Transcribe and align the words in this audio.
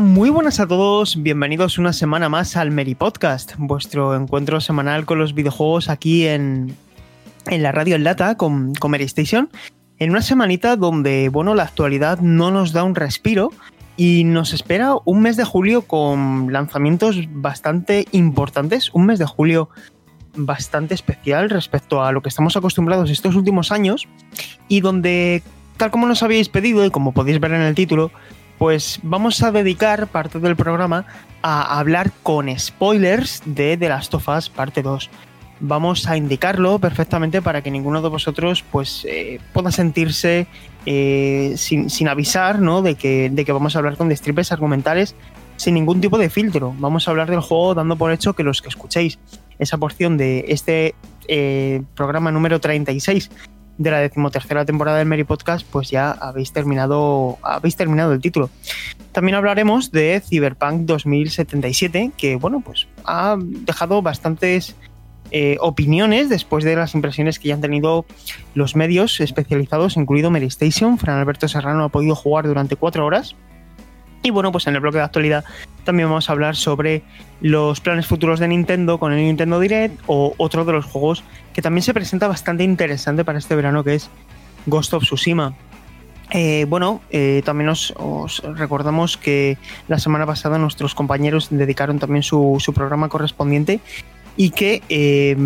Muy 0.00 0.30
buenas 0.30 0.58
a 0.60 0.66
todos, 0.66 1.22
bienvenidos 1.22 1.78
una 1.78 1.92
semana 1.92 2.28
más 2.28 2.56
al 2.56 2.70
Meri 2.70 2.94
Podcast, 2.94 3.52
vuestro 3.58 4.16
encuentro 4.16 4.60
semanal 4.60 5.04
con 5.04 5.18
los 5.18 5.34
videojuegos 5.34 5.88
aquí 5.88 6.26
en, 6.26 6.74
en 7.46 7.62
la 7.62 7.70
radio 7.70 7.94
en 7.94 8.02
lata 8.02 8.36
con, 8.36 8.74
con 8.74 8.94
Station, 8.94 9.50
en 9.98 10.10
una 10.10 10.22
semanita 10.22 10.76
donde, 10.76 11.28
bueno, 11.28 11.54
la 11.54 11.64
actualidad 11.64 12.18
no 12.20 12.50
nos 12.50 12.72
da 12.72 12.82
un 12.82 12.96
respiro 12.96 13.52
y 13.96 14.24
nos 14.24 14.52
espera 14.52 14.94
un 15.04 15.20
mes 15.20 15.36
de 15.36 15.44
julio 15.44 15.82
con 15.82 16.52
lanzamientos 16.52 17.18
bastante 17.28 18.06
importantes, 18.10 18.90
un 18.94 19.06
mes 19.06 19.20
de 19.20 19.26
julio 19.26 19.68
bastante 20.34 20.94
especial 20.94 21.50
respecto 21.50 22.02
a 22.02 22.10
lo 22.10 22.20
que 22.20 22.30
estamos 22.30 22.56
acostumbrados 22.56 23.10
estos 23.10 23.36
últimos 23.36 23.70
años 23.70 24.08
y 24.66 24.80
donde, 24.80 25.42
tal 25.76 25.92
como 25.92 26.08
nos 26.08 26.24
habíais 26.24 26.48
pedido 26.48 26.84
y 26.84 26.90
como 26.90 27.12
podéis 27.12 27.38
ver 27.38 27.52
en 27.52 27.62
el 27.62 27.76
título, 27.76 28.10
pues 28.58 29.00
vamos 29.02 29.42
a 29.42 29.50
dedicar 29.52 30.06
parte 30.08 30.38
del 30.38 30.56
programa 30.56 31.06
a 31.42 31.78
hablar 31.78 32.10
con 32.22 32.48
spoilers 32.58 33.42
de 33.44 33.76
The 33.76 33.88
Last 33.88 34.14
of 34.14 34.28
Us 34.28 34.48
parte 34.48 34.82
2. 34.82 35.10
Vamos 35.60 36.06
a 36.08 36.16
indicarlo 36.16 36.78
perfectamente 36.78 37.40
para 37.40 37.62
que 37.62 37.70
ninguno 37.70 38.02
de 38.02 38.08
vosotros 38.08 38.64
pues 38.70 39.06
eh, 39.08 39.40
pueda 39.52 39.70
sentirse 39.70 40.46
eh, 40.86 41.54
sin, 41.56 41.90
sin, 41.90 42.08
avisar 42.08 42.60
¿no? 42.60 42.82
de, 42.82 42.96
que, 42.96 43.30
de 43.30 43.44
que 43.44 43.52
vamos 43.52 43.74
a 43.74 43.78
hablar 43.78 43.96
con 43.96 44.08
destripes 44.08 44.52
argumentales 44.52 45.14
sin 45.56 45.74
ningún 45.74 46.00
tipo 46.00 46.18
de 46.18 46.30
filtro. 46.30 46.74
Vamos 46.78 47.06
a 47.06 47.10
hablar 47.10 47.30
del 47.30 47.40
juego 47.40 47.74
dando 47.74 47.96
por 47.96 48.12
hecho 48.12 48.34
que 48.34 48.42
los 48.42 48.60
que 48.60 48.68
escuchéis 48.68 49.18
esa 49.58 49.78
porción 49.78 50.16
de 50.16 50.46
este 50.48 50.94
eh, 51.28 51.82
programa 51.94 52.30
número 52.32 52.60
36 52.60 53.30
de 53.78 53.90
la 53.90 53.98
decimotercera 53.98 54.64
temporada 54.64 54.98
del 54.98 55.08
Mary 55.08 55.24
Podcast, 55.24 55.66
pues 55.70 55.90
ya 55.90 56.10
habéis 56.10 56.52
terminado, 56.52 57.38
habéis 57.42 57.76
terminado 57.76 58.12
el 58.12 58.20
título. 58.20 58.50
También 59.12 59.34
hablaremos 59.36 59.90
de 59.90 60.20
Cyberpunk 60.20 60.82
2077, 60.82 62.12
que 62.16 62.36
bueno, 62.36 62.60
pues 62.60 62.86
ha 63.04 63.36
dejado 63.38 64.02
bastantes 64.02 64.74
eh, 65.30 65.56
opiniones 65.60 66.28
después 66.28 66.64
de 66.64 66.76
las 66.76 66.94
impresiones 66.94 67.38
que 67.38 67.48
ya 67.48 67.54
han 67.54 67.60
tenido 67.60 68.04
los 68.54 68.76
medios 68.76 69.20
especializados, 69.20 69.96
incluido 69.96 70.30
Mary 70.30 70.46
Station. 70.46 70.98
Fran 70.98 71.18
Alberto 71.18 71.48
Serrano 71.48 71.84
ha 71.84 71.88
podido 71.88 72.14
jugar 72.14 72.46
durante 72.46 72.76
cuatro 72.76 73.04
horas. 73.04 73.34
Y 74.24 74.30
bueno, 74.30 74.50
pues 74.52 74.66
en 74.66 74.74
el 74.74 74.80
bloque 74.80 74.96
de 74.96 75.04
actualidad 75.04 75.44
también 75.84 76.08
vamos 76.08 76.30
a 76.30 76.32
hablar 76.32 76.56
sobre 76.56 77.02
los 77.42 77.80
planes 77.80 78.06
futuros 78.06 78.40
de 78.40 78.48
Nintendo 78.48 78.98
con 78.98 79.12
el 79.12 79.18
Nintendo 79.18 79.60
Direct 79.60 80.00
o 80.06 80.32
otro 80.38 80.64
de 80.64 80.72
los 80.72 80.86
juegos 80.86 81.22
que 81.52 81.60
también 81.60 81.82
se 81.82 81.92
presenta 81.92 82.26
bastante 82.26 82.64
interesante 82.64 83.22
para 83.22 83.38
este 83.38 83.54
verano 83.54 83.84
que 83.84 83.96
es 83.96 84.08
Ghost 84.64 84.94
of 84.94 85.02
Tsushima. 85.04 85.54
Eh, 86.30 86.64
bueno, 86.66 87.02
eh, 87.10 87.42
también 87.44 87.68
os, 87.68 87.92
os, 87.98 88.42
recordamos 88.56 89.18
que 89.18 89.58
la 89.88 89.98
semana 89.98 90.24
pasada 90.24 90.56
nuestros 90.56 90.94
compañeros 90.94 91.48
dedicaron 91.50 91.98
también 91.98 92.22
su, 92.22 92.56
su 92.60 92.72
programa 92.72 93.10
correspondiente 93.10 93.80
y 94.38 94.50
que, 94.50 94.82
eh, 94.88 95.36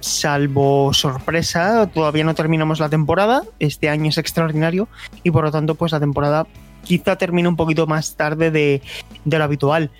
salvo 0.00 0.92
sorpresa, 0.92 1.88
todavía 1.88 2.24
no 2.24 2.34
terminamos 2.34 2.80
la 2.80 2.88
temporada. 2.88 3.44
Este 3.60 3.88
año 3.88 4.08
es 4.08 4.18
extraordinario 4.18 4.88
y 5.22 5.30
por 5.30 5.44
lo 5.44 5.52
tanto, 5.52 5.76
pues 5.76 5.92
la 5.92 6.00
temporada 6.00 6.48
quizá 6.84 7.16
termine 7.16 7.48
un 7.48 7.56
poquito 7.56 7.86
más 7.86 8.16
tarde 8.16 8.50
de, 8.50 8.82
lo 9.24 9.44
habitual. 9.44 9.90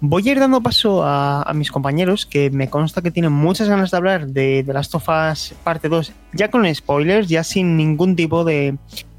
Voy 0.00 0.28
a 0.28 0.32
ir 0.32 0.40
dando 0.40 0.60
paso 0.60 1.02
a, 1.04 1.50
mis 1.54 1.70
compañeros, 1.70 2.26
que 2.26 2.50
me 2.50 2.68
consta 2.68 3.02
que 3.02 3.12
tienen 3.12 3.32
muchas 3.32 3.68
ganas 3.68 3.92
de 3.92 3.96
hablar 3.96 4.26
de, 4.26 4.64
de 4.64 4.72
Last 4.72 4.94
of 4.94 5.08
Us 5.08 5.54
parte 5.62 5.88
2, 5.88 6.12
ya 6.32 6.50
con 6.50 6.72
spoilers, 6.74 7.28
ya 7.28 7.44
sin 7.44 7.76
ningún 7.76 8.16
tipo 8.16 8.44
de, 8.44 8.76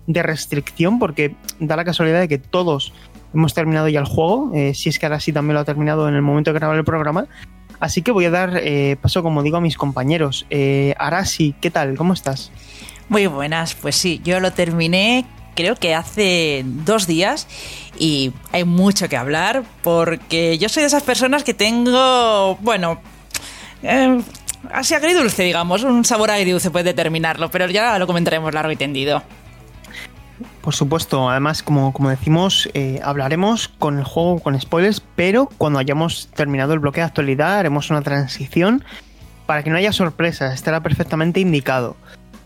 de 0.08 0.24
restricción, 0.24 1.00
porque 1.00 1.36
da 1.60 1.76
la 1.76 1.86
casualidad 1.86 2.20
de 2.20 2.28
que 2.28 2.38
todos 2.38 2.94
hemos 3.34 3.54
terminado 3.54 3.88
ya 3.88 4.00
el 4.00 4.06
juego, 4.06 4.52
eh, 4.54 4.74
si 4.74 4.90
es 4.90 5.00
que 5.00 5.06
ahora 5.06 5.20
sí 5.20 5.34
también 5.34 5.56
lo 5.56 5.62
ha 5.62 5.66
terminado 5.66 6.08
en 6.08 6.16
el 6.16 6.22
momento 6.22 6.52
de 6.52 6.60
grabar 6.60 6.78
el 6.78 6.84
programa. 6.84 7.28
Así 7.80 8.02
que 8.02 8.12
voy 8.12 8.26
a 8.26 8.32
dar 8.32 8.60
eh, 8.64 8.96
paso, 9.02 9.24
como 9.24 9.44
digo, 9.44 9.58
a 9.58 9.62
mis 9.62 9.76
compañeros. 9.76 10.46
Eh, 10.50 10.96
Arasi, 10.98 11.54
¿qué 11.60 11.70
tal? 11.70 11.98
¿Cómo 11.98 12.14
estás? 12.14 12.52
Muy 13.10 13.28
buenas, 13.28 13.76
pues 13.76 13.96
sí, 13.96 14.22
yo 14.24 14.40
lo 14.40 14.52
terminé 14.52 15.26
creo 15.56 15.76
que 15.76 15.96
hace 15.96 16.64
dos 16.66 17.08
días 17.08 17.48
y 17.98 18.34
hay 18.52 18.64
mucho 18.64 19.10
que 19.10 19.18
hablar 19.18 19.64
porque 19.82 20.58
yo 20.58 20.70
soy 20.70 20.82
de 20.82 20.88
esas 20.88 21.04
personas 21.04 21.44
que 21.44 21.54
tengo, 21.54 22.56
bueno, 22.62 23.00
eh, 23.84 24.22
así 24.72 24.94
agridulce, 24.94 25.44
digamos, 25.44 25.84
un 25.84 26.06
sabor 26.06 26.32
agridulce 26.32 26.72
puede 26.72 26.86
determinarlo, 26.86 27.50
pero 27.50 27.68
ya 27.68 27.98
lo 28.00 28.08
comentaremos 28.08 28.54
largo 28.54 28.72
y 28.72 28.76
tendido. 28.76 29.22
Por 30.62 30.74
supuesto, 30.74 31.30
además, 31.30 31.62
como, 31.62 31.92
como 31.92 32.10
decimos, 32.10 32.70
eh, 32.74 33.00
hablaremos 33.04 33.68
con 33.68 34.00
el 34.00 34.06
juego 34.06 34.40
con 34.40 34.60
spoilers, 34.60 35.02
pero 35.16 35.50
cuando 35.58 35.80
hayamos 35.80 36.30
terminado 36.34 36.74
el 36.74 36.80
bloque 36.80 37.02
de 37.02 37.06
actualidad 37.06 37.60
haremos 37.60 37.90
una 37.90 38.02
transición 38.02 38.84
para 39.46 39.62
que 39.62 39.70
no 39.70 39.76
haya 39.76 39.92
sorpresas, 39.92 40.54
estará 40.54 40.82
perfectamente 40.82 41.42
indicado. 41.42 41.98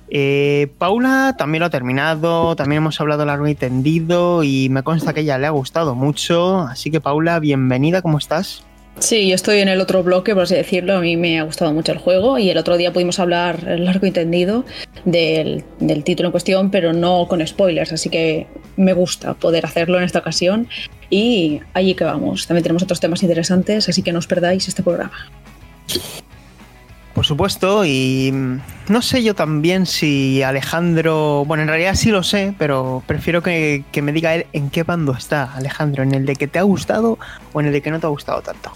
Eh, 0.09 0.68
Paula 0.78 1.35
también 1.38 1.59
lo 1.59 1.66
ha 1.66 1.69
terminado, 1.69 2.56
también 2.56 2.81
hemos 2.81 3.00
hablado 3.01 3.25
largo 3.25 3.47
y 3.47 3.56
tendido 3.56 4.44
y 4.44 4.69
me 4.69 4.84
consta 4.84 5.13
que 5.13 5.22
ella 5.22 5.38
le 5.38 5.47
ha 5.47 5.51
gustado 5.51 5.95
mucho, 5.95 6.59
así 6.59 6.91
que 6.91 7.01
Paula, 7.01 7.40
bienvenida, 7.40 8.01
¿cómo 8.01 8.17
estás? 8.17 8.63
Sí, 9.00 9.28
yo 9.28 9.35
estoy 9.35 9.59
en 9.59 9.67
el 9.67 9.79
otro 9.79 10.01
bloque, 10.01 10.34
por 10.34 10.44
así 10.44 10.56
decirlo. 10.56 10.97
A 10.97 11.01
mí 11.01 11.17
me 11.17 11.40
ha 11.40 11.44
gustado 11.44 11.72
mucho 11.72 11.91
el 11.91 12.00
juego 12.00 12.40
y 12.40 12.50
el 12.50 12.57
otro 12.57 12.78
día 12.78 12.91
pudimos 12.91 13.19
hablar 13.19 13.63
largo 13.63 14.07
y 14.07 14.12
tendido 14.12 14.66
del, 15.06 15.63
del, 15.79 16.03
título 16.03 16.29
en 16.29 16.31
cuestión, 16.31 16.72
pero 16.72 16.94
no 16.94 17.28
con 17.28 17.46
spoilers. 17.46 17.94
Así 17.94 18.09
que 18.09 18.47
me 18.75 18.94
gusta 18.94 19.35
poder 19.35 19.67
hacerlo 19.67 20.00
en 20.00 20.03
esta 20.03 20.19
ocasión 20.19 20.67
y 21.12 21.62
allí 21.75 21.94
que 21.94 22.06
vamos. 22.06 22.47
También 22.47 22.63
tenemos 22.63 22.81
otros 22.81 23.00
temas 23.00 23.22
interesantes, 23.22 23.88
así 23.88 24.01
que 24.01 24.12
no 24.12 24.19
os 24.19 24.25
perdáis 24.25 24.67
este 24.67 24.81
programa. 24.81 25.13
Por 27.17 27.25
supuesto, 27.25 27.83
y 27.83 28.31
no 28.89 29.01
sé 29.01 29.23
yo 29.23 29.33
también 29.33 29.88
si 29.88 30.44
Alejandro, 30.44 31.45
bueno, 31.47 31.63
en 31.63 31.69
realidad 31.69 31.95
sí 31.95 32.11
lo 32.11 32.22
sé, 32.22 32.53
pero 32.59 33.01
prefiero 33.07 33.41
que, 33.41 33.83
que 33.91 34.03
me 34.03 34.11
diga 34.11 34.35
él 34.35 34.45
en 34.53 34.69
qué 34.69 34.83
bando 34.83 35.13
está 35.13 35.51
Alejandro, 35.55 36.03
en 36.03 36.13
el 36.13 36.28
de 36.28 36.35
que 36.35 36.47
te 36.47 36.59
ha 36.59 36.61
gustado 36.61 37.17
o 37.53 37.59
en 37.59 37.66
el 37.66 37.73
de 37.73 37.81
que 37.81 37.89
no 37.89 38.00
te 38.00 38.05
ha 38.05 38.09
gustado 38.09 38.44
tanto. 38.44 38.72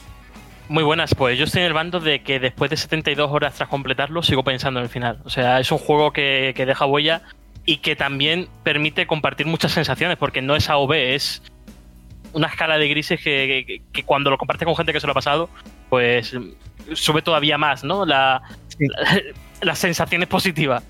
Muy 0.69 0.84
buenas, 0.84 1.13
pues 1.13 1.38
yo 1.38 1.44
estoy 1.44 1.62
en 1.62 1.68
el 1.68 1.74
bando 1.74 2.00
de 2.00 2.24
que 2.24 2.40
después 2.40 2.72
de 2.72 2.78
72 2.78 3.29
horas 3.29 3.53
tras 3.53 3.69
completarlo 3.69 4.24
sigo 4.24 4.44
pensando 4.44 4.79
en 4.79 4.85
el 4.85 4.90
final. 4.90 5.19
O 5.23 5.29
sea, 5.29 5.59
es 5.59 5.72
un 5.72 5.78
juego 5.78 6.12
que, 6.12 6.53
que 6.56 6.66
deja 6.66 6.88
huella 6.88 7.22
y 7.68 7.78
que 7.78 7.96
también 7.96 8.47
permite 8.63 9.06
compartir 9.06 9.46
muchas 9.46 9.72
sensaciones, 9.72 10.18
porque 10.18 10.41
no 10.41 10.56
es 10.56 10.68
AOV, 10.68 10.94
es 10.94 11.44
una 12.34 12.47
escala 12.47 12.79
de 12.79 12.88
grises 12.88 13.22
que, 13.22 13.84
que 13.91 14.03
cuando 14.03 14.31
lo 14.31 14.40
compartes 14.40 14.66
con 14.66 14.75
gente 14.75 14.94
que 14.94 15.00
se 15.00 15.06
lo 15.06 15.12
ha 15.12 15.13
pasado, 15.13 15.47
pues 15.91 16.34
sube 16.94 17.22
todavía 17.22 17.58
más, 17.58 17.84
¿no? 17.84 18.06
La, 18.06 18.42
sí. 18.68 18.88
la, 18.88 19.22
las 19.62 19.80
sensaciones 19.80 20.28
positivas. 20.28 20.84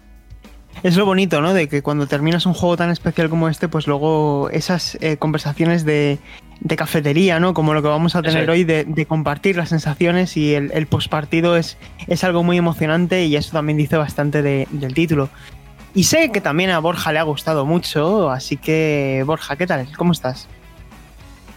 Es 0.83 0.97
lo 0.97 1.05
bonito, 1.05 1.41
¿no? 1.41 1.53
De 1.53 1.67
que 1.67 1.81
cuando 1.81 2.07
terminas 2.07 2.45
un 2.45 2.53
juego 2.53 2.77
tan 2.77 2.89
especial 2.89 3.29
como 3.29 3.49
este, 3.49 3.67
pues 3.67 3.87
luego 3.87 4.49
esas 4.51 4.97
eh, 5.01 5.17
conversaciones 5.17 5.85
de, 5.85 6.17
de, 6.59 6.75
cafetería, 6.75 7.39
¿no? 7.39 7.53
Como 7.53 7.73
lo 7.73 7.81
que 7.81 7.87
vamos 7.87 8.15
a 8.15 8.21
tener 8.21 8.49
hoy, 8.49 8.63
de, 8.63 8.85
de, 8.85 9.05
compartir 9.05 9.57
las 9.57 9.69
sensaciones 9.69 10.37
y 10.37 10.55
el, 10.55 10.71
el 10.73 10.87
postpartido 10.87 11.55
es, 11.55 11.77
es 12.07 12.23
algo 12.23 12.41
muy 12.41 12.57
emocionante 12.57 13.25
y 13.25 13.35
eso 13.35 13.51
también 13.51 13.77
dice 13.77 13.97
bastante 13.97 14.41
de, 14.41 14.67
del 14.71 14.93
título. 14.93 15.29
Y 15.93 16.05
sé 16.05 16.31
que 16.31 16.41
también 16.41 16.71
a 16.71 16.79
Borja 16.79 17.11
le 17.11 17.19
ha 17.19 17.23
gustado 17.23 17.65
mucho, 17.65 18.31
así 18.31 18.57
que 18.57 19.23
Borja, 19.25 19.57
¿qué 19.57 19.67
tal? 19.67 19.87
¿Cómo 19.97 20.13
estás? 20.13 20.47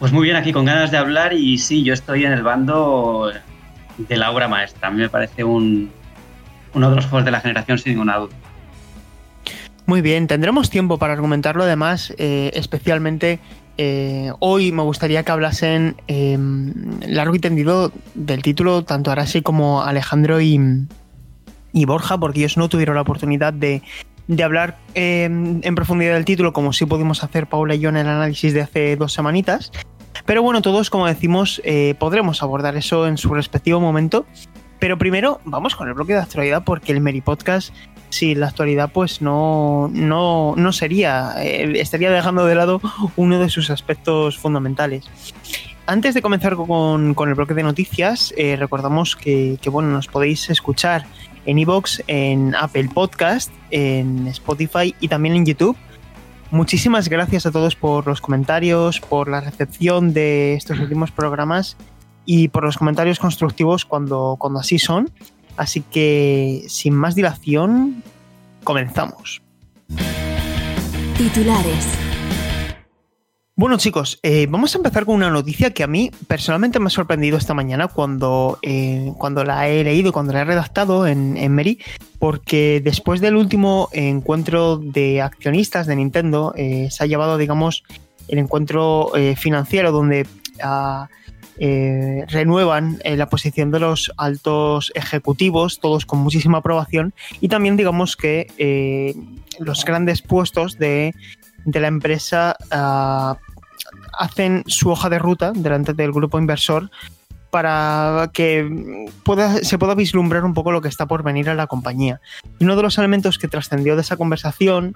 Pues 0.01 0.13
muy 0.13 0.25
bien, 0.25 0.37
aquí 0.37 0.53
con 0.53 0.65
ganas 0.65 0.91
de 0.91 0.99
hablar 0.99 1.33
y 1.33 1.57
sí, 1.57 1.83
yo 1.83 1.95
estoy 1.95 2.25
en 2.25 2.33
el 2.33 2.43
bando 2.43 3.33
de 3.99 4.17
la 4.17 4.31
obra 4.31 4.49
maestra. 4.49 4.89
A 4.89 4.91
mí 4.91 5.01
me 5.01 5.09
parece 5.09 5.45
un, 5.45 5.91
uno 6.75 6.91
de 6.91 6.97
los 6.97 7.07
juegos 7.07 7.25
de 7.25 7.31
la 7.31 7.41
generación 7.41 7.79
sin 7.79 7.93
ninguna 7.93 8.17
duda. 8.19 8.35
Muy 9.87 10.01
bien, 10.01 10.27
tendremos 10.27 10.71
tiempo 10.71 10.99
para 10.99 11.13
argumentarlo. 11.13 11.65
Además, 11.65 12.15
eh, 12.17 12.51
especialmente 12.55 13.39
eh, 13.77 14.33
hoy 14.39 14.73
me 14.73 14.83
gustaría 14.83 15.23
que 15.25 15.33
hablasen 15.33 15.97
eh, 16.09 16.39
largo 17.07 17.35
y 17.35 17.39
tendido 17.39 17.93
del 18.15 18.43
título 18.43 18.85
tanto 18.85 19.11
Arasi 19.11 19.43
como 19.43 19.83
Alejandro 19.83 20.41
y, 20.41 20.59
y, 21.73 21.85
Borja, 21.85 22.19
porque 22.19 22.41
ellos 22.41 22.57
no 22.57 22.69
tuvieron 22.69 22.95
la 22.95 23.03
oportunidad 23.03 23.53
de, 23.53 23.83
de 24.27 24.43
hablar 24.43 24.79
en 24.95 25.75
profundidad 25.75 26.15
del 26.15 26.25
título, 26.25 26.55
como 26.55 26.73
sí 26.73 26.87
pudimos 26.87 27.23
hacer 27.23 27.47
Paula 27.47 27.75
y 27.75 27.81
yo 27.81 27.91
en 27.91 27.99
el 27.99 28.09
análisis 28.09 28.55
de 28.55 28.63
hace 28.63 28.97
dos 28.97 29.13
semanitas. 29.13 29.71
Pero 30.27 30.43
bueno, 30.43 30.63
todos, 30.63 30.91
como 30.91 31.07
decimos, 31.07 31.61
eh, 31.65 31.95
podremos 31.99 32.43
abordar 32.43 32.77
eso 32.77 33.07
en 33.07 33.19
su 33.19 33.35
respectivo 33.35 33.81
momento. 33.81 34.27
Pero 34.79 34.99
primero, 34.99 35.41
vamos 35.45 35.77
con 35.77 35.89
el 35.89 35.95
bloque 35.95 36.15
de 36.15 36.21
actualidad, 36.21 36.65
porque 36.65 36.93
el 36.93 37.01
Meri 37.01 37.21
Podcast, 37.21 37.75
sin 38.11 38.41
la 38.41 38.49
actualidad, 38.49 38.91
pues 38.93 39.23
no, 39.23 39.91
no, 39.93 40.55
no 40.57 40.73
sería, 40.73 41.35
eh, 41.39 41.81
estaría 41.81 42.11
dejando 42.11 42.45
de 42.47 42.55
lado 42.55 42.81
uno 43.17 43.39
de 43.39 43.49
sus 43.49 43.71
aspectos 43.71 44.39
fundamentales. 44.39 45.05
Antes 45.87 46.15
de 46.15 46.23
comenzar 46.23 46.57
con, 46.57 47.13
con 47.15 47.29
el 47.29 47.35
bloque 47.35 47.53
de 47.53 47.63
noticias, 47.63 48.33
eh, 48.39 48.57
recordamos 48.57 49.17
que, 49.17 49.59
bueno, 49.71 49.91
nos 49.91 50.09
podéis 50.09 50.49
escuchar 50.49 51.05
en 51.45 51.59
iVoox, 51.59 52.01
en 52.07 52.55
Apple 52.55 52.89
Podcast, 52.93 53.53
en 53.71 54.27
Spotify 54.29 54.95
y 55.01 55.09
también 55.09 55.35
en 55.35 55.45
YouTube. 55.45 55.77
Muchísimas 56.55 57.09
gracias 57.09 57.47
a 57.47 57.51
todos 57.51 57.75
por 57.75 58.07
los 58.07 58.21
comentarios, 58.21 59.01
por 59.01 59.29
la 59.29 59.41
recepción 59.41 60.15
de 60.15 60.55
estos 60.55 60.79
últimos 60.79 61.11
programas 61.11 61.77
y 62.25 62.47
por 62.47 62.63
los 62.63 62.79
comentarios 62.79 63.19
constructivos 63.19 63.85
cuando, 63.85 64.37
cuando 64.39 64.61
así 64.61 64.79
son. 64.79 65.11
Así 65.57 65.81
que, 65.81 66.63
sin 66.69 66.95
más 66.95 67.17
dilación, 67.17 68.05
comenzamos. 68.63 69.43
Titulares. 71.19 72.14
Bueno 73.57 73.77
chicos, 73.77 74.19
eh, 74.25 74.49
vamos 74.51 74.75
a 74.75 74.79
empezar 74.79 75.05
con 75.05 75.15
una 75.15 75.31
noticia 75.31 75.71
que 75.71 75.85
a 75.85 75.87
mí 75.87 76.11
personalmente 76.27 76.81
me 76.81 76.89
ha 76.89 76.91
sorprendido 76.91 77.39
esta 77.39 77.55
mañana 77.55 77.87
cuando, 77.87 78.59
eh, 78.63 79.13
cuando 79.17 79.45
la 79.45 79.69
he 79.69 79.85
leído, 79.85 80.13
cuando 80.13 80.33
la 80.33 80.41
he 80.41 80.45
redactado 80.45 81.07
en, 81.07 81.37
en 81.37 81.55
Meri, 81.55 81.79
porque 82.19 82.81
después 82.83 83.21
del 83.21 83.37
último 83.37 83.91
encuentro 83.93 84.79
de 84.79 85.23
accionistas 85.23 85.87
de 85.87 85.95
Nintendo, 85.95 86.53
eh, 86.57 86.89
se 86.91 87.05
ha 87.05 87.07
llevado, 87.07 87.39
digamos, 87.39 87.85
el 88.27 88.39
encuentro 88.39 89.13
financiero 89.37 89.93
donde 89.93 90.27
uh, 90.65 91.07
renuevan 92.27 92.99
la 93.05 93.29
posición 93.29 93.71
de 93.71 93.79
los 93.81 94.11
altos 94.17 94.91
ejecutivos, 94.97 95.79
todos 95.79 96.07
con 96.07 96.21
muchísima 96.21 96.59
aprobación, 96.59 97.15
y 97.41 97.49
también 97.49 97.77
digamos 97.77 98.17
que 98.17 99.15
los 99.61 99.85
grandes 99.85 100.23
puestos 100.23 100.79
de 100.79 101.15
de 101.65 101.81
la 101.81 101.89
empresa 101.89 102.57
uh, 102.73 103.44
hacen 104.19 104.65
su 104.67 104.91
hoja 104.91 105.09
de 105.09 105.19
ruta 105.19 105.53
delante 105.53 105.93
del 105.95 106.13
grupo 106.13 106.39
inversor 106.39 106.91
para 107.51 108.31
que 108.33 109.09
pueda, 109.23 109.59
se 109.59 109.79
pueda 109.79 109.95
vislumbrar 109.95 110.45
un 110.45 110.55
poco 110.55 110.73
lo 110.73 110.81
que 110.81 110.89
está 110.89 111.07
por 111.07 111.23
venir 111.23 111.49
a 111.49 111.55
la 111.55 111.69
compañía. 111.69 112.21
Uno 112.61 112.75
de 112.75 112.83
los 112.83 112.99
elementos 112.99 113.39
que 113.39 113.47
trascendió 113.47 113.95
de 113.95 114.03
esa 114.03 114.17
conversación 114.17 114.95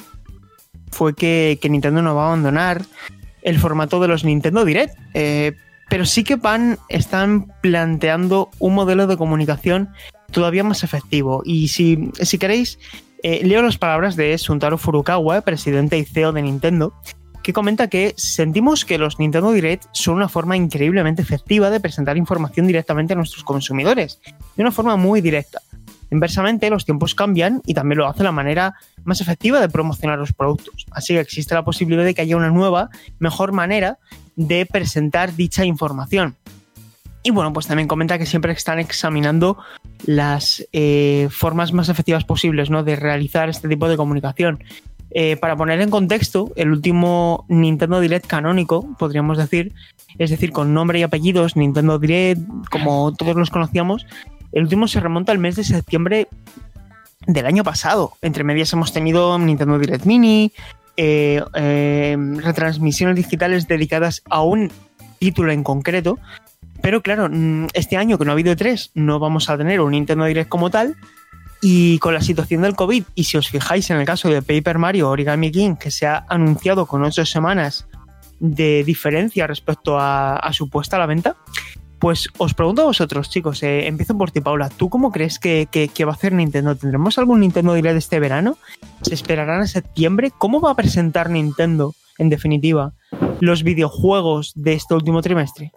fue 0.91 1.15
que, 1.15 1.59
que, 1.63 1.69
Nintendo 1.69 2.03
no 2.03 2.17
va 2.17 2.25
a 2.25 2.27
abandonar 2.29 2.85
el 3.43 3.59
formato 3.59 4.01
de 4.01 4.09
los 4.09 4.25
Nintendo 4.25 4.65
Direct. 4.65 4.97
Eh, 5.15 5.55
pero 5.89 6.05
sí 6.05 6.25
que 6.25 6.37
van, 6.37 6.79
están 6.89 7.53
planteando 7.63 8.51
un 8.59 8.75
modelo 8.75 9.07
de 9.07 9.17
comunicación 9.17 9.91
todavía 10.31 10.65
más 10.65 10.85
efectivo. 10.85 11.43
Y 11.45 11.69
si, 11.69 12.11
si 12.21 12.39
queréis, 12.39 12.79
eh, 13.23 13.41
leo 13.45 13.63
las 13.63 13.79
palabras 13.79 14.15
de 14.17 14.37
Suntaro 14.37 14.79
Furukawa, 14.79 15.41
presidente 15.41 15.99
y 15.99 16.05
CEO 16.05 16.33
de 16.33 16.43
Nintendo, 16.43 16.93
que 17.49 17.55
comenta 17.55 17.89
que 17.89 18.13
sentimos 18.19 18.85
que 18.85 18.99
los 18.99 19.19
Nintendo 19.19 19.53
Direct 19.53 19.87
son 19.93 20.17
una 20.17 20.29
forma 20.29 20.55
increíblemente 20.55 21.23
efectiva 21.23 21.71
de 21.71 21.81
presentar 21.81 22.19
información 22.19 22.67
directamente 22.67 23.15
a 23.15 23.17
nuestros 23.17 23.43
consumidores, 23.43 24.21
de 24.55 24.63
una 24.63 24.71
forma 24.71 24.97
muy 24.97 25.23
directa. 25.23 25.63
Inversamente, 26.11 26.69
los 26.69 26.85
tiempos 26.85 27.15
cambian 27.15 27.63
y 27.65 27.73
también 27.73 28.01
lo 28.01 28.07
hace 28.07 28.23
la 28.23 28.33
manera 28.33 28.75
más 29.05 29.23
efectiva 29.23 29.63
de 29.63 29.71
promocionar 29.71 30.19
los 30.19 30.35
productos. 30.35 30.85
Así 30.91 31.15
que 31.15 31.21
existe 31.21 31.55
la 31.55 31.65
posibilidad 31.65 32.05
de 32.05 32.13
que 32.13 32.21
haya 32.21 32.37
una 32.37 32.51
nueva, 32.51 32.91
mejor 33.19 33.53
manera 33.53 33.97
de 34.37 34.67
presentar 34.67 35.35
dicha 35.35 35.65
información. 35.65 36.37
Y 37.23 37.31
bueno, 37.31 37.55
pues 37.55 37.67
también 37.67 37.89
comenta 37.89 38.19
que 38.19 38.27
siempre 38.27 38.53
están 38.53 38.79
examinando 38.79 39.57
las 40.05 40.69
eh, 40.73 41.29
formas 41.31 41.73
más 41.73 41.89
efectivas 41.89 42.25
posibles 42.25 42.69
¿no? 42.69 42.85
de 42.85 42.95
realizar 42.97 43.49
este 43.49 43.69
tipo 43.69 43.89
de 43.89 43.97
comunicación. 43.97 44.63
Eh, 45.11 45.37
para 45.37 45.57
poner 45.57 45.81
en 45.81 45.91
contexto, 45.91 46.53
el 46.57 46.71
último 46.71 47.47
Nintendo 47.49 48.01
Direct 48.01 48.27
canónico, 48.27 48.87
podríamos 48.99 49.39
decir, 49.39 49.73
es 50.19 50.31
decir, 50.31 50.53
con 50.53 50.75
nombre 50.75 50.99
y 50.99 51.03
apellidos, 51.03 51.57
Nintendo 51.57 51.99
Direct, 51.99 52.41
como 52.71 53.15
todos 53.15 53.37
los 53.37 53.51
conocíamos, 53.51 54.07
el 54.53 54.63
último 54.63 54.89
se 54.89 55.01
remonta 55.01 55.33
al 55.33 55.39
mes 55.39 55.57
de 55.57 55.65
septiembre 55.65 56.29
del 57.27 57.47
año 57.47 57.65
pasado. 57.65 58.13
Entre 58.23 58.45
medias 58.45 58.73
hemos 58.73 58.93
tenido 58.93 59.39
Nintendo 59.39 59.79
Direct 59.79 60.05
Mini, 60.05 60.53
eh, 60.97 61.43
eh, 61.55 62.17
retransmisiones 62.37 63.17
digitales 63.17 63.69
dedicadas 63.69 64.23
a 64.29 64.43
un 64.43 64.71
título 65.19 65.53
en 65.53 65.63
concreto, 65.63 66.19
pero 66.81 67.03
claro, 67.03 67.29
mm, 67.31 67.69
este 67.75 67.97
año 67.97 68.19
que 68.19 68.25
no 68.25 68.31
ha 68.31 68.35
habido 68.35 68.57
tres, 68.57 68.91
no 68.95 69.19
vamos 69.19 69.51
a 69.51 69.57
tener 69.57 69.81
un 69.81 69.93
Nintendo 69.93 70.25
Direct 70.25 70.49
como 70.49 70.71
tal. 70.71 70.97
Y 71.61 71.99
con 71.99 72.15
la 72.15 72.21
situación 72.21 72.63
del 72.63 72.77
COVID, 72.77 73.05
y 73.15 73.25
si 73.25 73.37
os 73.37 73.49
fijáis 73.49 73.91
en 73.91 73.97
el 73.97 74.07
caso 74.07 74.29
de 74.29 74.43
Paper 74.43 74.79
Mario 74.79 75.11
Origami 75.11 75.51
King, 75.51 75.75
que 75.75 75.91
se 75.91 76.07
ha 76.07 76.25
anunciado 76.29 76.87
con 76.87 77.03
ocho 77.03 77.27
semanas 77.27 77.87
de 78.39 78.85
diferencia 78.85 79.47
respecto 79.47 79.97
a, 79.99 80.49
su 80.53 80.71
puesta 80.71 80.97
a 80.97 81.01
la 81.01 81.07
venta, 81.07 81.37
pues 81.99 82.29
os 82.39 82.55
pregunto 82.55 82.83
a 82.83 82.87
vosotros, 82.87 83.29
chicos, 83.29 83.63
eh, 83.65 83.89
empiezo 83.89 84.17
por 84.17 84.31
ti, 84.31 84.41
Paula. 84.41 84.69
¿Tú 84.69 84.89
cómo 84.89 85.11
crees 85.11 85.41
que, 85.41 85.67
va 86.05 86.11
a 86.11 86.15
hacer 86.15 86.33
Nintendo? 86.33 86.77
¿Tendremos 86.77 87.19
algún 87.19 87.41
Nintendo 87.41 87.75
Direct 87.75 87.99
este 87.99 88.21
verano? 88.21 88.57
¿Se 89.03 89.15
esperarán 89.15 89.63
a 89.63 89.67
septiembre? 89.67 90.31
¿Cómo 90.37 90.61
va 90.61 90.71
a 90.71 90.77
presentar 90.77 91.29
Nintendo, 91.29 91.95
en 92.19 92.29
definitiva, 92.29 92.93
los 93.41 93.65
videojuegos 93.65 94.53
de 94.55 94.75
este 94.75 94.95
último 94.95 95.23
trimestre? 95.23 95.73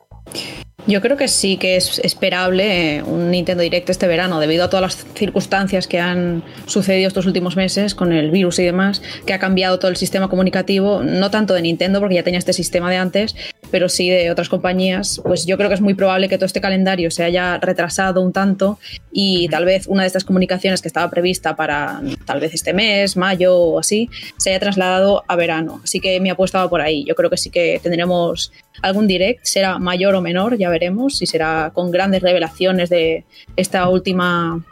Yo 0.88 1.00
creo 1.00 1.16
que 1.16 1.28
sí 1.28 1.58
que 1.58 1.76
es 1.76 2.00
esperable 2.00 2.98
eh, 2.98 3.04
un 3.04 3.30
Nintendo 3.30 3.62
Direct 3.62 3.90
este 3.90 4.08
verano, 4.08 4.40
debido 4.40 4.64
a 4.64 4.70
todas 4.70 4.82
las 4.82 5.06
circunstancias 5.14 5.86
que 5.86 6.00
han 6.00 6.44
sucedido 6.66 7.08
estos 7.08 7.28
últimos 7.28 7.56
meses 7.56 7.94
con 7.94 8.12
el 8.12 8.32
virus 8.32 8.58
y 8.58 8.64
demás, 8.64 9.02
que 9.28 9.34
ha 9.34 9.40
cambiado 9.40 9.78
todo 9.78 9.92
el 9.92 9.98
sistema 9.98 10.28
comunicativo, 10.28 11.04
no 11.04 11.30
tanto 11.30 11.54
de 11.54 11.62
Nintendo, 11.62 12.00
porque 12.00 12.16
ya 12.16 12.24
tenía 12.24 12.40
este 12.40 12.54
sistema 12.54 12.90
de 12.90 12.98
antes, 12.98 13.36
pero 13.70 13.90
sí 13.90 14.10
de 14.10 14.32
otras 14.32 14.50
compañías. 14.50 15.22
Pues 15.24 15.46
yo 15.46 15.56
creo 15.56 15.70
que 15.70 15.76
es 15.76 15.82
muy 15.82 15.94
probable 15.94 16.28
que 16.30 16.38
todo 16.38 16.48
este 16.48 16.62
calendario 16.62 17.12
se 17.12 17.24
haya 17.24 17.58
retrasado 17.58 18.22
un 18.22 18.34
tanto 18.34 18.80
y 19.12 19.48
tal 19.50 19.66
vez 19.66 19.86
una 19.88 20.02
de 20.02 20.08
estas 20.08 20.24
comunicaciones 20.24 20.82
que 20.82 20.88
estaba 20.88 21.10
prevista 21.12 21.56
para 21.56 22.02
tal 22.26 22.40
vez 22.40 22.56
este 22.56 22.74
mes, 22.74 23.16
mayo 23.18 23.56
o 23.56 23.80
así, 23.80 24.10
se 24.38 24.50
haya 24.50 24.60
trasladado 24.60 25.24
a 25.28 25.36
verano. 25.36 25.80
Así 25.84 26.00
que 26.00 26.20
mi 26.20 26.32
apuesta 26.32 26.58
va 26.58 26.70
por 26.70 26.82
ahí. 26.82 27.06
Yo 27.06 27.14
creo 27.14 27.30
que 27.30 27.38
sí 27.38 27.52
que 27.52 27.80
tendremos 27.84 28.52
algún 28.82 29.08
direct, 29.08 29.46
será 29.46 29.80
mayor 29.80 30.16
o 30.16 30.22
menor, 30.22 30.58
ya 30.58 30.70
veremos 30.70 31.18
si 31.18 31.26
será 31.26 31.72
con 31.74 31.92
grandes 31.92 32.22
revelaciones 32.22 32.90
de 32.90 33.26
esta 33.56 33.88
última 33.90 34.64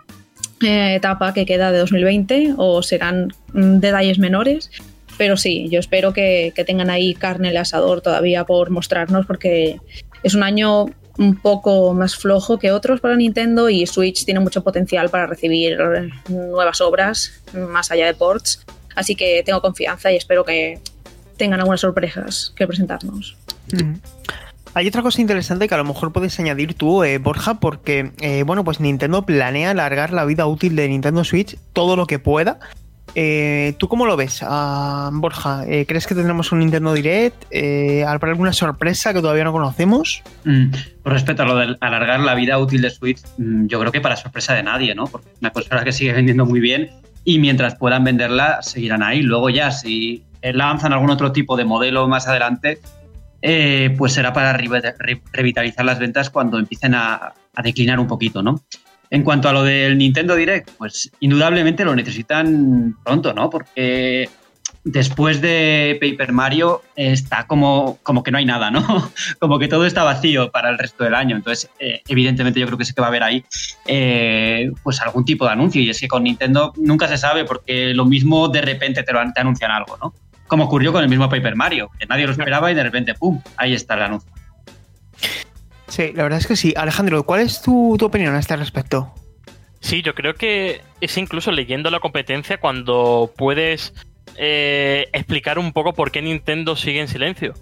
eh, 0.62 0.96
etapa 0.96 1.34
que 1.34 1.46
queda 1.46 1.72
de 1.72 1.80
2020 1.80 2.54
o 2.58 2.82
serán 2.82 3.34
mm, 3.54 3.80
detalles 3.80 4.20
menores. 4.20 4.72
Pero 5.18 5.36
sí, 5.36 5.68
yo 5.70 5.80
espero 5.80 6.14
que, 6.14 6.54
que 6.56 6.64
tengan 6.64 6.90
ahí 6.90 7.14
carne 7.14 7.50
el 7.50 7.58
asador 7.58 8.02
todavía 8.02 8.46
por 8.46 8.70
mostrarnos 8.70 9.26
porque 9.26 9.80
es 10.24 10.34
un 10.34 10.44
año 10.44 10.88
un 11.18 11.36
poco 11.36 11.94
más 11.94 12.16
flojo 12.16 12.58
que 12.58 12.72
otros 12.72 13.02
para 13.02 13.18
Nintendo 13.18 13.70
y 13.70 13.86
Switch 13.86 14.24
tiene 14.24 14.40
mucho 14.40 14.64
potencial 14.64 15.10
para 15.10 15.28
recibir 15.28 15.78
nuevas 16.30 16.80
obras 16.80 17.42
más 17.54 17.92
allá 17.92 18.06
de 18.06 18.14
ports. 18.14 18.66
Así 18.96 19.16
que 19.16 19.44
tengo 19.46 19.62
confianza 19.62 20.12
y 20.12 20.16
espero 20.16 20.46
que 20.46 20.80
tengan 21.36 21.60
algunas 21.60 21.82
sorpresas 21.82 22.54
que 22.56 22.66
presentarnos. 22.66 23.38
Mm. 23.74 23.96
Hay 24.76 24.88
otra 24.88 25.02
cosa 25.02 25.20
interesante 25.20 25.68
que 25.68 25.74
a 25.74 25.78
lo 25.78 25.84
mejor 25.84 26.14
puedes 26.14 26.40
añadir 26.40 26.76
tú, 26.76 27.04
eh, 27.04 27.18
Borja, 27.18 27.56
porque 27.56 28.12
eh, 28.22 28.44
bueno, 28.44 28.64
pues 28.64 28.80
Nintendo 28.80 29.26
planea 29.26 29.72
alargar 29.72 30.14
la 30.14 30.26
vida 30.26 30.46
útil 30.46 30.76
de 30.76 30.88
Nintendo 30.88 31.24
Switch 31.24 31.58
todo 31.74 31.96
lo 31.96 32.06
que 32.06 32.20
pueda. 32.20 32.60
Eh, 33.16 33.74
¿Tú 33.78 33.88
cómo 33.88 34.06
lo 34.06 34.16
ves, 34.16 34.42
uh, 34.42 35.10
Borja? 35.14 35.64
Eh, 35.68 35.86
¿Crees 35.88 36.08
que 36.08 36.16
tendremos 36.16 36.52
un 36.52 36.60
Nintendo 36.60 36.94
Direct? 36.94 37.46
Eh, 37.52 38.06
¿Habrá 38.08 38.30
alguna 38.30 38.54
sorpresa 38.54 39.14
que 39.14 39.22
todavía 39.22 39.44
no 39.44 39.52
conocemos? 39.52 40.22
Mm, 40.46 40.72
con 41.04 41.14
respecto 41.14 41.44
a 41.44 41.46
lo 41.46 41.56
de 41.56 41.76
alargar 41.80 42.20
la 42.20 42.36
vida 42.36 42.58
útil 42.58 42.82
de 42.82 42.90
Switch, 42.90 43.20
mm, 43.38 43.68
yo 43.68 43.80
creo 43.80 43.92
que 43.92 44.02
para 44.02 44.16
sorpresa 44.16 44.54
de 44.54 44.64
nadie, 44.64 44.94
¿no? 44.96 45.08
Porque 45.08 45.30
es 45.30 45.42
una 45.42 45.52
consola 45.52 45.84
que 45.84 45.92
sigue 45.92 46.14
vendiendo 46.14 46.46
muy 46.46 46.60
bien 46.60 46.92
y 47.24 47.40
mientras 47.40 47.76
puedan 47.76 48.04
venderla 48.04 48.62
seguirán 48.62 49.04
ahí. 49.04 49.22
Luego 49.22 49.50
ya, 49.50 49.72
si 49.72 50.24
lanzan 50.42 50.94
algún 50.94 51.10
otro 51.10 51.32
tipo 51.32 51.58
de 51.58 51.66
modelo 51.66 52.08
más 52.08 52.28
adelante, 52.28 52.80
eh, 53.42 53.94
pues 53.98 54.14
será 54.14 54.34
para 54.34 54.54
re 54.54 55.22
revitalizar 55.32 55.86
las 55.86 56.00
ventas 56.00 56.30
cuando 56.30 56.60
empiecen 56.60 56.96
a, 56.96 57.34
a, 57.56 57.62
declinar 57.62 58.00
un 58.00 58.08
poquito, 58.08 58.42
¿no? 58.44 58.62
En 59.10 59.24
cuanto 59.24 59.50
a 59.50 59.54
lo 59.54 59.64
del 59.64 59.98
Nintendo 59.98 60.36
Direct, 60.36 60.72
pues 60.78 61.12
indudablemente 61.20 61.84
lo 61.84 61.96
necesitan 61.96 62.96
pronto, 63.04 63.34
¿no? 63.34 63.50
Porque 63.50 64.30
después 64.84 65.42
de 65.42 65.98
Paper 66.00 66.32
Mario 66.32 66.82
está 66.96 67.46
como, 67.48 68.00
como 68.04 68.24
que 68.24 68.32
no 68.32 68.38
hay 68.38 68.46
nada, 68.46 68.72
¿no? 68.72 68.84
como 69.40 69.60
que 69.60 69.68
todo 69.68 69.86
está 69.86 70.04
vacío 70.04 70.52
para 70.52 70.70
el 70.70 70.78
resto 70.78 71.04
del 71.04 71.16
año. 71.16 71.36
Entonces, 71.36 71.70
eh, 71.80 72.02
evidentemente 72.08 72.60
yo 72.60 72.66
creo 72.66 72.78
que 72.78 72.86
sí 72.86 72.94
que 72.94 73.02
va 73.02 73.08
a 73.08 73.10
haber 73.10 73.24
ahí 73.24 73.44
eh, 73.86 74.72
pues 74.84 75.02
algún 75.02 75.26
tipo 75.26 75.46
de 75.46 75.52
anuncio. 75.52 75.82
Y 75.82 75.90
es 75.90 76.00
que 76.00 76.08
con 76.08 76.24
Nintendo 76.24 76.74
nunca 76.78 77.08
se 77.08 77.18
sabe 77.18 77.46
porque 77.46 77.94
lo 77.94 78.06
mismo 78.06 78.48
de 78.48 78.62
repente 78.62 79.04
te, 79.04 79.14
lo, 79.14 79.20
te 79.34 79.42
anuncian 79.42 79.72
algo, 79.72 79.98
¿no? 79.98 80.14
Como 80.50 80.64
ocurrió 80.64 80.92
con 80.92 81.04
el 81.04 81.10
mismo 81.10 81.30
Paper 81.30 81.56
Mario, 81.56 81.92
que 82.00 82.08
nadie 82.08 82.26
lo 82.26 82.32
esperaba 82.32 82.72
y 82.72 82.76
de 82.76 82.82
repente, 82.82 83.14
¡pum!, 83.14 83.40
ahí 83.56 83.76
está 83.76 83.94
el 83.94 84.02
anuncio. 84.02 84.32
Sí, 85.88 86.12
la 86.16 86.24
verdad 86.24 86.40
es 86.40 86.48
que 86.48 86.56
sí. 86.56 86.74
Alejandro, 86.76 87.24
¿cuál 87.24 87.42
es 87.42 87.62
tu, 87.62 87.96
tu 88.00 88.06
opinión 88.06 88.34
a 88.34 88.40
este 88.40 88.56
respecto? 88.56 89.14
Sí, 89.80 90.02
yo 90.02 90.16
creo 90.16 90.34
que 90.34 90.82
es 91.02 91.18
incluso 91.20 91.52
leyendo 91.52 91.92
la 91.92 92.00
competencia 92.00 92.60
cuando 92.60 93.32
puedes 93.38 93.94
eh, 94.38 95.08
explicar 95.14 95.60
un 95.60 95.72
poco 95.72 95.94
por 95.94 96.12
qué 96.12 96.24
Nintendo 96.24 96.76
sigue 96.76 97.00
en 97.00 97.08
silencio. 97.08 97.54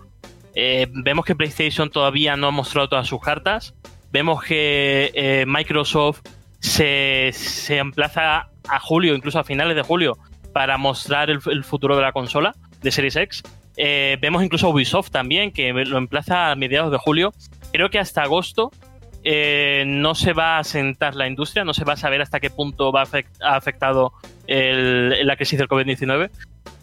Eh, 0.56 0.88
vemos 0.90 1.26
que 1.26 1.36
PlayStation 1.36 1.90
todavía 1.90 2.38
no 2.38 2.48
ha 2.48 2.52
mostrado 2.52 2.88
todas 2.88 3.08
sus 3.08 3.20
cartas. 3.20 3.76
Vemos 4.14 4.42
que 4.44 5.12
eh, 5.14 5.44
Microsoft 5.46 6.22
se, 6.60 7.32
se, 7.34 7.80
emplaza 7.80 8.48
a 8.70 8.80
julio, 8.80 9.14
incluso 9.14 9.40
a 9.40 9.44
finales 9.44 9.76
de 9.76 9.82
julio, 9.82 10.18
para 10.54 10.78
mostrar 10.78 11.30
el, 11.30 11.40
el 11.52 11.66
futuro 11.66 11.98
de 11.98 12.02
la 12.02 12.14
consola 12.14 12.56
de 12.82 12.92
Series 12.92 13.16
X. 13.16 13.44
vemos 13.76 14.44
incluso 14.44 14.70
Ubisoft 14.70 15.12
también, 15.12 15.52
que 15.52 15.72
lo 15.74 15.98
emplaza 15.98 16.52
a 16.52 16.56
mediados 16.56 16.92
de 16.92 16.98
julio. 16.98 17.34
Creo 17.72 17.90
que 17.90 18.00
hasta 18.00 18.24
agosto 18.24 18.72
eh, 19.30 19.84
no 19.86 20.16
se 20.16 20.32
va 20.32 20.58
a 20.58 20.64
sentar 20.64 21.14
la 21.14 21.28
industria, 21.28 21.66
no 21.66 21.74
se 21.74 21.84
va 21.84 21.94
a 21.94 21.98
saber 21.98 22.22
hasta 22.22 22.40
qué 22.40 22.50
punto 22.50 22.94
va 22.94 23.04
ha 23.42 23.56
afectado 23.58 24.14
el, 24.48 25.28
la 25.28 25.36
crisis 25.36 25.60
del 25.60 25.68
COVID-19. 25.68 26.30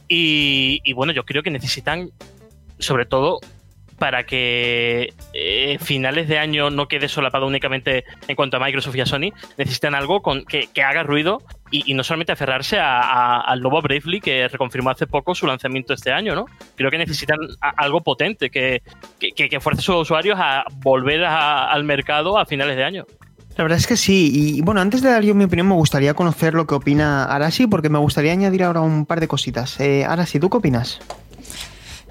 Y, 0.09 0.83
y, 0.85 0.93
bueno, 0.93 1.15
yo 1.15 1.25
creo 1.25 1.43
que 1.43 1.51
necesitan, 1.51 2.11
sobre 2.79 3.07
todo, 3.07 3.41
para 3.99 4.25
que 4.25 5.15
eh, 5.33 5.79
finales 5.81 6.29
de 6.29 6.39
año 6.39 6.69
no 6.69 6.87
quede 6.87 7.09
solapado 7.09 7.47
únicamente 7.47 8.05
en 8.29 8.37
cuanto 8.37 8.59
a 8.59 8.61
Microsoft 8.61 8.97
y 8.97 9.01
a 9.01 9.07
Sony, 9.07 9.33
necesitan 9.57 9.95
algo 9.95 10.21
con, 10.21 10.45
que, 10.45 10.67
que 10.67 10.83
haga 10.83 11.03
ruido 11.03 11.43
y, 11.75 11.91
y, 11.91 11.95
no 11.95 12.05
solamente 12.05 12.31
aferrarse 12.31 12.79
al 12.79 13.61
nuevo 13.61 13.83
Bravely 13.83 14.21
que 14.21 14.47
reconfirmó 14.47 14.91
hace 14.91 15.09
poco 15.09 15.35
su 15.35 15.45
lanzamiento 15.45 15.93
este 15.93 16.13
año, 16.13 16.37
¿no? 16.37 16.47
Creo 16.77 16.89
que 16.89 16.99
necesitan 16.99 17.37
a, 17.61 17.71
algo 17.71 18.01
potente 18.01 18.49
que, 18.49 18.83
que, 19.19 19.49
que, 19.49 19.61
fuerce 19.61 19.81
a 19.81 19.83
sus 19.83 19.97
usuarios 19.97 20.39
a 20.41 20.65
volver 20.77 21.25
a, 21.25 21.73
al 21.73 21.83
mercado 21.83 22.39
a 22.39 22.47
finales 22.47 22.77
de 22.77 22.85
año. 22.85 23.07
La 23.57 23.65
verdad 23.65 23.79
es 23.79 23.89
que 23.89 23.97
sí. 23.97 24.31
Y 24.33 24.61
bueno, 24.61 24.81
antes 24.81 25.03
de 25.03 25.11
dar 25.11 25.25
yo 25.25 25.35
mi 25.35 25.45
opinión, 25.45 25.67
me 25.67 25.75
gustaría 25.75 26.15
conocer 26.15 26.55
lo 26.55 26.65
que 26.69 26.77
opina 26.77 27.25
Arashi, 27.25 27.67
porque 27.67 27.89
me 27.89 27.99
gustaría 27.99 28.31
añadir 28.31 28.63
ahora 28.63 28.81
un 28.81 29.05
par 29.05 29.19
de 29.19 29.27
cositas. 29.27 29.81
Eh, 29.81 30.05
Arashi, 30.05 30.39
¿tú 30.39 30.49
qué 30.51 30.59
opinas? 30.59 31.01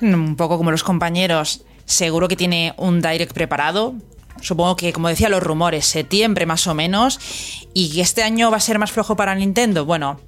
Un 0.01 0.36
poco 0.36 0.58
como 0.58 0.72
los 0.72 0.84
compañeros 0.84 1.63
seguro 1.86 2.27
que 2.27 2.36
tiene 2.36 2.74
un 2.75 3.01
direct 3.01 3.34
preparado. 3.34 3.96
Supongo 4.44 4.76
que, 4.76 4.92
como 4.92 5.08
decía, 5.08 5.30
los 5.30 5.42
rumores, 5.42 5.86
septiembre 5.86 6.46
más 6.46 6.68
o 6.68 6.74
menos. 6.74 7.20
Y 7.74 8.02
este 8.02 8.24
año 8.24 8.52
va 8.52 8.58
a 8.58 8.60
ser 8.60 8.78
más 8.78 8.92
flojo 8.92 9.16
para 9.16 9.34
Nintendo. 9.34 9.86
Bueno, 9.86 10.20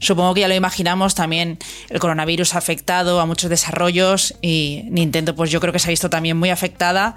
supongo 0.00 0.34
que 0.34 0.40
ya 0.40 0.48
lo 0.48 0.54
imaginamos. 0.54 1.14
También 1.14 1.58
el 1.88 2.00
coronavirus 2.00 2.54
ha 2.54 2.58
afectado 2.58 3.20
a 3.20 3.26
muchos 3.26 3.48
desarrollos. 3.48 4.34
Y 4.42 4.82
Nintendo, 4.90 5.36
pues 5.36 5.50
yo 5.50 5.60
creo 5.60 5.72
que 5.72 5.78
se 5.78 5.88
ha 5.88 5.90
visto 5.90 6.10
también 6.10 6.36
muy 6.36 6.50
afectada. 6.50 7.14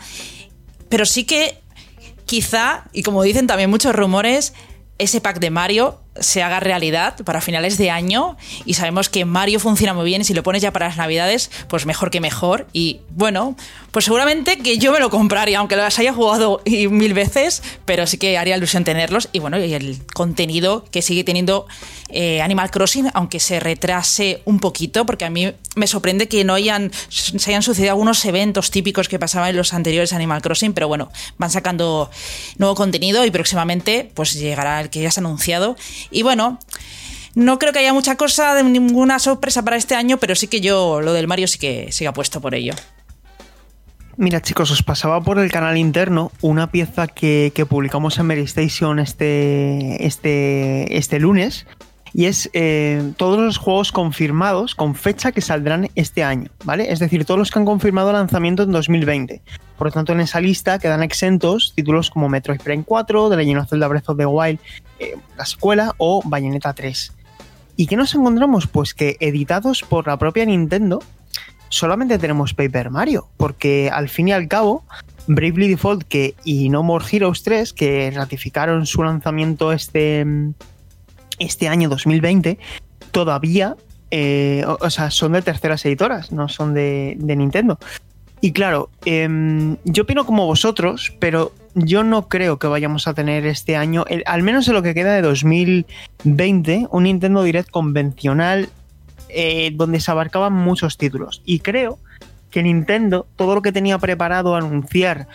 Pero 0.89 1.07
sí 1.07 1.23
que, 1.23 1.59
quizá, 2.25 2.85
y 2.93 3.01
como 3.01 3.23
dicen 3.23 3.47
también 3.47 3.71
muchos 3.71 3.95
rumores, 3.95 4.53
ese 4.99 5.21
pack 5.21 5.39
de 5.39 5.49
Mario 5.49 6.02
se 6.19 6.43
haga 6.43 6.59
realidad 6.59 7.15
para 7.25 7.41
finales 7.41 7.77
de 7.77 7.89
año 7.89 8.37
y 8.65 8.75
sabemos 8.75 9.09
que 9.09 9.25
Mario 9.25 9.59
funciona 9.59 9.93
muy 9.93 10.05
bien 10.05 10.21
y 10.21 10.25
si 10.25 10.33
lo 10.33 10.43
pones 10.43 10.61
ya 10.61 10.71
para 10.71 10.87
las 10.87 10.97
navidades, 10.97 11.49
pues 11.67 11.85
mejor 11.85 12.11
que 12.11 12.19
mejor. 12.19 12.67
Y 12.71 13.01
bueno, 13.09 13.55
pues 13.91 14.05
seguramente 14.05 14.57
que 14.57 14.77
yo 14.77 14.91
me 14.91 14.99
lo 14.99 15.09
compraría, 15.09 15.59
aunque 15.59 15.75
las 15.75 15.97
haya 15.99 16.13
jugado 16.13 16.61
mil 16.65 17.13
veces, 17.13 17.63
pero 17.85 18.05
sí 18.07 18.17
que 18.17 18.37
haría 18.37 18.57
ilusión 18.57 18.83
tenerlos. 18.83 19.29
Y 19.31 19.39
bueno, 19.39 19.57
y 19.57 19.73
el 19.73 20.05
contenido 20.13 20.85
que 20.91 21.01
sigue 21.01 21.23
teniendo 21.23 21.67
eh, 22.09 22.41
Animal 22.41 22.69
Crossing, 22.69 23.09
aunque 23.13 23.39
se 23.39 23.59
retrase 23.59 24.41
un 24.45 24.59
poquito, 24.59 25.05
porque 25.05 25.25
a 25.25 25.29
mí 25.29 25.51
me 25.75 25.87
sorprende 25.87 26.27
que 26.27 26.43
no 26.43 26.53
hayan, 26.53 26.91
se 27.09 27.49
hayan 27.49 27.63
sucedido 27.63 27.91
algunos 27.91 28.23
eventos 28.25 28.69
típicos 28.69 29.07
que 29.07 29.17
pasaban 29.17 29.49
en 29.49 29.57
los 29.57 29.73
anteriores 29.73 30.13
Animal 30.13 30.41
Crossing, 30.41 30.73
pero 30.73 30.87
bueno, 30.87 31.11
van 31.37 31.49
sacando 31.49 32.11
nuevo 32.57 32.75
contenido 32.75 33.25
y 33.25 33.31
próximamente 33.31 34.11
pues 34.13 34.33
llegará 34.33 34.81
el 34.81 34.89
que 34.91 35.01
ya 35.01 35.09
se 35.09 35.19
ha 35.19 35.21
anunciado 35.21 35.75
y 36.11 36.23
bueno, 36.23 36.59
no 37.35 37.59
creo 37.59 37.73
que 37.73 37.79
haya 37.79 37.93
mucha 37.93 38.15
cosa, 38.15 38.53
de 38.53 38.63
ninguna 38.63 39.19
sorpresa 39.19 39.63
para 39.63 39.75
este 39.75 39.95
año, 39.95 40.17
pero 40.17 40.35
sí 40.35 40.47
que 40.47 40.61
yo 40.61 41.01
lo 41.01 41.13
del 41.13 41.27
Mario 41.27 41.47
sí 41.47 41.57
que 41.57 41.91
siga 41.91 42.13
puesto 42.13 42.41
por 42.41 42.55
ello. 42.55 42.73
Mira 44.15 44.41
chicos, 44.41 44.69
os 44.69 44.83
pasaba 44.83 45.21
por 45.21 45.39
el 45.39 45.51
canal 45.51 45.75
interno 45.75 46.31
una 46.41 46.69
pieza 46.69 47.07
que, 47.07 47.51
que 47.55 47.65
publicamos 47.65 48.19
en 48.19 48.27
Mary 48.27 48.43
Station 48.43 48.99
este, 48.99 50.05
este, 50.05 50.97
este 50.97 51.19
lunes 51.19 51.65
y 52.13 52.25
es 52.25 52.49
eh, 52.53 53.11
todos 53.17 53.39
los 53.39 53.57
juegos 53.57 53.91
confirmados 53.91 54.75
con 54.75 54.93
fecha 54.93 55.31
que 55.31 55.41
saldrán 55.41 55.89
este 55.95 56.23
año, 56.23 56.49
¿vale? 56.63 56.91
Es 56.91 56.99
decir, 56.99 57.25
todos 57.25 57.39
los 57.39 57.49
que 57.49 57.59
han 57.59 57.65
confirmado 57.65 58.13
lanzamiento 58.13 58.63
en 58.63 58.71
2020. 58.71 59.41
Por 59.77 59.87
lo 59.87 59.91
tanto, 59.91 60.13
en 60.13 60.19
esa 60.19 60.39
lista 60.39 60.77
quedan 60.77 61.01
exentos 61.01 61.73
títulos 61.75 62.11
como 62.11 62.29
Metroid 62.29 62.61
Prime 62.61 62.83
4, 62.83 63.29
The 63.29 63.37
Legend 63.37 63.61
of 63.61 63.69
Zelda 63.69 63.87
Breath 63.87 64.09
of 64.09 64.17
the 64.17 64.25
Wild, 64.25 64.59
eh, 64.99 65.15
la 65.35 65.43
escuela 65.43 65.93
o 65.97 66.21
Bayonetta 66.23 66.73
3. 66.73 67.13
¿Y 67.75 67.87
qué 67.87 67.95
nos 67.95 68.13
encontramos? 68.13 68.67
Pues 68.67 68.93
que 68.93 69.17
editados 69.19 69.81
por 69.81 70.05
la 70.05 70.17
propia 70.17 70.45
Nintendo, 70.45 71.01
solamente 71.69 72.19
tenemos 72.19 72.53
Paper 72.53 72.91
Mario, 72.91 73.27
porque 73.37 73.89
al 73.91 74.09
fin 74.09 74.27
y 74.27 74.31
al 74.31 74.47
cabo, 74.47 74.83
Bravely 75.25 75.69
Default 75.69 76.03
que, 76.03 76.35
y 76.43 76.69
No 76.69 76.83
More 76.83 77.03
Heroes 77.11 77.41
3, 77.41 77.73
que 77.73 78.11
ratificaron 78.13 78.85
su 78.85 79.01
lanzamiento 79.01 79.71
este 79.71 80.53
este 81.39 81.67
año 81.67 81.89
2020 81.89 82.57
todavía, 83.11 83.75
eh, 84.11 84.65
o, 84.67 84.89
sea, 84.89 85.11
son 85.11 85.33
de 85.33 85.41
terceras 85.41 85.85
editoras, 85.85 86.31
no 86.31 86.49
son 86.49 86.73
de, 86.73 87.15
Nintendo. 87.19 87.79
Y 88.41 88.51
claro, 88.51 88.89
eh, 89.05 89.75
yo 89.85 90.03
opino 90.03 90.25
como 90.25 90.45
vosotros, 90.45 91.13
pero 91.19 91.53
yo 91.75 92.03
no 92.03 92.27
creo 92.27 92.59
que 92.59 92.67
vayamos 92.67 93.07
a 93.07 93.13
tener 93.13 93.45
este 93.45 93.75
año, 93.75 94.05
al 94.25 94.43
menos 94.43 94.67
en 94.67 94.73
lo 94.75 94.83
que 94.83 94.93
queda 94.93 95.13
de 95.13 95.21
2020, 95.21 96.87
un 96.91 97.03
Nintendo 97.03 97.43
Direct 97.43 97.69
convencional 97.69 98.69
eh, 99.29 99.71
donde 99.73 99.99
se 99.99 100.11
abarcaban 100.11 100.53
muchos 100.53 100.97
títulos. 100.97 101.41
Y 101.45 101.59
creo 101.59 101.97
que 102.51 102.61
Nintendo, 102.61 103.25
todo 103.35 103.55
lo 103.55 103.63
que 103.63 103.71
tenía 103.71 103.97
preparado 103.97 104.55
anunciar 104.55 105.27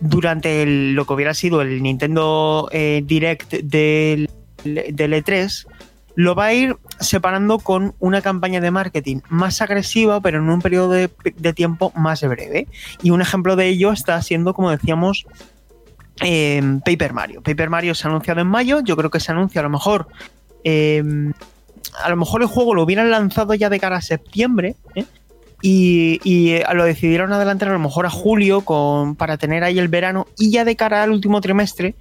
durante 0.00 0.66
lo 0.66 1.06
que 1.06 1.14
hubiera 1.14 1.32
sido 1.32 1.62
el 1.62 1.82
Nintendo 1.82 2.68
eh, 2.72 3.02
Direct 3.06 3.54
del 3.54 4.28
del 4.64 5.12
E3 5.12 5.66
lo 6.14 6.34
va 6.34 6.46
a 6.46 6.54
ir 6.54 6.76
separando 7.00 7.58
con 7.58 7.94
una 7.98 8.20
campaña 8.20 8.60
de 8.60 8.70
marketing 8.70 9.20
más 9.28 9.60
agresiva, 9.62 10.20
pero 10.20 10.38
en 10.38 10.50
un 10.50 10.60
periodo 10.60 10.90
de, 10.90 11.08
tiempo 11.54 11.92
más 11.96 12.22
breve. 12.22 12.68
Y 13.02 13.10
un 13.10 13.22
ejemplo 13.22 13.56
de 13.56 13.68
ello 13.68 13.92
está 13.92 14.20
siendo, 14.20 14.54
como 14.54 14.70
decíamos, 14.70 15.26
eh, 16.20 16.62
Paper 16.84 17.12
Mario. 17.12 17.42
Paper 17.42 17.70
Mario 17.70 17.94
se 17.94 18.06
ha 18.06 18.10
anunciado 18.10 18.40
en 18.40 18.46
mayo, 18.46 18.80
yo 18.80 18.96
creo 18.96 19.10
que 19.10 19.20
se 19.20 19.32
anuncia 19.32 19.60
a 19.60 19.64
lo 19.64 19.70
mejor... 19.70 20.08
Eh, 20.64 21.02
a 22.02 22.08
lo 22.08 22.16
mejor 22.16 22.40
el 22.42 22.48
juego 22.48 22.74
lo 22.74 22.84
hubieran 22.84 23.10
lanzado 23.10 23.52
ya 23.54 23.68
de 23.68 23.78
cara 23.78 23.96
a 23.96 24.00
septiembre, 24.00 24.76
¿eh? 24.94 25.04
Y, 25.60 26.20
y, 26.24 26.58
lo 26.74 26.84
decidieron 26.84 27.32
adelantar 27.32 27.68
a 27.68 27.72
lo 27.72 27.78
mejor 27.78 28.06
a 28.06 28.10
julio 28.10 28.62
con, 28.62 29.14
para 29.14 29.36
tener 29.36 29.62
ahí 29.62 29.78
el 29.78 29.88
verano 29.88 30.26
y 30.36 30.50
ya 30.50 30.64
de 30.64 30.74
cara 30.74 31.02
al 31.04 31.12
último 31.12 31.40
trimestre 31.40 31.94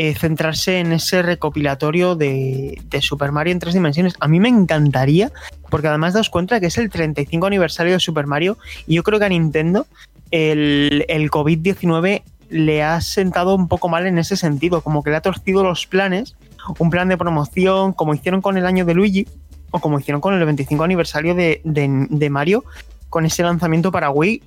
eh, 0.00 0.14
centrarse 0.14 0.78
en 0.78 0.92
ese 0.92 1.22
recopilatorio 1.22 2.14
de, 2.14 2.80
Super 3.00 3.32
Mario 3.32 3.52
en 3.52 3.58
tres 3.58 3.74
dimensiones. 3.74 4.14
A 4.20 4.28
mí 4.28 4.38
me 4.38 4.48
encantaría, 4.48 5.32
porque 5.70 5.88
además 5.88 6.14
daos 6.14 6.30
cuenta 6.30 6.60
que 6.60 6.66
es 6.66 6.78
el 6.78 6.88
35 6.88 7.44
aniversario 7.44 7.94
de 7.94 7.98
Super 7.98 8.28
Mario 8.28 8.58
y 8.86 8.94
yo 8.94 9.02
creo 9.02 9.18
que 9.18 9.24
a 9.24 9.28
Nintendo 9.28 9.88
el, 10.30 11.04
el 11.08 11.32
COVID-19 11.32 12.22
le 12.48 12.82
ha 12.84 13.00
sentado 13.00 13.56
un 13.56 13.66
poco 13.66 13.88
mal 13.88 14.06
en 14.06 14.18
ese 14.18 14.36
sentido, 14.36 14.82
como 14.82 15.02
que 15.02 15.10
le 15.10 15.16
ha 15.16 15.20
torcido 15.20 15.64
los 15.64 15.88
planes, 15.88 16.36
un 16.78 16.90
plan 16.90 17.08
de 17.08 17.18
promoción, 17.18 17.92
como 17.92 18.14
hicieron 18.14 18.40
con 18.40 18.56
el 18.56 18.66
año 18.66 18.84
de 18.84 18.94
Luigi 18.94 19.26
o 19.72 19.80
como 19.80 19.98
hicieron 19.98 20.20
con 20.20 20.32
el 20.32 20.44
25 20.44 20.84
aniversario 20.84 21.34
de, 21.34 21.60
de 21.64 22.30
Mario, 22.30 22.62
con 23.10 23.26
ese 23.26 23.42
lanzamiento 23.42 23.90
para 23.90 24.10
Wii. 24.10 24.44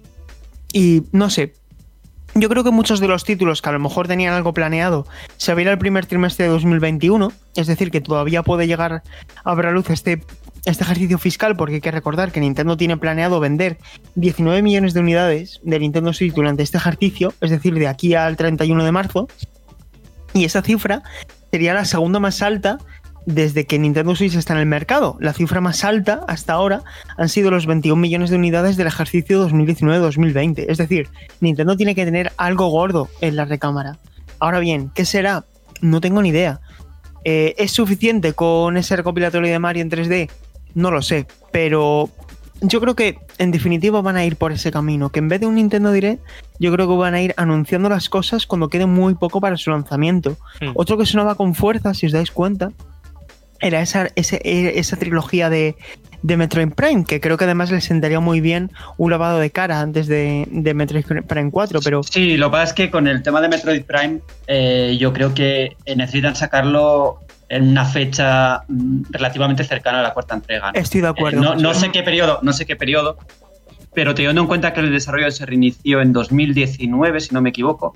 Y 0.72 1.03
no 1.12 1.29
sé, 1.29 1.51
yo 2.33 2.50
creo 2.50 2.63
que 2.63 2.71
muchos 2.71 3.00
de 3.00 3.07
los 3.07 3.23
títulos 3.23 3.61
que 3.61 3.69
a 3.69 3.73
lo 3.73 3.79
mejor 3.79 4.07
tenían 4.07 4.33
algo 4.33 4.53
planeado 4.53 5.05
se 5.38 5.51
abrirá 5.51 5.71
el 5.71 5.77
primer 5.77 6.05
trimestre 6.05 6.45
de 6.45 6.51
2021, 6.51 7.31
es 7.55 7.67
decir, 7.67 7.91
que 7.91 8.01
todavía 8.01 8.43
puede 8.43 8.67
llegar 8.67 9.03
a 9.43 9.55
ver 9.55 9.65
a 9.65 9.71
luz 9.71 9.89
este, 9.89 10.23
este 10.65 10.83
ejercicio 10.83 11.17
fiscal, 11.17 11.55
porque 11.55 11.75
hay 11.75 11.81
que 11.81 11.91
recordar 11.91 12.31
que 12.31 12.39
Nintendo 12.39 12.77
tiene 12.77 12.97
planeado 12.97 13.39
vender 13.39 13.77
19 14.15 14.61
millones 14.61 14.93
de 14.93 15.01
unidades 15.01 15.59
de 15.63 15.79
Nintendo 15.79 16.13
Switch 16.13 16.33
durante 16.33 16.63
este 16.63 16.77
ejercicio, 16.77 17.33
es 17.41 17.51
decir, 17.51 17.73
de 17.73 17.88
aquí 17.88 18.15
al 18.15 18.38
31 18.38 18.83
de 18.83 18.91
marzo, 18.91 19.27
y 20.33 20.45
esa 20.45 20.61
cifra 20.61 21.03
sería 21.51 21.73
la 21.73 21.85
segunda 21.85 22.19
más 22.19 22.41
alta 22.41 22.77
desde 23.25 23.65
que 23.65 23.79
Nintendo 23.79 24.15
Switch 24.15 24.35
está 24.35 24.53
en 24.53 24.59
el 24.59 24.65
mercado. 24.65 25.17
La 25.19 25.33
cifra 25.33 25.61
más 25.61 25.83
alta 25.83 26.25
hasta 26.27 26.53
ahora 26.53 26.83
han 27.17 27.29
sido 27.29 27.51
los 27.51 27.65
21 27.65 27.99
millones 27.99 28.29
de 28.29 28.37
unidades 28.37 28.77
del 28.77 28.87
ejercicio 28.87 29.47
2019-2020. 29.47 30.65
Es 30.67 30.77
decir, 30.77 31.09
Nintendo 31.39 31.77
tiene 31.77 31.95
que 31.95 32.05
tener 32.05 32.31
algo 32.37 32.67
gordo 32.69 33.09
en 33.21 33.35
la 33.35 33.45
recámara. 33.45 33.99
Ahora 34.39 34.59
bien, 34.59 34.91
¿qué 34.95 35.05
será? 35.05 35.45
No 35.81 36.01
tengo 36.01 36.21
ni 36.21 36.29
idea. 36.29 36.61
Eh, 37.23 37.53
¿Es 37.57 37.71
suficiente 37.71 38.33
con 38.33 38.77
ese 38.77 38.95
recopilatorio 38.95 39.51
de 39.51 39.59
Mario 39.59 39.83
en 39.83 39.91
3D? 39.91 40.29
No 40.73 40.89
lo 40.89 41.01
sé, 41.01 41.27
pero 41.51 42.09
yo 42.61 42.79
creo 42.79 42.95
que 42.95 43.19
en 43.37 43.51
definitiva 43.51 44.01
van 44.01 44.15
a 44.15 44.25
ir 44.25 44.35
por 44.35 44.51
ese 44.51 44.71
camino, 44.71 45.09
que 45.09 45.19
en 45.19 45.27
vez 45.27 45.39
de 45.39 45.47
un 45.47 45.55
Nintendo 45.55 45.91
Direct, 45.91 46.23
yo 46.59 46.71
creo 46.71 46.87
que 46.87 46.95
van 46.95 47.13
a 47.13 47.21
ir 47.21 47.33
anunciando 47.37 47.89
las 47.89 48.07
cosas 48.07 48.45
cuando 48.45 48.69
quede 48.69 48.85
muy 48.85 49.15
poco 49.15 49.41
para 49.41 49.57
su 49.57 49.71
lanzamiento. 49.71 50.37
Hmm. 50.61 50.71
Otro 50.75 50.97
que 50.97 51.05
sonaba 51.05 51.35
con 51.35 51.55
fuerza, 51.55 51.93
si 51.93 52.05
os 52.05 52.11
dais 52.11 52.31
cuenta, 52.31 52.71
era 53.61 53.81
esa, 53.81 54.09
ese- 54.15 54.41
e- 54.43 54.79
esa 54.79 54.97
trilogía 54.97 55.49
de, 55.49 55.75
de 56.23 56.37
Metroid 56.37 56.69
Prime, 56.73 57.05
que 57.05 57.19
creo 57.21 57.37
que 57.37 57.45
además 57.45 57.71
le 57.71 57.81
sentaría 57.81 58.19
muy 58.19 58.41
bien 58.41 58.71
un 58.97 59.11
lavado 59.11 59.39
de 59.39 59.49
cara 59.51 59.79
antes 59.81 60.07
de, 60.07 60.47
de 60.51 60.73
Metroid 60.73 61.05
Prime 61.27 61.51
4, 61.51 61.79
pero 61.83 62.03
Sí, 62.03 62.37
lo 62.37 62.47
que 62.47 62.51
pasa 62.51 62.63
es 62.65 62.73
que 62.73 62.91
con 62.91 63.07
el 63.07 63.23
tema 63.23 63.41
de 63.41 63.49
Metroid 63.49 63.83
Prime, 63.83 64.19
eh, 64.47 64.97
yo 64.99 65.13
creo 65.13 65.33
que 65.33 65.77
eh, 65.85 65.95
necesitan 65.95 66.35
sacarlo 66.35 67.19
en 67.49 67.67
una 67.69 67.85
fecha 67.85 68.63
mm, 68.67 69.03
relativamente 69.11 69.63
cercana 69.63 69.99
a 69.99 70.03
la 70.03 70.13
cuarta 70.13 70.35
entrega. 70.35 70.71
¿no? 70.71 70.79
estoy 70.79 71.01
de 71.01 71.07
acuerdo. 71.07 71.39
Eh, 71.39 71.43
no, 71.43 71.55
no 71.55 71.73
sé 71.73 71.91
qué 71.91 72.01
periodo, 72.03 72.39
no 72.43 72.53
sé 72.53 72.65
qué 72.65 72.75
periodo, 72.75 73.17
pero 73.93 74.15
teniendo 74.15 74.41
en 74.41 74.47
cuenta 74.47 74.73
que 74.73 74.79
el 74.79 74.91
desarrollo 74.91 75.29
se 75.31 75.45
reinició 75.45 76.01
en 76.01 76.13
2019, 76.13 77.19
si 77.19 77.33
no 77.33 77.41
me 77.41 77.49
equivoco, 77.49 77.93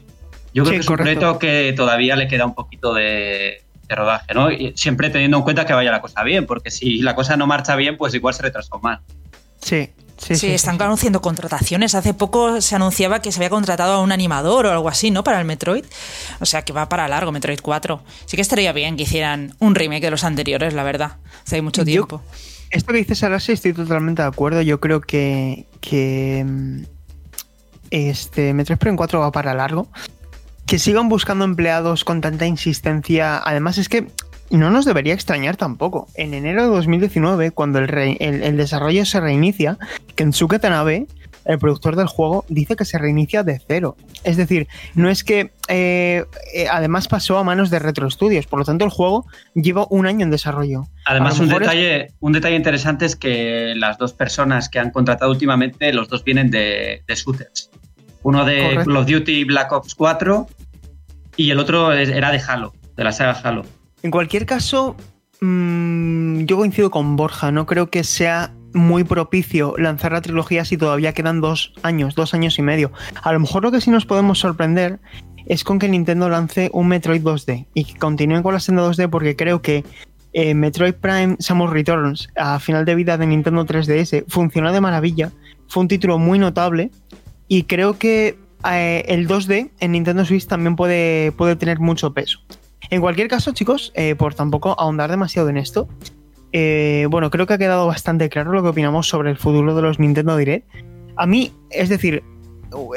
yo 0.54 0.64
creo 0.64 0.66
Sí, 0.66 0.72
que 0.72 0.82
es 0.82 0.90
un 0.90 0.96
proyecto 0.98 1.40
que 1.40 1.74
todavía 1.76 2.16
le 2.16 2.28
queda 2.28 2.46
un 2.46 2.54
poquito 2.54 2.94
de, 2.94 3.62
de 3.88 3.96
rodaje, 3.96 4.34
¿no? 4.34 4.52
Y 4.52 4.74
siempre 4.76 5.10
teniendo 5.10 5.38
en 5.38 5.44
cuenta 5.44 5.66
que 5.66 5.74
vaya 5.74 5.92
la 5.92 6.02
cosa 6.02 6.24
bien, 6.24 6.46
porque 6.46 6.72
si 6.72 7.02
la 7.02 7.16
cosa 7.16 7.38
no 7.38 7.48
marcha 7.48 7.76
bien, 7.76 7.98
pues 7.98 8.14
igual 8.14 8.34
se 8.34 8.44
retrasó 8.44 8.80
más. 8.80 9.00
Sí, 9.62 9.90
sí, 10.18 10.36
Sí, 10.36 10.36
sí, 10.36 10.48
están 10.54 10.78
sí. 10.78 10.84
anunciando 10.84 11.22
contrataciones. 11.22 11.94
Hace 11.96 12.14
poco 12.14 12.62
se 12.62 12.76
anunciaba 12.76 13.20
que 13.22 13.32
se 13.32 13.40
había 13.40 13.50
contratado 13.50 13.94
a 13.94 14.02
un 14.02 14.12
animador 14.12 14.66
o 14.66 14.72
algo 14.72 14.90
así, 14.90 15.12
¿no? 15.12 15.24
Para 15.24 15.40
el 15.40 15.46
Metroid. 15.46 15.86
O 16.40 16.46
sea, 16.46 16.64
que 16.64 16.72
va 16.74 16.88
para 16.90 17.08
largo 17.08 17.32
Metroid 17.32 17.60
4. 17.62 18.02
Sí 18.26 18.36
que 18.38 18.42
estaría 18.42 18.72
bien 18.74 18.96
que 18.98 19.04
hicieran 19.04 19.56
un 19.60 19.76
remake 19.76 20.02
de 20.04 20.12
los 20.12 20.24
anteriores, 20.24 20.74
la 20.74 20.84
verdad. 20.84 21.18
Hace 21.46 21.62
mucho 21.62 21.82
Yo- 21.82 21.86
tiempo. 21.86 22.22
Esto 22.72 22.92
que 22.92 22.98
dices 23.00 23.24
ahora 23.24 23.40
sí 23.40 23.52
estoy 23.54 23.74
totalmente 23.74 24.22
de 24.22 24.28
acuerdo. 24.28 24.62
Yo 24.62 24.80
creo 24.80 25.00
que, 25.02 25.66
que 25.82 26.44
mm, 26.46 26.82
este 27.92 28.54
Metroid 28.54 28.78
Prime 28.80 28.98
4 28.98 29.20
va 29.20 29.32
para 29.32 29.54
largo. 29.54 29.88
Que 30.68 30.80
sigan 30.80 31.10
buscando 31.10 31.46
empleados 31.46 32.04
con 32.04 32.22
tanta 32.22 32.48
insistencia. 32.48 33.38
Además, 33.44 33.78
es 33.78 33.88
que 33.90 34.08
no 34.50 34.70
nos 34.72 34.86
debería 34.86 35.14
extrañar 35.14 35.58
tampoco. 35.58 36.08
En 36.16 36.34
enero 36.34 36.64
de 36.64 36.70
2019, 36.70 37.52
cuando 37.52 37.80
el, 37.80 37.88
re- 37.88 38.18
el- 38.20 38.44
el 38.44 38.58
desarrollo 38.58 39.06
se 39.06 39.20
reinicia, 39.20 39.78
Kensuke 40.16 40.60
Tanabe, 40.60 41.06
el 41.46 41.60
productor 41.60 41.96
del 41.96 42.08
juego, 42.08 42.44
dice 42.50 42.76
que 42.76 42.86
se 42.86 42.98
reinicia 42.98 43.44
de 43.44 43.62
cero. 43.68 43.96
Es 44.24 44.36
decir, 44.38 44.68
no 44.96 45.10
es 45.12 45.24
que 45.24 45.52
eh, 45.68 46.26
eh, 46.56 46.68
además 46.72 47.08
pasó 47.08 47.38
a 47.38 47.44
manos 47.44 47.70
de 47.70 47.78
Retro 47.78 48.10
Studios, 48.10 48.48
por 48.48 48.58
lo 48.58 48.66
tanto 48.66 48.84
el 48.86 48.90
juego 48.90 49.28
lleva 49.54 49.86
un 49.92 50.08
año 50.08 50.24
en 50.26 50.32
desarrollo. 50.32 50.88
Además, 51.06 51.38
un 51.40 51.52
es- 51.52 51.60
detalle, 51.60 52.08
un 52.20 52.34
detalle 52.34 52.56
interesante 52.56 53.06
es 53.06 53.16
que 53.16 53.74
las 53.76 54.00
dos 54.00 54.14
personas 54.14 54.70
que 54.70 54.80
han 54.80 54.90
contratado 54.90 55.30
últimamente, 55.32 55.94
los 55.94 56.10
dos 56.10 56.24
vienen 56.24 56.50
de, 56.50 57.04
de 57.08 57.16
shooters. 57.16 57.70
Uno 58.26 58.44
de 58.44 58.60
Correcto. 58.60 58.86
Call 58.86 58.98
of 58.98 59.06
Duty 59.06 59.44
Black 59.44 59.72
Ops 59.72 59.94
4 59.94 60.48
y 61.38 61.52
el 61.52 61.60
otro 61.60 61.94
era 61.94 62.32
de 62.32 62.40
Halo, 62.40 62.74
de 62.98 63.04
la 63.04 63.12
saga 63.12 63.40
Halo. 63.44 63.64
En 64.02 64.10
cualquier 64.10 64.48
caso, 64.48 64.96
mm, 65.42 66.46
yo 66.46 66.58
coincido 66.58 66.90
con 66.90 67.18
Borja, 67.18 67.52
no 67.52 67.68
creo 67.68 67.92
que 67.92 68.04
sea 68.04 68.52
muy 68.74 69.04
propicio 69.04 69.76
lanzar 69.78 70.12
la 70.12 70.22
trilogía 70.22 70.66
si 70.66 70.76
todavía 70.76 71.14
quedan 71.14 71.40
dos 71.40 71.74
años, 71.84 72.16
dos 72.16 72.34
años 72.34 72.58
y 72.58 72.64
medio. 72.64 72.92
A 73.22 73.32
lo 73.32 73.40
mejor 73.40 73.62
lo 73.62 73.72
que 73.72 73.80
sí 73.80 73.92
nos 73.92 74.08
podemos 74.08 74.40
sorprender 74.40 75.00
es 75.46 75.64
con 75.64 75.78
que 75.78 75.88
Nintendo 75.88 76.28
lance 76.28 76.72
un 76.74 76.88
Metroid 76.88 77.22
2D 77.22 77.68
y 77.76 77.86
que 77.86 78.00
continúen 78.00 78.42
con 78.42 78.56
la 78.56 78.60
senda 78.60 78.82
2D 78.90 79.08
porque 79.08 79.36
creo 79.36 79.62
que 79.62 79.86
eh, 80.34 80.56
Metroid 80.56 80.96
Prime 80.96 81.36
Samus 81.38 81.70
Returns 81.70 82.28
a 82.36 82.60
final 82.60 82.86
de 82.86 82.96
vida 82.96 83.20
de 83.20 83.28
Nintendo 83.28 83.64
3DS 83.68 84.26
funcionó 84.28 84.74
de 84.74 84.82
maravilla, 84.82 85.32
fue 85.68 85.82
un 85.82 85.88
título 85.88 86.18
muy 86.18 86.40
notable 86.40 86.90
y 87.48 87.64
creo 87.64 87.98
que 87.98 88.38
eh, 88.72 89.06
el 89.08 89.28
2D 89.28 89.72
en 89.80 89.92
Nintendo 89.92 90.26
Switch 90.26 90.48
también 90.48 90.76
puede, 90.76 91.32
puede 91.32 91.56
tener 91.56 91.80
mucho 91.80 92.14
peso. 92.14 92.40
En 92.90 93.02
cualquier 93.02 93.28
caso, 93.28 93.52
chicos, 93.52 93.92
eh, 93.96 94.16
por 94.16 94.34
tampoco 94.34 94.80
ahondar 94.80 95.10
demasiado 95.10 95.50
en 95.50 95.58
esto, 95.58 95.88
eh, 96.52 97.08
bueno, 97.10 97.30
creo 97.32 97.48
que 97.48 97.54
ha 97.54 97.58
quedado 97.58 97.88
bastante 97.88 98.30
claro 98.30 98.52
lo 98.52 98.64
que 98.64 98.70
opinamos 98.70 99.08
sobre 99.08 99.32
el 99.32 99.38
futuro 99.38 99.76
de 99.76 99.82
los 99.82 100.00
Nintendo 100.00 100.38
Direct. 100.38 100.68
A 101.18 101.26
mí, 101.26 101.52
es 101.70 101.90
decir, 101.90 102.24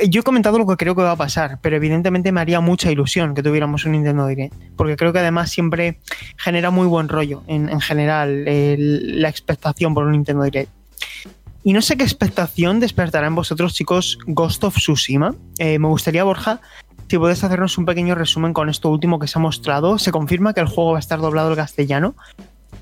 yo 0.09 0.21
he 0.21 0.25
comentado 0.25 0.59
lo 0.59 0.67
que 0.67 0.77
creo 0.77 0.95
que 0.95 1.03
va 1.03 1.13
a 1.13 1.17
pasar, 1.17 1.59
pero 1.63 1.77
evidentemente 1.77 2.33
me 2.33 2.41
haría 2.41 2.61
mucha 2.61 2.91
ilusión 2.91 3.35
que 3.35 3.43
tuviéramos 3.43 3.85
un 3.85 3.93
Nintendo 3.93 4.27
Direct, 4.27 4.55
porque 4.77 4.97
creo 4.97 5.13
que 5.13 5.21
además 5.21 5.51
siempre 5.51 6.01
genera 6.37 6.71
muy 6.71 6.87
buen 6.87 7.09
rollo 7.09 7.43
en, 7.47 7.69
en 7.69 7.81
general 7.81 8.45
la 8.45 9.29
expectación 9.29 9.95
por 9.95 10.05
un 10.05 10.13
Nintendo 10.13 10.43
Direct. 10.45 10.78
Y 11.65 11.73
no 11.73 11.83
sé 11.83 11.97
qué 11.97 12.05
expectación 12.05 12.81
despertará 12.81 13.27
en 13.27 13.35
vosotros, 13.35 13.75
chicos, 13.75 14.19
Ghost 14.27 14.65
of 14.65 14.77
Tsushima. 14.77 15.35
Eh, 15.59 15.79
me 15.79 15.89
gustaría, 15.89 16.25
Borja, 16.25 16.61
si 17.09 17.19
puedes 17.19 17.43
hacernos 17.43 17.77
un 17.79 17.85
pequeño 17.85 18.15
resumen 18.15 18.53
con 18.53 18.69
esto 18.69 18.91
último 18.91 19.19
que 19.19 19.27
se 19.27 19.39
ha 19.39 19.43
mostrado. 19.43 19.99
Se 19.99 20.13
confirma 20.13 20.55
que 20.55 20.61
el 20.61 20.67
juego 20.67 20.93
va 20.93 20.99
a 20.99 21.01
estar 21.01 21.21
doblado 21.21 21.51
al 21.51 21.57
castellano. 21.57 22.15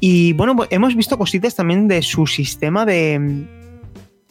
Y 0.01 0.35
bueno, 0.35 0.55
pues 0.55 0.69
hemos 0.73 0.95
visto 0.95 1.17
cositas 1.17 1.55
también 1.55 1.89
de 1.89 2.03
su 2.03 2.27
sistema 2.27 2.85
de, 2.85 3.47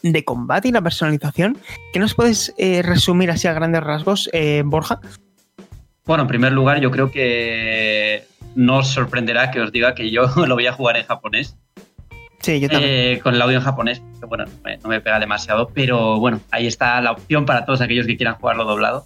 de 0.02 0.24
combate 0.24 0.68
y 0.68 0.72
la 0.72 0.82
personalización. 0.82 1.58
¿Qué 1.92 1.98
nos 1.98 2.14
puedes 2.14 2.54
eh, 2.58 2.82
resumir 2.82 3.30
así 3.30 3.48
a 3.48 3.52
grandes 3.52 3.82
rasgos, 3.82 4.30
eh, 4.32 4.62
Borja? 4.64 5.00
Bueno, 6.04 6.22
en 6.22 6.28
primer 6.28 6.52
lugar, 6.52 6.80
yo 6.80 6.90
creo 6.90 7.10
que 7.10 8.24
no 8.54 8.78
os 8.78 8.88
sorprenderá 8.88 9.50
que 9.50 9.60
os 9.60 9.72
diga 9.72 9.94
que 9.94 10.10
yo 10.10 10.26
lo 10.46 10.54
voy 10.54 10.66
a 10.66 10.72
jugar 10.72 10.96
en 10.96 11.06
japonés. 11.06 11.56
Sí, 12.46 12.60
yo 12.60 12.68
también. 12.68 12.92
Eh, 12.94 13.20
con 13.24 13.34
el 13.34 13.42
audio 13.42 13.56
en 13.56 13.64
japonés, 13.64 14.00
que 14.20 14.26
bueno, 14.26 14.44
no 14.44 14.52
me, 14.62 14.76
no 14.76 14.88
me 14.88 15.00
pega 15.00 15.18
demasiado, 15.18 15.68
pero 15.74 16.20
bueno, 16.20 16.38
ahí 16.52 16.68
está 16.68 17.00
la 17.00 17.10
opción 17.10 17.44
para 17.44 17.64
todos 17.64 17.80
aquellos 17.80 18.06
que 18.06 18.16
quieran 18.16 18.36
jugarlo 18.36 18.64
doblado. 18.64 19.04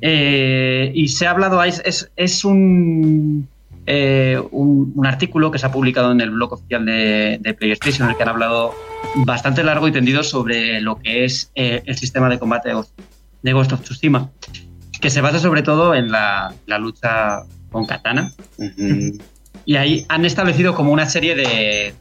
Eh, 0.00 0.90
y 0.92 1.06
se 1.06 1.28
ha 1.28 1.30
hablado, 1.30 1.62
es, 1.62 1.80
es, 1.84 2.10
es 2.16 2.44
un, 2.44 3.46
eh, 3.86 4.42
un, 4.50 4.92
un 4.96 5.06
artículo 5.06 5.52
que 5.52 5.60
se 5.60 5.66
ha 5.66 5.70
publicado 5.70 6.10
en 6.10 6.20
el 6.20 6.30
blog 6.30 6.54
oficial 6.54 6.84
de, 6.84 7.38
de 7.40 7.54
PlayStation, 7.54 8.08
en 8.08 8.10
el 8.10 8.16
que 8.16 8.24
han 8.24 8.30
hablado 8.30 8.74
bastante 9.24 9.62
largo 9.62 9.86
y 9.86 9.92
tendido 9.92 10.24
sobre 10.24 10.80
lo 10.80 10.96
que 10.98 11.24
es 11.24 11.52
eh, 11.54 11.82
el 11.86 11.96
sistema 11.96 12.28
de 12.28 12.40
combate 12.40 12.70
de 12.70 12.74
Ghost, 12.74 12.98
de 13.42 13.52
Ghost 13.52 13.72
of 13.72 13.82
Tsushima, 13.82 14.32
que 15.00 15.10
se 15.10 15.20
basa 15.20 15.38
sobre 15.38 15.62
todo 15.62 15.94
en 15.94 16.10
la, 16.10 16.52
la 16.66 16.78
lucha 16.78 17.42
con 17.70 17.86
katana. 17.86 18.32
Y 19.64 19.76
ahí 19.76 20.04
han 20.08 20.24
establecido 20.24 20.74
como 20.74 20.90
una 20.90 21.06
serie 21.06 21.36
de, 21.36 21.94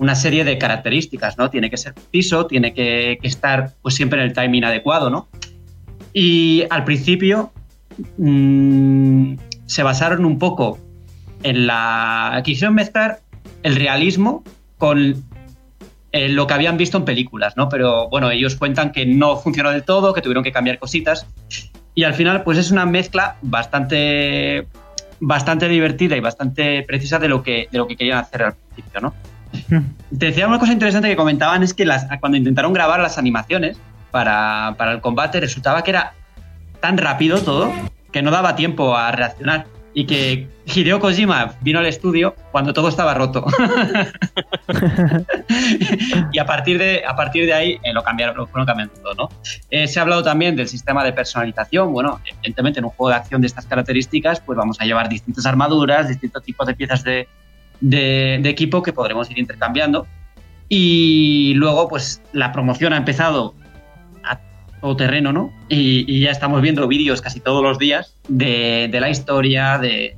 una 0.00 0.14
serie 0.14 0.44
de 0.44 0.56
características, 0.56 1.36
¿no? 1.36 1.50
Tiene 1.50 1.68
que 1.68 1.76
ser 1.76 1.92
preciso, 1.92 2.46
tiene 2.46 2.72
que, 2.72 3.18
estar 3.22 3.74
pues 3.82 3.94
siempre 3.94 4.18
en 4.18 4.28
el 4.28 4.32
timing 4.32 4.64
adecuado, 4.64 5.10
¿no? 5.10 5.28
Y 6.14 6.64
al 6.70 6.84
principio 6.84 7.52
mmm, 8.16 9.34
se 9.66 9.82
basaron 9.82 10.24
un 10.24 10.38
poco 10.38 10.78
en 11.42 11.66
la... 11.66 12.40
Quisieron 12.42 12.74
mezclar 12.74 13.20
el 13.62 13.76
realismo 13.76 14.42
con 14.78 15.22
eh, 16.12 16.30
lo 16.30 16.46
que 16.46 16.54
habían 16.54 16.78
visto 16.78 16.96
en 16.96 17.04
películas, 17.04 17.58
¿no? 17.58 17.68
Pero 17.68 18.08
bueno, 18.08 18.30
ellos 18.30 18.56
cuentan 18.56 18.92
que 18.92 19.04
no 19.04 19.36
funcionó 19.36 19.70
del 19.70 19.84
todo, 19.84 20.14
que 20.14 20.22
tuvieron 20.22 20.42
que 20.42 20.50
cambiar 20.50 20.78
cositas. 20.78 21.26
Y 21.94 22.04
al 22.04 22.14
final, 22.14 22.42
pues 22.42 22.56
es 22.56 22.70
una 22.70 22.86
mezcla 22.86 23.36
bastante, 23.42 24.66
bastante 25.20 25.68
divertida 25.68 26.16
y 26.16 26.20
bastante 26.20 26.84
precisa 26.84 27.18
de 27.18 27.28
lo 27.28 27.42
que, 27.42 27.68
de 27.70 27.76
lo 27.76 27.86
que 27.86 27.96
querían 27.96 28.16
hacer 28.16 28.44
al 28.44 28.54
principio, 28.54 29.02
¿no? 29.02 29.14
Te 30.18 30.26
decía 30.26 30.46
una 30.46 30.58
cosa 30.58 30.72
interesante 30.72 31.08
que 31.08 31.16
comentaban 31.16 31.62
es 31.62 31.74
que 31.74 31.84
las, 31.84 32.06
cuando 32.20 32.38
intentaron 32.38 32.72
grabar 32.72 33.00
las 33.00 33.18
animaciones 33.18 33.78
para, 34.10 34.74
para, 34.76 34.92
el 34.92 35.00
combate 35.00 35.40
resultaba 35.40 35.82
que 35.82 35.90
era 35.90 36.14
tan 36.80 36.98
rápido 36.98 37.40
todo 37.40 37.72
que 38.12 38.22
no 38.22 38.30
daba 38.30 38.56
tiempo 38.56 38.96
a 38.96 39.12
reaccionar 39.12 39.66
y 39.92 40.06
que 40.06 40.48
Hideo 40.66 41.00
Kojima 41.00 41.56
vino 41.62 41.80
al 41.80 41.86
estudio 41.86 42.36
cuando 42.52 42.72
todo 42.72 42.88
estaba 42.88 43.12
roto. 43.14 43.44
y 46.32 46.38
a 46.38 46.46
partir 46.46 46.78
de, 46.78 47.02
a 47.04 47.16
partir 47.16 47.46
de 47.46 47.52
ahí 47.52 47.80
eh, 47.82 47.92
lo 47.92 48.04
cambiaron, 48.04 48.36
lo 48.36 48.46
fueron 48.46 48.66
cambiando 48.66 48.94
todo, 48.94 49.14
¿no? 49.14 49.28
Eh, 49.70 49.88
se 49.88 49.98
ha 49.98 50.02
hablado 50.02 50.22
también 50.22 50.54
del 50.54 50.68
sistema 50.68 51.02
de 51.02 51.12
personalización. 51.12 51.92
Bueno, 51.92 52.20
evidentemente 52.24 52.78
en 52.78 52.84
un 52.84 52.92
juego 52.92 53.10
de 53.10 53.16
acción 53.16 53.40
de 53.40 53.48
estas 53.48 53.66
características, 53.66 54.40
pues 54.40 54.56
vamos 54.56 54.80
a 54.80 54.84
llevar 54.84 55.08
distintas 55.08 55.44
armaduras, 55.44 56.08
distintos 56.08 56.44
tipos 56.44 56.64
de 56.66 56.74
piezas 56.74 57.02
de, 57.02 57.28
de, 57.80 58.38
de 58.42 58.48
equipo 58.48 58.82
que 58.82 58.92
podremos 58.92 59.30
ir 59.30 59.38
intercambiando. 59.38 60.06
Y 60.68 61.54
luego, 61.54 61.88
pues 61.88 62.22
la 62.32 62.52
promoción 62.52 62.92
ha 62.92 62.96
empezado 62.96 63.54
a 64.24 64.38
todo 64.80 64.96
terreno, 64.96 65.32
¿no? 65.32 65.52
Y, 65.68 66.04
y 66.06 66.20
ya 66.20 66.30
estamos 66.30 66.62
viendo 66.62 66.86
vídeos 66.86 67.20
casi 67.20 67.40
todos 67.40 67.62
los 67.62 67.78
días 67.78 68.16
de, 68.28 68.88
de 68.90 69.00
la 69.00 69.10
historia, 69.10 69.78
de, 69.78 70.16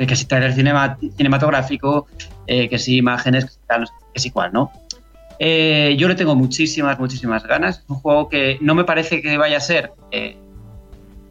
Eh, 0.00 0.06
que 0.06 0.14
si 0.14 0.26
trailer 0.26 0.52
cinema, 0.52 0.96
cinematográfico, 1.16 2.06
eh, 2.46 2.68
que 2.68 2.78
si 2.78 2.98
imágenes, 2.98 3.44
que 3.46 3.50
si, 3.50 3.58
tal, 3.66 3.88
que 4.14 4.20
si 4.20 4.30
cual, 4.30 4.52
¿no? 4.52 4.70
Eh, 5.40 5.96
yo 5.98 6.06
le 6.06 6.14
tengo 6.14 6.36
muchísimas, 6.36 7.00
muchísimas 7.00 7.42
ganas. 7.42 7.78
Es 7.78 7.84
un 7.88 7.96
juego 7.96 8.28
que 8.28 8.58
no 8.60 8.76
me 8.76 8.84
parece 8.84 9.20
que 9.20 9.36
vaya 9.36 9.56
a 9.56 9.60
ser 9.60 9.90
eh, 10.12 10.36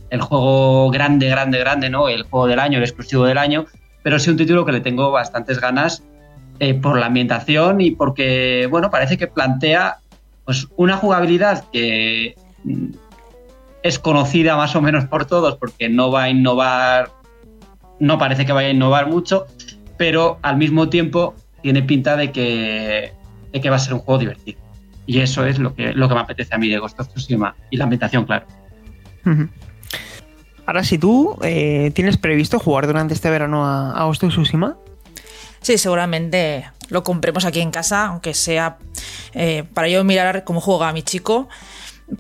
el 0.10 0.20
juego 0.20 0.92
grande, 0.92 1.30
grande, 1.30 1.60
grande, 1.60 1.90
¿no? 1.90 2.10
El 2.10 2.24
juego 2.24 2.48
del 2.48 2.60
año, 2.60 2.78
el 2.78 2.84
exclusivo 2.84 3.24
del 3.24 3.38
año, 3.38 3.68
pero 4.08 4.20
sí 4.20 4.30
un 4.30 4.38
título 4.38 4.64
que 4.64 4.72
le 4.72 4.80
tengo 4.80 5.12
bastantes 5.12 5.60
ganas 5.60 6.02
eh, 6.60 6.74
por 6.76 6.98
la 6.98 7.08
ambientación 7.08 7.82
y 7.82 7.92
porque, 7.92 8.66
bueno, 8.72 8.90
parece 8.90 9.18
que 9.18 9.28
plantea 9.28 9.98
pues, 10.46 10.70
una 10.78 10.96
jugabilidad 10.96 11.66
que 11.74 12.34
mm, 12.64 12.92
es 13.84 14.00
conocida 14.00 14.56
más 14.56 14.78
o 14.78 14.82
menos 14.82 15.04
por 15.08 15.26
todos 15.26 15.58
porque 15.58 15.90
no 15.90 16.10
va 16.10 16.24
a 16.24 16.30
innovar, 16.30 17.12
no 18.00 18.18
parece 18.18 18.46
que 18.46 18.54
vaya 18.54 18.70
a 18.70 18.72
innovar 18.72 19.10
mucho, 19.10 19.46
pero 19.98 20.40
al 20.42 20.56
mismo 20.56 20.88
tiempo 20.88 21.36
tiene 21.62 21.84
pinta 21.84 22.16
de 22.16 22.32
que, 22.32 23.12
de 23.52 23.60
que 23.60 23.70
va 23.70 23.76
a 23.76 23.80
ser 23.80 23.94
un 23.94 24.00
juego 24.00 24.20
divertido. 24.20 24.58
Y 25.06 25.20
eso 25.20 25.46
es 25.46 25.60
lo 25.60 25.76
que, 25.76 25.92
lo 25.92 26.08
que 26.08 26.16
me 26.16 26.22
apetece 26.22 26.56
a 26.56 26.58
mí 26.58 26.70
de 26.70 26.80
Ghost 26.80 26.98
of 27.02 27.10
Tsushima. 27.10 27.58
Y 27.72 27.76
la 27.76 27.84
ambientación, 27.84 28.24
claro. 28.24 28.46
Ujú. 29.26 29.50
Ahora, 30.68 30.84
si 30.84 31.00
tú 31.00 31.36
eh, 31.42 31.92
tienes 31.96 32.18
previsto 32.18 32.60
jugar 32.60 32.86
durante 32.86 33.16
este 33.16 33.32
verano 33.32 33.66
a, 33.66 34.00
a 34.00 34.04
Ghost 34.04 34.24
Tsushima, 34.24 34.78
Sí, 35.62 35.78
seguramente 35.78 36.70
lo 36.90 37.04
compremos 37.04 37.46
aquí 37.46 37.60
en 37.60 37.72
casa, 37.72 38.06
aunque 38.06 38.34
sea 38.34 38.78
eh, 39.34 39.66
para 39.74 39.90
yo 39.90 40.04
mirar 40.04 40.44
cómo 40.44 40.62
juega 40.62 40.94
mi 40.94 41.04
chico. 41.04 41.50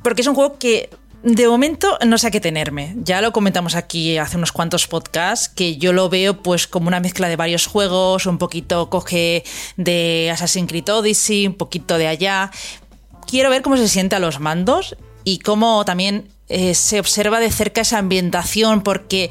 Porque 0.03 0.21
es 0.21 0.27
un 0.27 0.35
juego 0.35 0.57
que 0.57 0.89
de 1.23 1.47
momento 1.47 1.97
no 2.05 2.17
sé 2.17 2.27
a 2.27 2.31
qué 2.31 2.41
tenerme. 2.41 2.95
Ya 2.97 3.21
lo 3.21 3.31
comentamos 3.31 3.75
aquí 3.75 4.17
hace 4.17 4.37
unos 4.37 4.51
cuantos 4.51 4.87
podcasts, 4.87 5.49
que 5.49 5.77
yo 5.77 5.93
lo 5.93 6.09
veo 6.09 6.41
pues 6.41 6.67
como 6.67 6.87
una 6.87 6.99
mezcla 6.99 7.29
de 7.29 7.35
varios 7.35 7.67
juegos, 7.67 8.25
un 8.25 8.37
poquito 8.37 8.89
coge 8.89 9.43
de 9.77 10.29
Assassin's 10.31 10.67
Creed 10.67 10.89
Odyssey, 10.89 11.47
un 11.47 11.53
poquito 11.53 11.97
de 11.97 12.07
allá. 12.07 12.51
Quiero 13.27 13.49
ver 13.49 13.61
cómo 13.61 13.77
se 13.77 13.87
siente 13.87 14.15
a 14.15 14.19
los 14.19 14.39
mandos 14.39 14.97
y 15.23 15.39
cómo 15.39 15.85
también 15.85 16.27
eh, 16.49 16.73
se 16.75 16.99
observa 16.99 17.39
de 17.39 17.51
cerca 17.51 17.81
esa 17.81 17.97
ambientación, 17.97 18.81
porque 18.81 19.29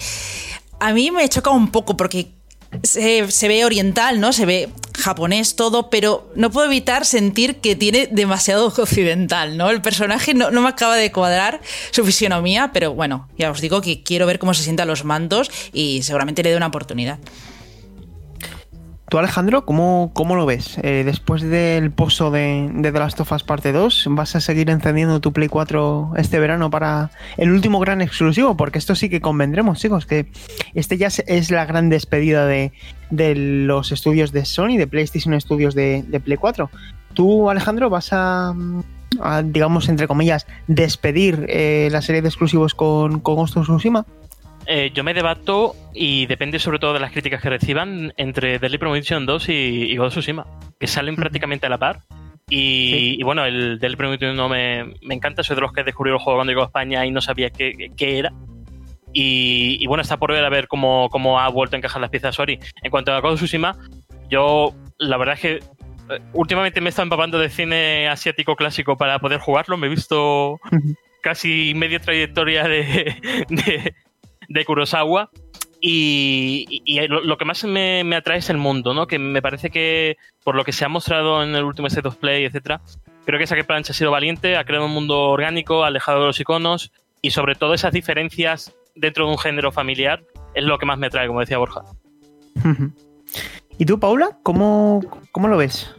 a 0.81 0.93
mí 0.93 1.11
me 1.11 1.29
choca 1.29 1.51
un 1.51 1.71
poco, 1.71 1.97
porque 1.97 2.29
se, 2.83 3.49
ve 3.49 3.65
oriental, 3.65 4.21
¿no? 4.21 4.33
Se 4.33 4.47
ve 4.47 4.69
japonés 4.99 5.57
todo, 5.57 5.91
pero 5.91 6.31
no 6.35 6.51
puedo 6.51 6.67
evitar 6.67 7.05
sentir 7.05 7.57
que 7.57 7.77
tiene 7.77 8.09
demasiado 8.11 8.67
occidental, 8.77 9.57
¿no? 9.57 9.71
El 9.71 9.83
personaje 9.83 10.35
no, 10.35 10.51
no, 10.51 10.63
me 10.63 10.69
acaba 10.69 10.97
de 10.97 11.13
cuadrar 11.13 11.61
su 11.91 12.05
fisionomía, 12.05 12.71
pero 12.73 12.95
bueno, 12.95 13.29
ya 13.39 13.51
os 13.51 13.61
digo 13.61 13.81
que 13.81 14.03
quiero 14.03 14.27
ver 14.27 14.39
cómo 14.39 14.55
se 14.55 14.63
sientan 14.63 14.89
los 14.89 15.05
mandos 15.05 15.51
y 15.73 16.03
seguramente 16.03 16.43
le 16.43 16.51
dé 16.51 16.57
una 16.57 16.67
oportunidad. 16.67 17.19
Tú, 19.09 19.19
Alejandro, 19.19 19.65
¿cómo, 19.65 20.11
cómo 20.15 20.35
lo 20.35 20.47
ves? 20.47 20.79
Eh, 20.83 21.03
después 21.05 21.41
del 21.41 21.93
pozo 21.93 22.33
de, 22.33 22.69
de, 22.75 22.91
The 22.91 22.99
Last 22.99 23.21
of 23.21 23.31
Us 23.31 23.45
Parte 23.45 23.71
2, 23.71 24.09
¿vas 24.11 24.35
a 24.35 24.41
seguir 24.41 24.69
encendiendo 24.69 25.21
tu 25.21 25.33
Play 25.33 25.47
4 25.49 26.15
este 26.17 26.41
verano 26.41 26.71
para 26.71 27.13
el 27.37 27.53
último 27.53 27.79
gran 27.79 28.03
exclusivo? 28.03 28.57
Porque 28.57 28.79
esto 28.81 28.97
sí 28.97 29.09
que 29.09 29.21
convendremos, 29.21 29.79
chicos, 29.79 30.07
que 30.07 30.27
este 30.75 30.99
ya 30.99 31.07
es 31.07 31.51
la 31.53 31.65
gran 31.67 31.89
despedida 31.89 32.47
de, 32.47 32.73
de 33.11 33.37
los 33.37 33.93
estudios 33.93 34.33
de 34.33 34.45
Sony, 34.45 34.77
de 34.77 34.89
PlayStation 34.89 35.41
Studios 35.41 35.77
de, 35.77 36.03
de 36.09 36.19
Play 36.19 36.37
4. 36.37 36.69
¿Tú, 37.15 37.49
Alejandro, 37.49 37.89
vas 37.89 38.09
a, 38.11 38.55
digamos, 39.45 39.89
entre 39.89 40.09
comillas, 40.09 40.49
despedir 40.67 41.47
eh, 41.49 41.91
la 41.93 42.03
serie 42.03 42.23
de 42.23 42.29
exclusivos 42.29 42.75
con, 42.75 43.21
con 43.21 43.37
Ghost 43.37 43.57
of? 43.57 43.69
Eh, 44.67 44.91
yo 44.93 45.05
me 45.05 45.15
debato 45.15 45.75
y 45.95 46.27
depende 46.27 46.59
sobre 46.59 46.79
todo 46.79 46.93
de 46.93 47.01
las 47.01 47.13
críticas 47.13 47.41
que 47.41 47.51
reciban 47.51 48.13
entre 48.17 48.59
Deadly 48.59 48.79
Premonition 48.79 49.25
2 49.25 49.49
y, 49.49 49.53
y 49.53 49.97
Ghost 49.97 50.17
of 50.17 50.23
Tsushima, 50.23 50.47
que 50.81 50.87
salen 50.87 51.15
prácticamente 51.15 51.67
a 51.67 51.69
la 51.69 51.79
par. 51.79 52.01
Y, 52.49 52.91
sí. 52.91 53.17
y 53.19 53.23
bueno, 53.23 53.45
el 53.45 53.79
Deadly 53.79 53.97
Premonition 53.97 54.33
1 54.33 54.49
me, 54.49 54.85
me, 55.03 55.15
encanta, 55.15 55.43
soy 55.43 55.57
de 55.57 55.63
los 55.63 55.73
que 55.73 55.85
descubrió 55.85 56.15
el 56.15 56.21
juego 56.21 56.39
cuando 56.39 56.51
llegó 56.51 56.63
a 56.63 56.67
España 56.67 57.07
y 57.07 57.11
no 57.11 57.21
sabía 57.21 57.51
qué, 57.51 57.91
qué 57.97 58.19
era. 58.19 58.33
Y, 59.13 59.79
y, 59.81 59.87
bueno, 59.87 60.03
está 60.03 60.17
por 60.17 60.33
ver 60.33 60.45
a 60.45 60.51
ver 60.51 60.67
cómo, 60.67 61.09
cómo, 61.11 61.41
ha 61.41 61.49
vuelto 61.49 61.77
a 61.77 61.79
encajar 61.79 62.01
las 62.01 62.11
piezas 62.11 62.39
Ori. 62.39 62.59
En 62.83 62.91
cuanto 62.91 63.13
a 63.13 63.21
Ghost 63.21 63.35
of 63.35 63.41
Tsushima, 63.41 63.77
yo 64.29 64.75
la 64.99 65.17
verdad 65.17 65.35
es 65.35 65.41
que 65.41 65.53
eh, 65.55 66.21
últimamente 66.33 66.81
me 66.81 66.89
he 66.89 66.91
estado 66.91 67.05
empapando 67.05 67.39
de 67.39 67.51
cine 67.51 68.09
asiático 68.09 68.57
clásico 68.57 68.97
para 68.97 69.19
poder 69.21 69.39
jugarlo. 69.39 69.77
Me 69.77 69.87
he 69.87 69.91
visto 69.91 70.61
casi 71.23 71.73
media 71.75 72.01
trayectoria 72.01 72.65
de, 72.65 73.17
de 73.49 73.95
de 74.49 74.65
Kurosawa. 74.65 75.31
Y, 75.81 76.83
y, 76.85 77.07
lo 77.07 77.37
que 77.37 77.45
más 77.45 77.63
me, 77.65 78.03
me, 78.03 78.17
atrae 78.17 78.39
es 78.39 78.51
el 78.51 78.57
mundo, 78.57 78.95
¿no? 78.95 79.07
Que 79.07 79.19
me 79.19 79.43
parece 79.43 79.71
que, 79.71 80.17
por 80.43 80.55
lo 80.55 80.65
que 80.65 80.73
se 80.73 80.85
ha 80.85 80.89
mostrado 80.89 81.43
en 81.43 81.55
el 81.55 81.65
último 81.65 81.91
set 81.91 82.07
of 82.07 82.17
play, 82.17 82.45
etcétera, 82.45 82.81
creo 83.27 83.39
que 83.39 83.47
Sucker 83.47 83.67
Punch 83.67 83.91
ha 83.91 83.93
sido 83.93 84.11
valiente, 84.11 84.57
ha 84.57 84.65
creado 84.65 84.87
un 84.87 84.93
mundo 84.93 85.19
orgánico, 85.21 85.85
alejado 85.85 86.21
de 86.21 86.27
los 86.27 86.41
iconos, 86.41 86.93
y 87.21 87.31
sobre 87.31 87.55
todo 87.57 87.75
esas 87.75 87.93
diferencias 87.93 88.75
dentro 88.95 89.27
de 89.27 89.33
un 89.33 89.39
género 89.39 89.71
familiar 89.71 90.25
es 90.55 90.65
lo 90.65 90.79
que 90.79 90.87
más 90.87 90.99
me 90.99 91.09
atrae, 91.09 91.27
como 91.27 91.41
decía 91.41 91.59
Borja. 91.59 91.83
¿Y 93.79 93.85
tú, 93.85 94.01
Paula? 94.01 94.39
¿Cómo, 94.43 95.03
cómo 95.33 95.49
lo 95.49 95.59
ves? 95.59 95.95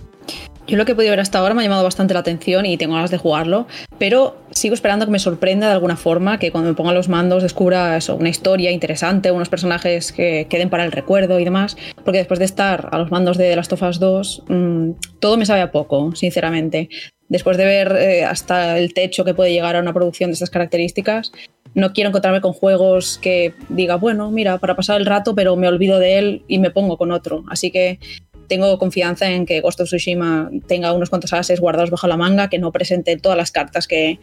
Yo 0.68 0.76
lo 0.76 0.84
que 0.84 0.92
he 0.92 0.96
podido 0.96 1.12
ver 1.12 1.22
hasta 1.22 1.40
ahora 1.40 1.54
me 1.54 1.62
ha 1.62 1.64
llamado 1.64 1.84
bastante 1.84 2.14
la 2.14 2.20
atención 2.20 2.66
y 2.66 2.76
tengo 2.76 2.96
ganas 2.96 3.10
de 3.10 3.18
jugarlo, 3.18 3.68
pero 3.98 4.36
sigo 4.52 4.74
esperando 4.74 5.06
que 5.06 5.12
me 5.12 5.20
sorprenda 5.20 5.68
de 5.68 5.74
alguna 5.74 5.96
forma, 5.96 6.40
que 6.40 6.52
cuando 6.52 6.70
me 6.70 6.76
ponga 6.76 6.92
los 6.92 7.08
mandos 7.08 7.42
descubra 7.42 7.98
una 8.18 8.30
historia 8.30 8.72
interesante, 8.72 9.32
unos 9.32 9.48
personajes 9.48 10.12
que 10.12 10.48
queden 10.50 10.70
para 10.70 10.84
el 10.84 10.92
recuerdo 10.92 11.40
y 11.40 11.46
demás, 11.46 11.78
porque 12.04 12.18
después 12.18 12.40
de 12.40 12.46
estar 12.46 12.90
a 12.92 12.98
los 12.98 13.12
mandos 13.12 13.38
de 13.38 13.58
of 13.58 13.82
Us 13.82 14.00
2, 14.00 14.44
mmm, 14.50 14.92
todo 15.20 15.38
me 15.38 15.46
sabe 15.46 15.62
a 15.62 15.72
poco, 15.72 16.14
sinceramente. 16.16 16.90
Después 17.30 17.58
de 17.58 17.66
ver 17.66 17.96
eh, 17.98 18.26
hasta 18.26 18.78
el 18.78 18.94
techo 18.94 19.26
que 19.26 19.34
puede 19.34 19.52
llegar 19.52 19.76
a 19.76 19.80
una 19.80 19.94
producción 19.94 20.30
de 20.30 20.34
estas 20.34 20.50
características, 20.50 21.32
no 21.74 21.94
quiero 21.94 22.10
encontrarme 22.10 22.42
con 22.42 22.54
juegos 22.54 23.20
que 23.22 23.54
diga, 23.70 23.96
bueno, 23.96 24.32
mira, 24.32 24.58
para 24.58 24.76
pasar 24.76 25.00
el 25.00 25.06
rato, 25.06 25.36
pero 25.36 25.56
me 25.56 25.68
olvido 25.68 26.00
de 26.00 26.18
él 26.18 26.44
y 26.48 26.60
me 26.60 26.72
pongo 26.72 26.98
con 26.98 27.12
otro. 27.12 27.44
Así 27.50 27.70
que 27.70 28.00
tengo 28.48 28.78
confianza 28.78 29.30
en 29.30 29.46
que 29.46 29.62
Ghost 29.62 29.82
of 29.82 29.88
Tsushima 29.88 30.50
tenga 30.68 30.94
unos 30.94 31.10
cuantos 31.10 31.34
ases 31.34 31.60
guardados 31.60 31.90
bajo 31.90 32.08
la 32.08 32.18
manga, 32.18 32.50
que 32.50 32.60
no 32.60 32.72
presente 32.72 33.18
todas 33.18 33.38
las 33.38 33.52
cartas 33.52 33.88
que, 33.88 34.20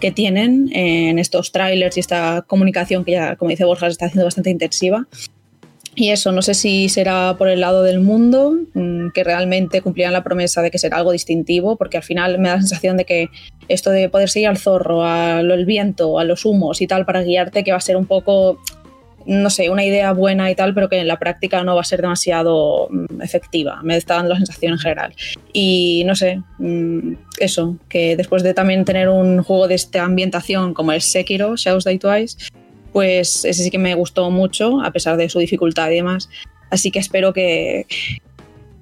que 0.00 0.10
tienen 0.10 0.70
en 0.74 1.18
estos 1.18 1.52
trailers 1.52 1.96
y 1.96 2.00
esta 2.00 2.44
comunicación 2.46 3.04
que 3.04 3.12
ya, 3.12 3.36
como 3.36 3.50
dice 3.50 3.64
Borja, 3.64 3.86
está 3.86 4.06
haciendo 4.06 4.24
bastante 4.24 4.50
intensiva. 4.50 5.06
Y 5.96 6.10
eso, 6.10 6.30
no 6.30 6.40
sé 6.40 6.54
si 6.54 6.88
será 6.88 7.34
por 7.36 7.48
el 7.48 7.60
lado 7.60 7.82
del 7.82 8.00
mundo, 8.00 8.54
mm, 8.74 9.08
que 9.12 9.24
realmente 9.24 9.82
cumplirán 9.82 10.12
la 10.12 10.22
promesa 10.22 10.62
de 10.62 10.70
que 10.70 10.78
será 10.78 10.98
algo 10.98 11.12
distintivo, 11.12 11.76
porque 11.76 11.96
al 11.96 12.04
final 12.04 12.38
me 12.38 12.48
da 12.48 12.56
la 12.56 12.60
sensación 12.60 12.96
de 12.96 13.04
que 13.04 13.28
esto 13.68 13.90
de 13.90 14.08
poder 14.08 14.30
seguir 14.30 14.48
al 14.48 14.56
zorro, 14.56 15.04
al 15.04 15.64
viento, 15.66 16.18
a 16.18 16.24
los 16.24 16.44
humos 16.44 16.80
y 16.80 16.86
tal 16.86 17.04
para 17.04 17.22
guiarte, 17.22 17.64
que 17.64 17.72
va 17.72 17.78
a 17.78 17.82
ser 17.82 17.96
un 17.96 18.06
poco 18.06 18.60
no 19.26 19.50
sé, 19.50 19.70
una 19.70 19.84
idea 19.84 20.12
buena 20.12 20.50
y 20.50 20.54
tal, 20.54 20.74
pero 20.74 20.88
que 20.88 20.98
en 20.98 21.08
la 21.08 21.18
práctica 21.18 21.62
no 21.62 21.74
va 21.74 21.82
a 21.82 21.84
ser 21.84 22.00
demasiado 22.00 22.88
mm, 22.90 23.22
efectiva. 23.22 23.80
Me 23.82 23.96
está 23.96 24.14
dando 24.14 24.30
la 24.30 24.36
sensación 24.36 24.72
en 24.72 24.78
general. 24.78 25.14
Y 25.52 26.02
no 26.06 26.14
sé, 26.14 26.42
mm, 26.58 27.14
eso, 27.38 27.76
que 27.88 28.16
después 28.16 28.42
de 28.42 28.54
también 28.54 28.84
tener 28.84 29.08
un 29.08 29.42
juego 29.42 29.68
de 29.68 29.74
esta 29.74 30.04
ambientación 30.04 30.74
como 30.74 30.92
el 30.92 31.02
Sekiro, 31.02 31.56
Shadows 31.56 31.84
Die 31.84 31.98
Twice, 31.98 32.50
pues 32.92 33.44
ese 33.44 33.62
sí 33.62 33.70
que 33.70 33.78
me 33.78 33.94
gustó 33.94 34.30
mucho, 34.30 34.80
a 34.80 34.90
pesar 34.90 35.16
de 35.16 35.28
su 35.28 35.38
dificultad 35.38 35.90
y 35.90 35.96
demás. 35.96 36.28
Así 36.70 36.90
que 36.90 36.98
espero 36.98 37.32
que, 37.32 37.86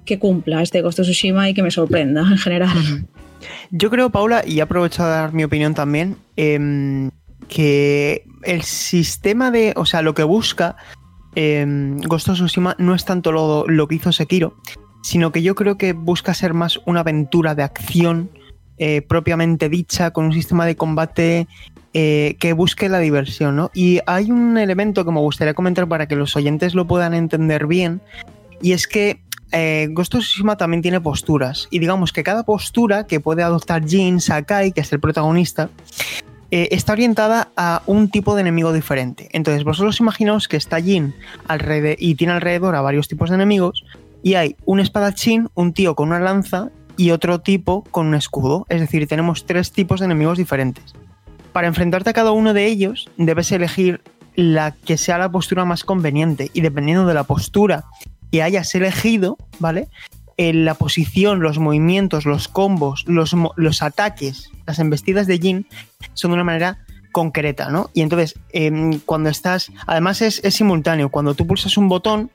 que 0.05 0.19
cumpla 0.19 0.61
este 0.61 0.81
Ghost 0.81 0.99
of 0.99 1.05
Tsushima 1.05 1.49
y 1.49 1.53
que 1.53 1.63
me 1.63 1.71
sorprenda 1.71 2.21
en 2.21 2.37
general. 2.37 3.05
Yo 3.71 3.89
creo, 3.89 4.09
Paula, 4.09 4.43
y 4.45 4.59
aprovecho 4.59 5.03
a 5.03 5.07
dar 5.07 5.33
mi 5.33 5.43
opinión 5.43 5.73
también, 5.73 6.17
eh, 6.35 7.09
que 7.49 8.25
el 8.43 8.61
sistema 8.61 9.51
de. 9.51 9.73
O 9.75 9.85
sea, 9.85 10.01
lo 10.01 10.13
que 10.13 10.23
busca 10.23 10.77
eh, 11.35 11.65
Ghost 12.07 12.29
of 12.29 12.35
Tsushima 12.35 12.75
no 12.79 12.95
es 12.95 13.03
tanto 13.03 13.31
lo, 13.31 13.65
lo, 13.67 13.87
que 13.87 13.95
hizo 13.95 14.11
Sekiro, 14.11 14.55
sino 15.03 15.31
que 15.31 15.41
yo 15.41 15.55
creo 15.55 15.77
que 15.77 15.93
busca 15.93 16.33
ser 16.33 16.53
más 16.53 16.79
una 16.85 17.01
aventura 17.01 17.55
de 17.55 17.63
acción 17.63 18.29
eh, 18.81 19.01
propiamente 19.01 19.67
dicha, 19.67 20.11
con 20.11 20.23
un 20.23 20.31
sistema 20.31 20.65
de 20.65 20.77
combate 20.77 21.49
eh, 21.93 22.37
que 22.39 22.53
busque 22.53 22.87
la 22.87 22.99
diversión, 22.99 23.57
¿no? 23.57 23.71
Y 23.73 23.99
hay 24.05 24.31
un 24.31 24.57
elemento 24.57 25.03
que 25.03 25.11
me 25.11 25.19
gustaría 25.19 25.53
comentar 25.53 25.85
para 25.89 26.07
que 26.07 26.15
los 26.15 26.37
oyentes 26.37 26.75
lo 26.75 26.87
puedan 26.87 27.13
entender 27.13 27.67
bien, 27.67 27.99
y 28.61 28.71
es 28.71 28.87
que 28.87 29.21
eh, 29.51 29.89
Ghost 29.91 30.15
of 30.15 30.21
Tsushima 30.21 30.55
también 30.55 30.81
tiene 30.81 31.01
posturas, 31.01 31.67
y 31.71 31.79
digamos 31.79 32.13
que 32.13 32.23
cada 32.23 32.43
postura 32.43 33.05
que 33.05 33.19
puede 33.19 33.43
adoptar 33.43 33.85
Jin 33.85 34.21
Sakai, 34.21 34.71
que 34.71 34.79
es 34.79 34.93
el 34.93 35.01
protagonista, 35.01 35.69
eh, 36.51 36.69
está 36.71 36.93
orientada 36.93 37.49
a 37.55 37.83
un 37.85 38.09
tipo 38.09 38.35
de 38.35 38.41
enemigo 38.41 38.73
diferente. 38.73 39.29
Entonces, 39.33 39.63
vosotros 39.63 39.99
imaginaos 39.99 40.47
que 40.47 40.57
está 40.57 40.81
Jin 40.81 41.13
alrededor, 41.47 41.95
y 41.99 42.15
tiene 42.15 42.33
alrededor 42.33 42.75
a 42.75 42.81
varios 42.81 43.07
tipos 43.07 43.29
de 43.29 43.35
enemigos, 43.35 43.83
y 44.23 44.33
hay 44.33 44.55
un 44.65 44.79
espadachín, 44.79 45.49
un 45.53 45.73
tío 45.73 45.95
con 45.95 46.09
una 46.09 46.19
lanza 46.19 46.69
y 46.97 47.11
otro 47.11 47.39
tipo 47.39 47.83
con 47.91 48.07
un 48.07 48.15
escudo. 48.15 48.65
Es 48.69 48.81
decir, 48.81 49.07
tenemos 49.07 49.45
tres 49.45 49.71
tipos 49.71 49.99
de 49.99 50.07
enemigos 50.07 50.37
diferentes. 50.37 50.93
Para 51.53 51.67
enfrentarte 51.67 52.09
a 52.09 52.13
cada 52.13 52.31
uno 52.31 52.53
de 52.53 52.65
ellos, 52.65 53.09
debes 53.17 53.51
elegir 53.51 54.01
la 54.35 54.71
que 54.71 54.97
sea 54.97 55.17
la 55.17 55.31
postura 55.31 55.65
más 55.65 55.83
conveniente. 55.83 56.51
Y 56.53 56.61
dependiendo 56.61 57.05
de 57.05 57.13
la 57.13 57.23
postura 57.23 57.85
que 58.31 58.43
hayas 58.43 58.73
elegido, 58.75 59.37
¿vale? 59.59 59.87
La 60.39 60.73
posición, 60.73 61.41
los 61.41 61.59
movimientos, 61.59 62.25
los 62.25 62.47
combos, 62.47 63.03
los, 63.07 63.35
los 63.57 63.81
ataques, 63.83 64.49
las 64.65 64.79
embestidas 64.79 65.27
de 65.27 65.37
Jin 65.37 65.67
son 66.13 66.31
de 66.31 66.35
una 66.35 66.45
manera 66.45 66.79
concreta, 67.11 67.69
¿no? 67.69 67.89
Y 67.93 68.01
entonces, 68.01 68.35
em, 68.53 68.99
cuando 69.05 69.29
estás. 69.29 69.69
Además, 69.85 70.21
es, 70.21 70.41
es, 70.43 70.55
simultáneo. 70.55 71.09
Cuando 71.09 71.33
tú 71.33 71.45
pulsas 71.45 71.75
un 71.75 71.89
botón, 71.89 72.31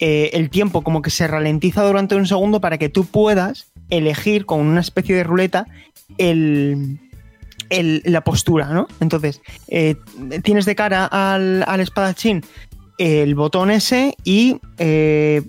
eh, 0.00 0.30
el 0.34 0.50
tiempo 0.50 0.82
como 0.82 1.00
que 1.00 1.10
se 1.10 1.26
ralentiza 1.26 1.82
durante 1.82 2.14
un 2.14 2.26
segundo 2.26 2.60
para 2.60 2.76
que 2.76 2.90
tú 2.90 3.06
puedas 3.06 3.70
elegir 3.88 4.44
con 4.44 4.60
una 4.60 4.80
especie 4.80 5.16
de 5.16 5.24
ruleta 5.24 5.66
el, 6.18 6.98
la 7.70 8.22
postura, 8.22 8.68
¿no? 8.68 8.86
Entonces, 9.00 9.40
eh, 9.68 9.96
tienes 10.42 10.66
de 10.66 10.74
cara 10.74 11.06
al, 11.06 11.64
al, 11.66 11.80
espadachín 11.80 12.42
el 12.98 13.34
botón 13.34 13.70
S 13.70 14.14
y 14.24 14.58
eh, 14.76 15.42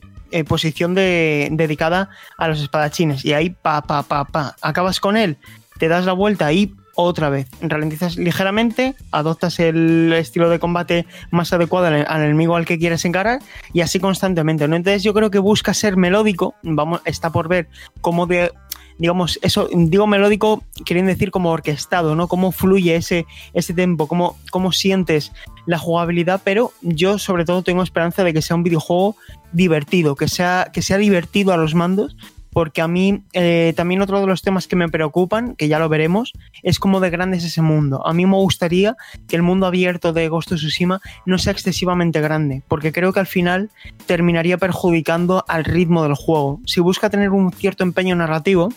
posición 0.48 0.96
de, 0.96 1.50
dedicada 1.52 2.10
a 2.38 2.48
los 2.48 2.62
espadachines. 2.62 3.26
Y 3.26 3.34
ahí, 3.34 3.50
pa, 3.50 3.82
pa, 3.82 4.04
pa, 4.04 4.26
pa, 4.26 4.56
acabas 4.62 5.00
con 5.00 5.18
él, 5.18 5.38
te 5.78 5.88
das 5.88 6.06
la 6.06 6.14
vuelta 6.14 6.52
y 6.54 6.74
otra 6.96 7.30
vez. 7.30 7.48
Ralentizas 7.62 8.18
ligeramente, 8.18 8.96
adoptas 9.12 9.60
el 9.60 10.14
estilo 10.14 10.50
de 10.50 10.60
combate 10.60 11.06
más 11.30 11.54
adecuado 11.54 11.88
al, 11.88 12.24
enemigo 12.24 12.56
al 12.56 12.66
que 12.66 12.78
quieres 12.78 13.06
encarar 13.06 13.40
y 13.74 13.82
así 13.82 14.00
constantemente. 14.00 14.68
¿no? 14.68 14.76
Entonces 14.76 15.04
yo 15.04 15.14
creo 15.14 15.32
que 15.32 15.40
busca 15.40 15.74
ser 15.74 15.98
melódico, 15.98 16.56
vamos, 16.64 17.02
está 17.06 17.32
por 17.32 17.48
ver 17.48 17.70
cómo 18.02 18.28
de 18.28 18.52
digamos, 19.02 19.40
eso, 19.42 19.68
digo 19.74 20.06
melódico, 20.06 20.62
quieren 20.86 21.08
decir 21.08 21.32
como 21.32 21.50
orquestado, 21.50 22.16
¿no? 22.16 22.28
Cómo 22.28 22.52
fluye 22.52 22.96
ese, 22.96 23.26
ese 23.52 23.74
tempo, 23.74 24.08
cómo, 24.08 24.38
cómo 24.52 24.72
sientes 24.72 25.32
la 25.66 25.80
jugabilidad, 25.80 26.40
pero 26.44 26.72
yo 26.84 27.18
sobre 27.18 27.44
todo 27.44 27.64
tengo 27.64 27.82
esperanza 27.82 28.24
de 28.24 28.32
que 28.32 28.44
sea 28.44 28.56
un 28.56 28.62
videojuego 28.62 29.16
divertido, 29.54 30.16
que 30.16 30.28
sea, 30.28 30.70
que 30.72 30.84
sea 30.84 31.00
divertido 31.00 31.52
a 31.52 31.58
los 31.58 31.74
mandos 31.74 32.16
porque 32.52 32.82
a 32.82 32.88
mí 32.88 33.24
eh, 33.34 33.74
también 33.76 34.02
otro 34.02 34.20
de 34.20 34.28
los 34.28 34.42
temas 34.42 34.68
que 34.68 34.76
me 34.76 34.90
preocupan, 34.90 35.56
que 35.56 35.68
ya 35.68 35.80
lo 35.80 35.90
veremos, 35.90 36.34
es 36.64 36.80
cómo 36.80 37.00
de 37.00 37.10
grande 37.10 37.38
es 37.38 37.44
ese 37.44 37.62
mundo. 37.62 38.06
A 38.06 38.14
mí 38.14 38.26
me 38.26 38.36
gustaría 38.36 38.96
que 39.28 39.36
el 39.36 39.42
mundo 39.42 39.66
abierto 39.66 40.14
de 40.14 40.28
Ghost 40.28 40.52
of 40.52 40.60
Tsushima 40.60 41.02
no 41.26 41.38
sea 41.38 41.54
excesivamente 41.54 42.22
grande, 42.22 42.64
porque 42.68 42.92
creo 42.92 43.14
que 43.14 43.20
al 43.20 43.28
final 43.28 43.70
terminaría 44.06 44.58
perjudicando 44.58 45.44
al 45.48 45.66
ritmo 45.66 46.04
del 46.04 46.16
juego. 46.16 46.60
Si 46.66 46.82
busca 46.82 47.10
tener 47.10 47.30
un 47.30 47.52
cierto 47.52 47.84
empeño 47.84 48.16
narrativo, 48.16 48.70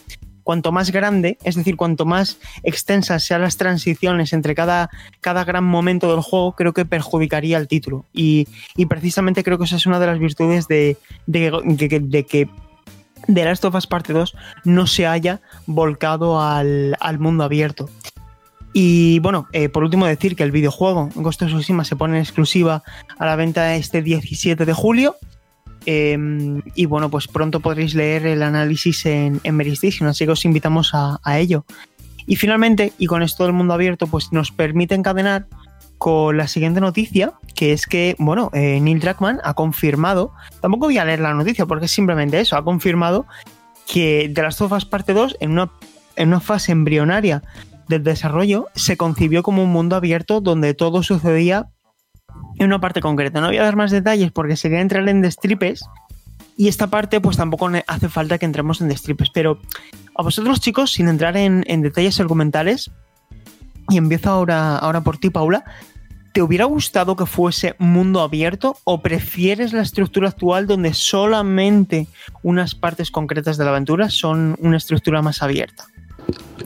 cuanto 0.44 0.70
más 0.70 0.92
grande, 0.92 1.38
es 1.42 1.56
decir, 1.56 1.74
cuanto 1.74 2.04
más 2.04 2.38
extensas 2.62 3.24
sean 3.24 3.40
las 3.40 3.56
transiciones 3.56 4.32
entre 4.32 4.54
cada, 4.54 4.90
cada 5.20 5.44
gran 5.44 5.64
momento 5.64 6.10
del 6.12 6.20
juego, 6.20 6.52
creo 6.52 6.72
que 6.72 6.84
perjudicaría 6.84 7.56
el 7.58 7.66
título. 7.66 8.04
Y, 8.12 8.46
precisamente 8.88 9.42
creo 9.42 9.58
que 9.58 9.64
esa 9.64 9.76
es 9.76 9.86
una 9.86 9.98
de 9.98 10.06
las 10.06 10.18
virtudes 10.18 10.68
de, 10.68 10.98
de 11.26 12.26
que 12.28 12.48
de 13.26 13.44
Last 13.44 13.64
of 13.64 13.74
Us 13.74 13.86
Parte 13.86 14.12
2 14.12 14.34
no 14.64 14.86
se 14.86 15.06
haya 15.06 15.40
volcado 15.66 16.40
al, 16.40 16.96
mundo 17.18 17.44
abierto. 17.44 17.88
Y 18.72 19.20
bueno, 19.20 19.46
eh, 19.52 19.68
por 19.68 19.84
último 19.84 20.06
decir 20.06 20.34
que 20.34 20.42
el 20.42 20.50
videojuego 20.50 21.10
Ghost 21.14 21.42
of 21.42 21.48
Tsushima 21.48 21.84
se 21.84 21.94
pone 21.94 22.16
en 22.16 22.22
exclusiva 22.22 22.82
a 23.18 23.26
la 23.26 23.36
venta 23.36 23.76
este 23.76 24.02
17 24.02 24.64
de 24.64 24.72
julio. 24.72 25.16
Em, 25.86 26.62
y 26.74 26.86
bueno, 26.86 27.10
pues 27.10 27.28
pronto 27.28 27.60
podréis 27.60 27.94
leer 27.94 28.26
el 28.26 28.42
análisis 28.42 29.04
en, 29.06 29.40
en 29.44 29.60
así 29.60 30.24
que 30.24 30.30
os 30.30 30.44
invitamos 30.44 30.94
a, 30.94 31.20
a, 31.22 31.38
ello. 31.38 31.64
Y 32.26 32.36
finalmente, 32.36 32.92
y 32.98 33.06
con 33.06 33.22
esto 33.22 33.44
del 33.44 33.52
mundo 33.52 33.74
abierto, 33.74 34.06
pues 34.06 34.32
nos 34.32 34.50
permite 34.50 34.94
encadenar 34.94 35.46
con 35.98 36.36
la 36.36 36.48
siguiente 36.48 36.80
noticia, 36.80 37.34
que 37.54 37.72
es 37.72 37.86
que, 37.86 38.16
bueno, 38.18 38.50
eh, 38.52 38.80
Neil 38.80 39.00
Druckmann 39.00 39.40
ha 39.44 39.54
confirmado, 39.54 40.32
tampoco 40.60 40.86
voy 40.86 40.98
a 40.98 41.04
leer 41.04 41.20
la 41.20 41.34
noticia 41.34 41.66
porque 41.66 41.86
es 41.86 41.90
simplemente 41.90 42.40
eso, 42.40 42.56
ha 42.56 42.64
confirmado 42.64 43.26
que 43.86 44.32
Last 44.34 44.60
of 44.60 44.72
Us 44.72 44.84
Parte 44.84 45.12
2, 45.12 45.36
en 45.40 45.52
una, 45.52 45.70
en 46.16 46.28
una 46.28 46.40
fase 46.40 46.72
embrionaria 46.72 47.42
del 47.88 48.02
desarrollo, 48.02 48.68
se 48.74 48.96
concibió 48.96 49.42
como 49.42 49.62
un 49.62 49.70
mundo 49.70 49.96
abierto 49.96 50.40
donde 50.40 50.74
todo 50.74 51.02
sucedía 51.02 51.68
en 52.58 52.66
una 52.66 52.80
parte 52.80 53.00
concreta. 53.00 53.40
No 53.40 53.48
voy 53.48 53.58
a 53.58 53.62
dar 53.62 53.76
más 53.76 53.90
detalles 53.90 54.32
porque 54.32 54.56
sería 54.56 54.80
entrar 54.80 55.08
en 55.08 55.22
destripes. 55.22 55.84
Y 56.56 56.68
esta 56.68 56.86
parte, 56.86 57.20
pues 57.20 57.36
tampoco 57.36 57.68
hace 57.86 58.08
falta 58.08 58.38
que 58.38 58.46
entremos 58.46 58.80
en 58.80 58.88
destripes. 58.88 59.28
Pero 59.30 59.60
a 60.14 60.22
vosotros, 60.22 60.60
chicos, 60.60 60.92
sin 60.92 61.08
entrar 61.08 61.36
en, 61.36 61.64
en 61.66 61.82
detalles 61.82 62.20
argumentales, 62.20 62.92
y 63.88 63.96
empiezo 63.96 64.30
ahora, 64.30 64.76
ahora 64.76 65.02
por 65.02 65.18
ti, 65.18 65.30
Paula. 65.30 65.64
¿Te 66.32 66.42
hubiera 66.42 66.64
gustado 66.64 67.14
que 67.14 67.26
fuese 67.26 67.76
mundo 67.78 68.20
abierto 68.20 68.76
o 68.82 69.00
prefieres 69.00 69.72
la 69.72 69.82
estructura 69.82 70.30
actual 70.30 70.66
donde 70.66 70.92
solamente 70.92 72.08
unas 72.42 72.74
partes 72.74 73.12
concretas 73.12 73.56
de 73.56 73.64
la 73.64 73.70
aventura 73.70 74.10
son 74.10 74.56
una 74.58 74.76
estructura 74.76 75.22
más 75.22 75.42
abierta? 75.42 75.84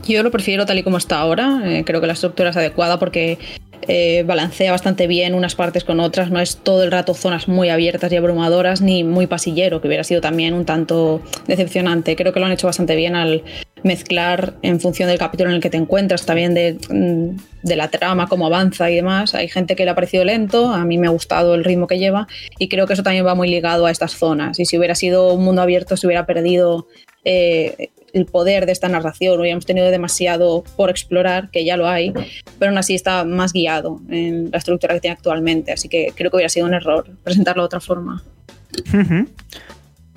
Yo 0.07 0.23
lo 0.23 0.31
prefiero 0.31 0.65
tal 0.65 0.79
y 0.79 0.83
como 0.83 0.97
está 0.97 1.19
ahora. 1.19 1.61
Eh, 1.65 1.85
creo 1.85 2.01
que 2.01 2.07
la 2.07 2.15
estructura 2.15 2.49
es 2.49 2.57
adecuada 2.57 2.99
porque 2.99 3.39
eh, 3.83 4.23
balancea 4.27 4.73
bastante 4.73 5.07
bien 5.07 5.35
unas 5.35 5.55
partes 5.55 5.85
con 5.85 6.01
otras. 6.01 6.31
No 6.31 6.41
es 6.41 6.57
todo 6.57 6.83
el 6.83 6.91
rato 6.91 7.15
zonas 7.15 7.49
muy 7.49 7.69
abiertas 7.69 8.13
y 8.13 8.17
abrumadoras 8.17 8.81
ni 8.81 9.05
muy 9.05 9.27
pasillero, 9.27 9.81
que 9.81 9.89
hubiera 9.89 10.05
sido 10.05 10.21
también 10.21 10.55
un 10.55 10.65
tanto 10.65 11.23
decepcionante. 11.47 12.17
Creo 12.17 12.33
que 12.33 12.41
lo 12.41 12.47
han 12.47 12.53
hecho 12.53 12.67
bastante 12.67 12.97
bien 12.97 13.17
al 13.17 13.43
mezclar 13.83 14.55
en 14.63 14.81
función 14.81 15.09
del 15.09 15.19
capítulo 15.19 15.51
en 15.51 15.57
el 15.57 15.63
que 15.63 15.71
te 15.71 15.77
encuentras, 15.77 16.27
también 16.27 16.55
de, 16.55 16.79
mm, 16.91 17.67
de, 17.67 17.77
la 17.77 17.89
trama, 17.89 18.27
cómo 18.29 18.47
avanza 18.47 18.91
y 18.91 18.97
demás. 18.97 19.35
Hay 19.35 19.49
gente 19.49 19.77
que 19.77 19.85
le 19.85 19.91
ha 19.91 19.95
parecido 19.95 20.25
lento, 20.25 20.73
a 20.73 20.85
mí 20.85 20.99
me 20.99 21.07
ha 21.07 21.11
gustado 21.11 21.55
el 21.55 21.65
ritmo 21.65 21.87
que 21.87 21.99
lleva 21.99 22.27
y 22.59 22.69
creo 22.69 22.87
que 22.87 22.95
eso 22.95 23.03
también 23.03 23.27
va 23.27 23.35
muy 23.35 23.49
ligado 23.49 23.87
a 23.87 23.91
estas 23.91 24.13
zonas. 24.13 24.59
Y 24.59 24.67
si 24.67 24.79
hubiera 24.79 24.95
sido 24.95 25.35
un 25.35 25.45
mundo 25.45 25.63
abierto, 25.63 25.97
se 25.97 26.07
hubiera 26.07 26.27
perdido 26.27 26.87
eh, 27.25 27.91
el 28.13 28.27
poder 28.27 28.67
de 28.67 28.73
esta 28.73 28.89
narración, 28.89 29.39
hubiéramos 29.41 29.67
tenido 29.67 29.91
demasiado 29.91 30.65
por 30.77 30.91
explorar, 30.91 31.51
que 31.51 31.65
ya 31.65 31.77
lo 31.77 31.89
hay, 31.89 32.13
pero 32.59 32.71
aún 32.71 32.79
así 32.79 32.95
está 32.95 33.25
más 33.25 33.53
guiado 33.53 34.01
en 34.09 34.51
la 34.51 34.59
estructura 34.59 34.95
que 34.95 35.01
tiene 35.01 35.17
actualmente. 35.17 35.73
Así 35.73 35.89
que 35.89 36.13
creo 36.15 36.31
que 36.31 36.37
hubiera 36.37 36.49
sido 36.49 36.67
un 36.67 36.75
error 36.75 37.07
presentarlo 37.23 37.63
de 37.63 37.67
otra 37.67 37.81
forma. 37.81 38.23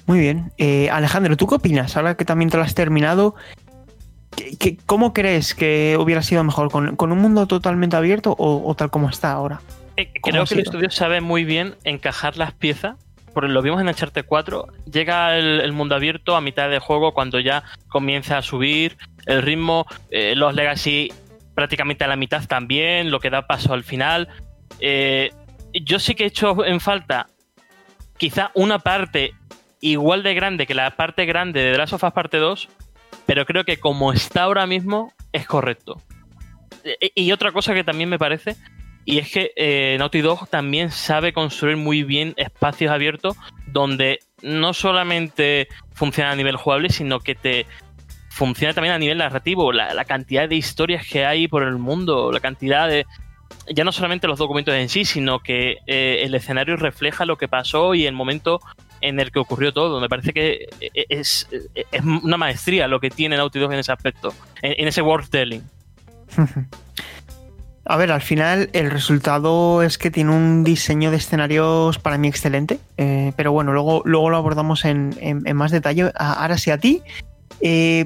Muy 0.06 0.20
bien. 0.20 0.52
Eh, 0.58 0.90
Alejandro, 0.90 1.38
¿tú 1.38 1.48
qué 1.48 1.56
opinas? 1.56 1.96
Ahora 1.98 2.16
que 2.16 2.26
también 2.26 2.50
te 2.50 2.58
lo 2.58 2.64
has 2.64 2.76
terminado, 2.76 3.36
¿qué, 4.60 4.78
cómo 4.86 5.14
crees 5.14 5.56
que 5.56 5.98
hubiera 6.00 6.22
sido 6.22 6.44
mejor? 6.44 6.72
¿Con, 6.72 7.12
un 7.12 7.18
mundo 7.18 7.48
totalmente 7.48 7.96
abierto 7.96 8.36
o, 8.38 8.76
tal 8.76 8.90
como 8.90 9.10
está 9.10 9.32
ahora? 9.32 9.62
Eh, 9.98 10.12
creo 10.22 10.46
que 10.46 10.54
el 10.56 10.60
estudio 10.62 10.90
sabe 10.90 11.22
muy 11.22 11.44
bien 11.44 11.76
encajar 11.84 12.38
las 12.38 12.54
piezas. 12.54 12.96
Porque 13.34 13.50
lo 13.50 13.62
vimos 13.62 13.80
en 13.80 13.88
Uncharted 13.88 14.26
4. 14.26 14.68
Llega 14.92 15.38
el, 15.38 15.72
mundo 15.72 15.96
abierto 15.96 16.36
a 16.36 16.42
mitad 16.42 16.70
de 16.70 16.80
juego 16.80 17.14
cuando 17.14 17.40
ya 17.40 17.64
comienza 17.88 18.38
a 18.38 18.42
subir 18.42 18.98
el 19.26 19.42
ritmo. 19.42 19.86
Eh, 20.10 20.34
los 20.36 20.54
Legacy 20.54 21.14
prácticamente 21.56 22.04
a 22.04 22.08
la 22.08 22.18
mitad 22.18 22.46
también, 22.46 23.10
lo 23.10 23.22
que 23.22 23.30
da 23.30 23.48
paso 23.48 23.72
al 23.74 23.86
final. 23.86 24.28
yo 24.82 26.00
sí 26.00 26.14
que 26.14 26.26
he 26.26 26.28
hecho 26.28 26.66
en 26.66 26.82
falta 26.82 27.28
quizá 28.22 28.52
una 28.54 28.78
parte 28.78 29.34
igual 29.82 30.24
de 30.24 30.34
grande 30.34 30.65
que 30.65 30.74
la 30.74 30.96
parte 30.96 31.26
grande 31.26 31.62
de 31.62 31.72
The 31.74 31.78
Last 31.78 31.94
of 31.94 32.04
Us 32.04 32.13
Parte 32.13 32.38
2, 32.38 32.70
pero 33.26 33.46
creo 33.46 33.65
que 33.65 33.78
como 33.78 34.13
está 34.13 34.44
ahora 34.44 34.65
mismo 34.65 35.13
es 35.34 35.46
correcto. 35.46 36.02
E, 36.84 37.12
y 37.15 37.32
otra 37.32 37.52
cosa 37.52 37.74
que 37.74 37.84
también 37.84 38.10
me 38.10 38.20
parece, 38.20 38.56
y 39.06 39.17
es 39.17 39.32
que 39.32 39.52
eh, 39.56 39.96
Naughty 40.00 40.22
Dog 40.22 40.48
también 40.50 40.91
sabe 40.91 41.34
construir 41.34 41.78
muy 41.78 42.04
bien 42.04 42.34
espacios 42.38 42.91
abiertos 42.91 43.36
donde 43.67 44.20
no 44.41 44.74
solamente 44.74 45.67
funciona 45.94 46.32
a 46.32 46.36
nivel 46.36 46.56
jugable, 46.56 46.89
sino 46.89 47.20
que 47.20 47.36
te 47.36 47.65
funciona 48.30 48.74
también 48.74 48.94
a 48.94 49.00
nivel 49.00 49.17
narrativo. 49.17 49.72
La, 49.72 50.06
cantidad 50.06 50.48
de 50.48 50.56
historias 50.56 51.08
que 51.08 51.26
hay 51.26 51.48
por 51.48 51.63
el 51.63 51.78
mundo, 51.78 52.32
la 52.32 52.39
cantidad 52.39 52.88
de, 52.88 53.06
ya 53.70 53.84
no 53.84 53.91
solamente 53.91 54.28
los 54.28 54.39
documentos 54.39 54.74
en 54.76 54.89
sí, 54.89 55.06
sino 55.06 55.39
que 55.39 55.78
eh, 55.88 56.22
el 56.24 56.36
escenario 56.36 56.76
refleja 56.76 57.26
lo 57.26 57.38
que 57.38 57.48
pasó 57.48 57.96
y 57.96 58.06
el 58.06 58.13
momento 58.13 58.60
en 59.02 59.20
el 59.20 59.32
que 59.32 59.40
ocurrió 59.40 59.74
todo. 59.74 60.00
Me 60.00 60.10
parece 60.10 60.34
que 60.34 60.70
es, 61.10 61.48
es 61.52 62.04
una 62.04 62.38
maestría 62.38 62.88
lo 62.88 63.00
que 63.00 63.10
tiene 63.10 63.38
Naughty 63.38 63.60
Dog 63.60 63.74
en 63.74 63.80
ese 63.80 63.92
aspecto, 63.92 64.34
en, 64.62 64.88
ese 64.88 65.02
world 65.02 65.30
telling. 65.30 65.64
A 67.84 67.98
ver, 67.98 68.12
al 68.12 68.22
final 68.22 68.70
el 68.74 68.92
resultado 68.92 69.82
es 69.82 69.98
que 69.98 70.12
tiene 70.12 70.32
un 70.32 70.64
diseño 70.64 71.10
de 71.10 71.18
escenarios 71.18 71.98
para 71.98 72.20
mí 72.20 72.28
excelente, 72.28 72.80
eh, 72.98 73.34
pero 73.36 73.52
bueno, 73.52 73.74
luego, 73.74 74.04
luego 74.06 74.30
lo 74.30 74.38
abordamos 74.38 74.86
en, 74.86 75.16
más 75.56 75.72
detalle. 75.72 76.12
Ahora 76.16 76.60
sí, 76.60 76.70
a 76.70 76.78
ti, 76.78 77.02
eh, 77.60 78.06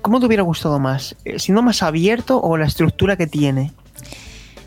¿cómo 0.00 0.20
te 0.20 0.26
hubiera 0.26 0.42
gustado 0.42 0.78
más? 0.78 1.16
Eh, 1.26 1.38
¿Siendo 1.38 1.62
más 1.62 1.82
abierto 1.82 2.40
o 2.40 2.56
la 2.56 2.64
estructura 2.64 3.16
que 3.16 3.26
tiene? 3.26 3.72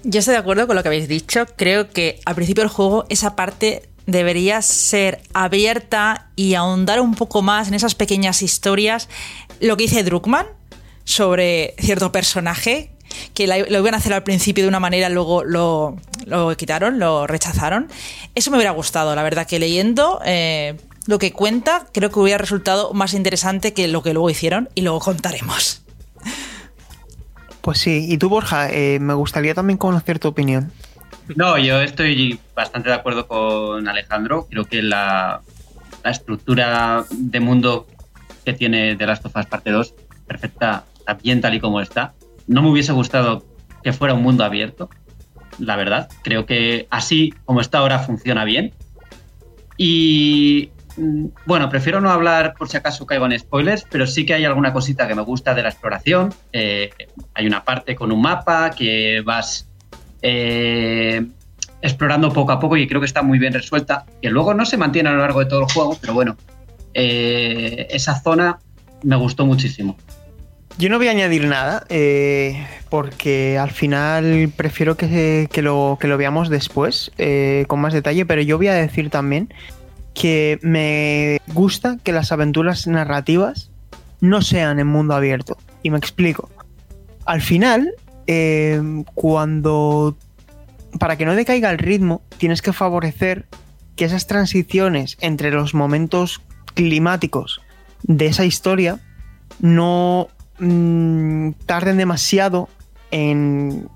Yo 0.03 0.19
estoy 0.19 0.33
de 0.33 0.39
acuerdo 0.39 0.67
con 0.67 0.75
lo 0.75 0.83
que 0.83 0.89
habéis 0.89 1.07
dicho. 1.07 1.45
Creo 1.55 1.89
que 1.89 2.19
al 2.25 2.35
principio 2.35 2.63
del 2.63 2.71
juego 2.71 3.05
esa 3.09 3.35
parte 3.35 3.83
debería 4.11 4.61
ser 4.61 5.21
abierta 5.33 6.29
y 6.35 6.53
ahondar 6.55 7.01
un 7.01 7.15
poco 7.15 7.41
más 7.41 7.67
en 7.67 7.73
esas 7.73 7.95
pequeñas 7.95 8.41
historias. 8.41 9.09
Lo 9.59 9.77
que 9.77 9.83
dice 9.83 10.03
Druckmann 10.03 10.47
sobre 11.03 11.75
cierto 11.79 12.11
personaje 12.11 12.91
que 13.33 13.47
lo 13.47 13.79
iban 13.79 13.93
a 13.93 13.97
hacer 13.97 14.13
al 14.13 14.23
principio 14.23 14.63
de 14.63 14.69
una 14.69 14.79
manera, 14.79 15.09
luego 15.09 15.43
lo, 15.43 15.97
lo 16.25 16.55
quitaron, 16.55 16.99
lo 16.99 17.27
rechazaron. 17.27 17.89
Eso 18.35 18.51
me 18.51 18.57
hubiera 18.57 18.71
gustado, 18.71 19.15
la 19.15 19.23
verdad, 19.23 19.47
que 19.47 19.59
leyendo 19.59 20.21
eh, 20.25 20.77
lo 21.07 21.19
que 21.19 21.31
cuenta, 21.33 21.87
creo 21.91 22.09
que 22.09 22.19
hubiera 22.19 22.37
resultado 22.37 22.93
más 22.93 23.13
interesante 23.13 23.73
que 23.73 23.87
lo 23.87 24.01
que 24.01 24.13
luego 24.13 24.29
hicieron 24.29 24.69
y 24.75 24.81
luego 24.81 24.99
contaremos. 24.99 25.83
Pues 27.61 27.79
sí, 27.79 28.05
y 28.09 28.17
tú 28.17 28.29
Borja, 28.29 28.71
eh, 28.71 28.99
me 28.99 29.13
gustaría 29.13 29.53
también 29.53 29.77
conocer 29.77 30.19
tu 30.19 30.27
opinión. 30.27 30.71
No, 31.35 31.57
yo 31.57 31.81
estoy 31.81 32.39
bastante 32.55 32.89
de 32.89 32.95
acuerdo 32.95 33.27
con 33.27 33.87
Alejandro. 33.87 34.47
Creo 34.49 34.65
que 34.65 34.81
la, 34.81 35.41
estructura 36.03 37.05
de 37.11 37.39
mundo 37.39 37.85
que 38.43 38.53
tiene 38.53 38.95
The 38.95 39.05
Last 39.05 39.25
of 39.27 39.35
Us 39.35 39.45
Parte 39.45 39.69
2 39.69 39.93
perfecta, 40.25 40.85
bien 41.21 41.41
tal 41.41 41.53
y 41.53 41.59
como 41.59 41.81
está. 41.81 42.13
No 42.47 42.61
me 42.61 42.69
hubiese 42.69 42.91
gustado 42.91 43.45
que 43.83 43.93
fuera 43.93 44.13
un 44.13 44.23
mundo 44.23 44.43
abierto, 44.43 44.89
la 45.59 45.75
verdad. 45.75 46.09
Creo 46.23 46.45
que 46.45 46.87
así 46.89 47.33
como 47.45 47.61
está 47.61 47.79
ahora 47.79 47.99
funciona 47.99 48.45
bien. 48.45 48.73
Y 49.77 50.71
mm, 50.97 51.25
bueno, 51.45 51.69
prefiero 51.69 52.01
no 52.01 52.09
hablar 52.09 52.53
por 52.57 52.69
si 52.69 52.77
acaso 52.77 53.05
caigo 53.05 53.25
en 53.25 53.37
spoilers, 53.37 53.85
pero 53.89 54.07
sí 54.07 54.25
que 54.25 54.33
hay 54.33 54.45
alguna 54.45 54.73
cosita 54.73 55.07
que 55.07 55.15
me 55.15 55.21
gusta 55.21 55.53
de 55.53 55.63
la 55.63 55.69
exploración. 55.69 56.33
Eh, 56.53 56.89
hay 57.33 57.45
una 57.45 57.63
parte 57.63 57.95
con 57.95 58.11
un 58.11 58.21
mapa 58.21 58.71
que 58.71 59.21
vas 59.21 59.70
eh, 60.21 61.25
explorando 61.81 62.31
poco 62.31 62.51
a 62.51 62.59
poco 62.59 62.77
y 62.77 62.87
creo 62.87 63.01
que 63.01 63.07
está 63.07 63.21
muy 63.21 63.39
bien 63.39 63.53
resuelta, 63.53 64.05
que 64.21 64.29
luego 64.29 64.53
no 64.53 64.65
se 64.65 64.77
mantiene 64.77 65.09
a 65.09 65.13
lo 65.13 65.19
largo 65.19 65.39
de 65.39 65.45
todo 65.47 65.61
el 65.61 65.71
juego, 65.71 65.97
pero 65.99 66.13
bueno, 66.13 66.37
eh, 66.93 67.87
esa 67.89 68.19
zona 68.19 68.59
me 69.03 69.15
gustó 69.15 69.45
muchísimo. 69.45 69.97
Yo 70.77 70.89
no 70.89 70.97
voy 70.97 71.07
a 71.07 71.11
añadir 71.11 71.45
nada, 71.45 71.85
eh, 71.89 72.65
porque 72.89 73.57
al 73.57 73.71
final 73.71 74.51
prefiero 74.55 74.95
que, 74.95 75.47
lo, 75.61 75.97
que 75.99 76.07
lo, 76.07 76.17
veamos 76.17 76.49
después, 76.49 77.11
eh, 77.17 77.65
con 77.67 77.81
más 77.81 77.93
detalle, 77.93 78.25
pero 78.25 78.41
yo 78.41 78.57
voy 78.57 78.67
a 78.67 78.73
decir 78.73 79.09
también 79.09 79.53
que 80.13 80.59
me 80.61 81.39
gusta 81.53 81.97
que 82.03 82.11
las 82.11 82.31
aventuras 82.31 82.87
narrativas 82.87 83.69
no 84.21 84.41
sean 84.41 84.79
en 84.79 84.87
mundo 84.87 85.13
abierto. 85.13 85.57
Y 85.83 85.89
me 85.89 85.97
explico. 85.97 86.49
Al 87.25 87.41
final, 87.41 87.93
cuando 89.13 90.15
para 90.99 91.17
que 91.17 91.25
no 91.25 91.35
decaiga 91.35 91.71
el 91.71 91.77
ritmo, 91.77 92.21
tienes 92.37 92.61
que 92.61 92.73
favorecer 92.73 93.47
que 93.95 94.05
esas 94.05 94.27
transiciones 94.27 95.17
entre 95.21 95.51
los 95.51 95.73
momentos 95.73 96.41
climáticos 96.73 97.61
de 98.03 98.27
esa 98.27 98.45
historia 98.45 98.99
no 99.59 100.27
mm, 100.59 101.51
tarden 101.65 101.97
demasiado 101.97 102.69
en 103.11 103.89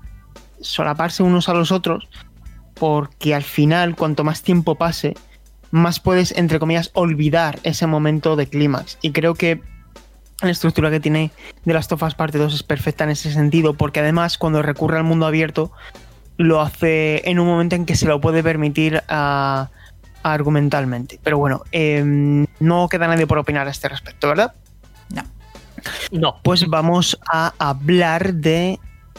solaparse 0.60 1.22
unos 1.22 1.48
a 1.48 1.54
los 1.54 1.72
otros, 1.72 2.08
porque 2.74 3.34
al 3.34 3.42
final, 3.42 3.96
cuanto 3.96 4.24
más 4.24 4.42
tiempo 4.42 4.74
pase, 4.74 5.14
más 5.70 6.00
puedes, 6.00 6.32
entre 6.36 6.58
comillas, 6.58 6.90
olvidar 6.94 7.58
ese 7.62 7.86
momento 7.86 8.36
de 8.36 8.46
clímax. 8.46 8.98
Y 9.02 9.12
creo 9.12 9.34
que 9.34 9.60
la 10.42 10.50
estructura 10.50 10.90
que 10.90 11.00
tiene 11.00 11.30
de 11.64 11.74
las 11.74 11.88
Tofas 11.88 12.14
parte 12.14 12.38
2 12.38 12.54
es 12.54 12.62
perfecta 12.62 13.04
en 13.04 13.10
ese 13.10 13.32
sentido, 13.32 13.74
porque 13.74 14.00
además 14.00 14.38
cuando 14.38 14.62
recurre 14.62 14.98
al 14.98 15.04
mundo 15.04 15.26
abierto, 15.26 15.72
lo 16.36 16.60
hace 16.60 17.28
en 17.28 17.38
un 17.38 17.46
momento 17.46 17.76
en 17.76 17.86
que 17.86 17.96
se 17.96 18.06
lo 18.06 18.20
puede 18.20 18.42
permitir 18.42 19.02
a, 19.08 19.70
argumentalmente. 20.22 21.18
Pero 21.22 21.38
bueno, 21.38 21.62
em, 21.72 22.46
no 22.60 22.88
queda 22.88 23.06
nadie 23.06 23.26
por 23.26 23.38
opinar 23.38 23.66
a 23.66 23.70
este 23.70 23.88
respecto, 23.88 24.28
¿verdad? 24.28 24.54
No. 25.10 25.22
No. 26.10 26.40
Pues 26.42 26.66
vamos 26.66 27.18
a 27.32 27.54
hablar 27.58 28.34
de 28.34 28.78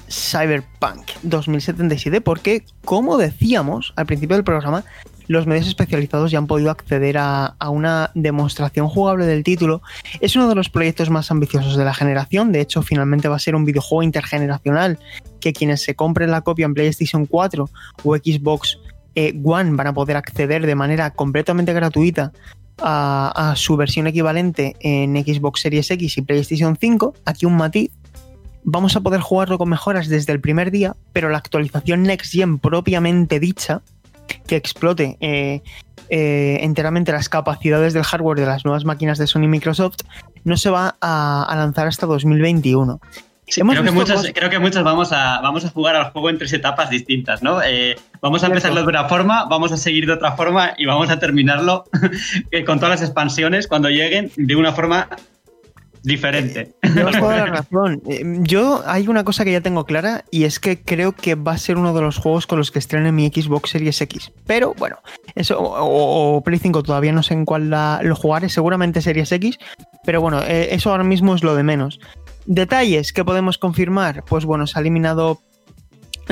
Cyberpunk 0.09 1.09
2077 1.23 2.21
porque, 2.21 2.65
como 2.85 3.17
decíamos 3.17 3.93
al 3.95 4.05
principio 4.05 4.35
del 4.35 4.43
programa, 4.43 4.83
los 5.27 5.45
medios 5.45 5.67
especializados 5.67 6.31
ya 6.31 6.37
han 6.37 6.47
podido 6.47 6.71
acceder 6.71 7.17
a, 7.17 7.55
una 7.69 8.11
demostración 8.15 8.87
jugable 8.87 9.25
del 9.25 9.43
título. 9.43 9.81
Es 10.21 10.35
uno 10.35 10.47
de 10.47 10.55
los 10.55 10.69
proyectos 10.69 11.09
más 11.09 11.31
ambiciosos 11.31 11.75
de 11.75 11.85
la 11.85 11.93
generación, 11.93 12.51
de 12.51 12.61
hecho 12.61 12.81
finalmente 12.81 13.27
va 13.27 13.35
a 13.35 13.39
ser 13.39 13.55
un 13.55 13.65
videojuego 13.65 14.03
intergeneracional 14.03 14.99
que 15.39 15.53
quienes 15.53 15.83
se 15.83 15.95
compren 15.95 16.31
la 16.31 16.41
copia 16.41 16.65
en 16.65 16.73
PlayStation 16.73 17.25
4 17.25 17.69
o 18.03 18.15
Xbox 18.15 18.79
eh, 19.15 19.39
One 19.43 19.71
van 19.75 19.87
a 19.87 19.93
poder 19.93 20.17
acceder 20.17 20.65
de 20.65 20.75
manera 20.75 21.11
completamente 21.11 21.73
gratuita 21.73 22.31
a, 22.79 23.51
a, 23.51 23.55
su 23.55 23.75
versión 23.75 24.07
equivalente 24.07 24.75
en 24.79 25.15
Xbox 25.15 25.61
Series 25.61 25.89
X 25.89 26.17
y 26.17 26.21
PlayStation 26.21 26.77
5. 26.79 27.13
Aquí 27.25 27.45
un 27.45 27.57
matiz. 27.57 27.91
Vamos 28.63 28.95
a 28.95 29.01
poder 29.01 29.21
jugarlo 29.21 29.57
con 29.57 29.69
mejoras 29.69 30.09
desde 30.09 30.33
el 30.33 30.41
primer 30.41 30.71
día, 30.71 30.95
pero 31.13 31.29
la 31.29 31.37
actualización 31.37 32.03
Next 32.03 32.33
Gen 32.33 32.59
propiamente 32.59 33.39
dicha 33.39 33.81
que 34.27 34.55
explote 34.55 35.17
eh, 35.19 35.61
eh, 36.09 36.59
enteramente 36.61 37.11
las 37.11 37.29
capacidades 37.29 37.93
del 37.93 38.03
hardware 38.03 38.39
de 38.39 38.45
las 38.45 38.65
nuevas 38.65 38.85
máquinas 38.85 39.17
de 39.17 39.27
Sony 39.27 39.43
y 39.43 39.47
Microsoft, 39.47 39.97
no 40.43 40.57
se 40.57 40.69
va 40.69 40.95
a, 41.01 41.53
lanzar 41.57 41.87
hasta 41.87 42.05
2021. 42.05 42.99
creo, 43.45 43.83
que 43.83 43.91
muchos, 43.91 44.31
creo 44.33 44.49
que 44.49 44.59
muchos 44.59 44.83
vamos 44.83 45.11
a, 45.11 45.41
vamos 45.41 45.65
a 45.65 45.69
jugar 45.69 45.95
al 45.95 46.11
juego 46.11 46.29
en 46.29 46.37
tres 46.37 46.53
etapas 46.53 46.89
distintas, 46.89 47.43
¿no? 47.43 47.61
Eh, 47.61 47.97
vamos 48.21 48.43
a 48.43 48.47
empezarlo 48.47 48.81
de 48.81 48.87
una 48.87 49.05
forma, 49.05 49.45
vamos 49.45 49.71
a 49.71 49.77
seguir 49.77 50.05
de 50.05 50.13
otra 50.13 50.33
forma 50.33 50.73
y 50.77 50.85
vamos 50.85 51.09
a 51.09 51.19
terminarlo 51.19 51.83
con 52.65 52.79
todas 52.79 52.99
las 52.99 53.01
expansiones 53.01 53.67
cuando 53.67 53.89
lleguen 53.89 54.31
de 54.37 54.55
una 54.55 54.71
forma 54.71 55.09
diferente. 56.03 56.73
toda 56.93 57.37
la 57.37 57.45
razón. 57.57 58.01
Eh, 58.07 58.23
yo 58.41 58.83
hay 58.85 59.07
una 59.07 59.23
cosa 59.23 59.43
que 59.43 59.51
ya 59.51 59.61
tengo 59.61 59.85
clara 59.85 60.23
y 60.31 60.43
es 60.43 60.59
que 60.59 60.81
creo 60.81 61.11
que 61.11 61.35
va 61.35 61.53
a 61.53 61.57
ser 61.57 61.77
uno 61.77 61.93
de 61.93 62.01
los 62.01 62.17
juegos 62.17 62.47
con 62.47 62.59
los 62.59 62.71
que 62.71 62.79
estrene 62.79 63.11
mi 63.11 63.27
Xbox 63.27 63.71
Series 63.71 63.99
X. 64.01 64.31
Pero 64.45 64.73
bueno, 64.77 64.97
eso 65.35 65.57
o, 65.59 66.41
Play 66.41 66.59
5 66.59 66.83
todavía 66.83 67.11
no 67.11 67.23
sé 67.23 67.33
en 67.33 67.45
cuál 67.45 67.69
lo 67.69 68.15
jugaré, 68.15 68.49
seguramente 68.49 69.01
Series 69.01 69.31
X, 69.31 69.57
pero 70.05 70.21
bueno, 70.21 70.41
eh, 70.43 70.69
eso 70.71 70.91
ahora 70.91 71.03
mismo 71.03 71.35
es 71.35 71.43
lo 71.43 71.55
de 71.55 71.63
menos. 71.63 71.99
Detalles 72.45 73.11
que 73.11 73.25
podemos 73.25 73.57
confirmar, 73.57 74.23
pues 74.23 74.45
bueno, 74.45 74.67
se 74.67 74.79
ha 74.79 74.81
eliminado 74.81 75.41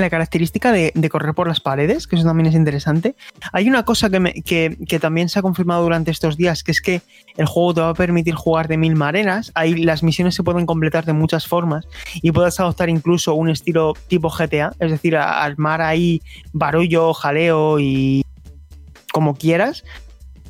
la 0.01 0.09
característica 0.09 0.71
de, 0.71 0.91
correr 1.09 1.33
por 1.33 1.47
las 1.47 1.59
paredes, 1.59 2.07
que 2.07 2.15
eso 2.15 2.25
también 2.25 2.47
es 2.47 2.55
interesante. 2.55 3.15
Hay 3.51 3.69
una 3.69 3.83
cosa 3.83 4.09
que, 4.09 4.75
que, 4.87 4.99
también 4.99 5.29
se 5.29 5.39
ha 5.39 5.41
confirmado 5.41 5.83
durante 5.83 6.11
estos 6.11 6.37
días, 6.37 6.63
que 6.63 6.71
es 6.71 6.81
que 6.81 7.01
el 7.37 7.45
juego 7.45 7.73
te 7.73 7.81
va 7.81 7.89
a 7.89 7.93
permitir 7.93 8.35
jugar 8.35 8.67
de 8.67 8.77
mil 8.77 8.95
maneras. 8.95 9.51
Ahí 9.55 9.75
las 9.75 10.03
misiones 10.03 10.35
se 10.35 10.43
pueden 10.43 10.65
completar 10.65 11.05
de 11.05 11.13
muchas 11.13 11.47
formas 11.47 11.87
y 12.15 12.31
puedes 12.31 12.59
adoptar 12.59 12.89
incluso 12.89 13.33
un 13.35 13.49
estilo 13.49 13.93
tipo 14.07 14.29
GTA, 14.29 14.73
es 14.79 14.91
decir, 14.91 15.15
armar 15.15 15.81
ahí 15.81 16.21
barullo, 16.53 17.13
jaleo 17.13 17.79
y 17.79 18.23
como 19.11 19.35
quieras. 19.35 19.83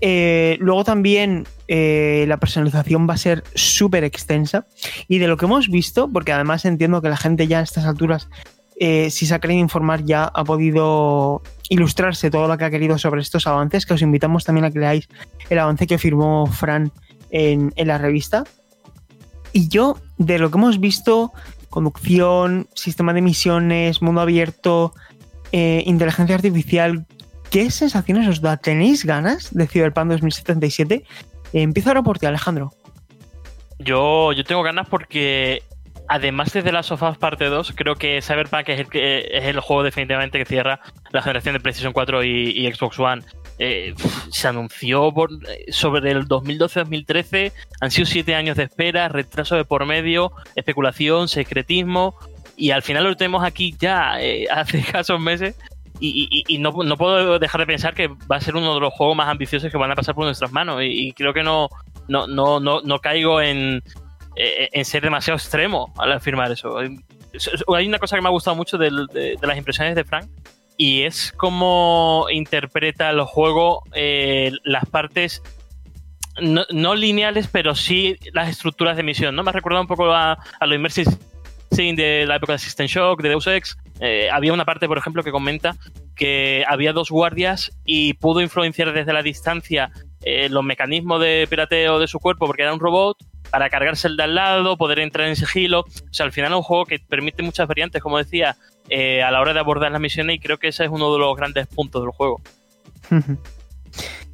Eh, 0.01 0.58
luego 0.60 0.84
también 0.84 1.45
eh, 1.67 2.25
la 2.27 2.38
personalización 2.38 3.08
va 3.10 3.13
a 3.13 3.17
ser 3.17 3.43
súper 3.55 4.03
extensa 4.03 4.67
y 5.08 5.19
de 5.19 5.27
lo 5.27 5.38
que 5.38 5.45
hemos 5.45 5.69
visto, 5.69 6.10
porque 6.12 6.34
además 6.34 6.65
entiendo 6.65 7.01
que 7.01 7.10
la 7.10 7.17
gente 7.17 7.47
ya 7.47 7.60
a 7.60 7.63
estas 7.63 7.86
alturas 7.86 8.29
eh, 8.77 9.09
si 9.09 9.25
se 9.25 9.33
ha 9.33 9.39
querido 9.39 9.59
informar 9.59 10.03
ya 10.03 10.25
ha 10.25 10.43
podido 10.43 11.41
ilustrarse 11.69 12.29
todo 12.29 12.47
lo 12.47 12.57
que 12.57 12.65
ha 12.65 12.69
querido 12.69 12.97
sobre 12.97 13.21
estos 13.21 13.47
avances, 13.47 13.85
que 13.85 13.93
os 13.93 14.01
invitamos 14.01 14.43
también 14.43 14.65
a 14.65 14.71
que 14.71 14.79
leáis 14.79 15.07
el 15.49 15.59
avance 15.59 15.88
que 15.88 15.97
firmó 15.97 16.45
Fran 16.47 16.91
en, 17.29 17.73
la 17.77 17.97
revista. 17.97 18.43
Y 19.53 19.69
yo, 19.69 19.97
de 20.17 20.39
lo 20.39 20.51
que 20.51 20.57
hemos 20.57 20.79
visto, 20.79 21.31
conducción, 21.69 22.67
sistema 22.73 23.13
de 23.13 23.21
misiones, 23.21 24.01
mundo 24.01 24.21
abierto, 24.21 24.93
eh, 25.51 25.83
inteligencia 25.85 26.35
artificial, 26.35 27.05
¿qué 27.49 27.71
sensaciones 27.71 28.27
os 28.27 28.41
da? 28.41 28.57
¿Tenéis 28.57 29.05
ganas 29.05 29.53
de 29.53 29.67
Cyberpunk 29.67 30.11
2077? 30.11 30.95
Eh, 30.95 31.61
empiezo 31.61 31.89
ahora 31.89 32.03
por 32.03 32.19
ti, 32.19 32.25
Alejandro. 32.25 32.73
Yo, 33.79 34.33
yo 34.33 34.43
tengo 34.43 34.63
ganas 34.63 34.88
porque 34.89 35.63
además 36.07 36.53
de 36.53 36.61
The 36.61 36.71
Last 36.71 36.91
of 36.91 37.03
Us 37.03 37.17
Parte 37.17 37.45
2, 37.45 37.73
creo 37.75 37.95
que 37.95 38.21
Cyberpunk 38.21 38.69
es 38.69 38.79
el, 38.79 38.87
es 38.93 39.45
el 39.45 39.59
juego 39.59 39.83
definitivamente 39.83 40.37
que 40.37 40.45
cierra 40.45 40.79
la 41.11 41.21
generación 41.21 41.53
de 41.53 41.59
PlayStation 41.59 41.93
4 41.93 42.23
y, 42.23 42.71
Xbox 42.73 42.99
One. 42.99 43.21
Eh, 43.57 43.93
se 44.31 44.47
anunció 44.47 45.13
sobre 45.69 46.11
el 46.11 46.27
2012-2013, 46.27 47.53
han 47.79 47.91
sido 47.91 48.05
siete 48.05 48.35
años 48.35 48.57
de 48.57 48.63
espera, 48.63 49.07
retraso 49.07 49.55
de 49.55 49.65
por 49.65 49.85
medio, 49.85 50.31
especulación, 50.55 51.27
secretismo, 51.27 52.15
y 52.57 52.71
al 52.71 52.83
final 52.83 53.03
lo 53.03 53.15
tenemos 53.15 53.43
aquí 53.43 53.75
ya 53.79 54.21
eh, 54.21 54.45
hace 54.51 54.77
escasos 54.79 55.19
meses. 55.19 55.55
Y, 56.01 56.57
no, 56.59 56.73
puedo 56.73 57.39
dejar 57.39 57.61
de 57.61 57.67
pensar 57.67 57.93
que 57.93 58.09
va 58.09 58.36
a 58.36 58.41
ser 58.41 58.57
uno 58.57 58.73
de 58.73 58.82
los 58.82 58.93
juegos 58.93 59.15
más 59.15 59.30
ambiciosos 59.30 59.71
que 59.71 59.77
van 59.77 59.91
a 59.91 59.95
pasar 59.95 60.13
por 60.13 60.25
nuestras 60.25 60.51
manos. 60.51 60.82
Y, 60.84 61.13
creo 61.13 61.34
que 61.34 61.41
no, 61.41 61.69
no, 62.09 62.27
no, 62.27 62.59
no 62.59 62.99
caigo 62.99 63.41
en, 63.41 63.77
eh, 63.77 63.82
en 64.36 64.86
ser 64.86 65.03
demasiado 65.03 65.38
extremo 65.38 65.93
al 65.97 66.11
afirmar 66.11 66.51
eso. 66.51 66.77
Hay 66.77 67.88
una 67.88 67.99
cosa 67.99 68.15
que 68.15 68.21
me 68.21 68.27
ha 68.27 68.31
gustado 68.31 68.55
mucho 68.55 68.77
de, 68.77 68.91
las 69.41 69.57
impresiones 69.57 69.95
de 69.95 70.03
Frank 70.03 70.25
y 70.77 71.03
es 71.03 71.33
cómo 71.38 72.27
interpreta 72.31 73.09
el 73.09 73.21
juego 73.21 73.83
eh, 73.93 74.51
las 74.63 74.86
partes 74.86 75.41
no, 76.41 76.95
lineales, 76.95 77.47
pero 77.47 77.75
sí 77.75 78.17
las 78.33 78.49
estructuras 78.49 78.97
de 78.97 79.03
misión. 79.03 79.36
¿no? 79.36 79.43
Me 79.43 79.49
ha 79.49 79.53
recordado 79.53 79.81
un 79.81 79.88
poco 79.88 80.11
a, 80.11 80.33
a 80.59 80.65
lo 80.65 80.75
Immersive 80.75 81.11
de 81.69 82.25
la 82.25 82.38
época 82.38 82.53
de 82.53 82.59
System 82.59 82.88
Shock, 82.88 83.21
de 83.21 83.29
Deus 83.29 83.47
Ex. 83.47 83.77
Eh, 83.99 84.29
había 84.31 84.53
una 84.53 84.65
parte, 84.65 84.88
por 84.88 84.97
ejemplo, 84.97 85.23
que 85.23 85.31
comenta 85.31 85.75
que 86.15 86.63
había 86.67 86.93
dos 86.93 87.09
guardias 87.09 87.71
y 87.83 88.13
pudo 88.13 88.39
influenciar 88.39 88.93
desde 88.93 89.11
la 89.11 89.21
distancia 89.21 89.91
eh, 90.21 90.47
los 90.49 90.63
mecanismos 90.63 91.19
de 91.21 91.45
pirateo 91.49 91.99
de 91.99 92.07
su 92.07 92.19
cuerpo 92.19 92.47
porque 92.47 92.61
era 92.61 92.73
un 92.73 92.79
robot 92.79 93.17
para 93.49 93.69
cargarse 93.69 94.07
el 94.07 94.17
de 94.17 94.23
al 94.23 94.35
lado, 94.35 94.77
poder 94.77 94.99
entrar 94.99 95.27
en 95.27 95.35
sigilo. 95.35 95.81
O 95.81 96.13
sea, 96.13 96.25
al 96.25 96.31
final 96.31 96.51
es 96.51 96.57
un 96.57 96.63
juego 96.63 96.85
que 96.85 96.99
permite 96.99 97.43
muchas 97.43 97.67
variantes, 97.67 98.01
como 98.01 98.17
decía, 98.17 98.57
eh, 98.89 99.23
a 99.23 99.31
la 99.31 99.41
hora 99.41 99.53
de 99.53 99.59
abordar 99.59 99.91
las 99.91 100.01
misiones 100.01 100.35
y 100.35 100.39
creo 100.39 100.57
que 100.57 100.67
ese 100.67 100.85
es 100.85 100.89
uno 100.89 101.11
de 101.13 101.19
los 101.19 101.35
grandes 101.35 101.67
puntos 101.67 102.01
del 102.01 102.11
juego. 102.11 102.41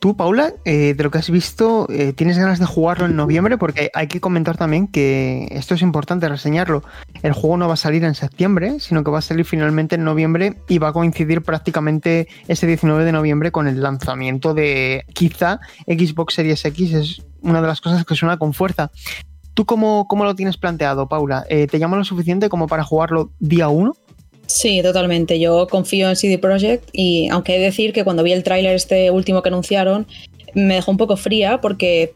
Tú, 0.00 0.16
Paula, 0.16 0.52
eh, 0.64 0.94
de 0.94 1.02
lo 1.02 1.10
que 1.10 1.18
has 1.18 1.28
visto, 1.28 1.88
eh, 1.90 2.12
¿tienes 2.12 2.38
ganas 2.38 2.60
de 2.60 2.66
jugarlo 2.66 3.06
en 3.06 3.16
noviembre? 3.16 3.58
Porque 3.58 3.90
hay 3.94 4.06
que 4.06 4.20
comentar 4.20 4.56
también 4.56 4.86
que 4.86 5.48
esto 5.50 5.74
es 5.74 5.82
importante 5.82 6.28
reseñarlo. 6.28 6.84
El 7.24 7.32
juego 7.32 7.56
no 7.56 7.66
va 7.66 7.74
a 7.74 7.76
salir 7.76 8.04
en 8.04 8.14
septiembre, 8.14 8.78
sino 8.78 9.02
que 9.02 9.10
va 9.10 9.18
a 9.18 9.22
salir 9.22 9.44
finalmente 9.44 9.96
en 9.96 10.04
noviembre 10.04 10.62
y 10.68 10.78
va 10.78 10.88
a 10.88 10.92
coincidir 10.92 11.42
prácticamente 11.42 12.28
ese 12.46 12.68
19 12.68 13.04
de 13.04 13.10
noviembre 13.10 13.50
con 13.50 13.66
el 13.66 13.82
lanzamiento 13.82 14.54
de 14.54 15.04
quizá 15.14 15.58
Xbox 15.88 16.34
Series 16.34 16.64
X. 16.64 16.92
Es 16.92 17.22
una 17.40 17.60
de 17.60 17.66
las 17.66 17.80
cosas 17.80 18.04
que 18.04 18.14
suena 18.14 18.36
con 18.36 18.54
fuerza. 18.54 18.92
¿Tú 19.54 19.66
cómo, 19.66 20.06
cómo 20.06 20.22
lo 20.22 20.36
tienes 20.36 20.56
planteado, 20.56 21.08
Paula? 21.08 21.44
Eh, 21.48 21.66
¿Te 21.66 21.80
llama 21.80 21.96
lo 21.96 22.04
suficiente 22.04 22.48
como 22.48 22.68
para 22.68 22.84
jugarlo 22.84 23.32
día 23.40 23.68
1? 23.68 23.92
Sí, 24.48 24.80
totalmente. 24.82 25.38
Yo 25.38 25.66
confío 25.68 26.08
en 26.08 26.16
CD 26.16 26.38
Projekt 26.38 26.88
y 26.92 27.28
aunque 27.28 27.54
he 27.54 27.58
de 27.58 27.66
decir 27.66 27.92
que 27.92 28.02
cuando 28.02 28.22
vi 28.22 28.32
el 28.32 28.42
tráiler 28.42 28.74
este 28.74 29.10
último 29.10 29.42
que 29.42 29.50
anunciaron, 29.50 30.06
me 30.54 30.76
dejó 30.76 30.90
un 30.90 30.96
poco 30.96 31.18
fría 31.18 31.60
porque 31.60 32.14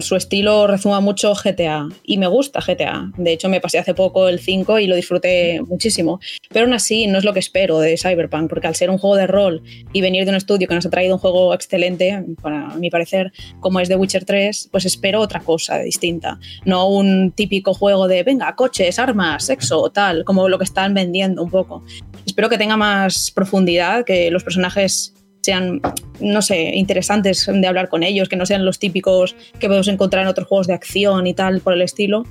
su 0.00 0.16
estilo 0.16 0.66
rezuma 0.66 1.00
mucho 1.00 1.34
GTA 1.34 1.88
y 2.04 2.18
me 2.18 2.26
gusta 2.26 2.60
GTA. 2.60 3.10
De 3.16 3.32
hecho, 3.32 3.48
me 3.48 3.60
pasé 3.60 3.78
hace 3.78 3.94
poco 3.94 4.28
el 4.28 4.40
5 4.40 4.78
y 4.78 4.86
lo 4.86 4.96
disfruté 4.96 5.60
muchísimo. 5.66 6.20
Pero 6.50 6.66
aún 6.66 6.74
así, 6.74 7.06
no 7.06 7.18
es 7.18 7.24
lo 7.24 7.32
que 7.32 7.40
espero 7.40 7.78
de 7.80 7.96
Cyberpunk, 7.96 8.48
porque 8.48 8.66
al 8.66 8.76
ser 8.76 8.90
un 8.90 8.98
juego 8.98 9.16
de 9.16 9.26
rol 9.26 9.62
y 9.92 10.00
venir 10.00 10.24
de 10.24 10.30
un 10.30 10.36
estudio 10.36 10.68
que 10.68 10.74
nos 10.74 10.86
ha 10.86 10.90
traído 10.90 11.14
un 11.14 11.20
juego 11.20 11.54
excelente, 11.54 12.24
para 12.40 12.68
mi 12.76 12.90
parecer, 12.90 13.32
como 13.60 13.80
es 13.80 13.88
The 13.88 13.96
Witcher 13.96 14.24
3, 14.24 14.68
pues 14.70 14.84
espero 14.86 15.20
otra 15.20 15.40
cosa 15.40 15.78
distinta. 15.78 16.38
No 16.64 16.88
un 16.88 17.32
típico 17.32 17.74
juego 17.74 18.08
de, 18.08 18.22
venga, 18.22 18.54
coches, 18.54 18.98
armas, 18.98 19.44
sexo, 19.44 19.90
tal, 19.90 20.24
como 20.24 20.48
lo 20.48 20.58
que 20.58 20.64
están 20.64 20.94
vendiendo 20.94 21.42
un 21.42 21.50
poco. 21.50 21.84
Espero 22.26 22.48
que 22.48 22.58
tenga 22.58 22.76
más 22.76 23.30
profundidad, 23.30 24.04
que 24.04 24.30
los 24.30 24.44
personajes 24.44 25.14
sean, 25.48 25.80
no 26.20 26.42
sé, 26.42 26.74
interesantes 26.74 27.48
de 27.50 27.66
hablar 27.66 27.88
con 27.88 28.02
ellos, 28.02 28.28
que 28.28 28.36
no 28.36 28.44
sean 28.44 28.66
los 28.66 28.78
típicos 28.78 29.34
que 29.58 29.66
podemos 29.66 29.88
encontrar 29.88 30.24
en 30.24 30.28
otros 30.28 30.46
juegos 30.46 30.66
de 30.66 30.74
acción 30.74 31.26
y 31.26 31.32
tal 31.32 31.60
por 31.60 31.72
el 31.72 31.80
estilo, 31.80 32.24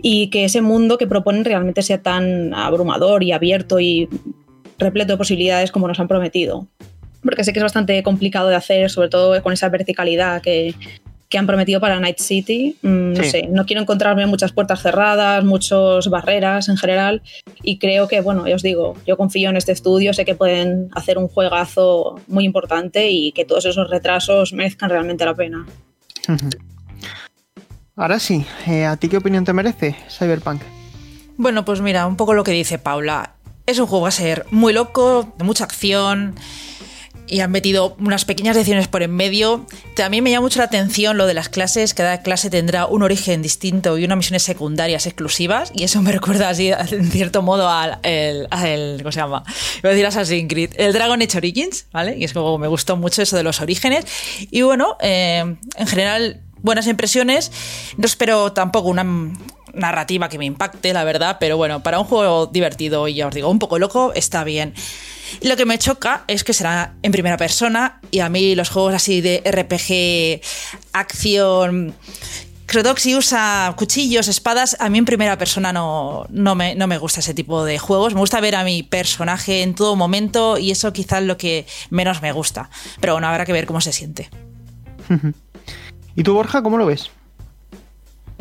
y 0.00 0.28
que 0.30 0.44
ese 0.44 0.60
mundo 0.60 0.96
que 0.96 1.08
proponen 1.08 1.44
realmente 1.44 1.82
sea 1.82 2.00
tan 2.00 2.54
abrumador 2.54 3.24
y 3.24 3.32
abierto 3.32 3.80
y 3.80 4.08
repleto 4.78 5.14
de 5.14 5.16
posibilidades 5.16 5.72
como 5.72 5.88
nos 5.88 5.98
han 5.98 6.06
prometido. 6.06 6.68
Porque 7.24 7.42
sé 7.42 7.52
que 7.52 7.58
es 7.58 7.64
bastante 7.64 8.00
complicado 8.04 8.48
de 8.48 8.54
hacer, 8.54 8.90
sobre 8.90 9.08
todo 9.08 9.42
con 9.42 9.52
esa 9.52 9.68
verticalidad 9.68 10.40
que, 10.40 10.76
que 11.32 11.38
han 11.38 11.46
prometido 11.46 11.80
para 11.80 11.98
Night 11.98 12.18
City. 12.18 12.76
Mm, 12.82 13.14
no 13.14 13.24
Sí. 13.24 13.30
sé, 13.30 13.46
no 13.48 13.64
quiero 13.64 13.80
encontrarme 13.80 14.26
muchas 14.26 14.52
puertas 14.52 14.82
cerradas, 14.82 15.42
muchas 15.42 16.06
barreras 16.08 16.68
en 16.68 16.76
general. 16.76 17.22
Y 17.62 17.78
creo 17.78 18.06
que, 18.06 18.20
bueno, 18.20 18.46
ya 18.46 18.54
os 18.54 18.62
digo, 18.62 18.98
yo 19.06 19.16
confío 19.16 19.48
en 19.48 19.56
este 19.56 19.72
estudio, 19.72 20.12
sé 20.12 20.26
que 20.26 20.34
pueden 20.34 20.90
hacer 20.92 21.16
un 21.16 21.28
juegazo 21.28 22.20
muy 22.28 22.44
importante 22.44 23.08
y 23.10 23.32
que 23.32 23.46
todos 23.46 23.64
esos 23.64 23.88
retrasos 23.88 24.52
merezcan 24.52 24.90
realmente 24.90 25.24
la 25.24 25.34
pena. 25.34 25.64
Ahora 27.96 28.18
sí, 28.18 28.44
eh, 28.66 28.84
¿a 28.84 28.96
ti 28.98 29.08
qué 29.08 29.16
opinión 29.16 29.46
te 29.46 29.54
merece 29.54 29.96
Cyberpunk? 30.10 30.60
Bueno, 31.38 31.64
pues 31.64 31.80
mira, 31.80 32.06
un 32.06 32.16
poco 32.16 32.34
lo 32.34 32.44
que 32.44 32.52
dice 32.52 32.78
Paula. 32.78 33.36
Es 33.64 33.78
un 33.78 33.86
juego 33.86 34.06
a 34.06 34.10
ser 34.10 34.44
muy 34.50 34.74
loco, 34.74 35.32
de 35.38 35.44
mucha 35.44 35.64
acción. 35.64 36.34
Y 37.32 37.40
han 37.40 37.50
metido 37.50 37.96
unas 37.98 38.24
pequeñas 38.26 38.54
decisiones 38.56 38.88
por 38.88 39.02
en 39.02 39.10
medio. 39.12 39.64
También 39.96 40.22
me 40.22 40.30
llama 40.30 40.42
mucho 40.42 40.58
la 40.58 40.66
atención 40.66 41.16
lo 41.16 41.26
de 41.26 41.32
las 41.32 41.48
clases. 41.48 41.94
Cada 41.94 42.20
clase 42.22 42.50
tendrá 42.50 42.84
un 42.86 43.02
origen 43.02 43.40
distinto 43.40 43.96
y 43.96 44.04
unas 44.04 44.18
misiones 44.18 44.42
secundarias 44.42 45.06
exclusivas. 45.06 45.72
Y 45.74 45.84
eso 45.84 46.02
me 46.02 46.12
recuerda 46.18 46.50
así, 46.50 46.70
en 46.70 47.10
cierto 47.10 47.40
modo, 47.40 47.68
al, 47.70 47.98
el- 48.02 48.46
al- 48.50 48.98
¿cómo 48.98 49.12
se 49.12 49.20
llama? 49.20 49.44
Iba 49.78 49.88
a 49.88 49.92
decir 49.92 50.06
Assassin's 50.06 50.48
Creed. 50.48 50.70
El 50.76 50.92
Dragon 50.92 51.22
Age 51.22 51.38
Origins, 51.38 51.86
¿vale? 51.90 52.16
Y 52.18 52.24
es 52.24 52.34
como 52.34 52.58
me 52.58 52.68
gustó 52.68 52.96
mucho 52.98 53.22
eso 53.22 53.36
de 53.36 53.42
los 53.42 53.60
orígenes. 53.62 54.04
Y 54.50 54.60
bueno, 54.62 54.98
eh, 55.00 55.56
en 55.76 55.86
general, 55.86 56.42
buenas 56.58 56.86
impresiones. 56.86 57.50
No 57.96 58.04
espero 58.06 58.52
tampoco 58.52 58.88
una 58.90 59.04
narrativa 59.74 60.28
que 60.28 60.38
me 60.38 60.44
impacte, 60.44 60.92
la 60.92 61.04
verdad, 61.04 61.36
pero 61.40 61.56
bueno, 61.56 61.82
para 61.82 61.98
un 61.98 62.04
juego 62.04 62.46
divertido 62.46 63.08
y 63.08 63.14
ya 63.14 63.26
os 63.26 63.34
digo, 63.34 63.48
un 63.48 63.58
poco 63.58 63.78
loco, 63.78 64.12
está 64.14 64.44
bien. 64.44 64.74
Lo 65.40 65.56
que 65.56 65.64
me 65.64 65.78
choca 65.78 66.24
es 66.28 66.44
que 66.44 66.52
será 66.52 66.94
en 67.02 67.12
primera 67.12 67.36
persona 67.36 68.00
y 68.10 68.20
a 68.20 68.28
mí 68.28 68.54
los 68.54 68.68
juegos 68.68 68.94
así 68.94 69.20
de 69.20 69.42
RPG, 69.44 70.42
acción, 70.92 71.94
que 72.66 73.00
si 73.00 73.14
usa 73.14 73.74
cuchillos, 73.76 74.28
espadas, 74.28 74.76
a 74.80 74.88
mí 74.88 74.98
en 74.98 75.04
primera 75.04 75.36
persona 75.36 75.72
no, 75.72 76.24
no, 76.30 76.54
me, 76.54 76.74
no 76.74 76.86
me 76.86 76.96
gusta 76.96 77.20
ese 77.20 77.34
tipo 77.34 77.64
de 77.64 77.78
juegos. 77.78 78.14
Me 78.14 78.20
gusta 78.20 78.40
ver 78.40 78.54
a 78.54 78.64
mi 78.64 78.82
personaje 78.82 79.62
en 79.62 79.74
todo 79.74 79.94
momento 79.94 80.56
y 80.56 80.70
eso 80.70 80.92
quizás 80.92 81.20
es 81.20 81.26
lo 81.26 81.36
que 81.36 81.66
menos 81.90 82.22
me 82.22 82.32
gusta. 82.32 82.70
Pero 83.00 83.12
bueno, 83.12 83.28
habrá 83.28 83.44
que 83.44 83.52
ver 83.52 83.66
cómo 83.66 83.80
se 83.82 83.92
siente. 83.92 84.30
¿Y 86.16 86.22
tú, 86.22 86.32
Borja, 86.34 86.62
cómo 86.62 86.78
lo 86.78 86.86
ves? 86.86 87.10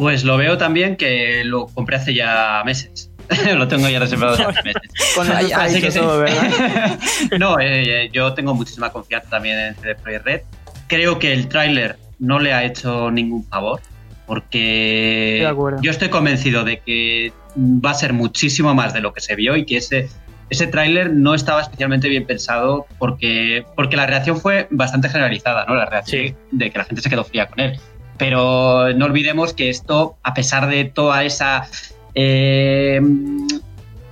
Pues 0.02 0.24
lo 0.24 0.36
veo 0.36 0.58
también 0.58 0.96
que 0.96 1.44
lo 1.46 1.68
compré 1.68 1.98
hace 1.98 2.16
ya 2.16 2.64
meses. 2.66 3.12
lo 3.56 3.68
tengo 3.68 3.88
ya 3.88 4.00
reservado 4.00 4.34
hace 4.34 4.64
meses. 4.64 4.82
Con 5.16 5.28
eso 5.32 5.38
está 5.38 5.64
Así 5.64 5.76
dicho 5.76 5.86
que 5.86 5.92
sí. 5.92 6.00
todo, 6.00 6.20
¿verdad? 6.22 7.00
no, 7.40 7.60
eh, 7.60 8.10
yo 8.12 8.34
tengo 8.34 8.56
muchísima 8.56 8.90
confianza 8.90 9.30
también 9.30 9.60
en 9.60 9.76
CD 9.76 9.94
Projekt 9.94 10.26
Red. 10.26 10.42
Creo 10.88 11.20
que 11.20 11.32
el 11.34 11.48
tráiler 11.50 11.98
no 12.18 12.40
le 12.40 12.52
ha 12.52 12.64
hecho 12.64 13.12
ningún 13.12 13.46
favor, 13.46 13.80
porque 14.26 15.48
yo 15.84 15.92
estoy 15.92 16.10
convencido 16.10 16.64
de 16.64 16.80
que 16.80 17.32
va 17.56 17.92
a 17.92 17.94
ser 17.94 18.14
muchísimo 18.14 18.74
más 18.74 18.96
de 18.96 19.02
lo 19.02 19.14
que 19.14 19.22
se 19.22 19.36
vio 19.36 19.56
y 19.56 19.68
que 19.68 19.78
ese, 19.78 20.10
ese 20.50 20.66
tráiler 20.66 21.14
no 21.14 21.36
estaba 21.36 21.62
especialmente 21.62 22.10
bien 22.10 22.26
pensado 22.26 22.88
porque, 22.98 23.66
porque 23.76 23.98
la 23.98 24.08
reacción 24.08 24.42
fue 24.42 24.68
bastante 24.72 25.10
generalizada, 25.10 25.66
¿no? 25.68 25.76
La 25.76 25.86
reacción 25.86 26.24
Sí. 26.30 26.36
de 26.52 26.72
que 26.72 26.78
la 26.80 26.86
gente 26.86 27.04
se 27.04 27.10
quedó 27.12 27.24
fría 27.24 27.46
con 27.46 27.60
él. 27.60 27.80
Pero 28.22 28.94
no 28.94 29.06
olvidemos 29.06 29.52
que 29.52 29.72
esto, 29.72 30.16
a 30.22 30.36
pesar 30.36 30.68
de 30.68 30.86
toda 30.86 31.24
esa 31.24 31.68
eh, 32.14 33.02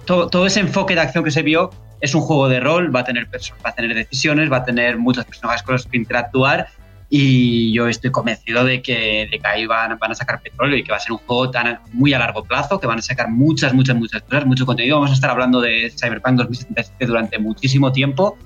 todo, 0.03 0.29
todo 0.29 0.47
ese 0.47 0.61
enfoque 0.61 0.95
de 0.95 1.01
acción 1.01 1.23
que 1.23 1.29
se 1.29 1.43
vio 1.43 1.69
es 2.01 2.15
un 2.15 2.21
juego 2.21 2.49
de 2.49 2.59
rol, 2.59 2.95
va 2.95 3.01
a 3.01 3.03
tener, 3.03 3.27
va 3.27 3.69
a 3.69 3.75
tener 3.75 3.93
decisiones, 3.93 4.51
va 4.51 4.57
a 4.57 4.63
tener 4.63 4.97
muchos 4.97 5.25
personajes 5.25 5.61
con 5.61 5.73
los 5.73 5.85
que 5.85 5.97
interactuar. 5.97 6.69
Y 7.07 7.71
yo 7.71 7.87
estoy 7.87 8.09
convencido 8.09 8.65
de 8.65 8.81
que, 8.81 9.27
de 9.29 9.37
que 9.37 9.47
ahí 9.47 9.67
van, 9.67 9.99
van 9.99 10.11
a 10.11 10.15
sacar 10.15 10.41
petróleo 10.41 10.75
y 10.75 10.83
que 10.83 10.89
va 10.89 10.97
a 10.97 11.01
ser 11.01 11.11
un 11.11 11.19
juego 11.19 11.51
tan 11.51 11.77
muy 11.93 12.11
a 12.11 12.17
largo 12.17 12.43
plazo, 12.43 12.79
que 12.79 12.87
van 12.87 12.97
a 12.97 13.03
sacar 13.03 13.29
muchas, 13.29 13.75
muchas, 13.75 13.95
muchas 13.95 14.23
cosas, 14.23 14.43
mucho 14.43 14.65
contenido. 14.65 14.95
Vamos 14.95 15.11
a 15.11 15.13
estar 15.13 15.29
hablando 15.29 15.61
de 15.61 15.93
Cyberpunk 15.95 16.35
2077 16.37 17.05
durante 17.05 17.37
muchísimo 17.37 17.91
tiempo. 17.91 18.39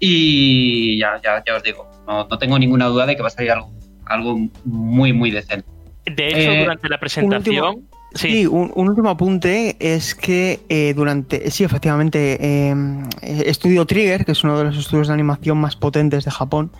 Y 0.00 0.98
ya, 0.98 1.20
ya, 1.22 1.40
ya 1.46 1.54
os 1.54 1.62
digo, 1.62 1.88
no, 2.08 2.26
no 2.26 2.36
tengo 2.36 2.58
ninguna 2.58 2.86
duda 2.86 3.06
de 3.06 3.14
que 3.14 3.22
va 3.22 3.28
a 3.28 3.30
salir 3.30 3.52
algo, 3.52 3.70
algo 4.08 4.38
muy, 4.64 5.12
muy 5.12 5.30
decente. 5.30 5.66
De 6.06 6.28
hecho, 6.28 6.50
Eh, 6.52 6.60
durante 6.62 6.88
la 6.88 6.98
presentación. 6.98 7.76
Sí, 8.14 8.28
Sí, 8.30 8.46
un, 8.46 8.72
un 8.74 8.88
último 8.88 9.10
apunte 9.10 9.76
es 9.80 10.14
que 10.14 10.60
eh, 10.70 10.94
durante. 10.96 11.50
Sí, 11.50 11.64
efectivamente, 11.64 12.38
eh, 12.40 12.74
Estudio 13.20 13.84
Trigger, 13.84 14.24
que 14.24 14.32
es 14.32 14.42
uno 14.44 14.56
de 14.56 14.64
los 14.64 14.78
estudios 14.78 15.08
de 15.08 15.14
animación 15.14 15.58
más 15.58 15.76
potentes 15.76 16.24
de 16.24 16.30
Japón, 16.30 16.72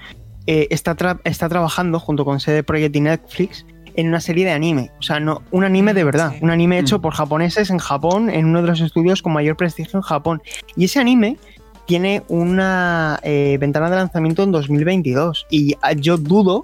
eh, 0.46 0.68
está, 0.70 0.96
tra- 0.96 1.20
está 1.24 1.50
trabajando 1.50 2.00
junto 2.00 2.24
con 2.24 2.40
CD 2.40 2.62
Projekt 2.62 2.96
y 2.96 3.00
Netflix 3.02 3.66
en 3.94 4.08
una 4.08 4.20
serie 4.20 4.46
de 4.46 4.52
anime. 4.52 4.90
O 4.98 5.02
sea, 5.02 5.20
no, 5.20 5.42
un 5.50 5.64
anime 5.64 5.92
de 5.92 6.04
verdad. 6.04 6.32
Sí. 6.32 6.38
Un 6.40 6.50
anime 6.50 6.78
hecho 6.78 6.98
Mm. 6.98 7.02
por 7.02 7.12
japoneses 7.12 7.68
en 7.68 7.78
Japón, 7.78 8.30
en 8.30 8.46
uno 8.46 8.62
de 8.62 8.68
los 8.68 8.80
estudios 8.80 9.20
con 9.20 9.34
mayor 9.34 9.56
prestigio 9.58 9.98
en 9.98 10.02
Japón. 10.02 10.40
Y 10.76 10.86
ese 10.86 10.98
anime 10.98 11.36
tiene 11.84 12.22
una 12.28 13.20
eh, 13.22 13.58
ventana 13.60 13.90
de 13.90 13.96
lanzamiento 13.96 14.44
en 14.44 14.52
2022. 14.52 15.46
Y 15.50 15.74
ah, 15.82 15.92
yo 15.92 16.16
dudo 16.16 16.62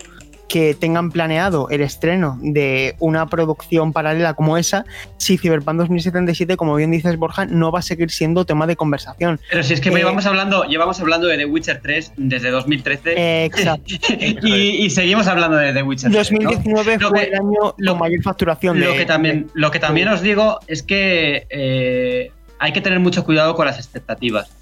que 0.55 0.73
tengan 0.73 1.11
planeado 1.11 1.69
el 1.71 1.81
estreno 1.81 2.39
de 2.41 2.95
una 3.01 3.27
producción 3.27 3.93
paralela 3.93 4.35
como 4.35 4.57
esa 4.57 4.85
si 5.17 5.37
Cyberpunk 5.37 5.79
2077, 5.79 6.57
como 6.57 6.77
bien 6.77 6.93
dices 6.93 7.17
Borja, 7.17 7.45
no 7.45 7.73
va 7.73 7.81
a 7.81 7.83
seguir 7.83 8.09
siendo 8.13 8.45
tema 8.45 8.65
de 8.69 8.77
conversación. 8.77 9.41
Pero 9.51 9.65
si 9.65 9.75
es 9.75 9.81
que 9.81 9.89
Eh, 9.89 9.97
llevamos, 9.97 10.27
hablando, 10.27 10.63
llevamos 10.63 11.01
hablando 11.01 11.27
de 11.27 11.39
The 11.39 11.47
Witcher 11.47 11.81
3 11.83 12.13
desde 12.17 12.51
2013 12.53 13.15
Eh, 13.19 13.45
exacto. 13.47 13.95
y, 14.21 14.85
y 14.85 14.91
seguimos 14.91 15.27
hablando 15.27 15.57
de 15.57 15.73
The 15.73 15.83
Witcher 15.83 16.13
3. 16.13 16.31
¿no? 16.31 16.39
2019 16.51 16.99
Lo 17.01 17.09
fue 17.09 17.19
que- 17.23 17.27
el 17.27 17.35
año 17.35 17.75
lo- 17.77 17.93
con 17.95 17.99
mayor 17.99 18.23
facturación. 18.23 18.79
Lo 18.79 18.93
de- 18.93 18.99
que 18.99 19.07
también, 19.07 19.49
lo 19.55 19.73
que 19.73 19.81
también 19.81 20.07
os 20.07 20.21
digo 20.23 20.61
es 20.69 20.85
que 20.85 21.49
eh, 21.51 22.31
hay 22.61 22.73
que 22.73 22.81
tener 22.81 23.01
mucho 23.01 23.25
cuidado 23.25 23.57
con 23.57 23.67
las 23.67 23.79
expectativas. 23.79 24.53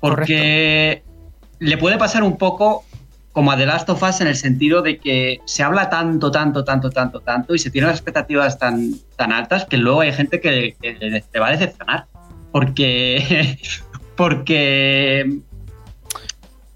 Porque 0.00 1.02
le 1.58 1.76
puede 1.76 1.98
pasar 1.98 2.22
un 2.22 2.38
poco 2.38 2.85
como 3.36 3.52
a 3.52 3.56
The 3.58 3.66
Last 3.66 3.90
of 3.90 4.02
Us 4.02 4.22
en 4.22 4.28
el 4.28 4.34
sentido 4.34 4.80
de 4.80 4.96
que 4.96 5.42
se 5.44 5.62
habla 5.62 5.90
tanto, 5.90 6.30
tanto, 6.30 6.64
tanto, 6.64 6.88
tanto, 6.88 7.20
tanto 7.20 7.54
y 7.54 7.58
se 7.58 7.70
tienen 7.70 7.88
las 7.90 7.98
expectativas 7.98 8.58
tan, 8.58 8.94
tan 9.16 9.30
altas 9.30 9.66
que 9.66 9.76
luego 9.76 10.00
hay 10.00 10.14
gente 10.14 10.40
que, 10.40 10.74
que 10.80 11.22
te 11.30 11.38
va 11.38 11.48
a 11.48 11.50
decepcionar. 11.50 12.06
Porque, 12.50 13.58
porque, 14.16 15.40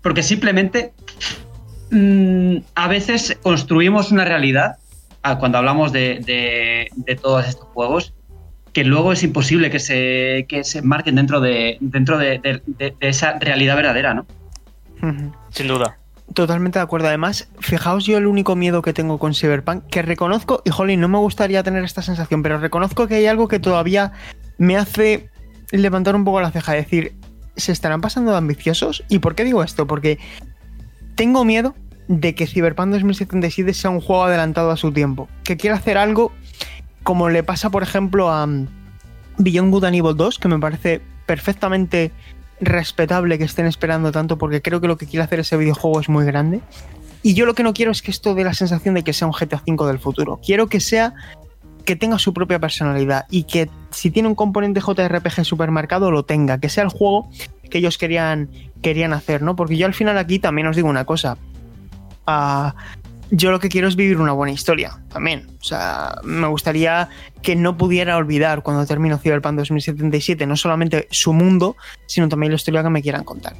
porque 0.02 0.22
simplemente 0.22 0.92
mm, 1.92 2.56
a 2.74 2.88
veces 2.88 3.38
construimos 3.42 4.12
una 4.12 4.26
realidad 4.26 4.76
ah, 5.22 5.38
cuando 5.38 5.56
hablamos 5.56 5.92
de, 5.92 6.20
de, 6.26 7.16
todos 7.16 7.48
estos 7.48 7.68
juegos 7.68 8.12
que 8.74 8.84
luego 8.84 9.14
es 9.14 9.22
imposible 9.22 9.70
que 9.70 9.78
se, 9.78 10.44
que 10.46 10.62
se 10.64 10.82
marquen 10.82 11.14
dentro 11.14 11.40
de, 11.40 11.78
dentro 11.80 12.18
de, 12.18 12.60
esa 13.00 13.38
realidad 13.38 13.76
verdadera, 13.76 14.12
¿no? 14.12 14.26
Sin 15.52 15.66
duda. 15.66 15.99
Totalmente 16.34 16.78
de 16.78 16.82
acuerdo. 16.84 17.08
Además, 17.08 17.48
fijaos 17.58 18.06
yo 18.06 18.16
el 18.18 18.26
único 18.26 18.54
miedo 18.54 18.82
que 18.82 18.92
tengo 18.92 19.18
con 19.18 19.34
Cyberpunk, 19.34 19.84
que 19.86 20.02
reconozco, 20.02 20.62
y 20.64 20.70
jolín, 20.70 21.00
no 21.00 21.08
me 21.08 21.18
gustaría 21.18 21.62
tener 21.62 21.82
esta 21.84 22.02
sensación, 22.02 22.42
pero 22.42 22.58
reconozco 22.58 23.08
que 23.08 23.16
hay 23.16 23.26
algo 23.26 23.48
que 23.48 23.58
todavía 23.58 24.12
me 24.58 24.76
hace 24.76 25.28
levantar 25.72 26.14
un 26.14 26.24
poco 26.24 26.40
la 26.40 26.50
ceja, 26.50 26.72
decir, 26.72 27.16
¿se 27.56 27.72
estarán 27.72 28.00
pasando 28.00 28.30
de 28.30 28.38
ambiciosos? 28.38 29.04
¿Y 29.08 29.18
por 29.18 29.34
qué 29.34 29.44
digo 29.44 29.62
esto? 29.62 29.86
Porque 29.86 30.18
tengo 31.16 31.44
miedo 31.44 31.74
de 32.06 32.34
que 32.34 32.46
Cyberpunk 32.46 32.90
2077 32.90 33.74
sea 33.74 33.90
un 33.90 34.00
juego 34.00 34.24
adelantado 34.24 34.70
a 34.70 34.76
su 34.76 34.92
tiempo, 34.92 35.28
que 35.44 35.56
quiera 35.56 35.76
hacer 35.76 35.98
algo 35.98 36.32
como 37.02 37.28
le 37.28 37.42
pasa, 37.42 37.70
por 37.70 37.82
ejemplo, 37.82 38.30
a 38.30 38.44
um, 38.44 38.66
Beyond 39.38 39.72
Good 39.72 39.84
and 39.84 39.96
Evil 39.96 40.16
2, 40.16 40.38
que 40.38 40.48
me 40.48 40.58
parece 40.58 41.00
perfectamente 41.26 42.12
respetable 42.60 43.38
que 43.38 43.44
estén 43.44 43.66
esperando 43.66 44.12
tanto, 44.12 44.38
porque 44.38 44.62
creo 44.62 44.80
que 44.80 44.88
lo 44.88 44.96
que 44.96 45.06
quiere 45.06 45.24
hacer 45.24 45.40
ese 45.40 45.56
videojuego 45.56 46.00
es 46.00 46.08
muy 46.08 46.24
grande. 46.24 46.60
Y 47.22 47.34
yo 47.34 47.46
lo 47.46 47.54
que 47.54 47.62
no 47.62 47.74
quiero 47.74 47.90
es 47.90 48.02
que 48.02 48.10
esto 48.10 48.34
dé 48.34 48.44
la 48.44 48.54
sensación 48.54 48.94
de 48.94 49.04
que 49.04 49.12
sea 49.12 49.26
un 49.28 49.34
GTA 49.34 49.62
V 49.66 49.86
del 49.86 49.98
futuro. 49.98 50.40
Quiero 50.44 50.68
que 50.68 50.80
sea 50.80 51.14
que 51.84 51.96
tenga 51.96 52.18
su 52.18 52.32
propia 52.32 52.58
personalidad 52.58 53.26
y 53.30 53.44
que 53.44 53.68
si 53.90 54.10
tiene 54.10 54.28
un 54.28 54.34
componente 54.34 54.80
JRPG 54.80 55.44
supermercado 55.44 56.10
lo 56.10 56.24
tenga, 56.24 56.58
que 56.58 56.68
sea 56.68 56.84
el 56.84 56.90
juego 56.90 57.30
que 57.70 57.78
ellos 57.78 57.98
querían, 57.98 58.50
querían 58.82 59.12
hacer, 59.12 59.42
¿no? 59.42 59.56
Porque 59.56 59.76
yo 59.76 59.86
al 59.86 59.94
final 59.94 60.18
aquí 60.18 60.38
también 60.38 60.66
os 60.66 60.76
digo 60.76 60.88
una 60.88 61.04
cosa. 61.04 61.38
Ah, 62.26 62.74
yo 63.30 63.50
lo 63.50 63.60
que 63.60 63.68
quiero 63.68 63.88
es 63.88 63.96
vivir 63.96 64.18
una 64.18 64.32
buena 64.32 64.52
historia 64.52 65.00
también. 65.12 65.46
O 65.60 65.64
sea, 65.64 66.16
me 66.22 66.46
gustaría 66.48 67.08
que 67.42 67.56
no 67.56 67.76
pudiera 67.76 68.16
olvidar 68.16 68.62
cuando 68.62 68.84
termino 68.86 69.18
Cyberpunk 69.18 69.56
2077 69.56 70.46
no 70.46 70.56
solamente 70.56 71.06
su 71.10 71.32
mundo, 71.32 71.76
sino 72.06 72.28
también 72.28 72.52
la 72.52 72.56
historia 72.56 72.82
que 72.82 72.90
me 72.90 73.02
quieran 73.02 73.24
contar. 73.24 73.54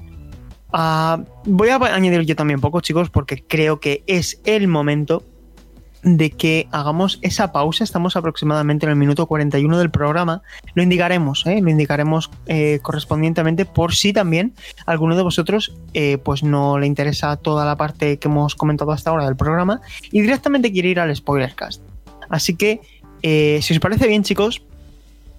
Ah, 0.73 1.23
voy 1.45 1.69
a 1.71 1.77
añadir 1.77 2.23
yo 2.23 2.37
también 2.37 2.61
poco, 2.61 2.81
chicos, 2.81 3.11
porque 3.11 3.45
creo 3.47 3.81
que 3.81 4.05
es 4.07 4.41
el 4.45 4.69
momento 4.69 5.25
de 6.03 6.31
que 6.31 6.69
hagamos 6.71 7.19
esa 7.23 7.53
pausa. 7.53 7.85
Estamos 7.85 8.17
aproximadamente 8.17 8.87
en 8.87 8.91
el 8.91 8.97
minuto 8.97 9.27
41 9.27 9.79
del 9.79 9.91
programa. 9.91 10.43
Lo 10.75 10.83
indicaremos, 10.83 11.47
¿eh? 11.47 11.61
lo 11.61 11.71
indicaremos 11.71 12.31
eh, 12.47 12.79
correspondientemente 12.83 13.65
por 13.65 13.95
si 13.95 14.13
también 14.13 14.55
alguno 14.87 15.17
de 15.17 15.23
vosotros 15.23 15.75
eh, 15.95 16.19
pues 16.19 16.43
no 16.43 16.79
le 16.79 16.87
interesa 16.87 17.37
toda 17.37 17.65
la 17.65 17.77
parte 17.77 18.19
que 18.19 18.29
hemos 18.29 18.55
comentado 18.55 18.93
hasta 18.93 19.11
ahora 19.11 19.25
del 19.25 19.37
programa 19.37 19.81
y 20.11 20.21
directamente 20.23 20.73
quiere 20.73 20.89
ir 20.89 21.01
al 21.01 21.15
spoilercast. 21.15 21.83
Así 22.29 22.55
que, 22.55 22.81
si 23.23 23.75
os 23.75 23.81
parece 23.81 24.07
bien, 24.07 24.23
chicos, 24.23 24.63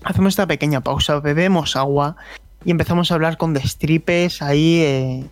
hacemos 0.04 0.34
esta 0.34 0.46
pequeña 0.46 0.82
pausa, 0.82 1.20
bebemos 1.20 1.76
agua 1.76 2.18
y 2.66 2.72
empezamos 2.72 3.12
a 3.12 3.16
hablar 3.16 3.38
con 3.38 3.54
destripes 3.54 4.42
ahí. 4.42 5.26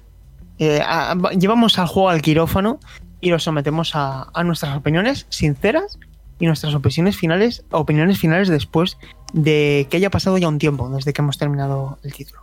llevamos 0.58 1.78
al 1.80 1.88
juego 1.88 2.10
al 2.10 2.22
quirófano 2.22 2.80
y 3.22 3.30
lo 3.30 3.39
sometemos 3.39 3.91
a, 3.95 4.32
nuestras 4.43 4.76
opiniones 4.76 5.26
sinceras 5.30 5.99
y 6.39 6.45
nuestras 6.45 6.74
opiniones 6.74 7.17
finales, 7.17 7.63
opiniones 7.72 8.17
finales 8.20 8.47
después 8.47 8.97
de 9.34 9.88
que 9.89 9.97
haya 9.97 10.09
pasado 10.09 10.38
ya 10.38 10.47
un 10.47 10.57
tiempo 10.57 10.89
desde 10.89 11.13
que 11.13 11.22
hemos 11.22 11.38
terminado 11.38 11.99
el 12.03 12.13
título. 12.13 12.41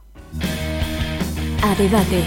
A 1.63 1.75
debate. 1.75 2.23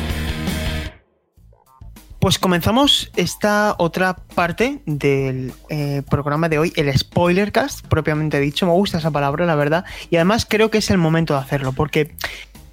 Pues 2.19 2.37
comenzamos 2.37 3.11
esta 3.15 3.75
otra 3.77 4.13
parte 4.13 4.81
del 4.85 5.53
eh, 5.69 6.03
programa 6.09 6.49
de 6.49 6.59
hoy, 6.59 6.73
el 6.75 6.93
spoilercast, 6.97 7.87
propiamente 7.87 8.41
dicho. 8.41 8.65
Me 8.65 8.73
gusta 8.73 8.97
esa 8.97 9.09
palabra, 9.09 9.45
la 9.45 9.55
verdad. 9.55 9.85
Y 10.09 10.17
además 10.17 10.45
creo 10.45 10.69
que 10.69 10.79
es 10.79 10.89
el 10.89 10.97
momento 10.97 11.33
de 11.33 11.39
hacerlo, 11.39 11.71
porque 11.71 12.13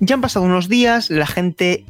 ya 0.00 0.14
han 0.14 0.20
pasado 0.20 0.44
unos 0.44 0.68
días, 0.68 1.10
la 1.10 1.26
gente 1.26 1.84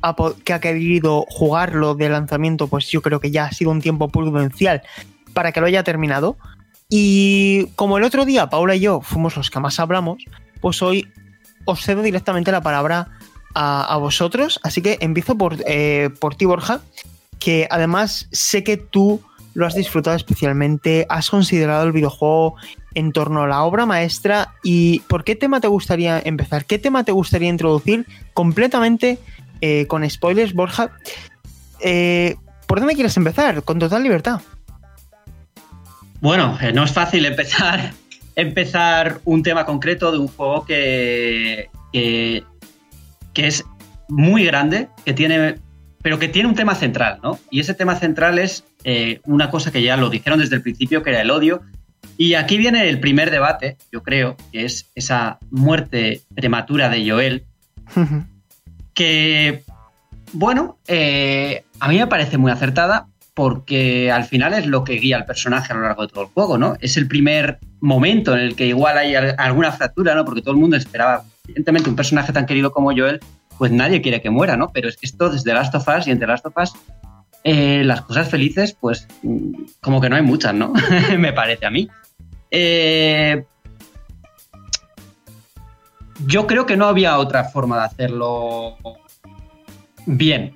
que 0.45 0.53
ha 0.53 0.61
querido 0.61 1.25
jugarlo 1.29 1.95
de 1.95 2.09
lanzamiento, 2.09 2.69
pues 2.69 2.89
yo 2.89 3.03
creo 3.03 3.21
que 3.21 3.31
ya 3.31 3.47
ha 3.47 3.53
sido 3.53 3.71
un 3.71 3.81
tiempo 3.81 4.09
prudencial 4.09 4.83
para 5.33 5.53
que 5.53 5.61
lo 5.61 5.67
haya 5.67 5.83
terminado. 5.83 6.37
Y 6.89 7.67
como 7.75 7.99
el 7.99 8.05
otro 8.05 8.25
día 8.25 8.49
Paula 8.49 8.77
y 8.77 8.81
yo 8.81 9.01
fuimos 9.01 9.37
los 9.37 9.51
que 9.51 9.59
más 9.59 9.81
hablamos, 9.81 10.25
pues 10.61 10.83
hoy 10.83 11.09
os 11.65 11.81
cedo 11.81 12.03
directamente 12.03 12.53
la 12.53 12.61
palabra 12.61 13.09
a, 13.55 13.97
vosotros. 13.97 14.61
Así 14.63 14.83
que 14.83 14.99
empiezo 15.01 15.37
por, 15.37 15.57
eh, 15.67 16.11
por 16.21 16.37
ti, 16.37 16.45
Borja, 16.45 16.81
que 17.39 17.67
además 17.71 18.29
sé 18.31 18.63
que 18.63 18.77
tú 18.77 19.21
lo 19.55 19.67
has 19.67 19.75
disfrutado 19.75 20.17
especialmente, 20.17 21.07
has 21.09 21.31
considerado 21.31 21.85
el 21.85 21.93
videojuego 21.93 22.57
en 22.97 23.13
torno 23.13 23.43
a 23.43 23.47
la 23.47 23.63
obra 23.63 23.85
maestra 23.85 24.55
y 24.63 25.01
por 25.01 25.23
qué 25.23 25.37
tema 25.37 25.61
te 25.61 25.69
gustaría 25.69 26.19
empezar, 26.19 26.65
qué 26.65 26.79
tema 26.79 27.05
te 27.05 27.13
gustaría 27.13 27.51
introducir 27.51 28.07
completamente 28.33 29.19
eh, 29.61 29.87
con 29.87 30.09
spoilers, 30.09 30.55
Borja. 30.55 30.91
Eh, 31.81 32.37
¿Por 32.67 32.79
dónde 32.79 32.95
quieres 32.95 33.15
empezar? 33.19 33.63
Con 33.63 33.79
total 33.79 34.03
libertad. 34.03 34.41
Bueno, 36.23 36.59
eh, 36.63 36.73
no 36.73 36.85
es 36.85 36.93
fácil 36.93 37.27
empezar, 37.27 37.93
empezar 38.35 39.21
un 39.27 39.43
tema 39.43 39.67
concreto 39.67 40.11
de 40.11 40.17
un 40.17 40.29
juego 40.29 40.65
que, 40.65 41.69
que, 41.93 42.47
es 43.35 43.63
muy 44.09 44.47
grande, 44.47 44.89
que 45.05 45.13
tiene, 45.13 45.57
pero 46.01 46.19
que 46.19 46.29
tiene 46.29 46.49
un 46.49 46.55
tema 46.55 46.75
central, 46.75 47.21
¿no? 47.23 47.39
Y 47.51 47.61
ese 47.61 47.75
tema 47.75 47.95
central 47.97 48.39
es 48.39 48.65
una 49.27 49.51
cosa 49.51 49.71
que 49.71 49.83
ya 49.83 49.97
lo 49.97 50.09
dijeron 50.09 50.39
desde 50.39 50.55
el 50.55 50.63
principio, 50.63 51.03
que 51.03 51.11
era 51.11 51.21
el 51.21 51.31
odio, 51.31 51.61
y 52.17 52.35
aquí 52.35 52.57
viene 52.57 52.89
el 52.89 53.01
primer 53.01 53.31
debate, 53.31 53.77
yo 53.93 54.03
creo, 54.03 54.37
que 54.53 54.65
es 54.65 54.91
esa 54.95 55.39
muerte 55.51 56.23
prematura 56.35 56.89
de 56.89 57.09
Joel, 57.09 57.45
que, 58.95 59.65
bueno, 60.33 60.79
eh, 60.89 61.65
a 61.81 61.89
mí 61.89 61.99
me 61.99 62.07
parece 62.07 62.39
muy 62.39 62.51
acertada 62.51 63.09
porque 63.35 64.11
al 64.11 64.25
final 64.25 64.55
es 64.55 64.67
lo 64.67 64.83
que 64.83 64.95
guía 64.95 65.19
al 65.19 65.27
personaje 65.27 65.73
a 65.73 65.77
lo 65.77 65.83
largo 65.83 66.03
de 66.03 66.09
todo 66.09 66.25
el 66.25 66.31
juego, 66.31 66.57
¿no? 66.57 66.77
Es 66.81 66.97
el 66.97 67.07
primer 67.07 67.59
momento 67.81 68.35
en 68.35 68.41
el 68.41 68.57
que 68.57 68.67
igual 68.67 68.97
hay 68.97 69.15
alguna 69.15 69.73
fractura, 69.73 70.15
¿no? 70.15 70.25
Porque 70.25 70.41
todo 70.41 70.55
el 70.55 70.61
mundo 70.61 70.77
esperaba, 70.77 71.23
evidentemente, 71.45 71.91
un 71.91 71.97
personaje 71.97 72.33
tan 72.33 72.47
querido 72.47 72.73
como 72.73 72.97
Joel, 72.97 73.21
pues 73.59 73.71
nadie 73.73 74.01
quiere 74.01 74.23
que 74.23 74.31
muera, 74.31 74.57
¿no? 74.57 74.69
Pero 74.73 74.89
es 74.89 74.97
que 74.97 75.05
esto 75.05 75.29
desde 75.29 75.53
Last 75.53 75.75
of 75.75 75.87
Us 75.87 76.07
y 76.07 76.13
entre 76.13 76.27
Last 76.27 76.47
of 76.47 76.55
Us 76.57 76.73
eh, 77.45 77.85
las 77.85 78.01
cosas 78.01 78.29
felices, 78.29 78.77
pues 78.81 79.07
mm, 79.23 79.53
como 79.81 80.01
que 80.01 80.09
no 80.09 80.17
hay 80.17 80.23
muchas, 80.23 80.53
¿no? 80.53 80.73
Me 81.19 81.33
parece 81.33 81.67
a 81.67 81.71
mí. 81.71 81.89
Eh, 82.51 83.45
yo 86.27 86.47
creo 86.47 86.67
que 86.67 86.77
no 86.77 86.87
había 86.87 87.19
otra 87.19 87.45
forma 87.45 87.79
de 87.79 87.85
hacerlo 87.85 88.77
bien 90.07 90.55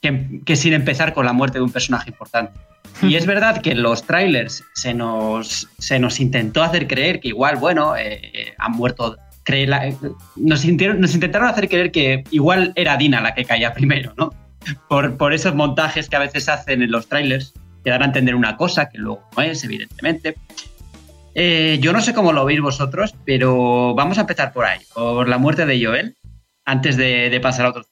que, 0.00 0.56
sin 0.56 0.72
empezar 0.72 1.12
con 1.12 1.24
la 1.24 1.32
muerte 1.32 1.58
de 1.58 1.64
un 1.64 1.72
personaje 1.72 2.10
importante. 2.10 2.58
Y 3.02 3.16
es 3.16 3.26
verdad 3.32 3.62
que 3.62 3.72
en 3.72 3.82
los 3.82 4.04
trailers 4.04 4.64
se 4.74 4.94
nos, 4.94 5.68
se 5.78 5.98
nos 5.98 6.20
intentó 6.20 6.62
hacer 6.62 6.86
creer 6.86 7.20
que 7.20 7.28
igual, 7.28 7.56
bueno, 7.56 7.96
eh, 7.96 8.54
han 8.58 8.72
muerto. 8.72 9.16
nos, 10.36 10.64
nos 10.64 11.14
intentaron 11.14 11.48
hacer 11.48 11.68
creer 11.68 11.90
que 11.90 12.24
igual 12.30 12.72
era 12.74 12.96
Dina 12.96 13.20
la 13.20 13.34
que 13.34 13.44
caía 13.44 13.72
primero, 13.72 14.12
¿no? 14.16 14.32
Por, 14.88 15.16
por 15.16 15.32
esos 15.32 15.54
montajes 15.54 16.08
que 16.08 16.16
a 16.16 16.20
veces 16.20 16.48
hacen 16.48 16.82
en 16.82 16.90
los 16.90 17.08
trailers, 17.08 17.52
que 17.82 17.90
dan 17.90 18.02
a 18.02 18.06
entender 18.06 18.34
una 18.36 18.56
cosa 18.56 18.88
que 18.88 18.98
luego 18.98 19.28
no 19.36 19.42
es, 19.42 19.64
evidentemente. 19.64 20.36
Eh, 21.34 21.78
yo 21.80 21.92
no 21.92 22.00
sé 22.00 22.12
cómo 22.12 22.32
lo 22.32 22.44
veis 22.44 22.60
vosotros, 22.60 23.14
pero 23.24 23.94
vamos 23.94 24.18
a 24.18 24.22
empezar 24.22 24.52
por 24.52 24.66
ahí, 24.66 24.80
por 24.94 25.28
la 25.28 25.38
muerte 25.38 25.64
de 25.64 25.84
Joel, 25.84 26.16
antes 26.64 26.96
de, 26.96 27.38
pasar 27.42 27.66
a 27.66 27.68
otro. 27.70 27.84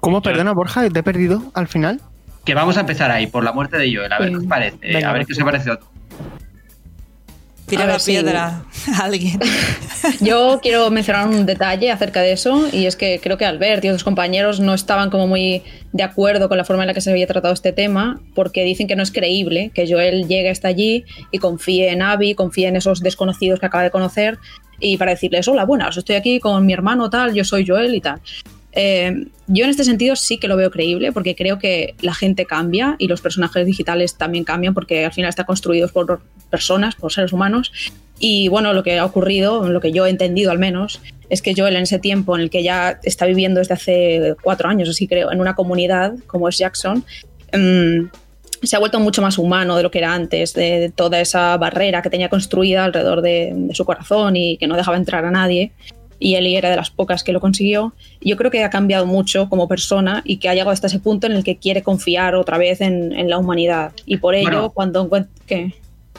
¿Cómo, 0.00 0.22
perdona, 0.22 0.52
Borja? 0.52 0.88
¿Te 0.88 1.00
he 1.00 1.02
perdido 1.02 1.42
al 1.54 1.66
final? 1.66 2.00
Que 2.44 2.54
vamos 2.54 2.76
a 2.76 2.80
empezar 2.80 3.10
ahí, 3.10 3.26
por 3.26 3.42
la 3.42 3.52
muerte 3.52 3.76
de 3.76 3.92
Joel, 3.94 4.12
a 4.12 4.18
ver 4.20 4.30
qué 4.30 4.36
os 4.36 4.46
parece, 4.46 5.04
a 5.04 5.12
ver 5.12 5.26
qué 5.26 5.32
os. 5.32 5.78
Tira 7.66 7.86
la 7.86 7.98
piedra 7.98 8.64
a 8.94 9.04
alguien. 9.04 9.40
Yo 10.20 10.60
quiero 10.62 10.88
mencionar 10.90 11.26
un 11.26 11.46
detalle 11.46 11.90
acerca 11.90 12.22
de 12.22 12.32
eso, 12.32 12.68
y 12.72 12.86
es 12.86 12.94
que 12.94 13.20
creo 13.20 13.36
que 13.36 13.44
Albert 13.44 13.84
y 13.84 13.88
otros 13.88 14.04
compañeros 14.04 14.60
no 14.60 14.72
estaban 14.72 15.10
como 15.10 15.26
muy 15.26 15.62
de 15.92 16.02
acuerdo 16.04 16.48
con 16.48 16.58
la 16.58 16.64
forma 16.64 16.84
en 16.84 16.88
la 16.88 16.94
que 16.94 17.00
se 17.00 17.10
había 17.10 17.26
tratado 17.26 17.52
este 17.52 17.72
tema, 17.72 18.20
porque 18.36 18.62
dicen 18.64 18.86
que 18.86 18.94
no 18.94 19.02
es 19.02 19.10
creíble 19.10 19.72
que 19.74 19.90
Joel 19.90 20.28
llegue 20.28 20.48
hasta 20.48 20.68
allí 20.68 21.04
y 21.32 21.38
confíe 21.38 21.90
en 21.90 22.02
Abby, 22.02 22.34
confíe 22.34 22.68
en 22.68 22.76
esos 22.76 23.00
desconocidos 23.00 23.58
que 23.58 23.66
acaba 23.66 23.82
de 23.82 23.90
conocer, 23.90 24.38
y 24.78 24.96
para 24.96 25.12
decirles, 25.12 25.48
hola, 25.48 25.64
buenas, 25.64 25.96
estoy 25.96 26.16
aquí 26.16 26.38
con 26.38 26.64
mi 26.64 26.72
hermano 26.72 27.10
tal, 27.10 27.34
yo 27.34 27.42
soy 27.44 27.66
Joel 27.66 27.94
y 27.94 28.00
tal. 28.00 28.20
Eh, 28.78 29.26
yo 29.46 29.64
en 29.64 29.70
este 29.70 29.84
sentido 29.84 30.16
sí 30.16 30.36
que 30.36 30.48
lo 30.48 30.56
veo 30.56 30.70
creíble 30.70 31.10
porque 31.10 31.34
creo 31.34 31.58
que 31.58 31.94
la 32.02 32.12
gente 32.12 32.44
cambia 32.44 32.94
y 32.98 33.08
los 33.08 33.22
personajes 33.22 33.64
digitales 33.64 34.16
también 34.16 34.44
cambian 34.44 34.74
porque 34.74 35.06
al 35.06 35.14
final 35.14 35.30
están 35.30 35.46
construidos 35.46 35.92
por 35.92 36.20
personas, 36.50 36.94
por 36.94 37.12
seres 37.12 37.32
humanos. 37.32 37.72
Y 38.18 38.48
bueno, 38.48 38.72
lo 38.72 38.82
que 38.82 38.98
ha 38.98 39.04
ocurrido, 39.04 39.68
lo 39.68 39.80
que 39.80 39.92
yo 39.92 40.06
he 40.06 40.10
entendido 40.10 40.50
al 40.50 40.58
menos, 40.58 41.00
es 41.28 41.42
que 41.42 41.54
Joel 41.56 41.76
en 41.76 41.82
ese 41.82 41.98
tiempo 41.98 42.34
en 42.36 42.42
el 42.42 42.50
que 42.50 42.62
ya 42.62 42.98
está 43.02 43.26
viviendo 43.26 43.60
desde 43.60 43.74
hace 43.74 44.36
cuatro 44.42 44.68
años, 44.68 44.88
así 44.88 45.06
creo, 45.06 45.30
en 45.32 45.40
una 45.40 45.54
comunidad 45.54 46.14
como 46.26 46.48
es 46.48 46.58
Jackson, 46.58 47.04
mmm, 47.52 48.06
se 48.62 48.76
ha 48.76 48.78
vuelto 48.78 49.00
mucho 49.00 49.22
más 49.22 49.38
humano 49.38 49.76
de 49.76 49.82
lo 49.82 49.90
que 49.90 49.98
era 49.98 50.14
antes, 50.14 50.54
de, 50.54 50.80
de 50.80 50.88
toda 50.90 51.20
esa 51.20 51.56
barrera 51.56 52.02
que 52.02 52.10
tenía 52.10 52.28
construida 52.28 52.84
alrededor 52.84 53.20
de, 53.20 53.52
de, 53.54 53.74
su 53.74 53.84
corazón 53.84 54.36
y 54.36 54.56
que 54.56 54.66
no 54.66 54.76
dejaba 54.76 54.96
entrar 54.96 55.24
a 55.24 55.30
nadie. 55.30 55.72
Y 56.18 56.36
Ellie 56.36 56.56
era 56.56 56.70
de 56.70 56.76
las 56.76 56.90
pocas 56.90 57.22
que 57.22 57.32
lo 57.32 57.40
consiguió. 57.40 57.92
Yo 58.22 58.38
creo 58.38 58.50
que 58.50 58.64
ha 58.64 58.70
cambiado 58.70 59.04
mucho 59.04 59.50
como 59.50 59.68
persona 59.68 60.22
y 60.24 60.38
que 60.38 60.48
ha 60.48 60.54
llegado 60.54 60.70
hasta 60.70 60.86
ese 60.86 60.98
punto 60.98 61.26
en 61.26 61.34
el 61.34 61.44
que 61.44 61.58
quiere 61.58 61.82
confiar 61.82 62.34
otra 62.34 62.56
vez 62.56 62.80
en, 62.80 63.12
en 63.12 63.28
la 63.28 63.36
humanidad. 63.36 63.92
Y 64.06 64.16
por 64.16 64.34
ello, 64.34 64.48
bueno, 64.48 64.70
cuando 64.70 65.04
encuentra... 65.04 65.30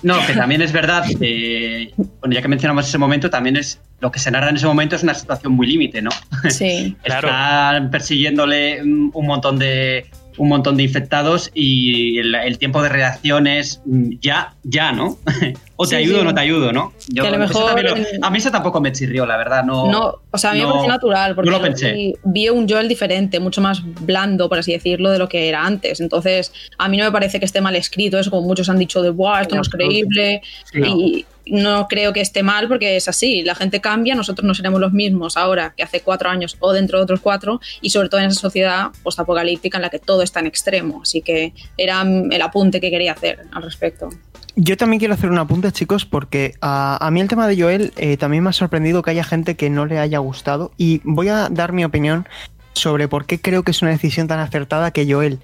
No, 0.03 0.25
que 0.25 0.33
también 0.33 0.61
es 0.61 0.71
verdad 0.71 1.03
que, 1.19 1.91
bueno, 1.95 2.33
ya 2.33 2.41
que 2.41 2.47
mencionamos 2.47 2.87
ese 2.87 2.97
momento, 2.97 3.29
también 3.29 3.57
es 3.57 3.79
lo 3.99 4.11
que 4.11 4.19
se 4.19 4.29
narra 4.29 4.49
en 4.49 4.57
ese 4.57 4.67
momento 4.67 4.95
es 4.95 5.03
una 5.03 5.13
situación 5.13 5.53
muy 5.53 5.67
límite, 5.67 6.01
¿no? 6.01 6.11
Sí. 6.49 6.95
Están 7.03 7.21
claro. 7.21 7.89
persiguiéndole 7.89 8.81
un 8.83 9.25
montón 9.25 9.57
de 9.57 10.05
un 10.37 10.49
montón 10.49 10.77
de 10.77 10.83
infectados 10.83 11.51
y 11.53 12.19
el, 12.19 12.35
el 12.35 12.57
tiempo 12.57 12.81
de 12.81 12.89
reacción 12.89 13.47
es 13.47 13.81
ya, 14.21 14.55
ya, 14.63 14.91
¿no? 14.91 15.17
o 15.75 15.85
te 15.85 15.89
sí, 15.89 15.95
ayudo 15.95 16.15
sí. 16.15 16.21
o 16.21 16.23
no 16.23 16.33
te 16.33 16.41
ayudo, 16.41 16.71
¿no? 16.71 16.93
Yo, 17.09 17.23
que 17.23 17.29
a, 17.29 17.31
lo 17.31 17.37
mejor 17.39 17.83
lo, 17.83 17.95
a 18.21 18.29
mí 18.29 18.37
eso 18.37 18.51
tampoco 18.51 18.79
me 18.81 18.91
chirrió, 18.91 19.25
la 19.25 19.37
verdad. 19.37 19.63
No, 19.63 19.91
no 19.91 20.15
o 20.31 20.37
sea, 20.37 20.51
a 20.51 20.53
mí 20.53 20.61
no, 20.61 20.67
me 20.67 20.73
pareció 20.73 20.91
natural 20.91 21.35
porque 21.35 21.49
no 21.49 21.57
lo 21.57 21.63
pensé. 21.63 22.13
Vi, 22.23 22.49
un 22.49 22.67
Joel 22.67 22.87
diferente, 22.87 23.39
mucho 23.39 23.61
más 23.61 23.81
blando, 24.01 24.49
por 24.49 24.59
así 24.59 24.71
decirlo, 24.71 25.11
de 25.11 25.19
lo 25.19 25.27
que 25.27 25.49
era 25.49 25.65
antes. 25.65 25.99
Entonces, 25.99 26.53
a 26.77 26.87
mí 26.87 26.97
no 26.97 27.05
me 27.05 27.11
parece 27.11 27.39
que 27.39 27.45
esté 27.45 27.61
mal 27.61 27.75
escrito, 27.75 28.19
eso 28.19 28.29
como 28.29 28.47
muchos 28.47 28.69
han 28.69 28.77
dicho 28.77 29.01
de, 29.01 29.09
wow, 29.09 29.37
esto 29.41 29.55
no 29.55 29.61
es 29.61 29.69
creíble. 29.69 30.41
y 30.73 31.25
no 31.51 31.87
creo 31.87 32.13
que 32.13 32.21
esté 32.21 32.43
mal 32.43 32.67
porque 32.67 32.97
es 32.97 33.07
así, 33.07 33.43
la 33.43 33.55
gente 33.55 33.81
cambia, 33.81 34.15
nosotros 34.15 34.45
no 34.45 34.53
seremos 34.53 34.79
los 34.79 34.93
mismos 34.93 35.37
ahora 35.37 35.73
que 35.75 35.83
hace 35.83 36.01
cuatro 36.01 36.29
años 36.29 36.57
o 36.59 36.73
dentro 36.73 36.97
de 36.97 37.03
otros 37.03 37.19
cuatro 37.19 37.59
y 37.81 37.89
sobre 37.89 38.09
todo 38.09 38.21
en 38.21 38.27
esa 38.27 38.39
sociedad 38.39 38.91
postapocalíptica 39.03 39.77
en 39.77 39.83
la 39.83 39.89
que 39.89 39.99
todo 39.99 40.21
está 40.21 40.39
en 40.39 40.47
extremo, 40.47 41.01
así 41.01 41.21
que 41.21 41.53
era 41.77 42.01
el 42.01 42.41
apunte 42.41 42.79
que 42.79 42.89
quería 42.89 43.13
hacer 43.13 43.45
al 43.51 43.63
respecto. 43.63 44.09
Yo 44.55 44.75
también 44.75 44.97
quiero 44.99 45.13
hacer 45.13 45.29
un 45.29 45.37
apunte, 45.37 45.71
chicos, 45.71 46.05
porque 46.05 46.55
a, 46.61 46.97
a 47.05 47.11
mí 47.11 47.21
el 47.21 47.27
tema 47.27 47.47
de 47.47 47.61
Joel 47.61 47.93
eh, 47.95 48.17
también 48.17 48.43
me 48.43 48.49
ha 48.49 48.53
sorprendido 48.53 49.03
que 49.03 49.11
haya 49.11 49.23
gente 49.23 49.55
que 49.55 49.69
no 49.69 49.85
le 49.85 49.99
haya 49.99 50.17
gustado 50.17 50.71
y 50.77 50.99
voy 51.03 51.27
a 51.27 51.49
dar 51.49 51.73
mi 51.73 51.85
opinión 51.85 52.27
sobre 52.73 53.07
por 53.07 53.25
qué 53.25 53.39
creo 53.39 53.63
que 53.63 53.71
es 53.71 53.81
una 53.81 53.91
decisión 53.91 54.27
tan 54.27 54.39
acertada 54.39 54.91
que 54.91 55.11
Joel, 55.11 55.39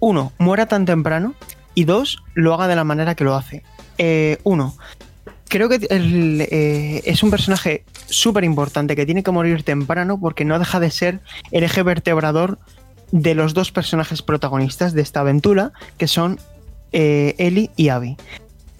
uno, 0.00 0.32
muera 0.38 0.66
tan 0.66 0.86
temprano 0.86 1.34
y 1.74 1.84
dos, 1.84 2.22
lo 2.34 2.54
haga 2.54 2.68
de 2.68 2.76
la 2.76 2.84
manera 2.84 3.14
que 3.14 3.24
lo 3.24 3.34
hace. 3.34 3.62
Eh, 3.98 4.38
uno, 4.42 4.74
creo 5.52 5.68
que 5.68 5.86
eh, 5.90 7.02
es 7.04 7.22
un 7.22 7.30
personaje 7.30 7.84
súper 8.06 8.42
importante 8.42 8.96
que 8.96 9.04
tiene 9.04 9.22
que 9.22 9.30
morir 9.32 9.62
temprano 9.64 10.18
porque 10.18 10.46
no 10.46 10.58
deja 10.58 10.80
de 10.80 10.90
ser 10.90 11.20
el 11.50 11.62
eje 11.62 11.82
vertebrador 11.82 12.58
de 13.10 13.34
los 13.34 13.52
dos 13.52 13.70
personajes 13.70 14.22
protagonistas 14.22 14.94
de 14.94 15.02
esta 15.02 15.20
aventura, 15.20 15.72
que 15.98 16.08
son 16.08 16.40
eh, 16.92 17.34
Ellie 17.36 17.70
y 17.76 17.90
Abby. 17.90 18.16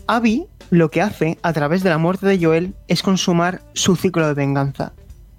Abby 0.07 0.47
lo 0.71 0.91
que 0.91 1.03
hace 1.03 1.37
a 1.43 1.53
través 1.53 1.83
de 1.83 1.91
la 1.91 1.99
muerte 1.99 2.27
de 2.27 2.43
Joel 2.43 2.73
es 2.89 3.03
consumar 3.03 3.61
su 3.75 3.95
ciclo 3.95 4.27
de 4.27 4.33
venganza. 4.33 4.95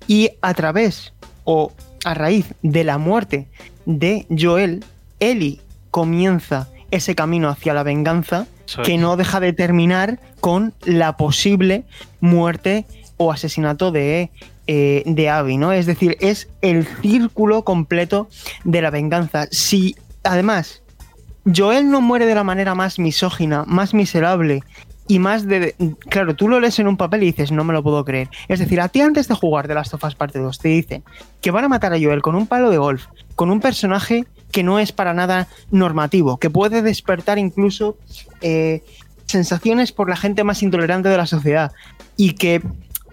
Y 0.08 0.30
a 0.44 0.54
través 0.54 1.14
o 1.46 1.72
a 2.06 2.14
raíz 2.14 2.54
de 2.62 2.84
la 2.84 3.00
muerte 3.00 3.48
de 3.88 4.28
Joel, 4.30 4.86
Ellie 5.20 5.62
comienza 5.90 6.70
ese 6.92 7.16
camino 7.16 7.50
hacia 7.50 7.74
la 7.74 7.82
venganza 7.82 8.46
que 8.84 8.98
no 8.98 9.18
deja 9.18 9.40
de 9.40 9.54
terminar 9.54 10.20
con 10.40 10.74
la 10.84 11.18
posible 11.18 11.86
muerte 12.22 12.86
o 13.18 13.32
asesinato 13.32 13.92
de, 13.92 14.32
eh, 14.68 15.04
de 15.06 15.30
Abby, 15.30 15.58
¿no? 15.58 15.72
Es 15.72 15.86
decir, 15.86 16.18
es 16.20 16.50
el 16.62 16.86
círculo 17.02 17.64
completo 17.64 18.28
de 18.64 18.82
la 18.82 18.90
venganza. 18.90 19.48
Si 19.52 19.96
además 20.24 20.84
Joel 21.46 21.90
no 21.90 22.02
muere 22.02 22.26
de 22.26 22.36
la 22.36 22.44
manera 22.44 22.74
más 22.74 23.00
misógina, 23.00 23.66
más 23.68 23.94
miserable 23.94 24.64
y 25.08 25.20
más 25.20 25.46
de... 25.46 25.76
Claro, 26.10 26.36
tú 26.36 26.48
lo 26.48 26.60
lees 26.60 26.80
en 26.80 26.88
un 26.88 26.96
papel 26.96 27.24
y 27.24 27.28
dices, 27.28 27.52
no 27.52 27.64
me 27.64 27.74
lo 27.74 27.84
puedo 27.84 28.06
creer. 28.06 28.30
Es 28.48 28.60
decir, 28.60 28.80
a 28.80 28.88
ti 28.88 29.02
antes 29.02 29.28
de 29.28 29.36
jugar 29.36 29.68
de 29.68 29.74
Last 29.74 29.94
of 29.94 30.04
Us 30.04 30.16
Parte 30.16 30.40
2 30.40 30.60
te 30.60 30.70
dicen 30.70 31.04
que 31.42 31.52
van 31.52 31.66
a 31.66 31.70
matar 31.70 31.94
a 31.94 32.00
Joel 32.00 32.22
con 32.22 32.36
un 32.36 32.48
palo 32.48 32.70
de 32.70 32.78
golf, 32.78 33.08
con 33.36 33.52
un 33.52 33.60
personaje 33.60 34.26
que 34.54 34.64
no 34.64 34.80
es 34.80 34.94
para 34.94 35.14
nada 35.14 35.50
normativo, 35.72 36.38
que 36.38 36.50
puede 36.50 36.82
despertar 36.84 37.40
incluso 37.40 37.98
eh, 38.42 38.84
sensaciones 39.26 39.92
por 39.92 40.08
la 40.08 40.16
gente 40.16 40.44
más 40.46 40.62
intolerante 40.64 41.10
de 41.10 41.18
la 41.18 41.26
sociedad 41.26 41.74
y 42.16 42.34
que... 42.36 42.62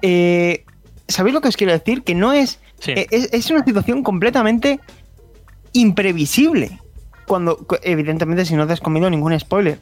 Eh, 0.02 0.64
¿Sabéis 1.08 1.34
lo 1.34 1.40
que 1.40 1.48
os 1.48 1.56
quiero 1.56 1.72
decir? 1.72 2.04
Que 2.04 2.14
no 2.14 2.32
es, 2.32 2.60
sí. 2.78 2.92
eh, 2.92 3.08
es... 3.10 3.32
Es 3.32 3.50
una 3.50 3.64
situación 3.64 4.04
completamente 4.04 4.78
imprevisible. 5.72 6.78
Cuando, 7.26 7.66
evidentemente, 7.82 8.44
si 8.44 8.54
no 8.54 8.66
te 8.66 8.74
has 8.74 8.80
comido 8.80 9.08
ningún 9.08 9.38
spoiler. 9.40 9.78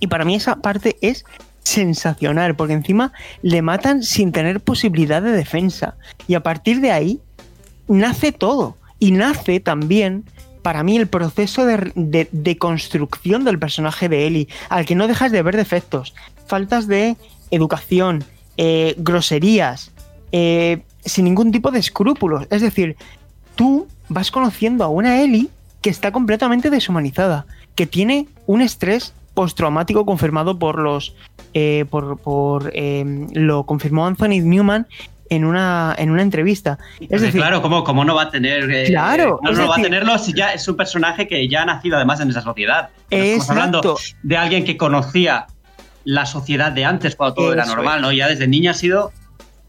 Y 0.00 0.06
para 0.06 0.24
mí 0.24 0.34
esa 0.34 0.56
parte 0.56 0.96
es 1.02 1.24
sensacional, 1.64 2.56
porque 2.56 2.72
encima 2.72 3.12
le 3.42 3.60
matan 3.60 4.02
sin 4.02 4.32
tener 4.32 4.60
posibilidad 4.60 5.20
de 5.20 5.32
defensa. 5.32 5.96
Y 6.26 6.34
a 6.34 6.42
partir 6.42 6.80
de 6.80 6.92
ahí 6.92 7.20
nace 7.88 8.32
todo. 8.32 8.76
Y 8.98 9.10
nace 9.10 9.60
también, 9.60 10.24
para 10.62 10.82
mí, 10.82 10.96
el 10.96 11.08
proceso 11.08 11.66
de, 11.66 11.92
de, 11.94 12.28
de 12.30 12.58
construcción 12.58 13.44
del 13.44 13.58
personaje 13.58 14.08
de 14.08 14.26
Ellie, 14.26 14.48
al 14.68 14.86
que 14.86 14.94
no 14.94 15.08
dejas 15.08 15.32
de 15.32 15.42
ver 15.42 15.56
defectos, 15.56 16.14
faltas 16.46 16.86
de 16.86 17.16
educación, 17.50 18.24
eh, 18.56 18.94
groserías, 18.98 19.92
eh, 20.30 20.82
sin 21.04 21.24
ningún 21.24 21.52
tipo 21.52 21.70
de 21.70 21.78
escrúpulos. 21.78 22.46
Es 22.50 22.62
decir, 22.62 22.96
tú 23.56 23.86
vas 24.08 24.30
conociendo 24.30 24.84
a 24.84 24.88
una 24.88 25.20
Ellie 25.22 25.48
que 25.80 25.90
está 25.90 26.12
completamente 26.12 26.70
deshumanizada, 26.70 27.46
que 27.74 27.86
tiene 27.86 28.28
un 28.46 28.60
estrés 28.60 29.14
postraumático 29.34 30.04
confirmado 30.06 30.58
por 30.58 30.78
los. 30.78 31.14
Eh, 31.54 31.84
por, 31.90 32.18
por 32.18 32.70
eh, 32.74 33.26
lo 33.34 33.64
confirmó 33.64 34.06
Anthony 34.06 34.40
Newman 34.42 34.86
en 35.32 35.46
una, 35.46 35.94
en 35.96 36.10
una 36.10 36.20
entrevista. 36.20 36.78
Es 37.00 37.22
decir, 37.22 37.40
claro, 37.40 37.62
¿cómo, 37.62 37.84
¿cómo, 37.84 38.04
no 38.04 38.14
va 38.14 38.24
a 38.24 38.30
tener? 38.30 38.70
Eh, 38.70 38.84
claro, 38.88 39.40
no, 39.42 39.50
no 39.50 39.56
decir, 39.56 39.70
va 39.70 39.76
a 39.76 39.82
tenerlo 39.82 40.18
si 40.18 40.34
ya 40.34 40.52
es 40.52 40.68
un 40.68 40.76
personaje 40.76 41.26
que 41.26 41.48
ya 41.48 41.62
ha 41.62 41.64
nacido 41.64 41.96
además 41.96 42.20
en 42.20 42.28
esa 42.28 42.42
sociedad. 42.42 42.90
Estamos 43.08 43.48
hablando 43.48 43.98
de 44.22 44.36
alguien 44.36 44.64
que 44.64 44.76
conocía 44.76 45.46
la 46.04 46.26
sociedad 46.26 46.70
de 46.70 46.84
antes 46.84 47.16
cuando 47.16 47.34
todo 47.34 47.46
eso 47.46 47.54
era 47.54 47.64
normal. 47.64 48.02
¿no? 48.02 48.12
Ya 48.12 48.28
desde 48.28 48.46
niña 48.46 48.72
ha 48.72 48.74
sido 48.74 49.10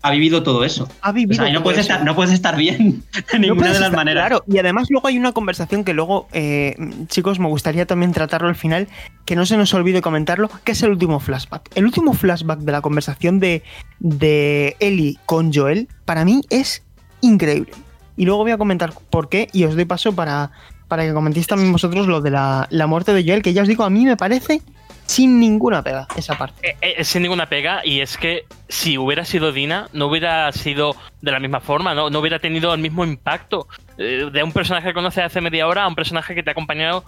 ha 0.03 0.11
vivido 0.11 0.43
todo 0.43 0.65
eso. 0.65 0.87
Ha 1.01 1.13
vivido 1.13 1.41
o 1.41 1.45
sea, 1.45 1.53
no, 1.53 1.63
puedes 1.63 1.79
estar, 1.79 2.03
no 2.03 2.13
puedes 2.13 2.33
estar 2.33 2.57
bien 2.57 3.03
de 3.31 3.39
ninguna 3.39 3.67
no 3.67 3.73
de 3.73 3.79
las 3.79 3.87
estar, 3.87 3.95
maneras. 3.95 4.27
Claro, 4.27 4.43
y 4.47 4.57
además 4.57 4.89
luego 4.89 5.07
hay 5.07 5.17
una 5.17 5.31
conversación 5.31 5.85
que 5.85 5.93
luego, 5.93 6.27
eh, 6.33 6.75
chicos, 7.07 7.39
me 7.39 7.47
gustaría 7.47 7.85
también 7.85 8.11
tratarlo 8.11 8.49
al 8.49 8.55
final, 8.55 8.89
que 9.25 9.37
no 9.37 9.45
se 9.45 9.55
nos 9.55 9.73
olvide 9.73 10.01
comentarlo, 10.01 10.49
que 10.65 10.73
es 10.73 10.83
el 10.83 10.91
último 10.91 11.21
flashback. 11.21 11.69
El 11.75 11.85
último 11.85 12.13
flashback 12.13 12.59
de 12.59 12.71
la 12.73 12.81
conversación 12.81 13.39
de, 13.39 13.63
de 13.99 14.75
Ellie 14.81 15.17
con 15.25 15.53
Joel, 15.53 15.87
para 16.03 16.25
mí 16.25 16.41
es 16.49 16.83
increíble. 17.21 17.71
Y 18.17 18.25
luego 18.25 18.43
voy 18.43 18.51
a 18.51 18.57
comentar 18.57 18.93
por 19.09 19.29
qué 19.29 19.47
y 19.53 19.63
os 19.63 19.75
doy 19.75 19.85
paso 19.85 20.13
para, 20.13 20.51
para 20.89 21.05
que 21.05 21.13
comentéis 21.13 21.47
también 21.47 21.71
vosotros 21.71 22.07
lo 22.07 22.19
de 22.19 22.29
la, 22.29 22.67
la 22.71 22.87
muerte 22.87 23.13
de 23.13 23.23
Joel, 23.23 23.41
que 23.41 23.53
ya 23.53 23.61
os 23.61 23.69
digo, 23.69 23.85
a 23.85 23.89
mí 23.89 24.03
me 24.03 24.17
parece 24.17 24.61
sin 25.05 25.39
ninguna 25.39 25.83
pega 25.83 26.07
esa 26.15 26.37
parte. 26.37 26.77
Eh, 26.81 26.95
eh, 26.97 27.03
sin 27.03 27.21
ninguna 27.21 27.47
pega, 27.47 27.81
y 27.83 28.01
es 28.01 28.17
que 28.17 28.45
si 28.69 28.97
hubiera 28.97 29.25
sido 29.25 29.51
Dina, 29.51 29.87
no 29.93 30.07
hubiera 30.07 30.51
sido 30.51 30.95
de 31.21 31.31
la 31.31 31.39
misma 31.39 31.59
forma, 31.59 31.93
no, 31.93 32.09
no 32.09 32.19
hubiera 32.19 32.39
tenido 32.39 32.73
el 32.73 32.79
mismo 32.79 33.03
impacto 33.03 33.67
eh, 33.97 34.29
de 34.31 34.43
un 34.43 34.51
personaje 34.51 34.87
que 34.87 34.93
conoces 34.93 35.23
hace 35.23 35.41
media 35.41 35.67
hora 35.67 35.83
a 35.83 35.87
un 35.87 35.95
personaje 35.95 36.33
que 36.35 36.43
te 36.43 36.49
ha 36.49 36.53
acompañado 36.53 37.03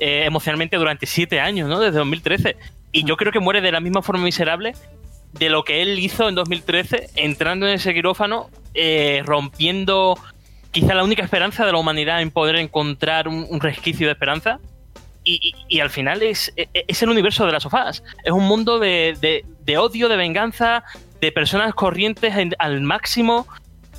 emocionalmente 0.00 0.76
durante 0.76 1.06
siete 1.06 1.40
años, 1.40 1.68
¿no? 1.68 1.80
Desde 1.80 1.98
2013. 1.98 2.54
Y 2.92 3.04
yo 3.04 3.16
creo 3.16 3.32
que 3.32 3.40
muere 3.40 3.60
de 3.60 3.72
la 3.72 3.80
misma 3.80 4.00
forma 4.00 4.22
miserable 4.22 4.74
de 5.32 5.48
lo 5.48 5.64
que 5.64 5.82
él 5.82 5.98
hizo 5.98 6.28
en 6.28 6.36
2013, 6.36 7.08
entrando 7.16 7.66
en 7.66 7.74
ese 7.74 7.92
quirófano, 7.92 8.48
rompiendo 9.24 10.16
quizá 10.70 10.94
la 10.94 11.02
única 11.02 11.24
esperanza 11.24 11.66
de 11.66 11.72
la 11.72 11.78
humanidad 11.78 12.22
en 12.22 12.30
poder 12.30 12.54
encontrar 12.54 13.26
un, 13.26 13.44
un 13.50 13.58
resquicio 13.58 14.06
de 14.06 14.12
esperanza 14.12 14.60
y, 15.68 15.80
al 15.80 15.90
final 15.90 16.22
es, 16.22 16.52
es, 16.56 17.02
el 17.02 17.10
universo 17.10 17.44
de 17.44 17.52
las 17.52 17.62
sofás. 17.62 18.02
Es 18.24 18.32
un 18.32 18.44
mundo 18.44 18.78
de, 18.78 19.16
de, 19.20 19.44
de 19.64 19.78
odio, 19.78 20.08
de 20.08 20.16
venganza, 20.16 20.84
de 21.20 21.32
personas 21.32 21.74
corrientes 21.74 22.34
en, 22.36 22.54
al 22.58 22.80
máximo, 22.80 23.46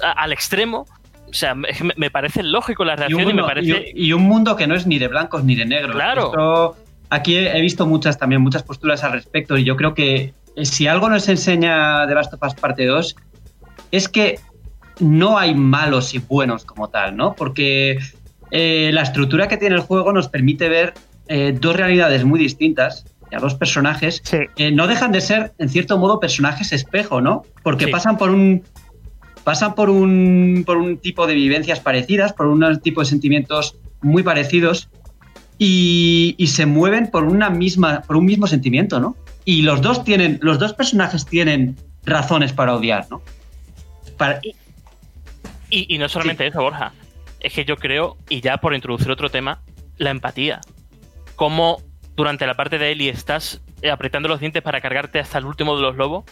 a, 0.02 0.12
al 0.12 0.32
extremo. 0.32 0.88
O 1.30 1.34
sea, 1.34 1.54
me, 1.54 1.70
me, 1.96 2.10
parece 2.10 2.42
lógico 2.42 2.84
la 2.84 2.96
reacción 2.96 3.22
y, 3.22 3.26
mundo, 3.26 3.40
y 3.40 3.44
me 3.44 3.48
parece. 3.48 3.92
Y, 3.94 4.14
un 4.14 4.24
mundo 4.24 4.56
que 4.56 4.66
no 4.66 4.74
es 4.74 4.88
ni 4.88 4.98
de 4.98 5.08
blancos 5.08 5.44
ni 5.44 5.56
de 5.56 5.66
negros. 5.66 5.96
Claro. 5.96 6.26
Esto, 6.28 6.78
aquí 7.10 7.38
he 7.38 7.62
visto 7.62 7.86
muchas 7.86 8.18
también, 8.18 8.42
muchas 8.42 8.64
posturas 8.64 9.04
al 9.04 9.12
respecto, 9.12 9.58
y 9.58 9.64
yo 9.64 9.76
creo 9.76 9.94
que 9.94 10.34
si 10.64 10.88
algo 10.88 11.10
nos 11.10 11.30
enseña 11.30 12.08
de 12.08 12.16
Last 12.16 12.34
of 12.34 12.42
Us 12.44 12.56
Parte 12.56 12.86
2 12.86 13.16
es 13.92 14.10
que 14.10 14.40
no 15.00 15.38
hay 15.38 15.54
malos 15.56 16.14
y 16.14 16.20
buenos 16.20 16.66
como 16.66 16.90
tal, 16.90 17.16
¿no? 17.16 17.36
Porque 17.36 18.00
eh, 18.52 18.90
la 18.94 19.04
estructura 19.04 19.48
que 19.48 19.58
tiene 19.58 19.76
el 19.76 19.82
juego 19.82 20.12
nos 20.12 20.28
permite 20.28 20.70
ver 20.70 20.94
eh, 21.30 21.56
dos 21.58 21.76
realidades 21.76 22.26
muy 22.26 22.40
distintas, 22.40 23.06
a 23.32 23.40
dos 23.40 23.54
personajes, 23.56 24.22
Sí. 24.24 24.40
que 24.56 24.72
no 24.72 24.88
dejan 24.88 25.12
de 25.14 25.22
ser, 25.22 25.54
en 25.60 25.70
cierto 25.70 25.98
modo, 25.98 26.20
personajes 26.20 26.74
espejo, 26.74 27.22
¿no? 27.22 27.44
Porque 27.64 27.86
Sí. 27.86 27.92
pasan 27.92 28.18
por 28.18 28.32
un. 28.32 28.64
Pasan 29.46 29.74
por 29.76 29.90
un, 29.90 30.64
por 30.66 30.78
un 30.78 30.98
tipo 30.98 31.26
de 31.26 31.34
vivencias 31.36 31.80
parecidas, 31.80 32.34
por 32.34 32.48
un 32.48 32.80
tipo 32.82 33.00
de 33.02 33.06
sentimientos 33.06 33.78
muy 34.02 34.22
parecidos 34.22 34.90
y, 35.58 36.36
y 36.38 36.48
se 36.48 36.66
mueven 36.66 37.08
por 37.10 37.24
una 37.24 37.50
misma, 37.50 38.02
por 38.02 38.18
un 38.18 38.26
mismo 38.26 38.48
sentimiento, 38.48 39.00
¿no? 39.00 39.16
Y 39.46 39.62
los 39.62 39.82
dos 39.82 40.04
tienen, 40.04 40.40
los 40.42 40.60
dos 40.60 40.74
personajes 40.74 41.26
tienen 41.26 41.78
razones 42.06 42.52
para 42.54 42.76
odiar, 42.76 43.08
¿no? 43.10 43.22
Para- 44.18 44.40
Y, 45.72 45.94
y 45.94 45.98
no 46.00 46.10
solamente 46.10 46.46
eso, 46.48 46.62
Borja. 46.62 46.92
Es 47.40 47.54
que 47.54 47.64
yo 47.66 47.78
creo, 47.78 48.18
y 48.28 48.42
ya 48.42 48.58
por 48.58 48.74
introducir 48.76 49.10
otro 49.12 49.30
tema, 49.30 49.62
la 49.98 50.10
empatía. 50.10 50.60
Cómo 51.40 51.82
durante 52.18 52.46
la 52.46 52.56
parte 52.56 52.78
de 52.78 52.92
Ellie 52.92 53.10
estás 53.10 53.62
eh, 53.82 53.90
apretando 53.90 54.28
los 54.28 54.42
dientes 54.42 54.62
para 54.62 54.82
cargarte 54.82 55.20
hasta 55.20 55.38
el 55.38 55.46
último 55.46 55.74
de 55.78 55.82
los 55.82 55.96
lobos. 55.96 56.26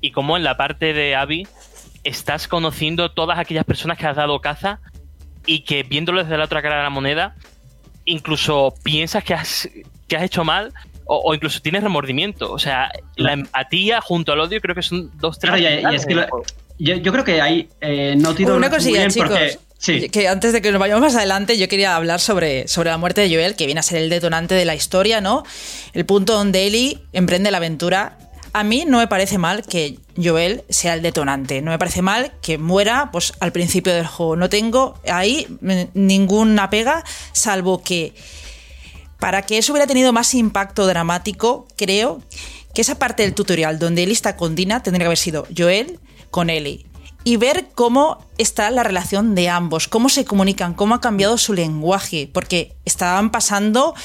Y 0.00 0.12
cómo 0.12 0.38
en 0.38 0.44
la 0.44 0.56
parte 0.56 0.94
de 0.94 1.14
Abby 1.14 1.46
estás 2.04 2.48
conociendo 2.48 3.10
todas 3.10 3.38
aquellas 3.38 3.66
personas 3.66 3.98
que 3.98 4.06
has 4.06 4.16
dado 4.16 4.40
caza 4.40 4.80
y 5.44 5.60
que 5.64 5.82
viéndolo 5.82 6.22
desde 6.22 6.38
la 6.38 6.44
otra 6.46 6.62
cara 6.62 6.78
de 6.78 6.82
la 6.84 6.88
moneda, 6.90 7.34
incluso 8.06 8.72
piensas 8.82 9.24
que 9.24 9.34
has, 9.34 9.68
que 10.08 10.16
has 10.16 10.22
hecho 10.22 10.42
mal 10.42 10.72
o, 11.04 11.20
o 11.24 11.34
incluso 11.34 11.60
tienes 11.60 11.82
remordimiento. 11.82 12.50
O 12.50 12.58
sea, 12.58 12.90
la 13.16 13.34
empatía 13.34 14.00
junto 14.00 14.32
al 14.32 14.40
odio 14.40 14.60
creo 14.62 14.74
que 14.74 14.82
son 14.82 15.10
dos 15.18 15.38
Claro, 15.38 15.56
temas. 15.58 15.70
y- 15.70 15.74
y 15.74 15.76
vitales 15.76 16.00
es 16.00 16.06
que 16.06 16.12
en 16.14 16.18
el 16.18 16.24
lo- 16.24 16.30
juego. 16.30 16.46
yo, 16.78 16.94
yo 16.96 17.12
creo 17.12 17.24
que 17.24 17.40
hay 17.42 17.68
eh, 17.82 18.14
no 18.16 18.34
tiro 18.34 18.56
Una 18.56 18.68
muy 18.68 18.76
cosilla, 18.76 18.98
bien 19.00 19.10
chicos. 19.10 19.28
porque- 19.28 19.58
Que 19.86 20.28
antes 20.28 20.52
de 20.52 20.62
que 20.62 20.70
nos 20.70 20.80
vayamos 20.80 21.02
más 21.02 21.14
adelante, 21.14 21.56
yo 21.58 21.68
quería 21.68 21.96
hablar 21.96 22.20
sobre, 22.20 22.68
sobre 22.68 22.90
la 22.90 22.98
muerte 22.98 23.20
de 23.20 23.34
Joel, 23.34 23.56
que 23.56 23.66
viene 23.66 23.80
a 23.80 23.82
ser 23.82 23.98
el 23.98 24.10
detonante 24.10 24.54
de 24.54 24.64
la 24.64 24.74
historia, 24.74 25.20
¿no? 25.20 25.44
El 25.92 26.04
punto 26.04 26.34
donde 26.34 26.66
Ellie 26.66 26.98
emprende 27.12 27.50
la 27.50 27.58
aventura. 27.58 28.18
A 28.52 28.64
mí 28.64 28.84
no 28.86 28.98
me 28.98 29.06
parece 29.06 29.38
mal 29.38 29.64
que 29.64 29.98
Joel 30.22 30.64
sea 30.70 30.94
el 30.94 31.02
detonante. 31.02 31.62
No 31.62 31.70
me 31.70 31.78
parece 31.78 32.02
mal 32.02 32.32
que 32.40 32.58
muera 32.58 33.10
pues, 33.12 33.32
al 33.40 33.52
principio 33.52 33.94
del 33.94 34.06
juego. 34.06 34.36
No 34.36 34.48
tengo 34.48 34.98
ahí 35.08 35.46
mm, 35.60 35.82
ninguna 35.94 36.70
pega, 36.70 37.04
salvo 37.32 37.82
que 37.82 38.14
para 39.18 39.42
que 39.42 39.58
eso 39.58 39.72
hubiera 39.72 39.86
tenido 39.86 40.12
más 40.12 40.34
impacto 40.34 40.86
dramático, 40.86 41.66
creo 41.76 42.22
que 42.74 42.82
esa 42.82 42.98
parte 42.98 43.22
del 43.22 43.34
tutorial 43.34 43.78
donde 43.78 44.02
Ellie 44.02 44.12
está 44.12 44.36
con 44.36 44.54
Dina 44.54 44.82
tendría 44.82 45.04
que 45.04 45.06
haber 45.06 45.18
sido 45.18 45.46
Joel 45.56 45.98
con 46.30 46.50
Ellie. 46.50 46.86
Y 47.28 47.38
ver 47.38 47.66
cómo 47.74 48.24
está 48.38 48.70
la 48.70 48.84
relación 48.84 49.34
de 49.34 49.48
ambos, 49.48 49.88
cómo 49.88 50.08
se 50.08 50.24
comunican, 50.24 50.74
cómo 50.74 50.94
ha 50.94 51.00
cambiado 51.00 51.38
su 51.38 51.54
lenguaje, 51.54 52.30
porque 52.32 52.76
estaban 52.84 53.32
pasando 53.32 53.96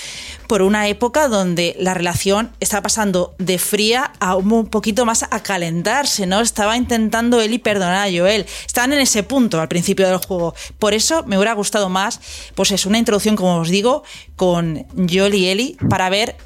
por 0.47 0.63
una 0.63 0.87
época 0.87 1.27
donde 1.27 1.75
la 1.77 1.93
relación 1.93 2.51
estaba 2.59 2.81
pasando 2.81 3.35
de 3.37 3.59
fría 3.59 4.11
a 4.19 4.35
un 4.35 4.65
poquito 4.65 5.05
más 5.05 5.21
a 5.21 5.43
calentarse, 5.43 6.25
¿no? 6.25 6.41
Estaba 6.41 6.75
intentando 6.75 7.39
Ellie 7.39 7.59
perdonar 7.59 8.07
a 8.07 8.11
Joel. 8.11 8.47
Estaban 8.65 8.91
en 8.93 9.01
ese 9.01 9.21
punto 9.21 9.61
al 9.61 9.67
principio 9.67 10.07
del 10.07 10.17
juego. 10.17 10.55
Por 10.79 10.95
eso 10.95 11.23
me 11.27 11.37
hubiera 11.37 11.53
gustado 11.53 11.89
más, 11.89 12.19
pues 12.55 12.71
es 12.71 12.87
una 12.87 12.97
introducción, 12.97 13.35
como 13.35 13.57
os 13.57 13.69
digo, 13.69 14.01
con 14.35 14.87
Joel 14.97 15.35
y 15.35 15.47
Ellie, 15.47 15.77
para 15.91 16.09
ver 16.09 16.37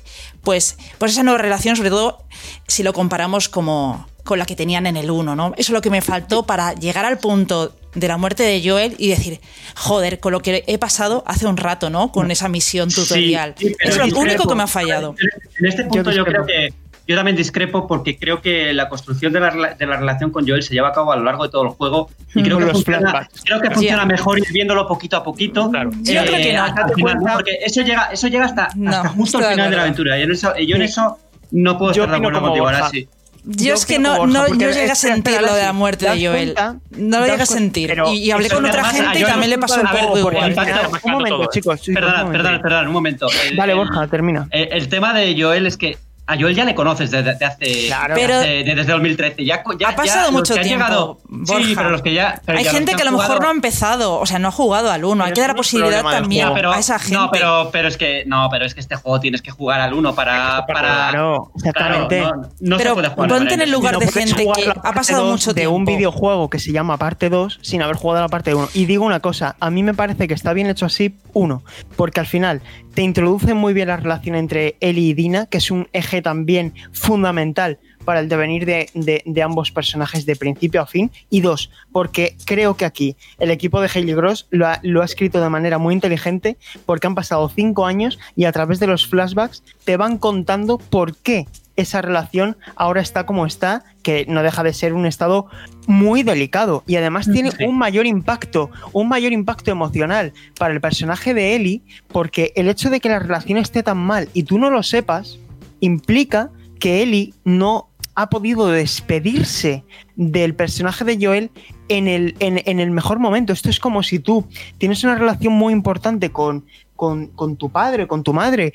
pues, 0.41 0.77
pues 0.97 1.13
esa 1.13 1.23
nueva 1.23 1.39
relación, 1.39 1.77
sobre 1.77 1.89
todo 1.89 2.25
si 2.67 2.83
lo 2.83 2.91
comparamos 2.91 3.47
como 3.47 4.07
con 4.25 4.39
la 4.39 4.45
que 4.45 4.55
tenían 4.55 4.87
en 4.87 4.97
el 4.97 5.09
1, 5.09 5.35
¿no? 5.35 5.53
Eso 5.55 5.71
es 5.71 5.73
lo 5.73 5.81
que 5.81 5.91
me 5.91 6.01
faltó 6.01 6.45
para 6.45 6.73
llegar 6.73 7.05
al 7.05 7.19
punto 7.19 7.75
de 7.93 8.07
la 8.07 8.17
muerte 8.17 8.43
de 8.43 8.61
Joel 8.67 8.95
y 8.97 9.09
decir, 9.09 9.39
joder, 9.75 10.19
con 10.19 10.33
lo 10.33 10.41
que 10.41 10.63
he 10.67 10.77
pasado 10.77 11.23
hace 11.27 11.45
un 11.45 11.55
rato, 11.55 11.89
¿no? 11.89 12.11
Con 12.11 12.31
esa 12.31 12.49
misión 12.49 12.89
tutorial. 12.89 13.53
Sí, 13.55 13.75
es 13.79 13.97
lo 13.97 14.03
discrepo. 14.03 14.19
único 14.19 14.49
que 14.49 14.55
me 14.55 14.63
ha 14.63 14.67
fallado. 14.67 15.15
En 15.59 15.65
este 15.67 15.85
punto 15.85 16.11
yo, 16.11 16.25
creo 16.25 16.43
que 16.43 16.73
yo 17.07 17.15
también 17.15 17.37
discrepo 17.37 17.87
porque 17.87 18.17
creo 18.17 18.41
que 18.41 18.73
la 18.73 18.89
construcción 18.89 19.31
de 19.31 19.39
la, 19.39 19.75
de 19.75 19.85
la 19.85 19.97
relación 19.97 20.31
con 20.31 20.47
Joel 20.47 20.63
se 20.63 20.73
lleva 20.73 20.89
a 20.89 20.91
cabo 20.91 21.11
a 21.11 21.17
lo 21.17 21.23
largo 21.23 21.43
de 21.43 21.49
todo 21.49 21.61
el 21.61 21.69
juego 21.69 22.09
y 22.33 22.41
creo 22.41 22.57
que 22.57 22.65
los 22.65 22.83
funciona, 22.83 23.29
creo 23.43 23.61
que 23.61 23.69
funciona 23.69 24.05
mejor 24.05 24.39
ir 24.39 24.51
viéndolo 24.51 24.87
poquito 24.87 25.17
a 25.17 25.23
poquito. 25.23 25.69
Claro. 25.69 25.91
Yo 26.01 26.21
creo 26.23 26.37
que 26.37 26.53
no. 26.53 26.63
hasta 26.63 26.81
el 26.81 26.95
final, 26.95 27.17
¿no? 27.19 27.33
Porque 27.33 27.59
eso 27.63 27.81
llega, 27.83 28.09
eso 28.11 28.27
llega 28.27 28.45
hasta, 28.45 28.69
No, 28.75 28.89
hasta 28.89 29.09
justo 29.09 29.37
al 29.37 29.51
final 29.51 29.69
de 29.69 29.75
la 29.75 29.83
aventura. 29.83 30.17
Y 30.17 30.23
en 30.23 30.31
eso, 30.31 30.51
y 30.57 30.65
yo 30.65 30.77
en 30.77 30.81
eso 30.81 31.19
no 31.51 31.77
puedo 31.77 31.93
Yo 31.93 32.03
estar 32.03 32.19
de 32.19 32.25
acuerdo 32.25 32.41
contigo. 32.41 32.65
Ahora 32.65 32.89
sí. 32.89 33.07
Yo, 33.47 33.73
es 33.75 33.85
que 33.85 33.99
no, 33.99 34.25
no, 34.25 34.47
no 34.47 34.55
llegué 34.69 34.89
a 34.89 34.95
sentir 34.95 35.39
lo 35.41 35.53
de 35.53 35.63
la 35.63 35.73
muerte 35.73 36.09
de 36.09 36.25
Joel. 36.27 36.53
cuenta- 36.53 36.75
no 36.91 37.19
lo 37.19 37.27
llegué 37.27 37.43
a 37.43 37.45
sentir. 37.45 37.89
pero 37.89 38.11
y, 38.11 38.17
y 38.17 38.31
hablé 38.31 38.49
con 38.49 38.65
otra 38.65 38.85
gente 38.85 39.19
y 39.19 39.23
también 39.23 39.49
le 39.51 39.57
pasó 39.59 39.81
un 39.81 39.87
poco 39.87 40.17
igual. 40.17 40.55
Un 41.03 41.11
momento, 41.11 41.37
todo. 41.37 41.49
chicos. 41.51 41.81
momento. 41.87 42.31
perdona, 42.31 42.61
perdona, 42.61 42.87
un 42.87 42.93
momento. 42.93 43.27
Dale, 43.55 43.73
el- 43.73 43.77
Borja, 43.77 44.07
termina. 44.07 44.47
El, 44.51 44.69
el 44.71 44.89
tema 44.89 45.13
de 45.13 45.39
Joel 45.39 45.67
es 45.67 45.77
que 45.77 45.97
a 46.27 46.35
Joel 46.39 46.55
ya 46.55 46.65
le 46.65 46.73
conoces 46.73 47.11
desde, 47.11 47.35
de 47.35 47.45
hace, 47.45 47.85
Claro. 47.87 48.15
Pero- 48.15 48.39
de- 48.39 48.63
de- 48.63 48.75
desde 48.75 48.91
2013. 48.91 49.45
Ya, 49.45 49.63
ya, 49.79 49.89
Ha 49.89 49.95
pasado 49.95 50.25
ya 50.27 50.31
mucho 50.31 50.55
que 50.55 50.61
tiempo, 50.61 50.85
llegado- 50.85 51.19
Borja. 51.27 51.63
Sí, 51.63 51.73
pero 51.75 51.89
los 51.91 52.01
que 52.01 52.13
ya. 52.13 52.41
pero 52.45 52.57
Hay 52.57 52.63
ya 52.63 52.71
los 52.71 52.77
gente 52.79 52.93
que 52.95 53.01
a 53.03 53.05
han 53.05 53.11
lo 53.11 53.17
mejor 53.19 53.25
jugado- 53.27 53.41
no 53.43 53.47
ha 53.49 53.51
empezado, 53.51 54.19
o 54.19 54.25
sea, 54.25 54.39
no 54.39 54.47
ha 54.47 54.51
jugado 54.51 54.89
al 54.91 55.05
1. 55.05 55.23
Hay 55.23 55.33
que 55.33 55.41
dar 55.41 55.51
la 55.51 55.55
posibilidad 55.55 56.01
también 56.03 56.49
pero, 56.55 56.71
a 56.71 56.79
esa 56.79 56.97
gente. 56.97 57.15
No, 57.15 57.29
pero, 57.31 57.69
pero 57.71 57.87
es 57.87 57.97
que 57.97 58.23
no, 58.25 58.47
pero 58.49 58.65
es 58.65 58.73
que 58.73 58.79
este 58.79 58.95
juego 58.95 59.19
tienes 59.19 59.41
que 59.43 59.51
jugar 59.51 59.81
al 59.81 59.93
1 59.93 60.15
para. 60.15 60.65
para 60.65 60.79
Claro, 61.09 61.51
exactamente. 61.55 62.19
Claro, 62.21 62.35
no, 62.37 62.41
no 62.59 62.77
se 62.77 62.83
Pero 62.83 62.93
puede 62.95 63.09
jugar. 63.09 63.29
ponte 63.29 63.53
en 63.53 63.61
el 63.61 63.71
lugar 63.71 63.93
No 63.93 63.99
de 63.99 64.07
puedes 64.07 64.25
gente 64.25 64.43
jugar 64.43 64.73
que 64.73 64.79
ha 64.83 64.93
pasado 64.93 65.21
2 65.23 65.31
mucho 65.31 65.53
de 65.53 65.67
un 65.67 65.85
tiempo. 65.85 65.91
videojuego 65.97 66.49
que 66.49 66.57
se 66.59 66.71
llama 66.71 66.97
parte 66.97 67.29
2 67.29 67.59
sin 67.61 67.81
haber 67.83 67.97
jugado 67.97 68.19
a 68.19 68.21
la 68.23 68.29
parte 68.29 68.55
1. 68.55 68.67
Y 68.73 68.85
digo 68.85 69.05
una 69.05 69.19
cosa, 69.19 69.55
a 69.59 69.69
mí 69.69 69.83
me 69.83 69.93
parece 69.93 70.27
que 70.27 70.33
está 70.33 70.53
bien 70.53 70.67
hecho 70.67 70.87
así, 70.87 71.15
uno, 71.33 71.63
porque 71.95 72.19
al 72.19 72.25
final 72.25 72.61
te 72.95 73.01
introduce 73.01 73.53
muy 73.53 73.73
bien 73.73 73.89
la 73.89 73.97
relación 73.97 74.35
entre 74.35 74.77
Ellie 74.79 75.09
y 75.09 75.13
Dina, 75.13 75.47
que 75.47 75.57
es 75.57 75.69
un 75.69 75.89
eje 75.91 76.14
también 76.21 76.73
fundamental 76.91 77.79
para 78.03 78.19
el 78.19 78.29
devenir 78.29 78.65
de, 78.65 78.89
de- 78.93 79.23
de 79.25 79.41
ambos 79.41 79.71
personajes 79.71 80.25
de 80.25 80.35
principio 80.35 80.81
a 80.81 80.85
fin. 80.85 81.11
Y 81.29 81.41
dos, 81.41 81.71
porque 81.91 82.35
creo 82.45 82.75
que 82.77 82.85
aquí 82.85 83.15
el 83.39 83.49
equipo 83.51 83.81
de 83.81 83.89
Hailey 83.93 84.13
Gross 84.13 84.47
lo 84.51 84.67
ha, 84.67 84.79
lo 84.83 85.01
ha 85.01 85.05
escrito 85.05 85.41
de 85.41 85.49
manera 85.49 85.77
muy 85.79 85.93
inteligente, 85.93 86.57
porque 86.85 87.07
han 87.07 87.15
pasado 87.15 87.49
cinco 87.49 87.85
años 87.85 88.19
y 88.35 88.45
a 88.45 88.51
través 88.51 88.79
de 88.79 88.87
los 88.87 89.07
flashbacks 89.07 89.63
te 89.85 89.97
van 89.97 90.17
contando 90.19 90.77
por 90.77 91.15
qué 91.15 91.47
esa 91.77 92.01
relación 92.01 92.55
ahora 92.77 93.01
está 93.01 93.25
como 93.25 93.45
está, 93.45 93.83
que 94.01 94.25
no 94.29 94.43
deja 94.43 94.63
de 94.63 94.71
ser 94.71 94.93
un 94.93 95.05
estado 95.05 95.47
muy 95.87 96.23
delicado 96.23 96.83
y 96.87 96.95
además 96.95 97.29
tiene 97.29 97.51
Sí. 97.51 97.65
un 97.65 97.77
mayor 97.77 98.05
impacto, 98.05 98.69
un 98.93 99.09
mayor 99.09 99.33
impacto 99.33 99.71
emocional 99.71 100.31
para 100.57 100.73
el 100.73 100.79
personaje 100.79 101.33
de 101.33 101.55
Ellie, 101.55 101.81
porque 102.07 102.53
el 102.55 102.69
hecho 102.69 102.89
de 102.89 103.01
que 103.01 103.09
la 103.09 103.19
relación 103.19 103.57
esté 103.57 103.83
tan 103.83 103.97
mal 103.97 104.29
y 104.33 104.43
tú 104.43 104.57
no 104.57 104.69
lo 104.69 104.83
sepas, 104.83 105.37
implica 105.79 106.51
que 106.79 107.01
Ellie 107.01 107.33
no 107.43 107.89
ha 108.15 108.29
podido 108.29 108.67
despedirse 108.67 109.83
del 110.15 110.55
personaje 110.55 111.03
de 111.03 111.17
Joel 111.23 111.51
en 111.89 112.07
el, 112.07 112.35
en, 112.39 112.61
en 112.65 112.79
el 112.79 112.91
mejor 112.91 113.19
momento. 113.19 113.51
Esto 113.53 113.69
es 113.69 113.79
como 113.79 114.03
si 114.03 114.19
tú 114.19 114.45
tienes 114.77 115.03
una 115.03 115.15
relación 115.15 115.53
muy 115.53 115.73
importante 115.73 116.31
con, 116.31 116.65
con, 116.95 117.27
con 117.27 117.57
tu 117.57 117.69
padre, 117.69 118.07
con 118.07 118.23
tu 118.23 118.33
madre, 118.33 118.73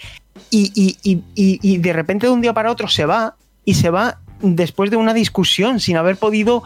y, 0.51 0.71
y- 0.75 0.97
y- 1.03 1.23
y- 1.63 1.79
de 1.79 1.93
repente 1.93 2.27
de 2.27 2.33
un 2.33 2.41
día 2.43 2.53
para 2.53 2.71
otro 2.71 2.89
se 2.89 3.07
va, 3.07 3.37
y 3.65 3.75
se 3.75 3.91
va 3.91 4.21
después 4.43 4.91
de 4.91 4.97
una 4.97 5.15
discusión, 5.15 5.81
sin 5.81 5.97
haber 5.97 6.17
podido 6.17 6.63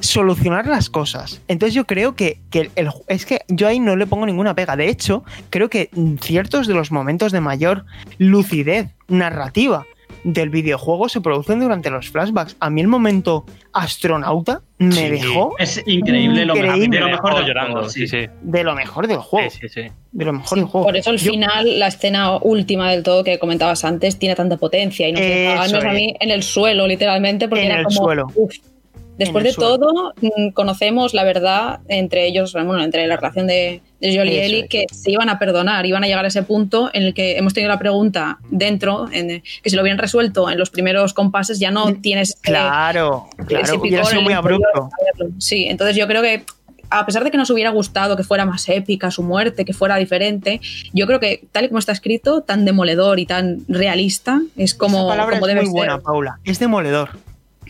solucionar 0.00 0.66
las 0.66 0.90
cosas. 0.90 1.40
Entonces 1.48 1.74
yo 1.74 1.86
creo 1.86 2.14
que, 2.14 2.38
que 2.50 2.70
el- 2.76 2.90
es 3.08 3.26
que 3.26 3.40
yo 3.48 3.66
ahí 3.68 3.80
no 3.80 3.96
le 3.96 4.06
pongo 4.06 4.26
ninguna 4.26 4.54
pega. 4.54 4.76
De 4.76 4.88
hecho, 4.88 5.24
creo 5.50 5.68
que 5.68 5.90
ciertos 6.20 6.66
de 6.66 6.74
los 6.74 6.90
momentos 6.92 7.32
de 7.32 7.40
mayor 7.40 7.84
lucidez 8.18 8.88
narrativa 9.08 9.86
del 10.24 10.50
videojuego 10.50 11.08
se 11.08 11.20
producen 11.20 11.60
durante 11.60 11.90
los 11.90 12.08
flashbacks. 12.10 12.56
A 12.60 12.70
mí 12.70 12.80
el 12.80 12.88
momento 12.88 13.44
astronauta 13.72 14.62
me 14.78 14.90
Sí. 14.92 15.08
dejó 15.10 15.54
Es 15.58 15.82
increíble 15.86 16.44
lo, 16.44 16.56
Increíble. 16.56 16.96
de 16.98 17.04
lo 17.04 17.10
mejor 17.10 17.36
del 17.36 17.46
llorando. 17.46 17.72
juego, 17.74 17.88
Sí, 17.88 18.08
sí. 18.08 18.26
de 18.42 18.64
lo 18.64 18.74
mejor 18.74 19.06
del 19.06 19.18
juego. 19.18 19.50
Sí, 19.50 19.58
sí, 19.62 19.68
sí. 19.68 19.88
De 20.12 20.24
lo 20.24 20.32
mejor 20.32 20.58
del 20.58 20.66
juego. 20.66 20.86
Por 20.86 20.96
eso 20.96 21.10
el 21.10 21.18
Yo- 21.18 21.30
final, 21.32 21.78
la 21.78 21.86
escena 21.88 22.36
última 22.36 22.90
del 22.90 23.02
todo 23.02 23.22
que 23.24 23.38
comentabas 23.38 23.84
antes, 23.84 24.18
tiene 24.18 24.34
tanta 24.34 24.56
potencia 24.56 25.08
y 25.08 25.12
nos 25.12 25.20
deja 25.20 25.64
Eso 25.66 25.76
nos 25.76 25.84
a 25.84 25.92
mí 25.92 26.14
en 26.18 26.30
el 26.30 26.42
suelo, 26.42 26.86
literalmente, 26.86 27.48
porque 27.48 27.64
En 27.66 27.70
era 27.72 27.80
el 27.80 27.86
como. 27.86 28.04
suelo. 28.04 28.26
uf. 28.34 28.54
Después 29.18 29.44
de 29.44 29.52
todo, 29.52 30.14
mm, 30.20 30.50
conocemos 30.50 31.12
la 31.12 31.24
verdad 31.24 31.80
entre 31.88 32.26
ellos, 32.26 32.52
bueno, 32.52 32.82
entre 32.82 33.06
la 33.06 33.16
relación 33.16 33.46
de, 33.46 33.82
de 34.00 34.16
Joel 34.16 34.30
y 34.30 34.38
Ellie, 34.38 34.68
que 34.68 34.86
se 34.92 35.10
iban 35.10 35.28
a 35.28 35.38
perdonar, 35.38 35.84
iban 35.86 36.04
a 36.04 36.06
llegar 36.06 36.24
a 36.24 36.28
ese 36.28 36.42
punto 36.44 36.90
en 36.92 37.02
el 37.02 37.14
que 37.14 37.36
hemos 37.36 37.52
tenido 37.52 37.68
la 37.68 37.78
pregunta 37.78 38.38
dentro, 38.50 39.08
en, 39.12 39.42
que 39.62 39.70
si 39.70 39.76
lo 39.76 39.82
hubieran 39.82 39.98
resuelto 39.98 40.48
en 40.48 40.58
los 40.58 40.70
primeros 40.70 41.14
compases, 41.14 41.58
ya 41.58 41.70
no 41.70 41.94
tienes 41.96 42.34
que 42.36 42.52
Claro, 42.52 43.28
claro. 43.46 43.64
ese 43.64 43.76
Hubiera 43.76 44.04
sido 44.04 44.22
muy 44.22 44.32
abrupto. 44.32 44.90
Sí, 45.38 45.66
entonces 45.68 45.96
yo 45.96 46.06
creo 46.06 46.22
que 46.22 46.44
a 46.90 47.04
pesar 47.04 47.24
de 47.24 47.30
que 47.30 47.36
nos 47.36 47.50
hubiera 47.50 47.70
gustado 47.70 48.16
que 48.16 48.24
fuera 48.24 48.44
más 48.46 48.68
épica 48.68 49.10
su 49.10 49.22
muerte, 49.22 49.64
que 49.64 49.72
fuera 49.72 49.96
diferente, 49.96 50.60
yo 50.92 51.06
creo 51.06 51.20
que 51.20 51.46
tal 51.52 51.64
y 51.64 51.68
como 51.68 51.78
está 51.78 51.92
escrito, 51.92 52.42
tan 52.42 52.64
demoledor 52.64 53.18
y 53.18 53.26
tan 53.26 53.64
realista, 53.68 54.40
es 54.56 54.74
como, 54.74 54.98
Esa 54.98 55.08
palabra 55.08 55.36
como 55.36 55.46
es 55.46 55.54
debe 55.54 55.66
muy 55.66 55.72
buena, 55.72 55.94
ser. 55.94 56.02
Paula. 56.02 56.38
Es 56.44 56.58
demoledor. 56.58 57.10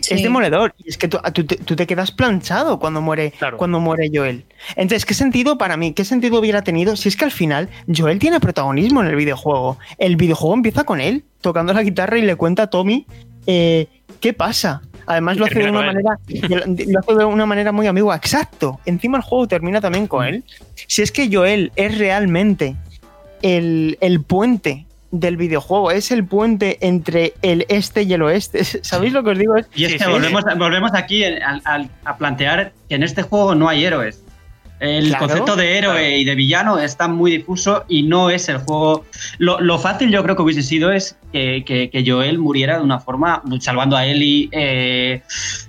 Sí. 0.08 0.14
Es 0.14 0.22
demoledor. 0.22 0.74
Y 0.84 0.88
es 0.88 0.98
que 0.98 1.08
tú, 1.08 1.18
tú 1.32 1.44
te, 1.44 1.56
tú 1.56 1.76
te 1.76 1.86
quedas 1.86 2.10
planchado 2.12 2.78
cuando 2.78 3.00
muere, 3.00 3.32
Claro. 3.38 3.56
cuando 3.56 3.80
muere 3.80 4.10
Joel. 4.12 4.44
Entonces, 4.76 5.04
¿qué 5.04 5.14
sentido 5.14 5.58
para 5.58 5.76
mí? 5.76 5.92
¿Qué 5.92 6.04
sentido 6.04 6.38
hubiera 6.40 6.62
tenido 6.62 6.96
si 6.96 7.08
es 7.08 7.16
que 7.16 7.24
al 7.24 7.30
final 7.32 7.68
Joel 7.94 8.18
tiene 8.18 8.40
protagonismo 8.40 9.00
en 9.02 9.08
el 9.08 9.16
videojuego? 9.16 9.78
El 9.98 10.16
videojuego 10.16 10.54
empieza 10.54 10.84
con 10.84 11.00
él 11.00 11.24
tocando 11.40 11.72
la 11.72 11.82
guitarra 11.82 12.18
y 12.18 12.22
le 12.22 12.36
cuenta 12.36 12.64
a 12.64 12.66
Tommy 12.68 13.06
eh, 13.46 13.86
qué 14.20 14.32
pasa. 14.32 14.82
Además 15.06 15.38
lo 15.38 15.46
hace, 15.46 15.58
de 15.60 15.70
una 15.70 15.80
manera, 15.80 16.18
lo 16.28 16.98
hace 17.00 17.14
de 17.14 17.24
una 17.24 17.46
manera 17.46 17.72
muy 17.72 17.86
ambigua. 17.86 18.14
Exacto. 18.16 18.78
Encima 18.84 19.16
el 19.16 19.22
juego 19.24 19.48
termina 19.48 19.80
también 19.80 20.06
con 20.06 20.26
él. 20.26 20.44
Si 20.86 21.00
es 21.00 21.10
que 21.12 21.34
Joel 21.34 21.72
es 21.76 21.96
realmente 21.96 22.76
el, 23.40 23.96
el 24.02 24.22
puente 24.22 24.84
del 25.10 25.36
videojuego, 25.36 25.90
es 25.90 26.10
el 26.10 26.24
puente 26.26 26.78
entre 26.86 27.32
el 27.42 27.64
este 27.68 28.02
y 28.02 28.12
el 28.12 28.22
oeste. 28.22 28.62
¿Sabéis 28.82 29.12
lo 29.12 29.22
que 29.24 29.30
os 29.30 29.38
digo? 29.38 29.54
Y 29.74 29.84
es 29.84 29.92
que 29.94 29.98
sí. 30.00 30.10
volvemos, 30.10 30.44
volvemos 30.58 30.90
aquí 30.94 31.22
a 31.24 32.16
plantear 32.18 32.72
que 32.88 32.94
en 32.96 33.02
este 33.02 33.22
juego 33.22 33.54
no 33.54 33.68
hay 33.68 33.84
héroes. 33.84 34.22
El 34.80 35.08
Claro. 35.08 35.26
concepto 35.26 35.56
de 35.56 35.76
héroe 35.76 36.18
y 36.18 36.24
de 36.24 36.36
villano 36.36 36.78
está 36.78 37.08
muy 37.08 37.32
difuso 37.32 37.84
y 37.88 38.04
no 38.04 38.30
es 38.30 38.48
el 38.48 38.58
juego. 38.58 39.04
Lo, 39.38 39.60
lo 39.60 39.76
fácil 39.80 40.10
yo 40.12 40.22
creo 40.22 40.36
que 40.36 40.42
hubiese 40.42 40.62
sido 40.62 40.92
es 40.92 41.16
que, 41.32 41.64
que- 41.66 41.90
que 41.90 42.04
Joel 42.08 42.38
muriera 42.38 42.76
de 42.78 42.84
una 42.84 43.00
forma, 43.00 43.42
salvando 43.58 43.96
a 43.96 44.06
Ellie, 44.06 44.48
eh, 44.52 45.22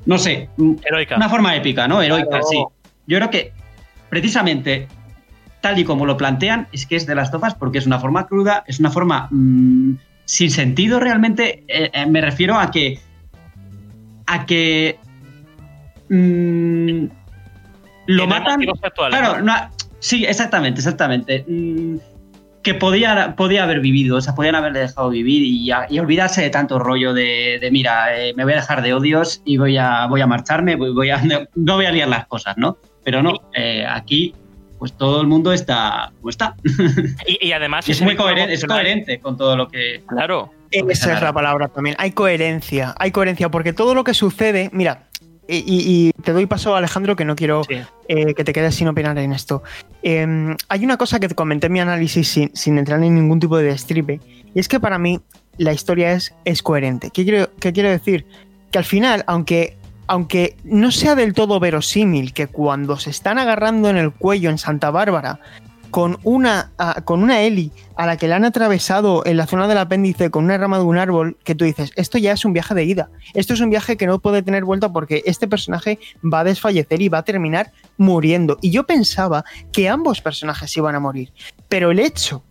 no 0.06 0.20
sé, 0.20 0.50
Heroica. 0.86 1.16
una 1.16 1.28
forma 1.28 1.56
épica, 1.56 1.88
¿no? 1.88 2.04
Heroica, 2.04 2.28
Claro. 2.30 2.44
sí. 2.52 2.58
Yo 3.08 3.18
creo 3.18 3.30
que 3.32 3.52
precisamente 4.10 4.88
tal 5.62 5.80
y 5.80 5.84
como 5.84 6.06
lo 6.06 6.18
plantean 6.18 6.68
es 6.72 6.86
que 6.86 6.96
es 6.96 7.06
de 7.06 7.16
las 7.16 7.32
tofas 7.32 7.56
porque 7.56 7.78
es 7.78 7.86
una 7.86 8.00
forma 8.00 8.28
cruda, 8.28 8.64
es 8.68 8.80
una 8.80 8.92
forma 8.92 9.28
mm, 9.32 9.94
sin 10.26 10.52
sentido 10.52 11.00
realmente. 11.00 11.64
eh, 11.68 11.90
eh, 11.94 12.06
me 12.06 12.22
refiero 12.22 12.60
a 12.60 12.72
que 12.72 13.00
a 14.28 14.46
que 14.46 14.98
mm, 16.10 17.06
lo 18.08 18.28
matan. 18.28 18.62
actuales, 18.84 19.20
Claro, 19.20 19.40
¿no? 19.40 19.54
no- 19.54 19.70
sí, 20.00 20.26
exactamente, 20.26 20.80
exactamente. 20.80 21.46
Mm, 21.48 21.98
que 22.64 22.74
podía, 22.74 23.36
podía 23.38 23.64
haber 23.64 23.80
vivido, 23.80 24.18
o 24.18 24.22
sea, 24.22 24.36
podían 24.36 24.56
haberle 24.56 24.80
dejado 24.80 25.10
vivir 25.10 25.42
y, 25.44 25.72
olvidarse 25.98 26.42
de 26.42 26.50
tanto 26.50 26.78
rollo 26.78 27.14
de, 27.14 27.58
de, 27.62 27.72
mira, 27.72 28.16
eh, 28.20 28.34
me 28.36 28.44
voy 28.44 28.54
a 28.54 28.58
dejar 28.58 28.82
de 28.82 28.94
odios 28.94 29.42
y 29.46 29.58
voy 29.58 29.78
a, 29.78 30.08
voy 30.08 30.20
a 30.22 30.28
marcharme, 30.28 30.76
voy, 30.76 30.94
voy 30.94 31.10
a, 31.10 31.18
no, 31.24 31.40
no 31.56 31.76
voy 31.76 31.86
a 31.86 31.92
liar 31.92 32.10
las 32.10 32.28
cosas, 32.28 32.58
¿no? 32.58 32.78
Pero 33.04 33.24
no, 33.24 33.34
eh, 33.54 33.86
aquí 33.90 34.34
pues 34.80 34.94
todo 34.94 35.22
el 35.22 35.28
mundo 35.28 35.54
está 35.54 36.12
como 36.18 36.30
está. 36.30 36.56
Y, 37.28 37.48
y 37.48 37.52
además 37.52 37.88
Y 37.88 37.92
es 37.92 38.02
muy 38.02 38.16
coherente, 38.16 38.54
es 38.54 38.66
coherente 38.66 39.20
con 39.20 39.38
todo 39.38 39.56
lo 39.56 39.68
que... 39.68 40.02
Claro. 40.08 40.52
Esa 40.72 41.16
es 41.16 41.22
la 41.22 41.34
palabra 41.34 41.68
también. 41.68 41.96
Hay 42.00 42.12
coherencia, 42.12 42.96
hay 42.98 43.12
coherencia, 43.12 43.50
porque 43.50 43.74
todo 43.74 43.94
lo 43.94 44.04
que 44.04 44.14
sucede, 44.14 44.70
mira, 44.72 45.08
y, 45.48 45.58
y- 45.58 46.08
y 46.08 46.12
te 46.22 46.32
doy 46.32 46.46
paso, 46.46 46.76
Alejandro, 46.76 47.16
que 47.16 47.26
no 47.26 47.36
quiero 47.36 47.64
Sí. 47.64 47.82
eh, 48.08 48.36
que 48.36 48.44
te 48.44 48.54
quedes 48.54 48.76
sin 48.76 48.88
opinar 48.88 49.18
en 49.18 49.34
esto. 49.34 49.64
Eh, 50.04 50.56
hay 50.70 50.86
una 50.86 50.96
cosa 50.98 51.20
que 51.20 51.28
te 51.28 51.34
comenté 51.34 51.66
en 51.68 51.74
mi 51.74 51.80
análisis 51.80 52.28
sin, 52.28 52.56
sin 52.56 52.78
entrar 52.78 53.02
en 53.04 53.16
ningún 53.16 53.40
tipo 53.40 53.58
de 53.58 53.64
destripe, 53.64 54.20
y 54.54 54.60
es 54.60 54.68
que 54.68 54.80
para 54.80 55.00
mí 55.00 55.20
la 55.58 55.74
historia 55.74 56.12
es, 56.12 56.36
es 56.46 56.62
coherente. 56.62 57.10
¿Qué 57.12 57.24
quiero, 57.24 57.50
qué 57.60 57.74
quiero 57.74 57.90
decir? 57.90 58.28
Que 58.72 58.78
al 58.78 58.86
final, 58.86 59.24
aunque, 59.26 59.76
aunque 60.10 60.58
no 60.64 60.92
sea 60.92 61.14
del 61.14 61.36
todo 61.36 61.60
verosímil 61.60 62.34
que 62.34 62.48
cuando 62.48 62.98
se 62.98 63.12
están 63.12 63.38
agarrando 63.38 63.92
en 63.92 63.98
el 63.98 64.12
cuello 64.12 64.50
en 64.50 64.58
Santa 64.58 64.90
Bárbara, 64.90 65.40
con 65.92 66.18
una, 66.24 66.72
ah, 66.80 67.02
con 67.06 67.22
una 67.22 67.42
Eli 67.42 67.72
a 67.96 68.08
la 68.08 68.18
que 68.18 68.28
le 68.28 68.34
han 68.34 68.44
atravesado 68.44 69.24
en 69.28 69.38
la 69.38 69.46
zona 69.46 69.68
del 69.68 69.78
apéndice 69.78 70.32
con 70.32 70.46
una 70.46 70.58
rama 70.58 70.80
de 70.80 70.84
un 70.84 70.98
árbol, 70.98 71.38
que 71.44 71.54
tú 71.54 71.64
dices, 71.64 71.92
esto 71.96 72.18
ya 72.18 72.32
es 72.32 72.44
un 72.44 72.54
viaje 72.54 72.74
de 72.74 72.86
ida. 72.86 73.12
Esto 73.36 73.54
es 73.54 73.62
un 73.62 73.70
viaje 73.70 73.98
que 73.98 74.08
no 74.08 74.18
puede 74.18 74.42
tener 74.42 74.66
vuelta 74.66 74.92
porque 74.92 75.22
este 75.28 75.48
personaje 75.48 76.00
va 76.24 76.40
a 76.40 76.44
desfallecer 76.44 77.04
y 77.04 77.10
va 77.10 77.20
a 77.20 77.24
terminar 77.24 77.72
muriendo. 77.98 78.58
Y 78.62 78.72
yo 78.72 78.88
pensaba 78.88 79.46
que 79.72 79.90
ambos 79.90 80.22
personajes 80.22 80.76
iban 80.76 80.96
a 80.96 81.00
morir. 81.00 81.32
Pero 81.68 81.92
el 81.92 82.00
hecho 82.00 82.44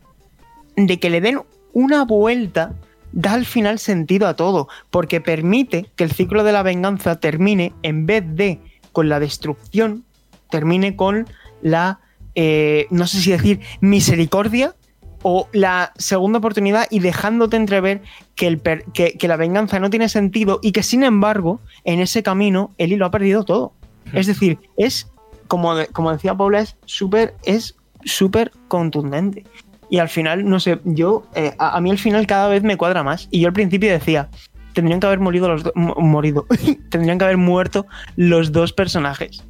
de 0.77 1.01
que 1.01 1.11
le 1.11 1.21
den 1.21 1.41
una 1.73 2.05
vuelta 2.05 2.73
da 3.19 3.33
al 3.33 3.47
final 3.47 3.81
sentido 3.81 4.29
a 4.29 4.35
todo, 4.37 4.69
porque 4.91 5.21
permite 5.21 5.87
que 5.97 6.05
el 6.05 6.13
ciclo 6.13 6.45
de 6.45 6.53
la 6.53 6.63
venganza 6.63 7.19
termine, 7.19 7.73
en 7.83 8.07
vez 8.07 8.23
de 8.25 8.61
con 8.93 9.09
la 9.09 9.19
destrucción, 9.19 10.05
termine 10.51 10.95
con 10.95 11.27
la, 11.61 11.99
eh, 12.37 12.87
no 12.91 13.09
sé 13.09 13.21
si 13.21 13.33
decir, 13.33 13.59
misericordia 13.81 14.77
o 15.23 15.49
la 15.53 15.93
segunda 15.97 16.39
oportunidad 16.39 16.87
y 16.91 17.01
dejándote 17.01 17.57
entrever 17.57 18.03
que, 18.37 18.47
el 18.47 18.59
per- 18.59 18.85
que, 18.95 19.15
que 19.19 19.27
la 19.27 19.37
venganza 19.37 19.81
no 19.81 19.91
tiene 19.91 20.09
sentido 20.09 20.61
y 20.63 20.71
que 20.71 20.85
sin 20.85 21.03
embargo 21.03 21.61
en 21.83 21.99
ese 21.99 22.23
camino 22.23 22.71
Eli 22.79 22.95
lo 22.95 23.07
ha 23.07 23.11
perdido 23.11 23.43
todo. 23.43 23.73
Es 24.13 24.29
decir, 24.29 24.61
es, 24.77 25.11
como, 25.49 25.75
como 25.93 26.13
decía 26.13 26.37
Paula, 26.37 26.61
es 26.61 26.77
súper 26.87 27.35
es 27.45 27.75
súper 28.05 28.53
contundente. 28.69 29.43
Y 29.91 29.99
al 29.99 30.09
final, 30.09 30.45
no 30.49 30.61
sé, 30.61 30.79
yo, 30.85 31.25
eh, 31.35 31.53
a, 31.59 31.77
a 31.77 31.81
mí 31.81 31.91
al 31.91 31.99
final 31.99 32.27
cada 32.27 32.49
vez 32.49 32.63
me 32.63 32.77
cuadra 32.77 33.03
más. 33.03 33.29
Y 33.31 33.41
yo 33.41 33.49
al 33.49 33.55
principio 33.55 33.91
decía, 33.91 34.29
tendrían 34.75 35.01
que 35.01 35.07
haber 35.07 35.19
morido 35.21 35.49
los 35.49 35.63
do- 35.65 35.73
mo- 35.75 35.95
morido, 35.97 36.47
tendrían 36.91 37.19
que 37.19 37.25
haber 37.25 37.37
muerto 37.39 37.87
los 38.17 38.53
dos 38.53 38.73
personajes. 38.73 39.45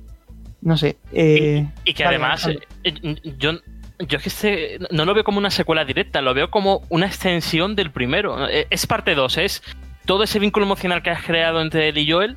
No 0.60 0.76
sé. 0.76 0.96
eh, 1.12 1.66
Y 1.84 1.94
que 1.94 2.04
vale, 2.04 2.16
además, 2.16 2.48
eh, 2.84 2.94
yo, 3.38 3.52
yo 3.52 4.16
es 4.16 4.22
que 4.22 4.28
este- 4.28 4.78
no 4.90 5.04
lo 5.04 5.14
veo 5.14 5.24
como 5.24 5.38
una 5.38 5.50
secuela 5.50 5.84
directa, 5.84 6.20
lo 6.22 6.34
veo 6.34 6.50
como 6.50 6.82
una 6.88 7.06
extensión 7.06 7.74
del 7.76 7.90
primero. 7.90 8.48
Eh, 8.48 8.66
Es 8.70 8.86
parte 8.86 9.14
2, 9.14 9.38
es 9.38 9.62
todo 10.06 10.22
ese 10.22 10.38
vínculo 10.38 10.66
emocional 10.66 11.02
que 11.02 11.10
has 11.10 11.22
creado 11.24 11.60
entre 11.60 11.88
él 11.88 11.98
y 11.98 12.10
Joel, 12.10 12.36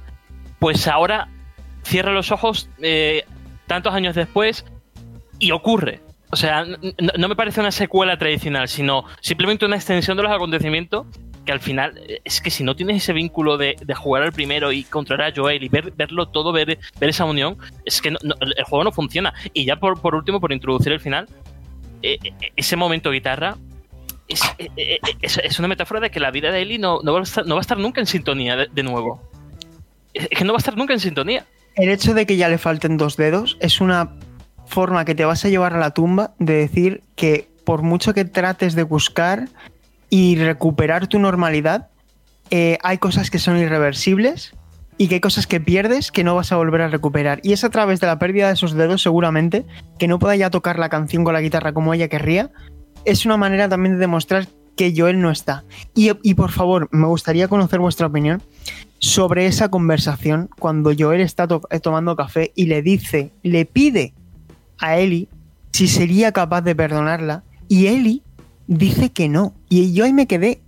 pues 0.60 0.88
ahora 0.88 1.28
cierra 1.84 2.12
los 2.12 2.32
ojos 2.32 2.68
eh, 2.82 3.26
tantos 3.68 3.94
años 3.94 4.16
después 4.16 4.66
y 5.40 5.52
ocurre. 5.52 6.02
O 6.32 6.36
sea, 6.36 6.66
no 6.66 7.28
me 7.28 7.36
parece 7.36 7.60
una 7.60 7.72
secuela 7.72 8.18
tradicional, 8.18 8.68
sino 8.70 9.04
simplemente 9.20 9.66
una 9.66 9.76
extensión 9.76 10.16
de 10.18 10.24
los 10.24 10.32
acontecimientos 10.32 11.06
que 11.46 11.52
al 11.52 11.60
final 11.60 11.98
eh, 12.08 12.22
es 12.24 12.40
que 12.40 12.50
si 12.52 12.64
no 12.64 12.76
tienes 12.76 12.98
ese 12.98 13.14
vínculo 13.14 13.58
de, 13.58 13.76
jugar 13.96 14.24
al 14.24 14.32
primero 14.32 14.72
y 14.72 14.84
controlar 14.84 15.32
a 15.32 15.36
Joel 15.36 15.64
y 15.64 15.70
ver, 15.70 15.92
verlo 15.92 16.28
todo, 16.28 16.52
ver, 16.52 16.78
ver 17.00 17.10
esa 17.10 17.26
unión, 17.26 17.58
es 17.86 18.02
que 18.02 18.10
el 18.10 18.64
juego 18.64 18.84
no 18.84 18.92
funciona. 18.92 19.34
Y 19.54 19.66
ya 19.66 19.76
por, 19.78 20.00
por 20.00 20.16
último, 20.16 20.40
por 20.40 20.52
introducir 20.54 20.94
el 20.94 21.00
final, 21.00 21.28
eh, 22.04 22.18
eh, 22.24 22.52
ese 22.56 22.76
momento 22.76 23.12
guitarra 23.12 23.58
es, 24.28 24.42
es- 25.22 25.60
una 25.60 25.68
metáfora 25.68 26.00
de 26.00 26.12
que 26.12 26.20
la 26.20 26.32
vida 26.32 26.52
de 26.52 26.62
Ellie 26.62 26.80
no, 26.80 27.02
va, 27.04 27.20
a 27.20 27.24
estar, 27.24 27.50
va 27.52 27.58
a 27.58 27.62
estar 27.62 27.78
nunca 27.78 28.00
en 28.00 28.08
sintonía 28.08 28.56
de, 28.56 28.68
de 28.72 28.84
nuevo. 28.84 29.22
Es 30.14 30.28
que 30.30 30.44
no 30.46 30.54
va 30.54 30.58
a 30.58 30.60
estar 30.60 30.78
nunca 30.78 30.94
en 30.94 31.00
sintonía. 31.00 31.46
El 31.76 31.90
hecho 31.90 32.14
de 32.14 32.26
que 32.26 32.38
ya 32.38 32.50
le 32.50 32.58
falten 32.58 32.98
dos 32.98 33.18
dedos 33.18 33.58
es 33.62 33.82
una 33.82 34.12
forma 34.72 35.06
que 35.06 35.14
te 35.14 35.26
vas 35.26 35.46
a 35.46 35.50
llevar 35.50 35.76
a 35.76 35.80
la 35.80 35.92
tumba 35.92 36.34
de 36.40 36.54
decir 36.54 37.04
que 37.16 37.48
por 37.66 37.84
mucho 37.84 38.14
que 38.14 38.26
trates 38.26 38.74
de 38.74 38.84
buscar 38.84 39.50
y 40.10 40.38
recuperar 40.38 41.08
tu 41.08 41.20
normalidad, 41.20 41.90
eh, 42.50 42.78
hay 42.82 42.98
cosas 42.98 43.30
que 43.30 43.40
son 43.40 43.58
irreversibles 43.58 44.54
y 44.98 45.08
que 45.08 45.16
hay 45.16 45.22
cosas 45.22 45.48
que 45.48 45.60
pierdes 45.60 46.12
que 46.12 46.24
no 46.24 46.36
vas 46.36 46.52
a 46.52 46.56
volver 46.56 46.82
a 46.82 46.88
recuperar. 46.88 47.40
Y 47.44 47.54
es 47.54 47.64
a 47.64 47.70
través 47.70 48.00
de 48.00 48.08
la 48.08 48.20
pérdida 48.20 48.48
de 48.48 48.54
esos 48.54 48.74
dedos 48.74 49.02
seguramente 49.02 49.66
que 50.00 50.08
no 50.08 50.20
pueda 50.20 50.36
ya 50.36 50.50
tocar 50.50 50.80
la 50.80 50.90
canción 50.90 51.24
con 51.24 51.34
la 51.34 51.42
guitarra 51.42 51.74
como 51.74 51.94
ella 51.94 52.08
querría. 52.08 52.52
Es 53.06 53.26
una 53.26 53.38
manera 53.38 53.70
también 53.70 53.94
de 53.96 54.00
demostrar 54.00 54.48
que 54.76 54.94
Joel 54.96 55.22
no 55.22 55.32
está. 55.32 55.64
Y, 55.94 56.34
por 56.34 56.52
favor, 56.52 56.88
me 56.92 57.08
gustaría 57.08 57.48
conocer 57.48 57.80
vuestra 57.80 58.08
opinión 58.08 58.42
sobre 59.00 59.48
esa 59.48 59.70
conversación 59.70 60.50
cuando 60.60 60.92
Joel 60.98 61.22
está 61.22 61.48
eh, 61.70 61.80
tomando 61.80 62.16
café 62.16 62.52
y 62.56 62.66
le 62.66 62.82
dice, 62.82 63.32
le 63.44 63.66
pide 63.66 64.14
a 64.82 64.98
Ellie 64.98 65.28
si 65.72 65.88
sería 65.88 66.32
capaz 66.34 66.62
de 66.62 66.76
perdonarla 66.76 67.44
y 67.70 67.88
Ellie 67.88 68.22
dice 68.68 69.12
que 69.12 69.30
no. 69.30 69.54
Y 69.70 69.94
yo 69.94 70.04
ahí 70.04 70.12
me 70.14 70.28
quedé 70.28 70.62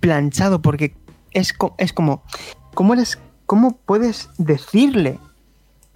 planchado 0.00 0.62
porque 0.62 0.94
es, 1.32 1.52
co- 1.52 1.74
es 1.78 1.92
como, 1.92 2.22
¿cómo, 2.74 2.94
eres, 2.94 3.18
¿cómo 3.46 3.76
puedes 3.76 4.30
decirle 4.38 5.18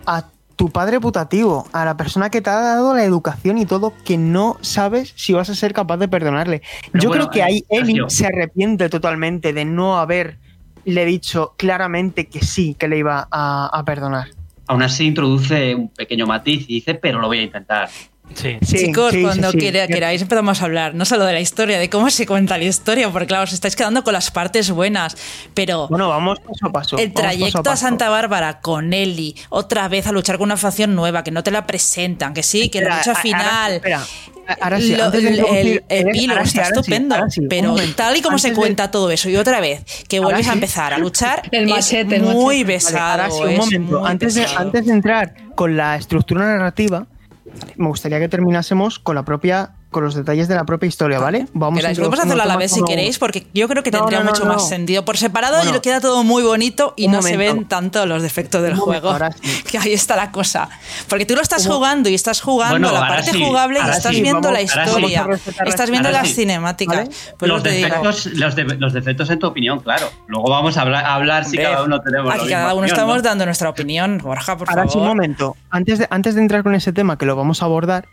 a 0.07 0.27
tu 0.57 0.69
padre 0.69 1.01
putativo, 1.01 1.67
a 1.73 1.85
la 1.87 1.97
persona 1.97 2.29
que 2.29 2.43
te 2.43 2.51
ha 2.51 2.61
dado 2.61 2.95
la 2.95 3.05
educación 3.05 3.57
y 3.59 3.65
todo, 3.67 3.95
que 4.05 4.19
no 4.19 4.59
sabes 4.61 5.15
si 5.17 5.33
vas 5.33 5.49
a 5.49 5.55
ser 5.55 5.73
capaz 5.73 5.97
de 5.97 6.09
perdonarle? 6.09 6.61
Pero 6.93 7.03
yo 7.05 7.09
bueno, 7.09 7.29
creo 7.29 7.33
que 7.33 7.39
eh, 7.41 7.43
ahí 7.45 7.65
Ellie 7.71 7.87
Sergio. 7.95 8.11
se 8.11 8.27
arrepiente 8.27 8.89
totalmente 8.91 9.53
de 9.55 9.65
no 9.65 9.99
haber 9.99 10.39
le 10.85 11.05
dicho 11.07 11.55
claramente 11.57 12.27
que 12.27 12.45
sí, 12.45 12.75
que 12.75 12.89
le 12.89 12.99
iba 12.99 13.27
a, 13.31 13.67
a 13.73 13.85
perdonar. 13.85 14.29
Aún 14.67 14.83
así 14.83 15.07
introduce 15.07 15.75
un 15.75 15.89
pequeño 15.89 16.27
matiz 16.27 16.65
y 16.69 16.75
dice, 16.75 16.95
pero 16.95 17.21
lo 17.21 17.27
voy 17.27 17.39
a 17.39 17.43
intentar. 17.43 17.89
Sí. 18.35 18.57
Sí, 18.63 18.77
Chicos, 18.87 19.11
sí, 19.11 19.19
sí, 19.19 19.23
cuando 19.25 19.51
sí. 19.51 19.59
quiera- 19.59 19.87
queráis 19.87 20.23
empezamos 20.23 20.63
a 20.63 20.65
hablar 20.65 20.95
no 20.95 21.05
solo 21.05 21.27
de 21.27 21.35
la 21.35 21.41
historia, 21.41 21.79
de 21.79 21.91
cómo 21.91 22.09
se 22.09 22.27
cuenta 22.27 22.57
la 22.57 22.65
historia, 22.65 23.11
porque 23.11 23.27
claro, 23.27 23.45
os 23.45 23.53
estáis 23.53 23.77
quedando 23.77 24.03
con 24.05 24.15
las 24.15 24.31
partes 24.31 24.71
buenas, 24.71 25.17
pero 25.53 25.87
Bueno, 25.89 26.09
vamos 26.09 26.39
paso 26.41 26.67
a 26.67 26.73
paso. 26.73 26.97
el 26.99 27.13
paso 27.13 27.23
trayecto 27.27 27.59
a, 27.59 27.63
paso. 27.63 27.77
Santa 27.83 28.09
Bárbara 28.09 28.61
con 28.61 28.95
Ellie, 28.95 29.35
otra 29.51 29.87
vez 29.89 30.07
a 30.07 30.13
luchar 30.13 30.39
con 30.39 30.45
una 30.47 30.57
facción 30.57 30.95
nueva, 30.95 31.23
que 31.23 31.31
no 31.31 31.43
te 31.43 31.51
la 31.51 31.67
presentan, 31.67 32.33
que 32.33 32.43
sí, 32.43 32.71
que 32.71 32.81
la 32.81 33.01
Espera, 33.01 33.01
lucha 33.01 33.13
a- 33.13 33.23
final... 33.23 33.73
Ahora, 33.73 33.75
espera, 33.77 34.03
ahora 34.63 34.81
sí, 34.81 34.97
lo- 34.97 35.05
antes 35.05 35.23
de 35.23 35.29
el, 35.31 35.85
el 35.89 36.31
ahora 36.31 36.45
sí, 36.47 36.49
está 36.49 36.63
ahora 36.63 36.75
sí, 36.75 36.81
estupendo, 36.81 37.15
ahora 37.17 37.29
pero 37.51 37.77
tal 37.97 38.17
y 38.17 38.23
como 38.23 38.39
se 38.39 38.51
de- 38.51 38.57
cuenta 38.57 38.91
todo 38.91 39.11
eso 39.11 39.29
y 39.29 39.37
otra 39.37 39.61
vez 39.61 39.85
que 40.09 40.21
vuelves 40.21 40.49
a 40.49 40.55
empezar 40.55 40.95
a 40.95 40.99
luchar 40.99 41.43
El 41.53 41.65
es 41.65 41.71
machete, 41.71 42.17
el 42.17 42.23
muy. 42.23 42.65
Vale, 42.65 42.79
ahora 42.99 43.31
sí, 43.31 43.43
un 43.43 43.49
es 43.51 43.59
momento. 43.59 44.07
Antes 44.07 44.35
de, 44.37 44.47
antes 44.57 44.87
de 44.87 44.93
entrar 44.93 45.35
con 45.55 45.77
la 45.77 45.97
estructura 45.97 46.47
narrativa, 46.47 47.07
me 47.77 47.89
gustaría 47.89 48.19
que 48.19 48.29
terminásemos 48.29 48.99
con 48.99 49.15
la 49.15 49.25
propia, 49.25 49.77
con 49.93 50.03
los 50.03 50.15
detalles 50.17 50.49
de 50.49 50.57
la 50.57 50.65
propia 50.65 50.89
historia, 50.89 51.21
¿vale? 51.21 51.47
Vamos 51.53 51.79
Que 51.79 51.83
la 51.85 51.91
podemos 51.91 51.99
introduciendo 52.19 52.23
hacerlo 52.35 52.43
a 52.43 52.47
la 52.47 52.57
vez 52.57 52.73
si 52.73 52.83
queréis, 52.83 53.19
porque 53.21 53.47
yo 53.55 53.69
creo 53.69 53.85
que 53.85 53.93
No, 53.93 53.99
tendría 53.99 54.19
no, 54.19 54.25
no, 54.25 54.31
mucho 54.33 54.45
no. 54.45 54.55
más 54.55 54.69
sentido 54.69 55.05
por 55.05 55.17
separado 55.17 55.57
Bueno, 55.59 55.71
y 55.71 55.75
lo 55.75 55.83
queda 55.83 56.01
todo 56.01 56.25
muy 56.25 56.43
bonito 56.43 56.95
y 56.97 57.07
no 57.07 57.23
se 57.23 57.37
ven 57.37 57.67
tanto 57.69 58.05
los 58.07 58.23
defectos 58.23 58.63
del 58.63 58.75
juego. 58.75 59.11
ahora 59.11 59.31
sí. 59.33 59.63
Que 59.71 59.79
ahí 59.79 59.93
está 59.93 60.17
la 60.17 60.33
cosa. 60.33 60.69
Porque 61.09 61.25
tú 61.27 61.35
lo 61.37 61.41
estás 61.43 61.63
¿Cómo? 61.67 61.77
jugando 61.77 62.09
y 62.09 62.15
estás 62.15 62.41
jugando 62.41 62.79
Bueno, 62.79 62.93
la 62.93 63.07
parte 63.07 63.31
sí, 63.33 63.45
jugable 63.45 63.79
y 63.79 63.91
estás 63.91 64.15
sí, 64.15 64.23
viendo 64.23 64.41
vamos- 64.41 64.53
la 64.53 64.63
historia. 64.63 65.23
Vamos 65.23 65.41
a 65.61 65.65
Estás 65.65 65.91
viendo 65.91 66.09
ahora 66.09 66.21
las 66.23 66.29
sí. 66.29 66.35
cinemáticas. 66.35 66.97
¿Vale? 66.97 67.11
Pues 67.39 67.49
los, 67.51 67.63
defectos, 67.63 68.27
los, 68.27 68.57
de- 68.57 68.65
los 68.65 68.93
defectos 68.93 69.31
en 69.31 69.39
tu 69.39 69.47
opinión, 69.47 69.81
claro. 69.81 70.09
Luego 70.27 70.51
vamos 70.51 70.77
a 70.77 70.83
hablar, 70.83 71.05
a 71.05 71.15
hablar 71.15 71.45
si 71.45 71.57
cada 71.59 71.85
uno 71.85 72.01
tenemos 72.01 72.33
Aquí 72.35 72.49
cada 72.49 72.63
uno 72.65 72.73
opinión, 72.81 72.87
estamos 72.97 73.23
dando 73.23 73.45
nuestra 73.45 73.69
opinión. 73.69 74.19
Borja, 74.19 74.57
por 74.57 74.69
Ahora 74.71 74.83
sí, 74.85 74.89
un 74.99 75.05
favor. 75.05 75.09
momento. 75.09 75.57
Antes 75.71 75.99
de, 75.99 76.07
antes 76.11 76.35
de 76.35 76.41
entrar 76.41 76.63
con 76.63 76.75
ese 76.75 76.93
tema 76.93 77.19
que 77.19 77.27
lo 77.27 77.37
vamos 77.37 77.63
a 77.63 77.67
abordar, 77.67 78.07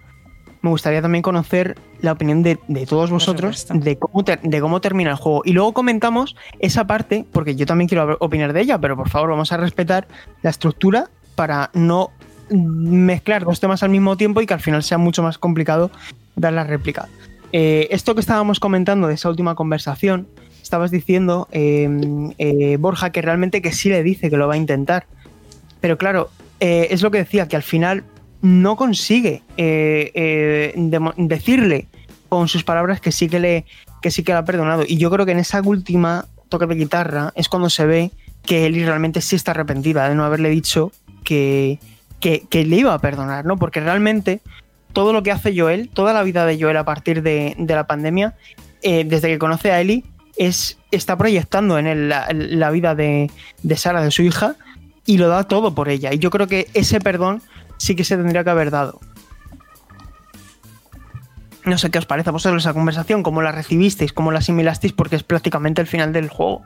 me 0.61 0.69
gustaría 0.69 1.01
también 1.01 1.21
conocer 1.21 1.77
la 2.01 2.11
opinión 2.11 2.43
de, 2.43 2.59
de 2.67 2.85
todos 2.85 3.11
vosotros 3.11 3.67
de 3.73 3.97
cómo, 3.97 4.23
ter- 4.23 4.41
de 4.41 4.59
cómo 4.59 4.81
termina 4.81 5.11
el 5.11 5.15
juego. 5.15 5.41
Y 5.45 5.53
luego 5.53 5.73
comentamos 5.73 6.35
esa 6.59 6.85
parte, 6.85 7.25
porque 7.31 7.55
yo 7.55 7.65
también 7.65 7.87
quiero 7.87 8.17
opinar 8.19 8.51
de 8.53 8.61
ella, 8.61 8.77
pero 8.77 8.97
por 8.97 9.09
favor 9.09 9.29
vamos 9.29 9.51
a 9.51 9.57
respetar 9.57 10.07
la 10.41 10.49
estructura 10.49 11.09
para 11.35 11.69
no 11.73 12.11
mezclar 12.49 13.45
dos 13.45 13.59
temas 13.59 13.83
al 13.83 13.89
mismo 13.89 14.17
tiempo 14.17 14.41
y 14.41 14.45
que 14.45 14.53
al 14.53 14.59
final 14.59 14.83
sea 14.83 14.97
mucho 14.97 15.23
más 15.23 15.37
complicado 15.37 15.91
dar 16.35 16.51
la 16.53 16.63
réplica. 16.63 17.07
Eh, 17.51 17.87
esto 17.91 18.13
que 18.15 18.21
estábamos 18.21 18.59
comentando 18.59 19.07
de 19.07 19.13
esa 19.13 19.29
última 19.29 19.55
conversación, 19.55 20.27
estabas 20.61 20.91
diciendo, 20.91 21.47
eh, 21.51 21.89
eh, 22.37 22.77
Borja, 22.79 23.11
que 23.11 23.21
realmente 23.21 23.61
que 23.61 23.71
sí 23.71 23.89
le 23.89 24.03
dice 24.03 24.29
que 24.29 24.37
lo 24.37 24.47
va 24.47 24.55
a 24.55 24.57
intentar. 24.57 25.05
Pero 25.79 25.97
claro, 25.97 26.29
eh, 26.59 26.87
es 26.91 27.01
lo 27.01 27.11
que 27.11 27.19
decía, 27.19 27.47
que 27.47 27.55
al 27.55 27.63
final 27.63 28.03
no 28.41 28.75
consigue 28.75 29.43
eh, 29.57 30.11
eh, 30.13 30.73
decirle 31.17 31.87
con 32.29 32.47
sus 32.47 32.63
palabras 32.63 33.01
que 33.01 33.11
sí 33.11 33.27
que 33.27 33.39
le 33.39 33.65
que 34.01 34.11
sí 34.11 34.23
que 34.23 34.31
la 34.31 34.39
ha 34.39 34.45
perdonado. 34.45 34.83
Y 34.87 34.97
yo 34.97 35.09
creo 35.09 35.25
que 35.25 35.33
en 35.33 35.39
esa 35.39 35.61
última 35.61 36.25
toque 36.47 36.65
de 36.67 36.75
guitarra 36.75 37.33
es 37.35 37.49
cuando 37.49 37.69
se 37.69 37.85
ve 37.85 38.11
que 38.45 38.65
Ellie 38.65 38.85
realmente 38.85 39.21
sí 39.21 39.35
está 39.35 39.51
arrepentida 39.51 40.07
de 40.07 40.15
no 40.15 40.23
haberle 40.23 40.49
dicho 40.49 40.91
que, 41.23 41.79
que, 42.19 42.65
le 42.65 42.77
iba 42.77 42.93
a 42.93 42.99
perdonar, 42.99 43.45
¿no? 43.45 43.57
Porque 43.57 43.81
realmente 43.81 44.39
todo 44.93 45.13
lo 45.13 45.21
que 45.21 45.31
hace 45.31 45.53
Joel, 45.55 45.89
toda 45.89 46.13
la 46.13 46.23
vida 46.23 46.45
de 46.45 46.59
Joel 46.59 46.77
a 46.77 46.85
partir 46.85 47.21
de, 47.21 47.55
la 47.67 47.85
pandemia, 47.85 48.35
eh, 48.81 49.03
desde 49.03 49.27
que 49.27 49.37
conoce 49.37 49.71
a 49.71 49.81
Ellie, 49.81 50.03
es, 50.37 50.79
está 50.91 51.17
proyectando 51.17 51.77
en 51.77 51.87
él 51.87 52.09
la, 52.09 52.27
la 52.31 52.71
vida 52.71 52.95
de, 52.95 53.29
de 53.61 53.75
Sara, 53.75 54.01
de 54.01 54.11
su 54.11 54.23
hija, 54.23 54.55
y 55.05 55.17
lo 55.17 55.27
da 55.27 55.43
todo 55.43 55.75
por 55.75 55.89
ella. 55.89 56.13
Y 56.13 56.19
yo 56.19 56.29
creo 56.29 56.47
que 56.47 56.67
ese 56.73 56.99
perdón 56.99 57.41
sí 57.79 57.95
que 57.95 58.03
se 58.03 58.15
tendría 58.15 58.43
que 58.43 58.51
haber 58.51 58.69
dado. 58.69 58.99
No 61.65 61.77
sé 61.77 61.89
qué 61.89 61.97
os 61.97 62.05
parece 62.05 62.29
a 62.29 62.33
vosotros 62.33 62.63
esa 62.63 62.73
conversación, 62.73 63.23
cómo 63.23 63.41
la 63.41 63.51
recibisteis, 63.51 64.13
cómo 64.13 64.31
la 64.31 64.39
asimilasteis, 64.39 64.93
porque 64.93 65.15
es 65.15 65.23
prácticamente 65.23 65.81
el 65.81 65.87
final 65.87 66.13
del 66.13 66.29
juego. 66.29 66.63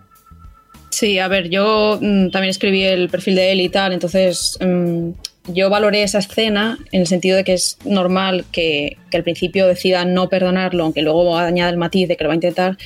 Sí, 0.90 1.18
a 1.18 1.28
ver, 1.28 1.50
yo 1.50 1.98
mm, 2.00 2.30
también 2.30 2.52
escribí 2.52 2.84
el 2.84 3.10
perfil 3.10 3.36
de 3.36 3.52
él 3.52 3.62
y 3.62 3.70
tal, 3.70 3.94
entonces 3.94 4.58
mm, 4.62 5.10
yo 5.48 5.70
valoré 5.70 6.04
esa 6.04 6.20
escena 6.20 6.78
en 6.92 7.02
el 7.02 7.08
sentido 7.08 7.36
de 7.36 7.44
que 7.44 7.54
es 7.54 7.78
normal 7.84 8.46
que, 8.52 8.98
que 9.10 9.18
al 9.18 9.24
principio 9.24 9.68
decida 9.68 10.06
no 10.06 10.30
perdonarlo, 10.30 10.84
aunque 10.84 11.02
luego 11.02 11.38
añada 11.38 11.72
el 11.72 11.78
matiz 11.78 12.08
de 12.08 12.16
que 12.16 12.24
lo 12.24 12.30
va 12.30 12.34
a 12.34 12.36
intentar. 12.36 12.78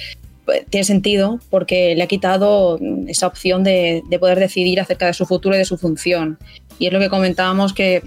Pues, 0.45 0.65
Tiene 0.69 0.85
sentido 0.85 1.41
porque 1.49 1.95
le 1.95 2.03
ha 2.03 2.07
quitado 2.07 2.79
mm, 2.79 3.09
esa 3.09 3.27
opción 3.27 3.65
de, 3.65 4.01
de 4.09 4.19
poder 4.19 4.39
decidir 4.39 4.79
acerca 4.79 5.07
de 5.07 5.13
su 5.13 5.25
futuro 5.25 5.55
y 5.55 5.59
de 5.59 5.65
su 5.65 5.77
función. 5.77 6.39
Y 6.79 6.87
es 6.87 6.93
lo 6.93 6.99
que 6.99 7.09
comentábamos 7.09 7.73
que 7.73 8.03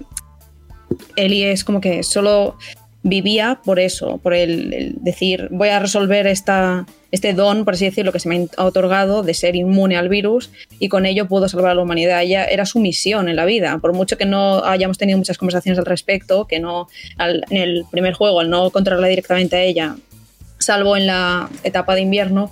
Eli 1.15 1.43
es 1.43 1.63
como 1.63 1.81
que 1.81 2.03
solo 2.03 2.57
vivía 3.03 3.59
por 3.65 3.79
eso, 3.79 4.19
por 4.19 4.33
el, 4.33 4.95
decir 4.99 5.47
voy 5.51 5.69
a 5.69 5.79
resolver 5.79 6.27
esta, 6.27 6.85
este 7.11 7.33
don, 7.33 7.65
por 7.65 7.73
así 7.73 7.85
decirlo, 7.85 8.11
que 8.11 8.19
se 8.19 8.29
me 8.29 8.47
ha 8.57 8.65
otorgado 8.65 9.23
de 9.23 9.33
ser 9.33 9.55
inmune 9.55 9.97
al 9.97 10.07
virus 10.07 10.51
y 10.79 10.87
con 10.87 11.05
ello 11.05 11.27
puedo 11.27 11.49
salvar 11.49 11.71
a 11.71 11.75
la 11.75 11.81
humanidad. 11.81 12.21
Ella 12.21 12.45
era 12.45 12.65
su 12.65 12.79
misión 12.79 13.27
en 13.27 13.35
la 13.35 13.45
vida, 13.45 13.79
por 13.79 13.93
mucho 13.93 14.17
que 14.17 14.25
no 14.25 14.63
hayamos 14.63 14.97
tenido 14.97 15.17
muchas 15.17 15.37
conversaciones 15.37 15.79
al 15.79 15.85
respecto, 15.85 16.45
que 16.45 16.59
no 16.59 16.87
en 17.17 17.57
el 17.57 17.85
primer 17.89 18.13
juego, 18.13 18.39
al 18.39 18.49
no 18.49 18.69
controlarla 18.69 19.07
directamente 19.07 19.55
a 19.55 19.63
ella, 19.63 19.95
salvo 20.59 20.95
en 20.95 21.07
la 21.07 21.49
etapa 21.63 21.95
de 21.95 22.01
invierno, 22.01 22.51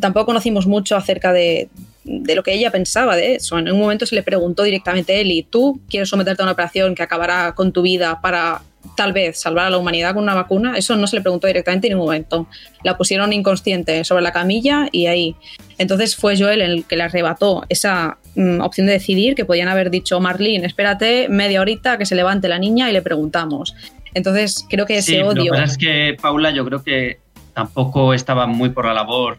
tampoco 0.00 0.26
conocimos 0.26 0.66
mucho 0.66 0.94
acerca 0.96 1.32
de, 1.32 1.68
de 2.06 2.34
lo 2.36 2.42
que 2.42 2.54
ella 2.54 2.70
pensaba 2.70 3.16
de 3.16 3.34
eso. 3.34 3.58
En 3.58 3.70
un 3.70 3.80
momento 3.80 4.06
se 4.06 4.14
le 4.14 4.22
preguntó 4.22 4.62
directamente 4.62 5.12
a 5.14 5.20
Eli, 5.20 5.42
¿tú 5.42 5.80
quieres 5.90 6.08
someterte 6.08 6.42
a 6.42 6.44
una 6.44 6.52
operación 6.52 6.94
que 6.94 7.02
acabará 7.02 7.52
con 7.54 7.72
tu 7.72 7.82
vida 7.82 8.20
para 8.20 8.62
tal 8.96 9.12
vez 9.12 9.38
salvar 9.40 9.66
a 9.66 9.70
la 9.70 9.78
humanidad 9.78 10.14
con 10.14 10.22
una 10.22 10.34
vacuna? 10.34 10.78
Eso 10.78 10.94
no 10.94 11.08
se 11.08 11.16
le 11.16 11.22
preguntó 11.22 11.48
directamente 11.48 11.88
en 11.88 11.94
ningún 11.94 12.06
momento. 12.06 12.46
La 12.84 12.96
pusieron 12.96 13.32
inconsciente 13.32 14.04
sobre 14.04 14.22
la 14.22 14.32
camilla 14.32 14.88
y 14.92 15.06
ahí. 15.06 15.34
Entonces 15.78 16.14
fue 16.14 16.38
Joel 16.38 16.62
el 16.62 16.84
que 16.84 16.96
le 16.96 17.02
arrebató 17.02 17.64
esa 17.68 18.18
mm, 18.36 18.60
opción 18.60 18.86
de 18.86 18.94
decidir 18.94 19.34
que 19.34 19.44
podían 19.44 19.68
haber 19.68 19.90
dicho, 19.90 20.20
Marlene, 20.20 20.64
espérate 20.64 21.28
media 21.28 21.60
horita 21.60 21.98
que 21.98 22.06
se 22.06 22.14
levante 22.14 22.48
la 22.48 22.60
niña 22.60 22.88
y 22.88 22.92
le 22.92 23.02
preguntamos. 23.02 23.74
Entonces 24.14 24.64
creo 24.70 24.86
que 24.86 24.98
ese 24.98 25.12
Sí, 25.12 25.18
Lo 25.18 25.28
odio... 25.30 25.44
que 25.44 25.50
pasa 25.50 25.64
es 25.64 25.78
que, 25.78 26.16
Paula, 26.20 26.52
yo 26.52 26.64
creo 26.64 26.82
que 26.84 27.18
tampoco 27.52 28.14
estaba 28.14 28.46
muy 28.46 28.70
por 28.70 28.86
la 28.86 28.94
labor 28.94 29.38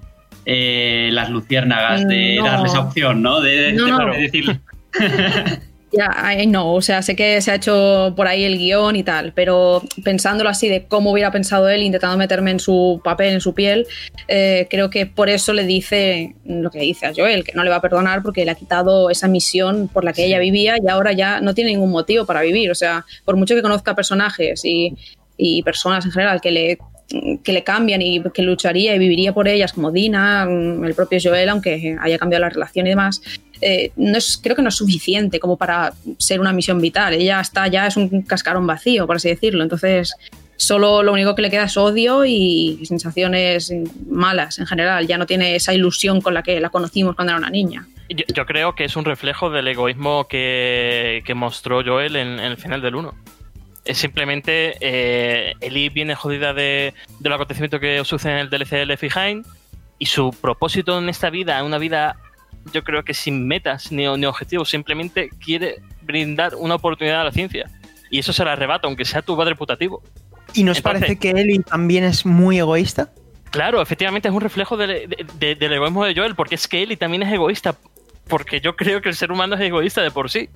eh, 0.49 1.09
las 1.11 1.29
luciérnagas 1.29 2.07
de 2.07 2.37
No. 2.37 2.45
darle 2.45 2.67
esa 2.69 2.79
opción, 2.79 3.21
¿no? 3.21 3.41
De, 3.41 3.73
No, 3.73 3.85
de- 3.85 3.91
no. 3.91 4.11
de 4.13 4.17
decirle. 4.21 4.59
Ya, 5.93 6.11
know, 6.45 6.75
o 6.75 6.81
sea, 6.81 7.01
sé 7.01 7.15
que 7.15 7.39
se 7.41 7.49
ha 7.49 7.55
hecho 7.55 8.13
por 8.17 8.27
ahí 8.27 8.43
el 8.43 8.57
guion 8.57 8.97
y 8.97 9.03
tal, 9.03 9.31
pero 9.33 9.81
pensándolo 10.03 10.49
así 10.49 10.67
de 10.67 10.83
cómo 10.85 11.11
hubiera 11.13 11.31
pensado 11.31 11.69
él, 11.69 11.81
intentando 11.81 12.17
meterme 12.17 12.51
en 12.51 12.59
su 12.59 12.99
papel, 13.05 13.33
en 13.35 13.41
su 13.41 13.53
piel, 13.55 13.87
eh, 14.27 14.67
creo 14.69 14.89
que 14.89 15.05
por 15.05 15.29
eso 15.29 15.53
le 15.53 15.63
dice 15.63 16.35
lo 16.45 16.71
que 16.71 16.79
dice 16.81 17.05
a 17.05 17.13
Joel, 17.15 17.45
que 17.45 17.53
no 17.53 17.63
le 17.63 17.69
va 17.69 17.77
a 17.77 17.81
perdonar 17.81 18.21
porque 18.21 18.43
le 18.43 18.51
ha 18.51 18.55
quitado 18.55 19.09
esa 19.09 19.29
misión 19.29 19.87
por 19.87 20.03
la 20.03 20.11
que 20.11 20.25
ella 20.25 20.39
vivía 20.39 20.75
y 20.77 20.89
ahora 20.89 21.13
ya 21.13 21.39
no 21.39 21.53
tiene 21.55 21.71
ningún 21.71 21.89
motivo 21.91 22.25
para 22.25 22.41
vivir. 22.41 22.69
O 22.69 22.75
sea, 22.75 23.05
por 23.23 23.37
mucho 23.37 23.55
que 23.55 23.61
conozca 23.61 23.95
personajes 23.95 24.65
y, 24.65 24.93
y 25.37 25.63
personas 25.63 26.05
en 26.05 26.11
general 26.11 26.41
que 26.41 26.51
le 26.51 26.77
que 27.07 27.53
le 27.53 27.63
cambian 27.63 28.01
y 28.01 28.21
que 28.33 28.41
lucharía 28.41 28.93
y 28.95 28.99
viviría 28.99 29.33
por 29.33 29.47
ellas, 29.47 29.73
como 29.73 29.91
Dina, 29.91 30.43
el 30.43 30.93
propio 30.93 31.19
Joel, 31.23 31.49
aunque 31.49 31.95
haya 31.99 32.17
cambiado 32.17 32.41
la 32.41 32.49
relación 32.49 32.85
y 32.85 32.89
demás, 32.89 33.21
eh, 33.61 33.91
no 33.95 34.17
es, 34.17 34.39
creo 34.41 34.55
que 34.55 34.61
no 34.61 34.69
es 34.69 34.75
suficiente 34.75 35.39
como 35.39 35.57
para 35.57 35.93
ser 36.17 36.39
una 36.39 36.51
misión 36.51 36.79
vital. 36.81 37.13
Ella 37.13 37.39
está 37.39 37.67
ya, 37.67 37.87
es 37.87 37.97
un 37.97 38.21
cascarón 38.23 38.67
vacío, 38.67 39.07
por 39.07 39.15
así 39.15 39.29
decirlo. 39.29 39.63
Entonces, 39.63 40.15
solo 40.57 41.01
lo 41.01 41.13
único 41.13 41.33
que 41.33 41.41
le 41.41 41.49
queda 41.49 41.63
es 41.63 41.77
odio 41.77 42.25
y 42.25 42.79
sensaciones 42.85 43.73
malas 44.09 44.59
en 44.59 44.67
general. 44.67 45.07
Ya 45.07 45.17
no 45.17 45.25
tiene 45.25 45.55
esa 45.55 45.73
ilusión 45.73 46.21
con 46.21 46.33
la 46.33 46.43
que 46.43 46.59
la 46.59 46.69
conocimos 46.69 47.15
cuando 47.15 47.31
era 47.31 47.39
una 47.39 47.49
niña. 47.49 47.87
Yo, 48.09 48.25
yo 48.33 48.45
creo 48.45 48.75
que 48.75 48.85
es 48.85 48.95
un 48.95 49.05
reflejo 49.05 49.49
del 49.49 49.67
egoísmo 49.67 50.27
que, 50.27 51.23
que 51.25 51.33
mostró 51.33 51.83
Joel 51.83 52.15
en, 52.15 52.39
en 52.39 52.51
el 52.51 52.57
final 52.57 52.81
del 52.81 52.95
1. 52.95 53.13
Es 53.87 53.97
simplemente 53.99 54.75
eh, 54.81 55.53
Ellie 55.61 55.89
viene 55.89 56.13
jodida 56.13 56.53
de, 56.53 56.93
de 57.19 57.29
los 57.29 57.35
acontecimientos 57.35 57.79
que 57.79 58.03
suceden 58.03 58.35
en 58.37 58.41
el 58.41 58.49
DLC 58.49 58.69
de 58.71 58.85
Left 58.85 59.01
Behind 59.03 59.45
y 59.97 60.05
su 60.07 60.31
propósito 60.41 60.97
en 60.99 61.09
esta 61.09 61.29
vida, 61.29 61.63
una 61.63 61.77
vida 61.77 62.17
yo 62.73 62.83
creo 62.83 63.03
que 63.03 63.13
sin 63.13 63.47
metas 63.47 63.91
ni, 63.93 64.05
ni 64.17 64.25
objetivos, 64.25 64.69
simplemente 64.69 65.29
quiere 65.43 65.77
brindar 66.01 66.53
una 66.55 66.75
oportunidad 66.75 67.21
a 67.21 67.23
la 67.23 67.31
ciencia. 67.31 67.69
Y 68.11 68.19
eso 68.19 68.33
se 68.33 68.43
la 68.43 68.53
arrebata, 68.53 68.87
aunque 68.87 69.05
sea 69.05 69.21
tu 69.21 69.37
padre 69.37 69.55
putativo. 69.55 70.01
¿Y 70.53 70.63
nos 70.63 70.77
Entonces- 70.77 70.81
parece 70.83 71.17
que 71.19 71.29
Ellie 71.31 71.59
también 71.63 72.03
es 72.03 72.25
muy 72.25 72.57
egoísta? 72.59 73.09
Claro, 73.51 73.81
efectivamente 73.81 74.27
es 74.27 74.33
un 74.33 74.41
reflejo 74.41 74.75
del, 74.75 75.07
de- 75.09 75.25
de- 75.39 75.55
del 75.55 75.73
egoísmo 75.73 76.03
de 76.03 76.13
Joel, 76.13 76.35
porque 76.35 76.55
es 76.55 76.67
que 76.67 76.83
Ellie 76.83 76.97
también 76.97 77.23
es 77.23 77.31
egoísta, 77.31 77.75
porque 78.27 78.59
yo 78.59 78.75
creo 78.75 79.01
que 79.01 79.07
el 79.09 79.15
ser 79.15 79.31
humano 79.31 79.55
es 79.55 79.61
egoísta 79.61 80.01
de 80.01 80.11
por 80.11 80.29
sí. 80.29 80.49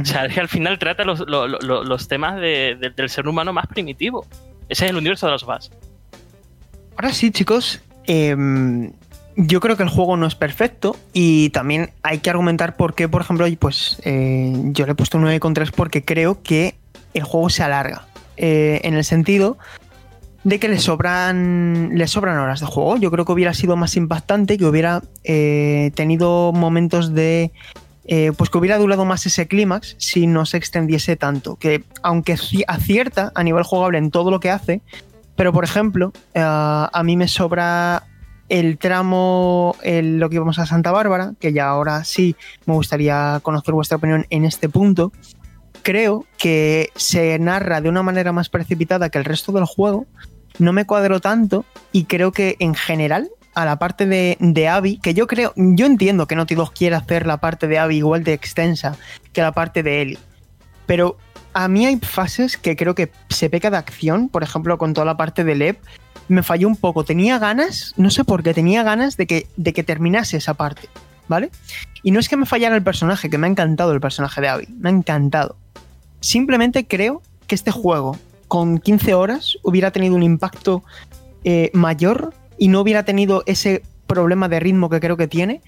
O 0.00 0.04
sea, 0.04 0.24
es 0.26 0.34
que 0.34 0.40
al 0.40 0.48
final 0.48 0.78
trata 0.78 1.04
los, 1.04 1.20
lo- 1.20 1.46
lo- 1.46 1.84
los 1.84 2.08
temas 2.08 2.36
de- 2.36 2.76
de- 2.80 2.90
del 2.90 3.08
ser 3.08 3.28
humano 3.28 3.52
más 3.52 3.66
primitivo. 3.66 4.26
Ese 4.68 4.84
es 4.86 4.90
el 4.90 4.96
universo 4.96 5.26
de 5.26 5.32
los 5.32 5.42
Us. 5.44 5.70
Ahora 6.96 7.12
sí, 7.12 7.30
chicos. 7.30 7.80
em, 8.06 8.92
yo 9.36 9.60
creo 9.60 9.76
que 9.76 9.82
el 9.82 9.88
juego 9.88 10.16
no 10.16 10.26
es 10.26 10.34
perfecto 10.34 10.94
y 11.12 11.48
también 11.50 11.90
hay 12.02 12.18
que 12.18 12.30
argumentar 12.30 12.76
por 12.76 12.94
qué, 12.94 13.08
por 13.08 13.22
ejemplo, 13.22 13.46
pues 13.58 13.98
eh, 14.04 14.52
yo 14.66 14.84
le 14.86 14.92
he 14.92 14.94
puesto 14.94 15.16
un 15.18 15.24
9,3 15.24 15.72
porque 15.72 16.04
creo 16.04 16.42
que 16.42 16.74
el 17.14 17.22
juego 17.24 17.48
se 17.50 17.62
alarga. 17.62 18.06
eh, 18.36 18.80
en 18.84 18.94
el 18.94 19.04
sentido 19.04 19.58
de 20.42 20.58
que 20.58 20.68
le 20.68 20.78
sobran, 20.80 21.90
le 21.94 22.06
sobran 22.08 22.36
horas 22.36 22.58
de 22.60 22.66
juego. 22.66 22.96
Yo 22.96 23.10
creo 23.12 23.24
que 23.24 23.32
hubiera 23.32 23.54
sido 23.54 23.76
más 23.76 23.96
impactante, 23.96 24.58
que 24.58 24.66
hubiera 24.66 25.02
eh, 25.22 25.90
tenido 25.94 26.52
momentos 26.52 27.14
de... 27.14 27.52
eh, 28.06 28.32
pues 28.36 28.50
que 28.50 28.58
hubiera 28.58 28.78
durado 28.78 29.04
más 29.04 29.24
ese 29.26 29.46
clímax 29.48 29.96
si 29.98 30.26
no 30.26 30.46
se 30.46 30.56
extendiese 30.56 31.16
tanto. 31.16 31.56
Que 31.56 31.84
aunque 32.02 32.34
ci- 32.34 32.64
acierta 32.68 33.32
a 33.34 33.42
nivel 33.42 33.62
jugable 33.64 33.98
en 33.98 34.10
todo 34.10 34.30
lo 34.30 34.40
que 34.40 34.50
hace, 34.50 34.82
pero 35.36 35.52
por 35.52 35.64
ejemplo, 35.64 36.12
eh, 36.34 36.40
a 36.44 37.02
mí 37.04 37.16
me 37.16 37.28
sobra 37.28 38.04
el 38.50 38.76
tramo, 38.78 39.74
el- 39.82 40.18
lo 40.18 40.28
que 40.28 40.36
íbamos 40.36 40.58
a 40.58 40.66
Santa 40.66 40.92
Bárbara, 40.92 41.32
que 41.40 41.52
ya 41.52 41.68
ahora 41.68 42.04
sí 42.04 42.36
me 42.66 42.74
gustaría 42.74 43.40
conocer 43.42 43.72
vuestra 43.74 43.96
opinión 43.96 44.26
en 44.30 44.44
este 44.44 44.68
punto. 44.68 45.12
Creo 45.82 46.24
que 46.38 46.90
se 46.94 47.38
narra 47.38 47.80
de 47.80 47.88
una 47.88 48.02
manera 48.02 48.32
más 48.32 48.48
precipitada 48.48 49.10
que 49.10 49.18
el 49.18 49.24
resto 49.24 49.52
del 49.52 49.64
juego. 49.64 50.06
No 50.58 50.72
me 50.72 50.86
cuadro 50.86 51.20
tanto 51.20 51.64
y 51.90 52.04
creo 52.04 52.32
que 52.32 52.56
en 52.60 52.74
general 52.74 53.28
a 53.54 53.64
la 53.64 53.78
parte 53.78 54.06
de, 54.06 54.36
de 54.40 54.68
Abby, 54.68 54.98
que 54.98 55.14
yo 55.14 55.26
creo, 55.26 55.52
yo 55.56 55.86
entiendo 55.86 56.26
que 56.26 56.36
Naughty 56.36 56.54
Dog 56.54 56.72
quiere 56.74 56.96
hacer 56.96 57.26
la 57.26 57.38
parte 57.38 57.66
de 57.68 57.78
Abby 57.78 57.96
igual 57.96 58.24
de 58.24 58.32
extensa 58.32 58.96
que 59.32 59.42
la 59.42 59.52
parte 59.52 59.82
de 59.82 60.02
Ellie, 60.02 60.18
pero 60.86 61.16
a 61.52 61.68
mí 61.68 61.86
hay 61.86 61.96
fases 61.98 62.56
que 62.56 62.76
creo 62.76 62.94
que 62.94 63.10
se 63.30 63.48
peca 63.48 63.70
de 63.70 63.76
acción, 63.76 64.28
por 64.28 64.42
ejemplo 64.42 64.76
con 64.76 64.92
toda 64.92 65.04
la 65.04 65.16
parte 65.16 65.44
de 65.44 65.54
Lev, 65.54 65.78
me 66.28 66.42
falló 66.42 66.68
un 66.68 66.76
poco, 66.76 67.04
tenía 67.04 67.38
ganas, 67.38 67.94
no 67.96 68.10
sé 68.10 68.24
por 68.24 68.42
qué, 68.42 68.54
tenía 68.54 68.82
ganas 68.82 69.16
de 69.16 69.26
que, 69.26 69.46
de 69.56 69.72
que 69.72 69.84
terminase 69.84 70.36
esa 70.36 70.54
parte, 70.54 70.88
¿vale? 71.28 71.50
Y 72.02 72.10
no 72.10 72.20
es 72.20 72.28
que 72.28 72.36
me 72.36 72.46
fallara 72.46 72.74
el 72.74 72.82
personaje, 72.82 73.30
que 73.30 73.38
me 73.38 73.46
ha 73.46 73.50
encantado 73.50 73.92
el 73.92 74.00
personaje 74.00 74.40
de 74.40 74.48
Abby, 74.48 74.66
me 74.78 74.88
ha 74.88 74.92
encantado. 74.92 75.56
Simplemente 76.20 76.86
creo 76.86 77.22
que 77.46 77.54
este 77.54 77.70
juego, 77.70 78.18
con 78.48 78.78
15 78.78 79.14
horas, 79.14 79.56
hubiera 79.62 79.90
tenido 79.90 80.14
un 80.16 80.22
impacto 80.22 80.82
eh, 81.44 81.70
mayor 81.74 82.32
y 82.58 82.68
no 82.68 82.80
hubiera 82.80 83.04
tenido 83.04 83.42
ese 83.46 83.82
problema 84.06 84.48
de 84.48 84.60
ritmo 84.60 84.90
que 84.90 85.00
creo 85.00 85.16
que 85.16 85.26
tiene 85.28 85.60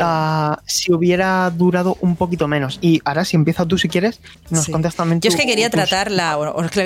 ah, 0.00 0.60
si 0.66 0.92
hubiera 0.92 1.50
durado 1.50 1.96
un 2.00 2.16
poquito 2.16 2.48
menos. 2.48 2.78
Y 2.82 3.00
ahora, 3.04 3.24
si 3.24 3.36
empieza 3.36 3.64
tú 3.66 3.78
si 3.78 3.88
quieres, 3.88 4.20
nos 4.50 4.64
Sí. 4.64 4.72
contas 4.72 4.94
también 4.94 5.20
Yo 5.20 5.30
es 5.30 5.36
que 5.36 5.46
quería 5.46 5.70
tratarla, 5.70 6.36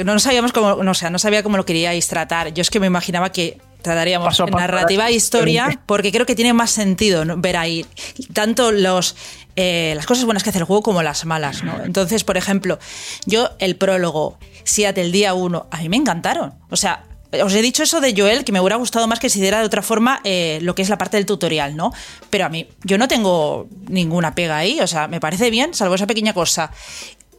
no 0.04 0.18
sabíamos 0.18 0.52
cómo, 0.52 0.82
no, 0.82 0.90
o 0.90 0.94
sea, 0.94 1.10
no 1.10 1.18
sabía 1.18 1.42
cómo 1.42 1.56
lo 1.56 1.64
queríais 1.64 2.06
tratar. 2.08 2.52
Yo 2.52 2.60
es 2.60 2.70
que 2.70 2.80
me 2.80 2.86
imaginaba 2.86 3.32
que 3.32 3.58
trataríamos 3.80 4.28
Paso 4.28 4.44
a 4.44 4.46
paso, 4.46 4.58
narrativa 4.58 5.08
e 5.08 5.12
historia, 5.14 5.80
porque 5.86 6.12
creo 6.12 6.24
que 6.24 6.36
tiene 6.36 6.52
más 6.52 6.70
sentido 6.70 7.24
¿no? 7.24 7.36
ver 7.38 7.56
ahí 7.56 7.84
tanto 8.32 8.70
los 8.70 9.16
eh, 9.56 9.92
las 9.96 10.06
cosas 10.06 10.24
buenas 10.24 10.42
que 10.44 10.50
hace 10.50 10.60
el 10.60 10.64
juego 10.64 10.82
como 10.82 11.02
las 11.02 11.26
malas, 11.26 11.62
¿no? 11.62 11.82
Entonces, 11.84 12.24
por 12.24 12.36
ejemplo, 12.38 12.78
yo 13.26 13.50
el 13.58 13.76
prólogo, 13.76 14.38
Seattle 14.64 15.10
día 15.10 15.34
1, 15.34 15.66
a 15.70 15.76
mí 15.78 15.88
me 15.90 15.96
encantaron. 15.96 16.54
O 16.70 16.76
sea, 16.76 17.04
os 17.42 17.54
he 17.54 17.62
dicho 17.62 17.82
eso 17.82 18.00
de 18.00 18.14
Joel, 18.16 18.44
que 18.44 18.52
me 18.52 18.60
hubiera 18.60 18.76
gustado 18.76 19.06
más 19.06 19.18
que 19.18 19.30
se 19.30 19.40
diera 19.40 19.60
de 19.60 19.64
otra 19.64 19.82
forma 19.82 20.20
eh, 20.24 20.58
lo 20.62 20.74
que 20.74 20.82
es 20.82 20.88
la 20.88 20.98
parte 20.98 21.16
del 21.16 21.26
tutorial, 21.26 21.76
¿no? 21.76 21.92
Pero 22.30 22.44
a 22.44 22.48
mí, 22.48 22.68
yo 22.84 22.98
no 22.98 23.08
tengo 23.08 23.68
ninguna 23.88 24.34
pega 24.34 24.56
ahí, 24.58 24.80
o 24.80 24.86
sea, 24.86 25.08
me 25.08 25.20
parece 25.20 25.50
bien, 25.50 25.72
salvo 25.74 25.94
esa 25.94 26.06
pequeña 26.06 26.34
cosa. 26.34 26.70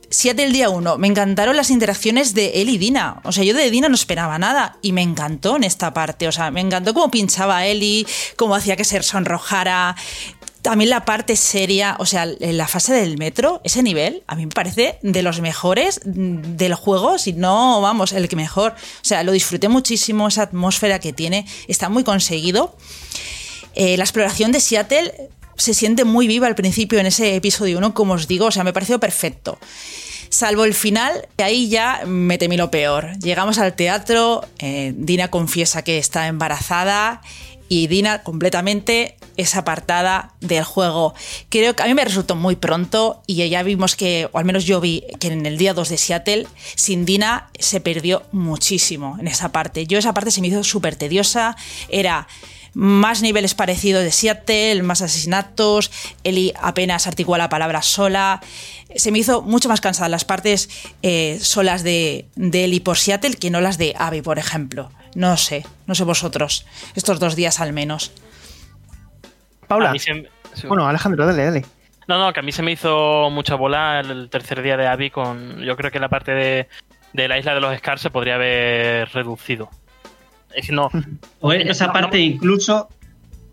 7 0.09 0.43
del 0.43 0.53
día 0.53 0.69
1, 0.69 0.97
me 0.99 1.07
encantaron 1.07 1.55
las 1.55 1.71
interacciones 1.71 2.35
de 2.35 2.61
él 2.61 2.69
y 2.69 2.77
Dina. 2.77 3.19
O 3.23 3.31
sea, 3.31 3.43
yo 3.43 3.55
de 3.55 3.71
Dina 3.71 3.89
no 3.89 3.95
esperaba 3.95 4.37
nada 4.37 4.77
y 4.83 4.91
me 4.91 5.01
encantó 5.01 5.55
en 5.55 5.63
esta 5.63 5.91
parte. 5.91 6.27
O 6.27 6.31
sea, 6.31 6.51
me 6.51 6.61
encantó 6.61 6.93
cómo 6.93 7.09
pinchaba 7.09 7.65
Eli, 7.65 8.05
cómo 8.35 8.53
hacía 8.55 8.75
que 8.75 8.85
se 8.85 9.01
sonrojara. 9.01 9.95
También 10.64 10.89
la 10.89 11.03
parte 11.03 11.36
seria, 11.36 11.97
o 11.99 12.05
sea, 12.05 12.26
la 12.26 12.68
fase 12.70 12.93
del 12.93 13.18
metro, 13.18 13.59
ese 13.66 13.84
nivel, 13.84 14.24
a 14.28 14.36
mí 14.36 14.45
me 14.45 14.51
parece 14.53 14.97
de 15.01 15.22
los 15.22 15.41
mejores 15.41 15.99
mm, 16.05 16.55
del 16.55 16.74
juego, 16.74 17.18
si 17.18 17.34
no, 17.34 17.82
vamos, 17.82 18.14
el 18.14 18.30
que 18.30 18.38
mejor. 18.38 18.72
O 18.72 19.05
sea, 19.05 19.24
lo 19.24 19.34
disfruté 19.34 19.68
muchísimo, 19.68 20.30
esa 20.30 20.43
atmósfera 20.43 20.99
que 20.99 21.11
tiene, 21.11 21.45
está 21.68 21.89
muy 21.89 22.05
conseguido. 22.05 22.78
Eh, 23.76 23.97
la 23.97 24.05
exploración 24.05 24.53
de 24.53 24.61
Seattle 24.61 25.30
se 25.57 25.74
siente 25.74 26.05
muy 26.05 26.28
viva 26.28 26.47
al 26.47 26.55
principio 26.55 26.97
en 26.97 27.07
ese 27.07 27.36
episodio 27.36 27.78
1, 27.80 27.93
como 27.93 28.14
os 28.14 28.30
digo, 28.30 28.45
o 28.45 28.51
sea, 28.51 28.64
me 28.64 28.72
pareció 28.72 29.01
perfecto. 29.01 29.59
Salvo 30.30 30.64
el 30.64 30.74
final, 30.74 31.28
que 31.38 31.43
ahí 31.43 31.68
ya 31.68 32.03
me 32.07 32.38
temí 32.38 32.55
lo 32.55 32.72
peor. 32.72 33.20
Llegamos 33.20 33.59
al 33.59 33.74
teatro, 33.74 34.45
eh, 34.59 34.93
Dina 34.95 35.28
confiesa 35.28 35.84
que 35.84 35.97
está 35.97 36.28
embarazada 36.28 37.22
y 37.70 37.88
Dina 37.88 38.24
completamente 38.24 39.18
es 39.38 39.55
apartada 39.55 40.34
del 40.41 40.64
juego. 40.64 41.14
Creo 41.49 41.76
que 41.76 41.84
a 41.84 41.88
mí 41.88 41.93
me 41.93 42.05
resultó 42.05 42.36
muy 42.36 42.55
pronto 42.55 43.22
y 43.26 43.47
ya 43.49 43.64
vimos 43.64 43.95
que, 43.95 44.30
o 44.32 44.38
al 44.38 44.45
menos 44.45 44.66
yo 44.66 44.80
vi 44.80 45.03
que 45.20 45.28
en 45.28 45.45
el 45.45 45.57
día 45.57 45.74
2 45.74 45.89
de 45.89 45.97
Seattle, 45.97 46.47
sin 46.76 47.05
Dina 47.05 47.49
se 47.57 47.82
perdió 47.82 48.24
muchísimo 48.32 49.18
en 49.20 49.28
esa 49.28 49.51
parte. 49.51 49.88
Yo 49.88 49.97
esa 49.97 50.14
parte 50.14 50.32
se 50.32 50.41
me 50.41 50.47
hizo 50.47 50.64
súper 50.64 50.95
tediosa, 50.95 51.55
era 51.89 52.28
más 52.74 53.22
niveles 53.22 53.53
parecidos 53.53 54.03
de 54.03 54.11
Seattle, 54.11 54.82
más 54.84 55.01
asesinatos, 55.01 55.91
Eli 56.24 56.53
apenas 56.59 57.07
articula 57.07 57.38
la 57.38 57.49
palabra 57.49 57.82
sola. 57.82 58.41
Se 58.95 59.11
me 59.11 59.20
hizo 59.20 59.41
mucho 59.41 59.70
más 59.70 59.82
cansada 59.82 60.09
las 60.09 60.26
partes 60.26 60.70
eh, 61.01 61.39
solas 61.41 61.84
de, 61.84 62.26
Eli 62.36 62.80
por 62.80 62.97
Seattle 62.97 63.36
que 63.36 63.49
no 63.49 63.61
las 63.61 63.78
de 63.78 63.93
Abby, 63.97 64.22
por 64.22 64.39
ejemplo. 64.39 64.91
No 65.16 65.38
sé, 65.38 65.66
no 65.88 65.95
sé 65.95 66.03
vosotros, 66.03 66.66
estos 66.95 67.20
dos 67.20 67.36
días 67.36 67.59
al 67.59 67.74
menos. 67.74 68.11
Paula. 69.68 69.89
A 69.89 69.93
mí 69.93 69.99
se- 69.99 70.30
sí. 70.53 70.68
Bueno, 70.68 70.88
Alejandro, 70.88 71.26
dale, 71.26 71.43
dale. 71.45 71.66
No, 72.07 72.20
no, 72.20 72.34
que 72.34 72.41
a 72.41 72.43
mí 72.43 72.51
se 72.51 72.61
me 72.64 72.72
hizo 72.72 73.30
mucha 73.32 73.55
bola 73.55 74.01
el 74.01 74.30
tercer 74.30 74.61
día 74.61 74.76
de 74.76 74.88
Abby 74.88 75.09
con... 75.09 75.59
Yo 75.61 75.78
creo 75.78 75.89
que 75.89 75.99
la 75.99 76.09
parte 76.09 76.32
de, 76.34 76.68
de 77.14 77.28
la 77.30 77.38
isla 77.39 77.53
de 77.53 77.61
los 77.61 77.78
Scars 77.78 78.01
se 78.01 78.09
podría 78.09 78.36
haber 78.36 79.07
reducido. 79.14 79.70
Es 80.53 80.70
no... 80.70 80.89
O 81.39 81.53
esa 81.53 81.88
no, 81.88 81.93
parte 81.93 82.20
incluso 82.20 82.89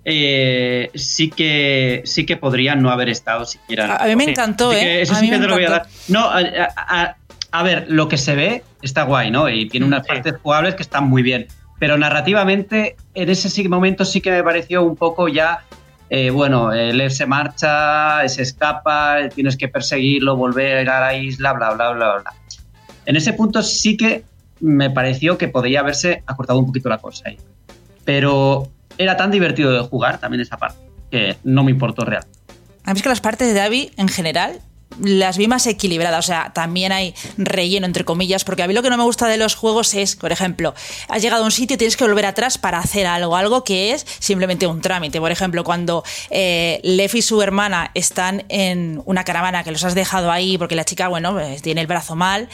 eh, 0.05 0.91
sí 0.95 1.31
que 1.31 2.03
sí 2.05 2.27
que 2.27 2.37
podrían 2.37 2.83
no 2.83 2.91
haber 2.91 3.09
estado 3.09 3.45
siquiera. 3.45 3.97
A, 3.97 4.07
mí 4.07 4.17
me 4.17 4.25
Sí. 4.25 4.31
encantó, 4.31 4.71
que 4.71 4.81
¿eh? 4.99 5.03
eso 5.03 5.13
A 5.13 5.17
sí 5.17 5.31
que 5.31 5.39
te 5.39 5.47
lo 5.47 5.55
voy 5.55 5.65
a 5.67 5.71
dar. 5.71 5.87
No, 6.09 6.25
a, 6.29 6.41
a- 6.77 7.17
a- 7.53 7.63
ver, 7.63 7.87
lo 7.89 8.09
que 8.09 8.17
se 8.19 8.35
ve 8.35 8.63
está 8.83 9.03
guay, 9.05 9.31
¿no? 9.31 9.49
Y 9.49 9.69
tiene 9.69 9.87
unas 9.87 10.03
Sí. 10.05 10.09
partes 10.09 10.35
jugables 10.43 10.75
que 10.75 10.83
están 10.83 11.05
muy 11.09 11.23
bien. 11.23 11.47
Pero 11.79 11.97
narrativamente, 11.97 12.97
en 13.15 13.31
ese 13.31 13.69
momento 13.69 14.05
sí 14.05 14.21
que 14.21 14.31
me 14.31 14.43
pareció 14.43 14.83
un 14.83 14.97
poco 14.97 15.29
ya. 15.29 15.61
eh, 16.13 16.31
bueno, 16.31 16.73
el 16.73 16.99
Lev 16.99 17.13
se 17.13 17.25
marcha, 17.25 18.29
se 18.29 18.43
escapa, 18.43 19.29
tienes 19.33 19.57
que 19.57 19.69
perseguirlo, 19.69 20.35
volver 20.35 20.91
a 20.91 20.99
la 20.99 21.15
isla, 21.15 21.53
bla, 21.53 21.71
bla, 21.73 21.93
bla, 21.93 22.17
bla. 22.19 22.33
En 23.07 23.15
ese 23.15 23.33
punto 23.33 23.63
sí 23.63 23.97
que 23.97 24.25
me 24.59 24.91
pareció 24.91 25.39
que 25.39 25.47
podría 25.47 25.79
haberse 25.79 26.25
acortado 26.27 26.59
un 26.59 26.67
poquito 26.67 26.89
la 26.89 26.99
cosa 26.99 27.29
ahí. 27.29 27.37
Pero 28.05 28.69
era 28.99 29.17
tan 29.17 29.31
divertido 29.31 29.71
de 29.73 29.81
jugar 29.89 30.19
también 30.19 30.41
esa 30.41 30.57
parte 30.57 30.79
que 31.13 31.37
no 31.45 31.63
me 31.63 31.71
importó 31.71 32.05
real. 32.05 32.25
A 32.85 32.93
mí 32.93 32.99
es 32.99 33.03
que 33.05 33.09
las 33.09 33.21
partes 33.21 33.55
de 33.55 33.61
Abby, 33.61 33.93
en 33.97 34.09
general, 34.09 34.59
las 34.99 35.39
vi 35.39 35.49
más 35.49 35.67
equilibradas. 35.67 36.25
O 36.25 36.27
sea, 36.27 36.53
también 36.55 36.93
hay 36.93 37.15
relleno, 37.37 37.87
entre 37.87 38.05
comillas, 38.05 38.45
porque 38.45 38.63
a 38.63 38.67
mí 38.67 38.75
lo 38.75 38.83
que 38.83 38.91
no 38.91 38.97
me 38.97 39.05
gusta 39.05 39.29
de 39.29 39.37
los 39.37 39.55
juegos 39.55 39.95
es, 39.95 40.17
por 40.17 40.33
ejemplo, 40.33 40.75
has 41.09 41.23
llegado 41.23 41.43
a 41.43 41.47
un 41.47 41.53
sitio 41.53 41.75
y 41.75 41.79
tienes 41.79 41.97
que 41.97 42.05
volver 42.05 42.27
atrás 42.27 42.59
para 42.59 42.79
hacer 42.79 43.07
algo, 43.07 43.37
algo 43.37 43.65
que 43.65 43.93
es 43.93 44.07
simplemente 44.19 44.67
un 44.67 44.81
trámite. 44.81 45.21
Por 45.21 45.31
ejemplo, 45.31 45.65
cuando 45.65 46.05
eh, 46.31 46.81
Lev 46.83 47.15
y 47.15 47.23
su 47.23 47.41
hermana 47.43 47.91
están 47.95 48.45
en 48.49 49.03
una 49.05 49.25
caravana 49.25 49.65
que 49.65 49.71
los 49.71 49.85
has 49.85 49.95
dejado 49.95 50.31
ahí 50.31 50.59
porque 50.59 50.75
la 50.75 50.85
chica, 50.85 51.09
bueno, 51.09 51.33
pues, 51.33 51.63
tiene 51.63 51.81
el 51.81 51.87
brazo 51.87 52.17
mal, 52.17 52.49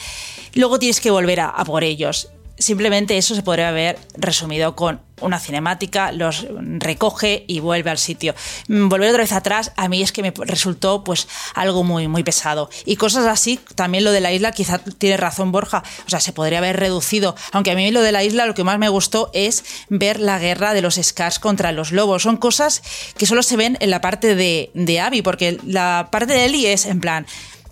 luego 0.53 0.79
tienes 0.79 1.01
que 1.01 1.11
volver 1.11 1.41
a 1.41 1.63
por 1.65 1.83
ellos. 1.83 2.29
Simplemente 2.57 3.17
eso 3.17 3.35
se 3.35 3.43
podría 3.43 3.69
haber 3.69 3.99
resumido 4.15 4.75
con 4.75 5.01
una 5.21 5.39
cinemática, 5.39 6.11
los 6.11 6.45
recoge 6.77 7.43
y 7.47 7.59
vuelve 7.59 7.89
al 7.89 7.97
sitio. 7.97 8.35
Mm, 8.67 8.87
Volver 8.89 9.09
otra 9.09 9.23
vez 9.23 9.31
atrás 9.31 9.71
a 9.75 9.87
mí 9.89 10.01
es 10.01 10.11
que 10.11 10.21
me 10.21 10.31
resultó 10.35 11.03
pues 11.03 11.27
algo 11.55 11.83
muy 11.83 12.07
muy 12.07 12.23
pesado. 12.23 12.69
Y 12.85 12.95
cosas 12.95 13.25
así, 13.25 13.59
también 13.75 14.03
lo 14.03 14.11
de 14.11 14.21
la 14.21 14.31
isla, 14.31 14.51
quizá 14.51 14.79
tiene 14.79 15.17
razón 15.17 15.51
Borja, 15.51 15.83
o 16.05 16.09
sea, 16.09 16.19
se 16.19 16.33
podría 16.33 16.59
haber 16.59 16.77
reducido. 16.77 17.35
Aunque 17.51 17.71
a 17.71 17.75
mí 17.75 17.91
lo 17.91 18.01
de 18.01 18.11
la 18.11 18.23
isla 18.23 18.45
lo 18.45 18.53
que 18.53 18.63
más 18.63 18.79
me 18.79 18.89
gustó 18.89 19.31
es 19.33 19.63
ver 19.89 20.19
la 20.19 20.39
guerra 20.39 20.73
de 20.73 20.81
los 20.81 20.95
Scars 20.95 21.39
contra 21.39 21.71
los 21.71 21.91
lobos. 21.91 22.23
Son 22.23 22.37
cosas 22.37 22.81
que 23.17 23.25
solo 23.25 23.43
se 23.43 23.57
ven 23.57 23.77
en 23.81 23.89
la 23.89 24.01
parte 24.01 24.35
de, 24.35 24.71
de 24.73 24.99
Abby, 24.99 25.21
porque 25.21 25.59
la 25.65 26.09
parte 26.11 26.33
de 26.33 26.45
Ellie 26.45 26.73
es 26.73 26.85
en 26.85 27.01
plan 27.01 27.25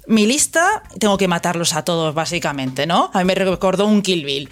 mi 0.08 0.26
lista, 0.26 0.84
tengo 1.00 1.18
que 1.18 1.28
matarlos 1.28 1.74
a 1.74 1.84
todos, 1.84 2.14
básicamente, 2.14 2.86
¿no? 2.86 3.10
A 3.14 3.20
mí 3.20 3.26
me 3.26 3.36
recordó 3.36 3.86
un 3.86 4.02
Kill 4.02 4.26
Bill. 4.26 4.50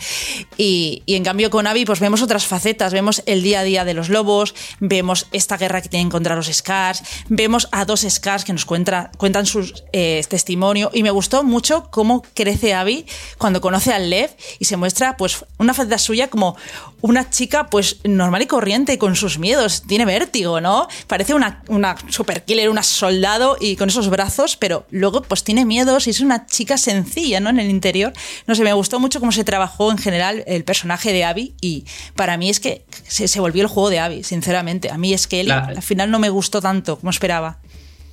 Y, 0.57 1.03
y 1.05 1.15
en 1.15 1.23
cambio 1.23 1.49
con 1.49 1.67
Abby, 1.67 1.85
pues 1.85 1.99
vemos 1.99 2.21
otras 2.21 2.45
facetas, 2.45 2.93
vemos 2.93 3.21
el 3.25 3.43
día 3.43 3.59
a 3.59 3.63
día 3.63 3.85
de 3.85 3.93
los 3.93 4.09
lobos, 4.09 4.55
vemos 4.79 5.27
esta 5.31 5.57
guerra 5.57 5.81
que 5.81 5.89
tienen 5.89 6.09
contra 6.09 6.35
los 6.35 6.47
Scars, 6.47 7.03
vemos 7.29 7.67
a 7.71 7.85
dos 7.85 8.05
Scars 8.07 8.43
que 8.45 8.53
nos 8.53 8.65
cuenta- 8.65 9.11
cuentan 9.17 9.45
su 9.45 9.71
testimonio, 9.91 10.89
y 10.93 11.03
me 11.03 11.11
gustó 11.11 11.43
mucho 11.43 11.89
cómo 11.91 12.23
crece 12.33 12.73
Abby 12.73 13.05
cuando 13.37 13.61
conoce 13.61 13.93
al 13.93 14.09
Lev 14.09 14.31
y 14.59 14.65
se 14.65 14.77
muestra, 14.77 15.17
pues, 15.17 15.45
una 15.57 15.73
faceta 15.73 15.97
suya 15.97 16.29
como 16.29 16.55
una 17.01 17.29
chica, 17.29 17.67
pues, 17.67 17.97
normal 18.03 18.41
y 18.41 18.47
corriente, 18.47 18.97
con 18.97 19.15
sus 19.15 19.37
miedos, 19.37 19.83
tiene 19.87 20.05
vértigo, 20.05 20.61
¿no? 20.61 20.87
Parece 21.07 21.33
una, 21.33 21.63
una 21.67 21.95
super 22.09 22.43
killer, 22.43 22.69
una 22.69 22.83
soldado 22.83 23.57
y 23.59 23.75
con 23.75 23.89
esos 23.89 24.09
brazos, 24.09 24.55
pero 24.57 24.85
luego, 24.89 25.21
pues, 25.21 25.42
miedos, 25.43 25.45
tiene 25.45 25.65
miedos 25.65 26.07
y 26.07 26.09
es 26.09 26.21
una 26.21 26.45
chica 26.45 26.77
sencilla, 26.77 27.39
¿no? 27.39 27.49
En 27.49 27.59
el 27.59 27.69
interior. 27.69 28.13
No 28.47 28.55
sé, 28.55 28.63
me 28.63 28.73
gustó 28.73 28.99
mucho 28.99 29.19
cómo 29.19 29.31
se 29.31 29.43
trabajó 29.43 29.91
en 29.91 29.97
general 29.97 30.43
el 30.47 30.63
personaje 30.63 31.11
de 31.11 31.23
Abby 31.23 31.53
y 31.61 31.85
para 32.15 32.37
mí 32.37 32.49
es 32.49 32.59
que 32.59 32.85
se, 33.07 33.39
volvió 33.39 33.61
el 33.61 33.67
juego 33.67 33.89
de 33.89 33.99
Abby, 33.99 34.23
sinceramente. 34.23 34.89
A 34.89 34.97
mí 34.97 35.13
es 35.13 35.27
que 35.27 35.41
él 35.41 35.51
al 35.51 35.81
final 35.81 36.09
no 36.11 36.19
me 36.19 36.29
gustó 36.29 36.61
tanto 36.61 36.97
como 36.97 37.09
esperaba. 37.09 37.59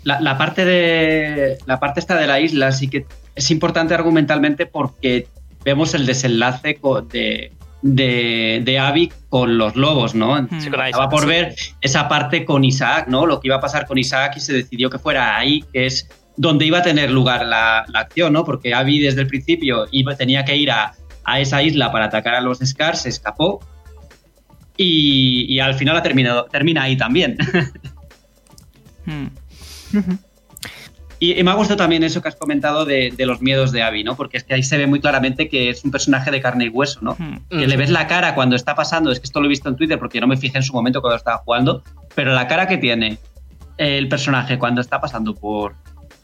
La, 0.03 0.39
parte 0.39 0.65
de 0.65 1.59
la 1.67 1.79
parte 1.79 2.01
esta 2.01 2.17
de 2.17 2.27
la 2.27 2.41
isla 2.41 2.73
sí 2.73 2.89
que 2.89 3.05
es 3.35 3.51
importante 3.51 3.95
argumentalmente 3.95 4.67
porque 4.67 5.29
vemos 5.63 5.95
el 5.95 6.07
desenlace 6.07 6.79
de, 7.13 7.53
de, 7.83 8.63
de 8.65 8.79
Abby 8.79 9.13
con 9.29 9.59
los 9.59 9.77
lobos, 9.77 10.15
¿no? 10.15 10.49
Se 10.59 10.69
Estaba 10.69 11.09
por 11.09 11.27
ver 11.27 11.55
esa 11.81 12.09
parte 12.09 12.45
con 12.45 12.65
Isaac, 12.65 13.07
¿no? 13.09 13.27
Lo 13.27 13.41
que 13.41 13.49
iba 13.49 13.57
a 13.57 13.61
pasar 13.61 13.87
con 13.87 13.99
Isaac 13.99 14.35
y 14.37 14.41
se 14.41 14.55
decidió 14.55 14.89
que 14.91 14.99
fuera 14.99 15.37
ahí, 15.37 15.65
que 15.73 15.87
es 15.87 16.09
donde 16.41 16.65
iba 16.65 16.79
a 16.79 16.83
tener 16.83 17.11
lugar 17.11 17.45
la, 17.45 17.81
acción, 17.93 18.33
¿no? 18.33 18.47
Porque 18.47 18.73
Abby 18.73 18.99
desde 18.99 19.21
el 19.21 19.27
principio 19.27 19.87
iba, 19.91 20.17
tenía 20.17 20.43
que 20.43 20.57
ir 20.57 20.71
a, 20.71 20.95
esa 21.37 21.63
isla 21.63 21.93
para 21.93 22.07
atacar 22.07 22.35
a 22.35 22.41
los 22.41 22.61
Scars, 22.61 23.03
se 23.03 23.11
escapó 23.11 23.61
y, 24.77 25.61
al 25.61 25.75
final 25.75 25.99
ha 25.99 26.03
terminado, 26.03 26.47
termina 26.47 26.83
ahí 26.85 26.97
también. 26.97 27.37
Hmm. 29.05 29.27
Y, 31.23 31.43
me 31.43 31.51
ha 31.51 31.55
gustado 31.55 31.77
también 31.77 32.03
eso 32.03 32.23
que 32.23 32.29
has 32.29 32.37
comentado 32.37 32.87
de, 32.87 33.13
los 33.19 33.43
miedos 33.43 33.73
de 33.73 33.83
Abby, 33.83 34.05
¿no? 34.05 34.17
Porque 34.17 34.39
es 34.39 34.45
que 34.45 34.55
ahí 34.55 34.63
se 34.63 34.79
ve 34.79 34.87
muy 34.87 35.01
claramente 35.01 35.51
que 35.51 35.69
es 35.69 35.85
un 35.85 35.91
personaje 35.91 36.31
de 36.31 36.41
carne 36.41 36.65
y 36.65 36.69
hueso, 36.71 37.01
¿no? 37.03 37.15
Hmm. 37.19 37.43
Que 37.51 37.67
le 37.67 37.77
ves 37.77 37.91
la 37.91 38.07
cara 38.07 38.35
cuando 38.35 38.57
está 38.57 38.75
pasando, 38.75 39.13
es 39.13 39.21
que 39.21 39.25
esto 39.25 39.39
lo 39.39 39.45
he 39.45 39.51
visto 39.51 39.69
en 39.69 39.77
Twitter 39.77 39.99
porque 39.99 40.19
no 40.19 40.27
me 40.27 40.39
fijé 40.39 40.57
en 40.57 40.63
su 40.63 40.73
momento 40.73 41.03
cuando 41.03 41.19
estaba 41.19 41.37
jugando, 41.45 41.83
pero 42.15 42.33
la 42.33 42.49
cara 42.49 42.67
que 42.67 42.79
tiene 42.79 43.19
el 43.77 44.09
personaje 44.09 44.59
cuando 44.59 44.81
está 44.81 44.99
pasando 44.99 45.35
por, 45.35 45.75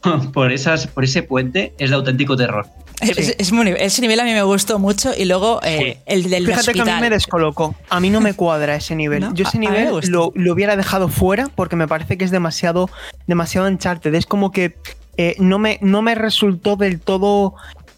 por, 0.33 0.51
esas, 0.51 0.87
por 0.87 1.03
ese 1.03 1.23
puente 1.23 1.73
es 1.77 1.89
de 1.89 1.95
auténtico 1.95 2.35
terror. 2.35 2.67
Es, 2.99 3.51
muy, 3.51 3.75
ese 3.77 4.01
nivel 4.01 4.19
a 4.19 4.23
mí 4.23 4.33
me 4.33 4.41
gustó 4.41 4.79
mucho 4.79 5.11
y 5.15 5.25
luego 5.25 5.59
eh, 5.63 5.99
el 6.07 6.31
del 6.31 6.47
Fíjate 6.47 6.73
que 6.73 6.81
a 6.81 6.85
mí 6.85 7.01
me 7.01 7.11
descolocó. 7.11 7.75
A 7.89 7.99
mí 7.99 8.09
no 8.09 8.21
me 8.21 8.33
cuadra 8.33 8.75
ese 8.75 8.95
nivel. 8.95 9.23
Yo 9.33 9.45
ese 9.47 9.59
nivel 9.59 9.89
lo, 10.09 10.31
hubiera 10.51 10.75
dejado 10.75 11.07
fuera 11.07 11.47
porque 11.53 11.75
me 11.75 11.87
parece 11.87 12.17
que 12.17 12.25
es 12.25 12.31
demasiado, 12.31 12.89
demasiado 13.27 13.67
Uncharted. 13.67 14.15
Es 14.15 14.25
como 14.25 14.51
que 14.51 14.75
eh, 15.17 15.35
no, 15.37 15.59
me, 15.59 15.77
no 15.81 16.01
me 16.01 16.15
resultó 16.15 16.75
del 16.75 16.99
todo 16.99 17.53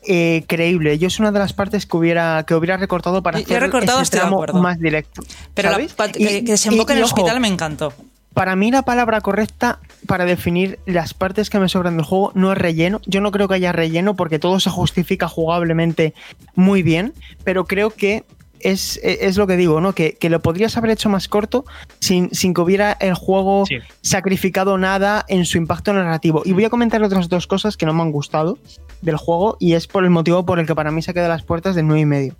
eh, 0.06 0.44
creíble. 0.48 0.98
Yo 0.98 1.08
es 1.08 1.20
una 1.20 1.32
de 1.32 1.40
las 1.40 1.54
partes 1.54 1.86
que 1.86 1.96
hubiera, 1.96 2.44
que 2.44 2.56
hubiera 2.56 2.76
recortado 2.76 3.24
para 3.24 3.40
hacer 3.40 3.62
recortado, 3.62 4.02
ese 4.02 4.18
tramo 4.18 4.46
más 4.54 4.80
directo. 4.80 5.22
Pero 5.54 5.78
que, 6.14 6.42
desemboca 6.42 6.94
en 6.94 7.00
el 7.00 7.06
hospital 7.06 7.40
me 7.40 7.48
encantó. 7.48 7.94
Para 8.34 8.56
mí 8.56 8.72
la 8.72 8.82
palabra 8.82 9.22
correcta 9.22 9.80
para 10.06 10.26
definir 10.26 10.80
las 10.86 11.14
partes 11.14 11.50
que 11.50 11.60
me 11.60 11.70
sobran 11.70 11.98
del 11.98 12.06
juego 12.06 12.32
no 12.36 12.52
es 12.52 12.58
relleno. 12.58 13.02
Yo 13.06 13.22
no 13.22 13.32
creo 13.32 13.48
que 13.48 13.56
haya 13.56 13.72
relleno 13.72 14.16
porque 14.16 14.40
todo 14.40 14.60
se 14.60 14.70
justifica 14.70 15.28
jugablemente 15.28 16.14
muy 16.56 16.84
bien, 16.84 17.14
pero 17.44 17.66
creo 17.66 17.92
que 17.92 18.24
es, 18.60 19.38
lo 19.38 19.48
que 19.48 19.58
digo, 19.58 19.82
¿no? 19.82 19.94
Que, 19.94 20.18
lo 20.22 20.42
podrías 20.42 20.76
haber 20.78 20.92
hecho 20.92 21.10
más 21.10 21.28
corto 21.28 21.66
sin, 22.00 22.34
sin 22.34 22.54
que 22.54 22.62
hubiera 22.62 22.92
el 23.00 23.14
juego 23.14 23.64
sacrificado 24.02 24.78
nada 24.78 25.26
en 25.28 25.46
su 25.46 25.58
impacto 25.58 25.94
narrativo. 25.94 26.42
Y 26.46 26.54
voy 26.54 26.66
a 26.66 26.70
comentar 26.70 27.02
otras 27.04 27.30
dos 27.30 27.48
cosas 27.48 27.78
que 27.78 27.86
no 27.86 27.94
me 27.94 28.02
han 28.02 28.12
gustado 28.12 28.58
del 29.02 29.18
juego 29.18 29.58
y 29.60 29.74
es 29.74 29.88
por 29.88 30.04
el 30.04 30.10
motivo 30.10 30.46
por 30.46 30.60
el 30.60 30.66
que 30.66 30.76
para 30.76 30.92
mí 30.92 31.02
se 31.02 31.14
queda 31.14 31.28
las 31.28 31.44
puertas 31.44 31.76
del 31.76 31.86
9,5. 31.86 32.02
y 32.02 32.06
medio. 32.06 32.36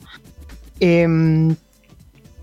Em, 0.80 1.56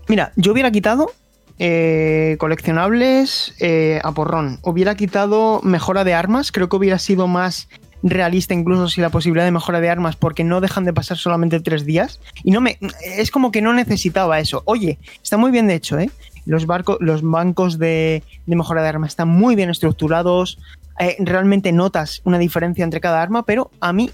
mira, 0.07 0.31
yo 0.35 0.51
hubiera 0.51 0.71
quitado 0.71 1.11
eh, 1.59 2.35
coleccionables 2.39 3.55
eh, 3.59 3.99
a 4.03 4.11
porrón. 4.11 4.59
Hubiera 4.61 4.95
quitado 4.95 5.61
mejora 5.63 6.03
de 6.03 6.13
armas, 6.13 6.51
creo 6.51 6.69
que 6.69 6.75
hubiera 6.75 6.99
sido 6.99 7.27
más 7.27 7.67
realista 8.03 8.53
incluso 8.53 8.87
si 8.89 9.01
la 9.01 9.09
posibilidad 9.09 9.45
de 9.45 9.51
mejora 9.51 9.81
de 9.81 9.89
armas 9.89 10.15
porque 10.15 10.43
no 10.43 10.61
dejan 10.61 10.85
de 10.85 10.93
pasar 10.93 11.17
solamente 11.17 11.59
tres 11.59 11.85
días 11.85 12.19
y 12.43 12.51
no 12.51 12.61
me 12.61 12.77
es 13.03 13.31
como 13.31 13.51
que 13.51 13.61
no 13.61 13.73
necesitaba 13.73 14.39
eso 14.39 14.61
oye 14.65 14.99
está 15.23 15.37
muy 15.37 15.49
bien 15.49 15.67
de 15.67 15.73
hecho 15.73 15.97
¿eh? 15.97 16.11
los 16.45 16.67
barcos 16.67 16.97
los 16.99 17.23
bancos 17.23 17.79
de, 17.79 18.23
mejora 18.45 18.83
de 18.83 18.89
armas 18.89 19.09
están 19.09 19.29
muy 19.29 19.55
bien 19.55 19.71
estructurados 19.71 20.59
eh, 20.99 21.15
realmente 21.19 21.71
notas 21.71 22.21
una 22.23 22.37
diferencia 22.37 22.83
entre 22.83 23.01
cada 23.01 23.21
arma 23.21 23.43
pero 23.43 23.71
a 23.79 23.93
mí 23.93 24.11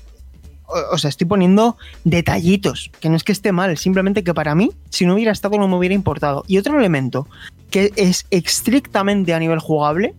o 0.91 0.97
sea, 0.97 1.09
estoy 1.09 1.27
poniendo 1.27 1.77
detallitos, 2.03 2.91
que 2.99 3.09
no 3.09 3.15
es 3.15 3.23
que 3.23 3.31
esté 3.31 3.51
mal, 3.51 3.77
simplemente 3.77 4.23
que 4.23 4.33
para 4.33 4.55
mí, 4.55 4.71
si 4.89 5.05
no 5.05 5.15
hubiera 5.15 5.31
estado, 5.31 5.57
no 5.57 5.67
me 5.67 5.75
hubiera 5.75 5.95
importado. 5.95 6.43
Y 6.47 6.57
otro 6.57 6.77
elemento 6.77 7.27
que 7.69 7.91
es 7.95 8.25
estrictamente 8.29 9.33
a 9.33 9.39
nivel 9.39 9.59
jugable 9.59 10.13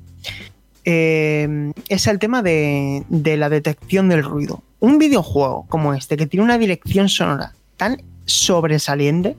eh, 0.85 1.73
es 1.89 2.07
el 2.07 2.19
tema 2.19 2.43
de, 2.43 3.05
de 3.09 3.37
la 3.37 3.49
detección 3.49 4.09
del 4.09 4.23
ruido. 4.23 4.63
Un 4.81 4.99
videojuego 4.99 5.67
como 5.69 5.95
este, 5.95 6.17
que 6.17 6.27
tiene 6.27 6.45
una 6.45 6.59
dirección 6.59 7.09
sonora 7.09 7.55
tan 7.77 8.03
sobresaliente, 8.27 9.37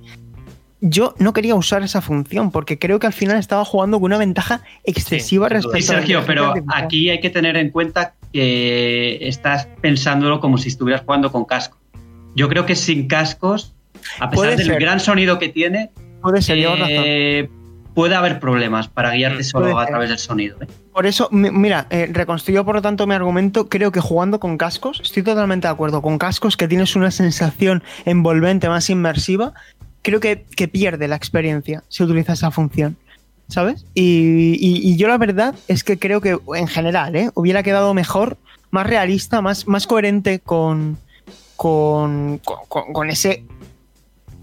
yo 0.81 1.15
no 1.17 1.33
quería 1.33 1.55
usar 1.55 1.83
esa 1.83 2.01
función 2.01 2.51
porque 2.51 2.77
creo 2.77 2.99
que 2.99 3.07
al 3.07 3.13
final 3.13 3.37
estaba 3.37 3.65
jugando 3.65 3.97
con 3.97 4.05
una 4.05 4.17
ventaja 4.17 4.61
excesiva 4.83 5.49
respecto 5.49 5.77
sí, 5.77 5.83
Sergio, 5.83 6.23
pero 6.27 6.53
aquí 6.67 7.09
hay 7.09 7.19
que 7.19 7.29
tener 7.29 7.57
en 7.57 7.71
cuenta 7.71 8.13
que 8.35 9.29
estás 9.29 9.69
pensándolo 9.79 10.41
como 10.41 10.57
si 10.57 10.67
estuvieras 10.67 11.03
jugando 11.05 11.31
con 11.31 11.45
casco. 11.45 11.77
Yo 12.35 12.49
creo 12.49 12.65
que 12.65 12.75
sin 12.75 13.07
cascos, 13.07 13.73
a 14.19 14.29
pesar 14.29 14.57
del 14.57 14.75
gran 14.75 14.99
sonido 14.99 15.39
que 15.39 15.47
tiene, 15.47 15.91
puede, 16.21 16.41
ser, 16.41 16.57
eh, 16.59 17.49
puede 17.93 18.13
haber 18.13 18.41
problemas 18.41 18.89
para 18.89 19.11
guiarte 19.11 19.39
mm, 19.39 19.45
solo 19.45 19.79
a 19.79 19.85
través 19.85 20.09
del 20.09 20.19
sonido. 20.19 20.57
¿eh? 20.61 20.67
Por 20.91 21.05
eso, 21.05 21.29
mira, 21.31 21.87
eh, 21.89 22.09
reconstruyo 22.11 22.65
por 22.65 22.75
lo 22.75 22.81
tanto 22.81 23.07
mi 23.07 23.13
argumento. 23.13 23.69
Creo 23.69 23.93
que 23.93 24.01
jugando 24.01 24.41
con 24.41 24.57
cascos, 24.57 24.99
estoy 25.01 25.23
totalmente 25.23 25.69
de 25.69 25.71
acuerdo. 25.71 26.01
Con 26.01 26.17
cascos 26.17 26.57
que 26.57 26.67
tienes 26.67 26.97
una 26.97 27.11
sensación 27.11 27.83
envolvente 28.03 28.67
más 28.67 28.89
inmersiva, 28.89 29.53
creo 30.01 30.19
que, 30.19 30.43
pierde 30.67 31.07
la 31.07 31.15
experiencia 31.15 31.85
si 31.87 32.03
utiliza 32.03 32.33
esa 32.33 32.51
función. 32.51 32.97
¿Sabes? 33.47 33.85
Y, 33.93 34.95
yo 34.97 35.07
la 35.07 35.17
verdad 35.17 35.55
es 35.67 35.83
que 35.83 35.99
creo 35.99 36.19
que 36.21 36.37
en 36.55 36.67
general 36.67 37.15
¿eh? 37.15 37.29
hubiera 37.35 37.63
quedado 37.63 37.93
mejor, 37.93 38.37
más 38.71 38.87
realista, 38.87 39.41
más, 39.41 39.67
más 39.67 39.87
coherente 39.87 40.39
con, 40.39 40.97
con, 41.55 42.39
con, 42.39 43.09
ese 43.09 43.43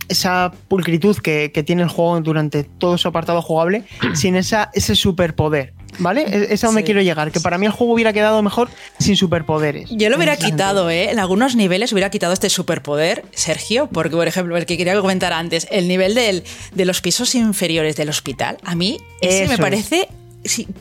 esa 0.08 0.52
pulcritud 0.68 1.16
que, 1.16 1.52
que, 1.52 1.62
tiene 1.62 1.82
el 1.82 1.88
juego 1.88 2.20
durante 2.20 2.64
todo 2.64 2.98
su 2.98 3.08
apartado 3.08 3.42
jugable 3.42 3.84
sin 4.14 4.36
esa, 4.36 4.70
ese 4.74 4.94
superpoder. 4.94 5.74
¿Vale? 5.98 6.24
Es 6.50 6.64
a 6.64 6.68
donde 6.68 6.84
quiero 6.84 7.02
llegar. 7.02 7.30
Que 7.32 7.40
para 7.40 7.58
mí 7.58 7.66
el 7.66 7.72
juego 7.72 7.92
hubiera 7.92 8.14
quedado 8.14 8.42
mejor 8.42 8.70
sin 8.98 9.14
superpoderes. 9.14 9.90
Yo 9.90 10.08
lo 10.08 10.16
hubiera 10.16 10.36
quitado, 10.36 10.88
¿eh? 10.88 11.10
En 11.10 11.18
algunos 11.18 11.54
niveles 11.54 11.92
hubiera 11.92 12.10
quitado 12.10 12.32
este 12.32 12.48
superpoder, 12.48 13.24
Sergio, 13.32 13.88
porque, 13.92 14.16
por 14.16 14.26
ejemplo, 14.26 14.56
el 14.56 14.64
que 14.64 14.78
quería 14.78 14.98
comentar 14.98 15.34
antes, 15.34 15.66
el 15.70 15.88
nivel 15.88 16.14
del, 16.14 16.44
de 16.74 16.84
los 16.86 17.02
pisos 17.02 17.34
inferiores 17.34 17.96
del 17.96 18.08
hospital, 18.08 18.56
a 18.64 18.74
mí 18.74 19.00
ese 19.20 19.46
me 19.48 19.58
parece 19.58 20.08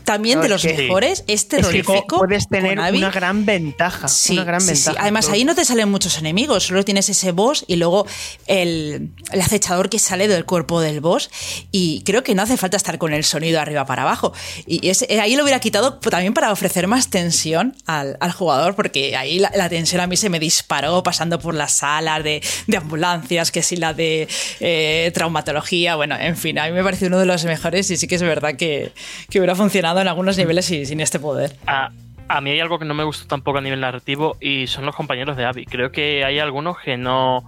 también 0.04 0.42
de 0.42 0.50
los 0.50 0.64
mejores, 0.64 1.24
es 1.28 1.48
terrorífico. 1.48 2.20
puedes 2.20 2.48
tener 2.48 2.80
una 2.80 3.12
gran 3.12 3.46
ventaja. 3.46 4.08
una 4.32 4.44
gran 4.44 4.66
ventaja 4.66 4.98
Además, 5.00 5.30
ahí 5.30 5.46
no 5.46 5.56
te 5.56 5.66
salen 5.66 5.90
muchos 5.90 6.18
enemigos, 6.18 6.64
solo 6.68 6.84
tienes 6.84 7.10
ese 7.10 7.32
boss 7.32 7.64
y 7.68 7.76
luego 7.76 8.06
el, 8.48 9.12
acechador 9.32 9.90
que 9.90 10.00
sale 10.00 10.28
del 10.28 10.46
cuerpo 10.46 10.82
del 10.82 11.00
boss. 11.00 11.30
Y 11.72 12.02
creo 12.04 12.24
que 12.24 12.34
no 12.36 12.42
hace 12.42 12.58
falta 12.58 12.78
estar 12.78 12.98
con 12.98 13.14
el 13.14 13.24
sonido 13.24 13.60
arriba 13.60 13.86
para 13.86 14.04
abajo. 14.04 14.34
Y 14.66 14.88
eh, 14.88 15.20
ahí 15.20 15.36
lo 15.36 15.44
hubiera 15.44 15.60
quitado 15.60 15.96
también 15.96 16.34
para 16.34 16.52
ofrecer 16.52 16.88
más 16.88 17.10
tensión 17.10 17.76
al, 17.86 18.18
jugador, 18.32 18.76
porque 18.76 19.16
ahí 19.16 19.40
la, 19.40 19.70
tensión 19.70 20.02
a 20.02 20.08
mí 20.08 20.18
se 20.18 20.30
me 20.30 20.40
disparó 20.40 21.04
pasando 21.04 21.40
por 21.40 21.54
las 21.54 21.78
salas 21.78 22.24
de, 22.24 22.42
ambulancias, 22.76 23.52
que 23.52 23.62
si 23.62 23.76
la 23.76 23.94
de 23.94 24.28
eh, 24.60 25.12
traumatología. 25.14 25.96
Bueno, 25.96 26.16
en 26.20 26.36
fin, 26.36 26.58
a 26.58 26.66
mí 26.66 26.72
me 26.72 26.84
parece 26.84 27.08
uno 27.08 27.20
de 27.20 27.26
los 27.26 27.46
mejores 27.46 27.92
y 27.92 27.98
sí 27.98 28.08
que 28.08 28.16
es 28.16 28.22
verdad 28.24 28.56
que, 28.56 28.92
que 29.30 29.40
hubiera 29.40 29.51
funcionado 29.56 30.02
en 30.02 30.08
algunos 30.08 30.38
niveles 30.38 30.70
y 30.72 30.86
sin 30.86 31.00
este 31.02 31.20
poder. 31.20 31.56
A, 31.68 31.92
a, 32.28 32.42
mí 32.42 32.52
hay 32.52 32.60
algo 32.60 32.80
que 32.80 32.86
no 32.86 32.94
me 32.94 33.04
gustó 33.04 33.28
tampoco 33.28 33.58
a 33.58 33.62
nivel 33.62 33.80
narrativo 33.80 34.38
y 34.40 34.68
son 34.68 34.86
los 34.86 34.96
compañeros 34.96 35.38
de 35.38 35.46
Abby. 35.46 35.66
Creo 35.66 35.92
que 35.92 36.24
hay 36.24 36.40
algunos 36.40 36.80
que 36.80 36.98
no. 36.98 37.44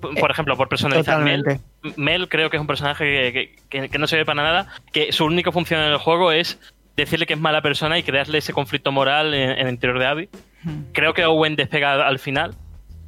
Por 0.00 0.30
ejemplo, 0.30 0.56
por 0.58 0.68
personalizar 0.68 1.22
Mel, 1.22 1.42
Mel 1.96 2.28
creo 2.28 2.50
que 2.50 2.58
es 2.58 2.60
un 2.60 2.66
personaje 2.66 3.32
que, 3.70 3.88
que, 3.88 3.98
no 3.98 4.06
se 4.06 4.16
ve 4.16 4.26
para 4.26 4.42
nada, 4.42 4.68
que 4.92 5.10
su 5.10 5.24
única 5.24 5.52
función 5.52 5.80
en 5.80 5.92
el 5.92 5.96
juego 5.96 6.32
es 6.32 6.58
decirle 6.96 7.24
que 7.24 7.32
es 7.32 7.40
mala 7.40 7.62
persona 7.62 7.98
y 7.98 8.02
crearle 8.02 8.38
ese 8.38 8.52
conflicto 8.52 8.92
moral 8.92 9.32
en, 9.32 9.52
el 9.52 9.68
interior 9.68 9.98
de 9.98 10.06
Abby. 10.06 10.28
Creo 10.92 11.14
que 11.14 11.24
Owen 11.24 11.56
despega 11.56 12.06
al 12.06 12.18
final, 12.18 12.54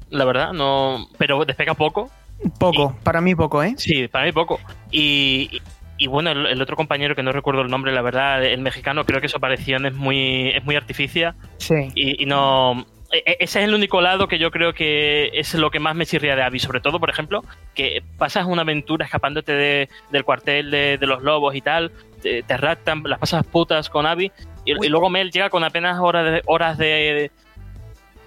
la 0.08 0.24
verdad, 0.24 0.54
no, 0.54 1.08
pero 1.18 1.44
despega 1.44 1.74
poco. 1.74 2.10
Poco, 2.58 2.96
para 3.04 3.20
mí 3.20 3.34
poco, 3.34 3.62
¿eh? 3.62 3.74
Sí, 3.76 4.08
para 4.08 4.24
mí 4.24 4.32
poco. 4.32 4.58
Y, 4.90 5.60
y 6.02 6.08
bueno, 6.08 6.32
el, 6.32 6.60
otro 6.60 6.74
compañero 6.74 7.14
que 7.14 7.22
no 7.22 7.30
recuerdo 7.30 7.62
el 7.62 7.68
nombre, 7.68 7.92
la 7.92 8.02
verdad, 8.02 8.44
el 8.44 8.60
mexicano, 8.60 9.04
creo 9.04 9.20
que 9.20 9.28
su 9.28 9.36
aparición 9.36 9.86
es 9.86 9.94
muy, 9.94 10.48
es 10.48 10.64
muy 10.64 10.74
artificia. 10.74 11.36
Sí. 11.58 11.92
Y, 11.94 12.26
no. 12.26 12.84
E, 13.12 13.18
e, 13.18 13.36
ese 13.38 13.60
es 13.60 13.68
el 13.68 13.74
único 13.74 14.00
lado 14.00 14.26
que 14.26 14.40
yo 14.40 14.50
creo 14.50 14.72
que 14.72 15.30
es 15.32 15.54
lo 15.54 15.70
que 15.70 15.78
más 15.78 15.94
me 15.94 16.04
chirría 16.04 16.34
de 16.34 16.42
Abby. 16.42 16.58
Sobre 16.58 16.80
todo, 16.80 16.98
por 16.98 17.08
ejemplo, 17.08 17.42
que 17.76 18.02
pasas 18.18 18.46
una 18.46 18.62
aventura 18.62 19.06
escapándote 19.06 19.52
de, 19.52 19.88
del 20.10 20.24
cuartel 20.24 20.72
de, 20.72 20.98
los 21.02 21.22
lobos 21.22 21.54
y 21.54 21.60
tal, 21.60 21.92
te, 22.20 22.42
te 22.42 22.56
raptan, 22.56 23.04
las 23.04 23.20
pasas 23.20 23.46
putas 23.46 23.88
con 23.88 24.04
Abby, 24.04 24.32
y, 24.64 24.88
luego 24.88 25.08
Mel 25.08 25.30
llega 25.30 25.50
con 25.50 25.62
apenas 25.62 26.00
horas 26.00 26.24
de, 26.24 26.42
horas 26.46 26.78
de, 26.78 27.30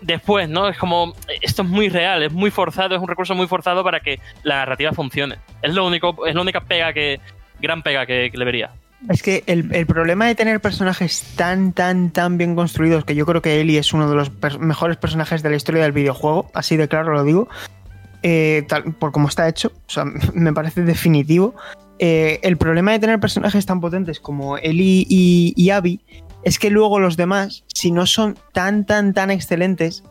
después, 0.02 0.49
¿no? 0.49 0.68
Es 0.68 0.77
como, 0.77 1.14
esto 1.41 1.64
es 1.64 1.68
muy 1.68 1.89
real, 1.89 2.23
es 2.23 2.31
muy 2.31 2.52
forzado, 2.52 2.95
es 2.95 3.02
un 3.02 3.07
recurso 3.07 3.35
muy 3.35 3.47
forzado 3.47 3.84
para 3.84 3.99
que 3.99 4.19
la 4.43 4.57
narrativa 4.57 4.91
funcione. 4.91 5.38
Es 5.61 5.73
lo 5.73 5.85
único, 5.85 6.26
es 6.26 6.35
la 6.35 6.41
única 6.41 6.61
pega 6.61 6.93
que, 6.93 7.19
gran 7.61 7.84
pega 7.84 8.06
que, 8.06 8.32
le 8.34 8.45
vería. 8.45 8.72
Es 9.10 9.22
que 9.22 9.44
el, 9.45 9.73
el, 9.76 9.86
problema 9.86 10.26
de 10.26 10.36
tener 10.36 10.60
personajes 10.61 11.23
tan, 11.36 11.73
tan, 11.73 12.11
tan 12.11 12.38
bien 12.38 12.56
construidos, 12.56 13.06
que 13.06 13.14
yo 13.14 13.26
creo 13.26 13.41
que 13.41 13.61
Ellie 13.61 13.77
es 13.77 13.94
uno 13.94 14.10
de 14.10 14.15
los 14.15 14.32
mejores 14.60 14.98
personajes 14.98 15.44
de 15.44 15.49
la 15.49 15.56
historia 15.56 15.84
del 15.84 15.91
videojuego, 15.91 16.49
así 16.53 16.77
de 16.77 16.88
claro 16.88 17.14
lo 17.14 17.23
digo, 17.23 17.49
eh, 18.27 18.64
tal, 18.68 18.95
por 18.95 19.11
cómo 19.11 19.27
está 19.27 19.48
hecho, 19.48 19.72
o 19.88 19.90
sea, 19.90 20.06
me 20.34 20.52
parece 20.53 20.82
definitivo. 20.82 21.53
Eh, 21.99 22.40
el 22.41 22.57
problema 22.57 22.91
de 22.91 22.99
tener 22.99 23.19
personajes 23.19 23.65
tan 23.68 23.80
potentes 23.80 24.19
como 24.19 24.57
Ellie 24.57 25.06
y, 25.07 25.69
Abby 25.69 26.02
es 26.44 26.57
que 26.57 26.72
luego 26.72 26.99
los 26.99 27.18
demás, 27.18 27.64
si 27.68 27.91
no 27.91 28.07
son 28.07 28.36
tan, 28.52 28.86
tan, 28.86 29.14
tan 29.14 29.30
excelentes, 29.30 30.03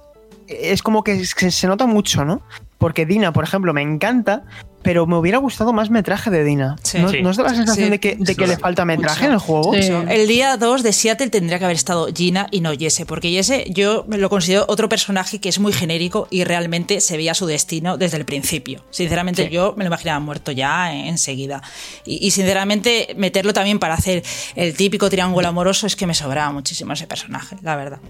es 0.47 0.83
como 0.83 1.03
que 1.03 1.25
se, 1.25 1.51
se 1.51 1.67
nota 1.67 1.87
mucho, 1.87 2.25
¿no? 2.25 2.41
Porque 2.85 3.07
Dina, 3.07 3.33
por 3.33 3.45
ejemplo, 3.45 3.73
me 3.73 3.81
encanta, 3.81 4.43
pero 4.83 5.07
me 5.07 5.17
hubiera 5.17 5.39
gustado 5.39 5.73
más 5.73 5.89
metraje 5.89 6.29
de 6.31 6.45
Dina. 6.45 6.77
Sí. 6.83 6.99
¿No, 6.99 7.09
Sí. 7.09 7.23
¿no 7.23 7.31
os 7.31 7.39
da 7.39 7.45
la 7.45 7.55
sensación 7.55 7.87
Sí. 7.87 7.91
de 7.93 7.99
que, 7.99 8.17
de 8.17 8.35
que 8.37 8.45
Sí. 8.45 8.51
le 8.51 8.59
falta 8.59 8.85
metraje 8.85 9.21
Mucho. 9.23 9.27
en 9.29 9.33
el 9.33 9.39
juego? 9.39 9.73
Sí. 9.73 10.13
El 10.13 10.29
día 10.29 10.59
2 10.59 10.83
de 10.83 10.93
Seattle 10.93 11.31
tendría 11.31 11.59
que 11.59 11.65
haber 11.65 11.77
estado 11.77 12.09
Gina 12.15 12.47
y 12.51 12.61
no 12.61 12.73
Jesse, 12.79 13.07
porque 13.07 13.31
Jesse 13.31 13.65
yo 13.71 14.05
me 14.07 14.19
lo 14.19 14.29
considero 14.29 14.67
otro 14.69 14.91
personaje 14.91 15.41
que 15.41 15.49
es 15.49 15.59
muy 15.59 15.73
genérico 15.73 16.29
y 16.31 16.45
realmente 16.45 17.01
se 17.01 17.17
veía 17.17 17.33
su 17.33 17.47
destino 17.47 17.97
desde 17.97 18.19
el 18.19 18.27
principio. 18.27 18.85
Sinceramente, 18.91 19.45
Sí. 19.47 19.51
yo 19.51 19.73
me 19.79 19.85
lo 19.85 19.89
imaginaba 19.89 20.21
muerto 20.21 20.53
ya 20.53 20.93
enseguida. 20.95 21.63
Y, 22.05 22.27
y 22.27 22.33
sinceramente, 22.33 23.15
meterlo 23.17 23.55
también 23.55 23.79
para 23.79 23.95
hacer 23.95 24.23
el 24.57 24.77
típico 24.77 25.09
triángulo 25.09 25.49
amoroso 25.49 25.87
es 25.87 25.97
que 25.97 26.07
me 26.07 26.13
sobraba 26.13 26.53
muchísimo 26.53 26.93
ese 26.93 27.07
personaje, 27.07 27.57
la 27.63 27.77
verdad. 27.77 28.01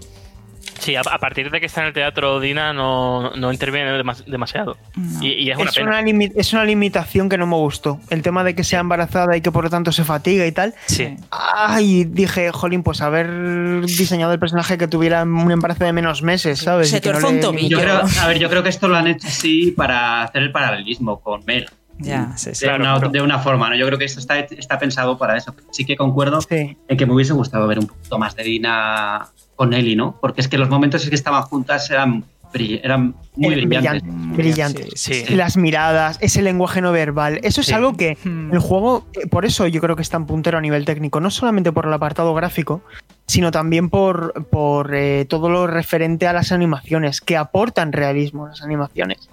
Sí, 0.79 0.95
a, 0.95 1.01
a 1.01 1.17
partir 1.19 1.49
de 1.51 1.59
que 1.59 1.65
está 1.67 1.81
en 1.81 1.87
el 1.87 1.93
teatro 1.93 2.39
Dina 2.39 2.73
no, 2.73 3.31
no 3.35 3.51
interviene 3.51 3.91
demas- 3.97 4.25
demasiado. 4.25 4.77
Y, 5.21 5.29
y 5.31 5.51
es 5.51 5.57
una 5.57 5.69
Es 5.69 5.75
pena. 5.75 5.87
una, 5.89 6.01
limi- 6.01 6.31
es 6.35 6.53
una 6.53 6.63
limitación 6.65 7.29
que 7.29 7.37
no 7.37 7.47
me 7.47 7.55
gustó. 7.55 7.99
El 8.09 8.21
tema 8.21 8.43
de 8.43 8.55
que 8.55 8.63
sea 8.63 8.81
embarazada 8.81 9.35
y 9.37 9.41
que 9.41 9.51
por 9.51 9.63
lo 9.63 9.69
tanto 9.69 9.91
se 9.91 10.03
fatiga 10.03 10.45
y 10.45 10.51
tal. 10.51 10.73
Sí. 10.87 11.15
Ay, 11.31 12.03
dije, 12.05 12.51
jolín, 12.51 12.83
pues 12.83 13.01
haber 13.01 13.81
diseñado 13.85 14.33
el 14.33 14.39
personaje 14.39 14.77
que 14.77 14.87
tuviera 14.87 15.23
un 15.23 15.51
embarazo 15.51 15.83
de 15.85 15.93
menos 15.93 16.21
meses, 16.21 16.59
¿sabes? 16.59 16.89
Se 16.89 17.01
que 17.01 17.11
no 17.13 17.29
un 17.29 17.39
tobillo. 17.39 17.77
Yo 17.77 17.79
creo, 17.79 18.01
a 18.21 18.27
ver, 18.27 18.39
yo 18.39 18.49
creo 18.49 18.63
que 18.63 18.69
esto 18.69 18.87
lo 18.87 18.95
han 18.97 19.07
hecho 19.07 19.27
así 19.27 19.71
para 19.71 20.23
hacer 20.23 20.41
el 20.43 20.51
paralelismo 20.51 21.19
con 21.21 21.43
Mel. 21.45 21.69
Ya, 21.97 22.35
sí, 22.35 22.53
sí. 22.53 22.65
De, 22.65 22.75
Claro, 22.75 22.97
una, 22.99 23.07
de 23.09 23.21
una 23.21 23.39
forma, 23.39 23.69
¿no? 23.69 23.75
Yo 23.77 23.85
creo 23.85 23.97
que 23.97 24.03
esto 24.03 24.19
está, 24.19 24.37
está 24.39 24.77
pensado 24.77 25.17
para 25.17 25.37
eso. 25.37 25.55
Sí 25.71 25.85
que 25.85 25.95
concuerdo 25.95 26.41
Sí. 26.41 26.75
en 26.89 26.97
que 26.97 27.05
me 27.05 27.13
hubiese 27.13 27.31
gustado 27.31 27.65
ver 27.67 27.79
un 27.79 27.87
poquito 27.87 28.19
más 28.19 28.35
de 28.35 28.43
Dina 28.43 29.27
con 29.55 29.73
Ellie, 29.73 29.95
¿no? 29.95 30.17
Porque 30.21 30.41
es 30.41 30.47
que 30.47 30.57
los 30.57 30.69
momentos 30.69 31.03
en 31.03 31.09
que 31.09 31.15
estaban 31.15 31.41
juntas 31.43 31.89
eran, 31.89 32.23
brill- 32.53 32.79
eran 32.83 33.15
muy 33.35 33.53
Eh, 33.53 33.65
brillantes. 33.65 34.03
brillantes. 34.03 34.35
brillantes. 34.37 35.01
Sí. 35.01 35.25
Las 35.35 35.57
miradas, 35.57 36.17
ese 36.21 36.41
lenguaje 36.41 36.81
no 36.81 36.91
verbal. 36.91 37.39
Eso 37.43 37.61
es 37.61 37.67
Sí. 37.67 37.73
algo 37.73 37.95
que 37.95 38.17
Hmm. 38.23 38.51
el 38.53 38.59
juego, 38.59 39.05
eh, 39.13 39.27
por 39.27 39.45
eso 39.45 39.67
yo 39.67 39.81
creo 39.81 39.95
que 39.95 40.01
está 40.01 40.17
en 40.17 40.25
puntero 40.25 40.57
a 40.57 40.61
nivel 40.61 40.85
técnico, 40.85 41.19
no 41.19 41.29
solamente 41.31 41.71
por 41.71 41.85
el 41.85 41.93
apartado 41.93 42.33
gráfico, 42.33 42.81
sino 43.27 43.51
también 43.51 43.89
por, 43.89 44.45
por 44.49 44.93
eh, 44.93 45.25
todo 45.25 45.49
lo 45.49 45.67
referente 45.67 46.27
a 46.27 46.33
las 46.33 46.51
animaciones, 46.51 47.21
que 47.21 47.37
aportan 47.37 47.91
realismo 47.91 48.45
a 48.45 48.49
las 48.49 48.61
animaciones. 48.61 49.29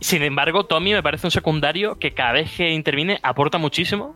Sin 0.00 0.22
embargo, 0.22 0.66
Tommy 0.66 0.92
me 0.92 1.02
parece 1.02 1.26
un 1.26 1.30
secundario 1.30 1.98
que 1.98 2.12
cada 2.12 2.32
vez 2.32 2.50
que 2.56 2.70
interviene 2.72 3.18
aporta 3.22 3.56
muchísimo. 3.58 4.14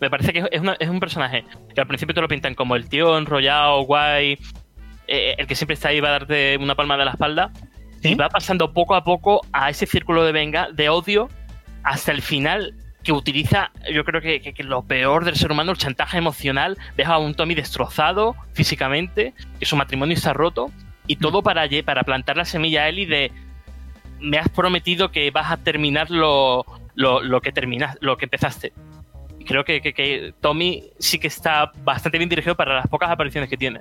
Me 0.00 0.08
parece 0.10 0.32
que 0.32 0.44
es, 0.50 0.60
una- 0.60 0.76
es 0.78 0.88
un 0.88 1.00
personaje 1.00 1.44
que 1.74 1.80
al 1.80 1.86
principio 1.86 2.14
te 2.14 2.20
lo 2.20 2.28
pintan 2.28 2.54
como 2.54 2.76
el 2.76 2.88
tío 2.88 3.18
enrollado, 3.18 3.82
guay, 3.82 4.38
eh, 5.08 5.34
el 5.38 5.46
que 5.46 5.54
siempre 5.56 5.74
está 5.74 5.88
ahí 5.88 6.00
va 6.00 6.08
a 6.08 6.12
darte 6.12 6.56
una 6.58 6.74
palma 6.76 6.96
de 6.96 7.04
la 7.06 7.10
espalda. 7.12 7.50
¿Sí? 8.02 8.10
Y 8.10 8.14
va 8.14 8.28
pasando 8.28 8.72
poco 8.72 8.94
a 8.94 9.02
poco 9.02 9.40
a 9.52 9.70
ese 9.70 9.84
círculo 9.86 10.24
de 10.24 10.30
venga, 10.30 10.68
de 10.72 10.88
odio, 10.88 11.28
hasta 11.82 12.12
el 12.12 12.22
final 12.22 12.74
que 13.02 13.10
utiliza, 13.12 13.70
yo 13.92 14.04
creo 14.04 14.20
que, 14.20 14.40
que- 14.40 14.52
que 14.52 14.62
lo 14.62 14.82
peor 14.82 15.24
del 15.24 15.34
ser 15.34 15.50
humano, 15.50 15.72
el 15.72 15.78
chantaje 15.78 16.18
emocional, 16.18 16.76
deja 16.96 17.14
a 17.14 17.18
un 17.18 17.34
Tommy 17.34 17.54
destrozado 17.56 18.36
físicamente, 18.52 19.34
que 19.58 19.66
su 19.66 19.74
matrimonio 19.76 20.14
está 20.14 20.32
roto, 20.32 20.70
y 21.06 21.16
todo 21.16 21.42
para, 21.42 21.66
para 21.84 22.02
plantar 22.04 22.36
la 22.36 22.44
semilla 22.44 22.82
a 22.82 22.88
Ellie 22.88 23.06
de 23.06 23.32
me 24.20 24.36
has 24.38 24.48
prometido 24.48 25.10
que 25.10 25.30
vas 25.30 25.50
a 25.50 25.56
terminar 25.56 26.10
lo, 26.10 26.64
lo, 26.94 27.22
lo 27.22 27.40
que 27.40 27.50
terminas, 27.52 27.96
lo 28.00 28.16
que 28.16 28.26
empezaste. 28.26 28.72
Y 29.38 29.44
creo 29.44 29.64
que, 29.64 29.80
que- 29.80 29.94
que 29.94 30.34
Tommy 30.40 30.84
sí 30.98 31.18
que 31.18 31.28
está 31.28 31.72
bastante 31.84 32.18
bien 32.18 32.28
dirigido 32.28 32.56
para 32.56 32.74
las 32.74 32.86
pocas 32.88 33.10
apariciones 33.10 33.48
que 33.48 33.56
tiene. 33.56 33.80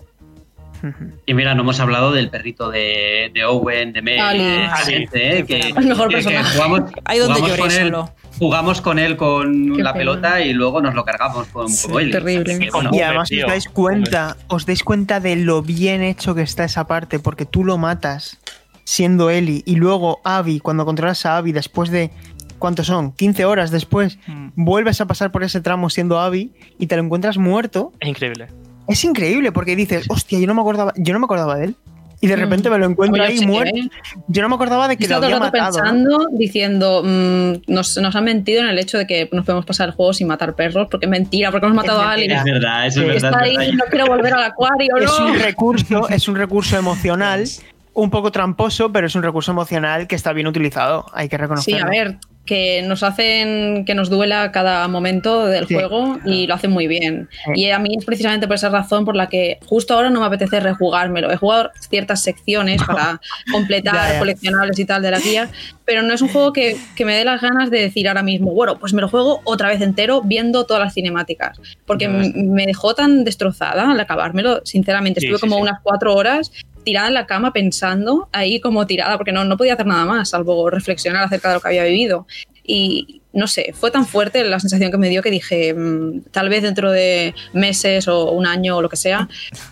Y 1.26 1.34
mira, 1.34 1.56
no 1.56 1.62
hemos 1.64 1.80
hablado 1.80 2.12
del 2.12 2.30
perrito 2.30 2.70
de, 2.70 3.32
de 3.34 3.46
Owen, 3.46 3.94
de 3.94 4.02
Mel, 4.02 4.20
Ali. 4.20 4.40
de 4.44 4.66
Ali. 4.66 4.94
gente, 4.94 5.40
¿eh? 5.40 5.46
Que. 5.46 5.60
El 5.70 5.86
mejor 5.86 6.10
que- 6.10 6.22
jugamos, 6.24 6.82
Ahí 7.06 7.20
donde 7.20 7.40
jugamos 7.40 7.60
con 7.60 7.72
él, 7.72 7.88
solo. 7.88 8.12
jugamos 8.40 8.82
con 8.82 9.00
él 9.00 9.18
con 9.18 9.76
Qué 9.76 9.84
la 9.84 9.94
pena. 9.94 10.00
pelota 10.00 10.42
y 10.42 10.54
luego 10.54 10.82
nos 10.82 10.94
lo 10.94 11.04
cargamos 11.06 11.48
con, 11.48 11.70
Sí, 11.70 11.88
terrible. 12.12 12.60
Que, 12.60 12.70
bueno, 12.72 12.90
Y 12.94 13.02
además 13.02 13.30
tío. 13.30 13.46
os 13.46 13.52
dais 13.52 13.68
cuenta, 13.68 14.38
os 14.48 14.66
dais 14.66 14.84
cuenta 14.84 15.20
de 15.20 15.36
lo 15.36 15.62
bien 15.62 16.02
hecho 16.04 16.36
que 16.36 16.42
está 16.44 16.64
esa 16.64 16.88
parte, 16.88 17.20
porque 17.20 17.46
tú 17.46 17.64
lo 17.64 17.78
matas 17.78 18.40
siendo 18.84 19.30
Eli 19.30 19.64
y 19.66 19.76
luego 19.76 20.22
Abby, 20.24 20.60
cuando 20.60 20.86
controlas 20.86 21.26
a 21.26 21.38
Abby 21.38 21.52
después 21.52 21.90
de 21.90 22.10
¿cuántos 22.58 22.88
son? 22.88 23.12
15 23.12 23.46
horas 23.46 23.70
después, 23.70 24.18
Mm. 24.28 24.48
vuelves 24.56 25.00
a 25.02 25.06
pasar 25.08 25.32
por 25.32 25.44
ese 25.44 25.60
tramo 25.62 25.90
siendo 25.90 26.20
Abby 26.20 26.54
y 26.80 26.88
te 26.88 26.96
lo 26.96 27.04
encuentras 27.04 27.38
muerto. 27.38 27.92
Es 28.00 28.08
increíble. 28.10 28.48
Es 28.88 29.04
increíble 29.04 29.52
porque 29.52 29.76
dices, 29.76 30.06
hostia, 30.10 30.40
yo 30.40 30.48
no 30.48 30.54
me 30.54 30.62
acordaba, 30.62 30.94
yo 30.96 31.14
no 31.14 31.20
me 31.20 31.26
acordaba 31.26 31.56
de 31.58 31.66
él. 31.66 31.76
Y 32.20 32.26
de 32.26 32.36
Mm. 32.36 32.40
repente 32.40 32.70
me 32.72 32.80
lo 32.80 32.86
encuentro 32.88 33.22
Oye, 33.22 33.32
ahí 33.34 33.38
sí, 33.38 33.46
muerto. 33.46 33.76
¿eh? 33.78 33.90
Yo 34.28 34.42
no 34.42 34.50
me 34.50 34.56
acordaba 34.56 34.88
de 34.88 34.98
que 34.98 35.08
lo 35.08 35.18
había 35.18 35.38
matado. 35.38 35.78
¿no? 35.78 35.84
pensando, 35.84 36.28
diciendo, 36.32 37.04
mm, 37.06 37.72
nos, 37.72 37.96
nos 37.98 38.16
han 38.16 38.24
mentido 38.24 38.62
en 38.64 38.70
el 38.70 38.80
hecho 38.80 38.98
de 38.98 39.06
que 39.06 39.30
nos 39.32 39.46
podemos 39.46 39.66
pasar 39.68 39.90
el 39.90 39.94
juego 39.94 40.14
sin 40.14 40.26
matar 40.28 40.56
perros, 40.56 40.88
porque 40.90 41.06
es 41.06 41.10
mentira, 41.12 41.52
porque 41.52 41.68
hemos 41.68 41.76
matado 41.76 42.02
a 42.02 42.14
alguien. 42.14 42.32
Es 42.32 42.44
verdad, 42.44 42.88
eso 42.88 43.02
Sí. 43.02 43.06
es 43.08 43.22
verdad. 43.22 43.32
Está 43.34 43.46
es 43.46 43.50
ahí, 43.52 43.68
verdad. 43.68 43.74
no 43.78 43.84
quiero 43.92 44.06
volver 44.08 44.34
al 44.34 44.44
acuario, 44.46 44.98
Es 44.98 45.20
no. 45.20 45.28
un 45.28 45.40
recurso, 45.40 46.10
es 46.10 46.28
un 46.28 46.36
recurso 46.38 46.76
emocional, 46.80 47.44
un 47.94 48.10
poco 48.10 48.32
tramposo, 48.32 48.92
pero 48.92 49.06
es 49.06 49.14
un 49.14 49.22
recurso 49.22 49.52
emocional 49.52 50.08
que 50.08 50.16
está 50.16 50.34
bien 50.34 50.48
utilizado. 50.48 51.06
Hay 51.14 51.30
que 51.30 51.36
Sí, 51.36 51.42
reconocerlo. 51.42 51.86
a 51.86 51.90
ver, 51.90 52.18
que 52.48 52.82
nos 52.82 53.04
hacen 53.04 53.86
que 53.86 53.94
nos 53.94 54.10
duela 54.10 54.52
cada 54.52 54.88
momento 54.88 55.46
del 55.46 55.68
Sí. 55.68 55.76
juego 55.76 56.18
y 56.26 56.48
lo 56.48 56.56
hacen 56.56 56.72
muy 56.72 56.88
bien. 56.88 57.30
Sí. 57.54 57.62
Y 57.62 57.70
a 57.70 57.78
mí 57.78 57.90
es 58.00 58.04
precisamente 58.06 58.48
por 58.48 58.56
esa 58.56 58.70
razón 58.70 59.06
por 59.06 59.16
la 59.16 59.28
que 59.30 59.60
justo 59.68 59.94
ahora 59.94 60.10
no 60.10 60.20
me 60.22 60.26
apetece 60.26 60.60
rejugármelo. 60.60 61.32
He 61.32 61.38
jugado 61.38 61.70
ciertas 61.88 62.24
secciones 62.24 62.82
para 62.84 63.22
completar 63.52 63.94
Ya, 64.08 64.14
ya. 64.14 64.20
coleccionables 64.20 64.80
y 64.80 64.86
tal 64.86 65.04
de 65.04 65.12
la 65.12 65.20
guía, 65.20 65.50
pero 65.86 66.02
no 66.02 66.14
es 66.14 66.22
un 66.24 66.30
juego 66.30 66.54
que, 66.54 66.76
que 66.96 67.06
me 67.06 67.14
dé 67.16 67.24
las 67.24 67.42
ganas 67.42 67.70
de 67.70 67.82
decir 67.82 68.08
ahora 68.08 68.24
mismo, 68.24 68.52
bueno, 68.54 68.80
pues 68.80 68.94
me 68.94 69.02
lo 69.02 69.10
juego 69.10 69.42
otra 69.44 69.68
vez 69.70 69.82
entero 69.82 70.22
viendo 70.24 70.66
todas 70.66 70.82
las 70.82 70.94
cinemáticas, 70.94 71.60
porque 71.86 72.08
me 72.08 72.66
dejó 72.66 72.96
tan 72.96 73.24
destrozada 73.26 73.92
al 73.92 74.00
acabármelo, 74.00 74.62
sinceramente. 74.66 75.20
Sí, 75.20 75.28
Estuve 75.28 75.40
como 75.42 75.58
unas 75.58 75.80
cuatro 75.84 76.16
horas 76.16 76.52
tirada 76.88 77.10
en 77.10 77.16
la 77.16 77.26
cama 77.26 77.52
pensando, 77.52 78.30
ahí 78.32 78.62
como 78.62 78.88
tirada, 78.88 79.18
porque 79.18 79.34
no, 79.34 79.44
no 79.44 79.58
podía 79.58 79.74
hacer 79.74 79.86
nada 79.86 80.06
más, 80.06 80.30
salvo 80.30 80.70
reflexionar 80.70 81.22
acerca 81.22 81.50
de 81.50 81.56
lo 81.56 81.60
que 81.60 81.68
había 81.68 81.84
vivido. 81.84 82.26
Y 82.64 83.22
no 83.34 83.46
sé, 83.48 83.74
fue 83.80 83.92
tan 83.92 84.06
fuerte 84.06 84.44
la 84.44 84.60
sensación 84.60 84.90
que 84.90 84.98
me 84.98 85.10
dio 85.10 85.22
que 85.22 85.30
dije, 85.30 85.74
mm, 85.74 86.24
tal 86.32 86.50
vez 86.50 86.64
dentro 86.64 86.92
de 86.92 87.36
meses 87.54 88.08
o 88.08 88.32
un 88.32 88.46
año 88.48 88.78
o 88.78 88.82
lo 88.82 88.90
que 88.90 88.98
sea, 88.98 89.28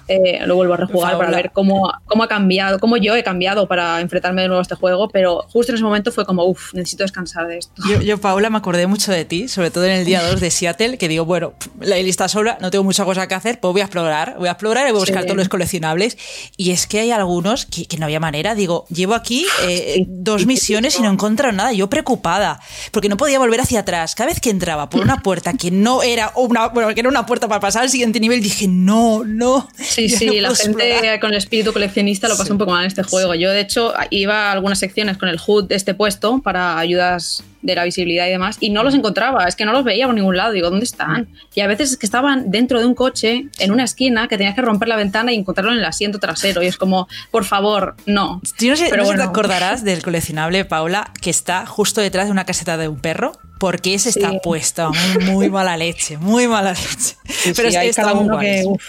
eh, 0.07 0.39
lo 0.45 0.55
vuelvo 0.55 0.73
a 0.75 0.77
rejugar 0.77 1.17
para 1.17 1.31
ver 1.31 1.51
cómo, 1.51 1.91
cómo 2.05 2.23
ha 2.23 2.27
cambiado, 2.27 2.79
cómo 2.79 2.97
yo 2.97 3.15
he 3.15 3.23
cambiado 3.23 3.67
para 3.67 4.01
enfrentarme 4.01 4.41
de 4.43 4.49
nuevo 4.49 4.59
a 4.59 4.61
este 4.61 4.75
juego, 4.75 5.09
pero 5.09 5.43
justo 5.49 5.71
en 5.71 5.75
ese 5.77 5.83
momento 5.83 6.11
fue 6.11 6.25
como, 6.25 6.43
uff, 6.45 6.73
necesito 6.73 7.03
descansar 7.03 7.47
de 7.47 7.57
esto. 7.59 7.73
Yo, 7.89 8.01
yo, 8.01 8.17
Paula, 8.19 8.49
me 8.49 8.57
acordé 8.57 8.85
mucho 8.87 9.11
de 9.11 9.25
ti, 9.25 9.47
sobre 9.47 9.71
todo 9.71 9.85
en 9.85 9.91
el 9.91 10.05
día 10.05 10.21
2 10.21 10.39
de 10.41 10.51
Seattle, 10.51 10.97
que 10.97 11.07
digo, 11.07 11.25
bueno, 11.25 11.53
la 11.79 11.95
lista 11.97 12.27
sola, 12.27 12.57
no 12.61 12.69
tengo 12.71 12.83
mucha 12.83 13.03
cosa 13.05 13.27
que 13.27 13.33
hacer, 13.35 13.59
pues 13.59 13.71
voy 13.71 13.81
a 13.81 13.85
explorar, 13.85 14.35
voy 14.37 14.47
a 14.47 14.51
explorar 14.51 14.87
y 14.87 14.91
voy 14.91 14.99
a 14.99 15.01
buscar 15.01 15.21
Sí. 15.23 15.27
todos 15.27 15.37
los 15.37 15.49
coleccionables. 15.49 16.17
Y 16.57 16.71
es 16.71 16.85
que 16.87 16.99
hay 16.99 17.11
algunos 17.11 17.65
que, 17.65 17.85
que 17.85 17.97
no 17.97 18.05
había 18.05 18.19
manera. 18.19 18.53
Digo, 18.53 18.85
llevo 18.89 19.13
aquí 19.15 19.45
eh, 19.63 20.03
dos 20.07 20.45
misiones 20.45 20.97
y 20.99 21.01
no 21.01 21.09
he 21.09 21.13
encontrado 21.13 21.53
nada. 21.53 21.71
Yo 21.73 21.89
preocupada, 21.89 22.59
porque 22.91 23.09
no 23.09 23.17
podía 23.17 23.39
volver 23.45 23.61
hacia 23.61 23.79
atrás. 23.81 24.15
Cada 24.15 24.29
vez 24.29 24.39
que 24.39 24.49
entraba 24.49 24.89
por 24.89 25.01
una 25.01 25.21
puerta 25.21 25.53
que 25.53 25.71
no 25.71 26.03
era 26.03 26.31
una, 26.35 26.67
bueno, 26.69 26.93
que 26.93 26.99
era 26.99 27.09
una 27.09 27.25
puerta 27.25 27.47
para 27.47 27.59
pasar 27.59 27.83
al 27.83 27.89
siguiente 27.89 28.19
nivel, 28.19 28.41
dije, 28.41 28.67
no, 28.67 29.23
no. 29.25 29.67
Sí, 29.77 30.09
sí, 30.09 30.25
no 30.27 30.33
la 30.33 30.55
gente 30.55 30.89
explorar". 30.91 31.19
con 31.19 31.31
el 31.31 31.37
espíritu 31.37 31.73
coleccionista 31.73 32.27
lo 32.27 32.35
pasa 32.35 32.47
Sí. 32.47 32.51
un 32.51 32.57
poco 32.57 32.71
mal 32.71 32.81
en 32.83 32.87
este 32.87 33.03
juego. 33.03 33.35
Yo, 33.35 33.51
de 33.51 33.61
hecho, 33.61 33.93
iba 34.09 34.49
a 34.49 34.51
algunas 34.51 34.79
secciones 34.79 35.17
con 35.17 35.29
el 35.29 35.39
HUD 35.45 35.65
de 35.65 35.75
este 35.75 35.93
puesto 35.93 36.39
para 36.41 36.77
ayudas 36.77 37.43
de 37.65 37.75
la 37.75 37.83
visibilidad 37.83 38.27
y 38.27 38.29
demás, 38.29 38.57
y 38.59 38.69
no 38.69 38.83
los 38.83 38.93
encontraba, 38.93 39.47
es 39.47 39.55
que 39.55 39.65
no 39.65 39.71
los 39.71 39.83
veía 39.83 40.05
por 40.05 40.15
ningún 40.15 40.37
lado. 40.37 40.51
Digo, 40.51 40.69
¿dónde 40.69 40.85
están? 40.85 41.27
Y 41.53 41.61
a 41.61 41.67
veces 41.67 41.91
es 41.91 41.97
que 41.97 42.05
estaban 42.05 42.51
dentro 42.51 42.79
de 42.79 42.85
un 42.85 42.95
coche, 42.95 43.47
en 43.59 43.71
una 43.71 43.83
esquina, 43.83 44.27
que 44.27 44.37
tenías 44.37 44.55
que 44.55 44.61
romper 44.61 44.87
la 44.87 44.95
ventana 44.95 45.33
y 45.33 45.35
encontrarlo 45.35 45.71
en 45.71 45.79
el 45.79 45.85
asiento 45.85 46.19
trasero. 46.19 46.61
Y 46.61 46.67
es 46.67 46.77
como, 46.77 47.07
por 47.31 47.43
favor, 47.45 47.95
no. 48.05 48.41
Yo 48.59 48.69
no 48.71 48.75
sé, 48.75 48.87
Pero 48.89 48.97
no 48.97 49.05
sé 49.05 49.11
si 49.11 49.17
te 49.17 49.17
bueno. 49.17 49.23
acordarás 49.23 49.83
del 49.83 50.03
coleccionable, 50.03 50.65
Paula, 50.65 51.11
que 51.21 51.29
está 51.29 51.65
justo 51.65 52.01
detrás 52.01 52.25
de 52.25 52.31
una 52.31 52.45
caseta 52.45 52.77
de 52.77 52.87
un 52.87 52.99
perro. 52.99 53.33
Porque 53.59 53.93
ese 53.93 54.09
está 54.09 54.31
Sí. 54.31 54.39
puesto 54.43 54.91
muy, 55.15 55.25
muy 55.25 55.49
mala 55.49 55.77
leche, 55.77 56.17
muy 56.17 56.47
mala 56.47 56.71
leche. 56.71 57.15
Pero 57.55 57.69
sí, 57.69 57.75
es- 57.75 57.75
hay 57.77 57.89
está 57.89 58.13
uno 58.13 58.37
que, 58.39 58.63
uf. 58.65 58.83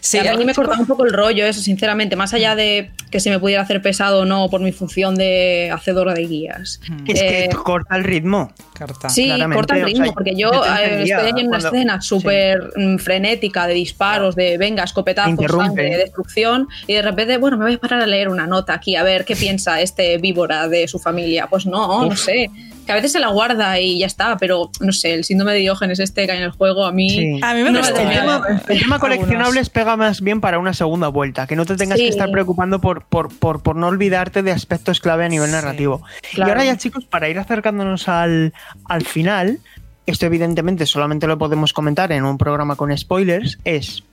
Sí, 0.00 0.18
a 0.18 0.34
mí 0.36 0.44
me 0.44 0.54
cortaba 0.54 0.78
un 0.78 0.86
poco 0.86 1.04
el 1.04 1.12
rollo 1.12 1.44
eso, 1.46 1.60
sinceramente, 1.60 2.14
más 2.14 2.32
allá 2.32 2.54
de 2.54 2.92
que 3.10 3.18
se 3.20 3.28
me 3.30 3.38
pudiera 3.40 3.62
hacer 3.62 3.82
pesado 3.82 4.20
o 4.20 4.24
no 4.24 4.48
por 4.48 4.60
mi 4.60 4.70
función 4.72 5.16
de 5.16 5.70
hacedora 5.74 6.14
de 6.14 6.26
guías. 6.26 6.80
Es 7.06 7.20
que 7.20 7.44
Eh, 7.44 7.48
corta 7.50 7.96
el 7.96 8.04
ritmo. 8.04 8.52
carta. 8.72 9.08
Sí, 9.08 9.26
claramente, 9.26 9.56
corta 9.56 9.76
el 9.76 9.82
o 9.82 9.86
ritmo, 9.86 10.04
sea, 10.04 10.12
porque 10.12 10.34
yo 10.36 10.50
eh, 10.64 11.02
estoy 11.02 11.28
en 11.30 11.48
una 11.48 11.58
cuando- 11.58 11.68
escena 11.68 12.00
sí. 12.00 12.08
súper 12.08 12.72
mm, 12.76 12.98
frenética 12.98 13.66
de 13.66 13.74
disparos, 13.74 14.36
de 14.36 14.58
venga, 14.58 14.84
escopetazos, 14.84 15.50
sangre, 15.50 15.96
destrucción, 15.96 16.68
y 16.86 16.94
de 16.94 17.02
repente, 17.02 17.36
bueno, 17.38 17.56
me 17.58 17.64
voy 17.64 17.74
a 17.74 17.78
parar 17.78 18.02
a 18.02 18.06
leer 18.06 18.28
una 18.28 18.46
nota 18.46 18.74
aquí, 18.74 18.94
a 18.96 19.02
ver 19.02 19.24
qué 19.24 19.34
piensa 19.34 19.80
este 19.80 20.18
víbora 20.18 20.68
de 20.68 20.86
su 20.88 20.98
familia. 20.98 21.48
Pues 21.48 21.66
no, 21.66 22.04
no 22.08 22.16
sé. 22.16 22.50
Que 22.86 22.92
a 22.92 22.94
veces 22.94 23.12
se 23.12 23.18
la 23.20 23.28
guarda 23.28 23.78
y 23.80 23.98
ya 23.98 24.06
está, 24.06 24.36
pero 24.36 24.70
no 24.80 24.92
sé, 24.92 25.12
el 25.14 25.24
síndrome 25.24 25.52
de 25.52 25.58
Diógenes 25.58 25.98
este 25.98 26.24
que 26.24 26.32
hay 26.32 26.38
en 26.38 26.44
el 26.44 26.52
juego 26.52 26.84
a 26.86 26.92
mí. 26.92 27.10
Sí. 27.10 27.40
A 27.42 27.52
mí 27.52 27.62
me 27.64 27.70
No, 27.72 27.80
gusta. 27.80 28.00
El 28.02 28.08
tema, 28.08 28.42
el 28.48 28.60
tema 28.62 28.80
Algunos. 28.96 29.00
coleccionables 29.00 29.70
pega 29.70 29.96
más 29.96 30.20
bien 30.20 30.40
para 30.40 30.58
una 30.60 30.72
segunda 30.72 31.08
vuelta, 31.08 31.46
que 31.46 31.56
no 31.56 31.66
te 31.66 31.76
tengas 31.76 31.98
Sí. 31.98 32.04
que 32.04 32.10
estar 32.10 32.30
preocupando 32.30 32.80
por, 32.80 33.04
por, 33.06 33.36
por, 33.36 33.62
por 33.62 33.74
no 33.76 33.88
olvidarte 33.88 34.42
de 34.42 34.52
aspectos 34.52 35.00
clave 35.00 35.24
a 35.24 35.28
nivel 35.28 35.48
Sí. 35.48 35.52
narrativo. 35.56 36.02
Claro. 36.32 36.48
Y 36.48 36.52
ahora 36.52 36.64
ya 36.64 36.76
chicos, 36.78 37.04
para 37.04 37.28
ir 37.28 37.38
acercándonos 37.38 38.08
al, 38.08 38.54
al 38.84 39.02
final, 39.04 39.58
esto 40.06 40.26
evidentemente 40.26 40.86
solamente 40.86 41.26
lo 41.26 41.36
podemos 41.38 41.72
comentar 41.72 42.12
en 42.12 42.24
un 42.24 42.38
programa 42.38 42.76
con 42.76 42.96
spoilers, 42.96 43.58
es 43.64 44.04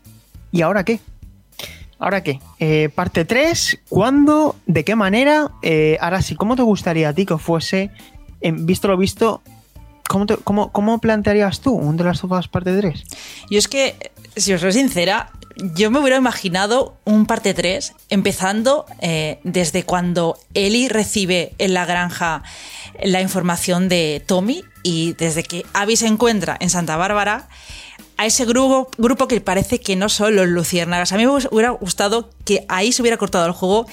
¿y 0.52 0.62
ahora 0.64 0.84
qué? 0.84 1.00
¿Ahora 2.00 2.22
qué? 2.22 2.40
Eh, 2.60 2.90
parte 2.94 3.24
3, 3.24 3.80
¿cuándo? 3.88 4.58
¿De 4.66 4.84
qué 4.84 4.96
manera? 4.96 5.52
Eh, 5.62 5.98
ahora 6.02 6.22
sí, 6.22 6.36
¿cómo 6.36 6.56
te 6.58 6.62
gustaría 6.62 7.08
a 7.10 7.14
ti 7.14 7.26
que 7.26 7.38
fuese, 7.38 7.92
visto 8.52 8.88
lo 8.88 8.98
visto, 8.98 9.42
¿cómo, 10.08 10.72
cómo, 10.72 11.00
plantearías 11.00 11.62
tú 11.62 11.72
un 11.72 11.98
de 11.98 12.04
las 12.04 12.20
sofás 12.20 12.48
parte 12.48 12.76
3? 12.76 13.04
Yo 13.50 13.60
es 13.60 13.68
que, 13.68 14.12
si 14.36 14.54
os 14.54 14.62
soy 14.62 14.74
sincera, 14.74 15.32
yo 15.56 15.92
me 15.92 16.00
hubiera 16.00 16.18
imaginado 16.18 16.98
un 17.06 17.26
parte 17.26 17.54
3 17.54 17.94
empezando 18.10 18.86
eh, 19.02 19.40
desde 19.44 19.84
cuando 19.84 20.38
Ellie 20.54 20.90
recibe 20.90 21.54
en 21.58 21.74
la 21.74 21.86
granja 21.86 22.44
la 23.02 23.22
información 23.22 23.90
de 23.90 24.24
Tommy 24.26 24.64
y 24.84 25.14
desde 25.14 25.44
que 25.44 25.66
Abby 25.74 25.96
se 25.96 26.08
encuentra 26.08 26.58
en 26.60 26.70
Santa 26.70 26.98
Bárbara 26.98 27.48
a 28.18 28.26
ese 28.26 28.46
grupo, 28.46 28.90
grupo 28.98 29.28
que 29.28 29.42
parece 29.42 29.80
que 29.80 29.96
no 29.96 30.10
son 30.10 30.36
los 30.36 30.48
luciérnagas. 30.48 31.12
A 31.12 31.18
mí 31.18 31.26
me 31.26 31.32
hubiera 31.32 31.72
gustado 31.72 32.30
que 32.46 32.66
ahí 32.70 32.92
se 32.92 33.02
hubiera 33.02 33.18
cortado 33.18 33.46
el 33.46 33.54
juego 33.54 33.88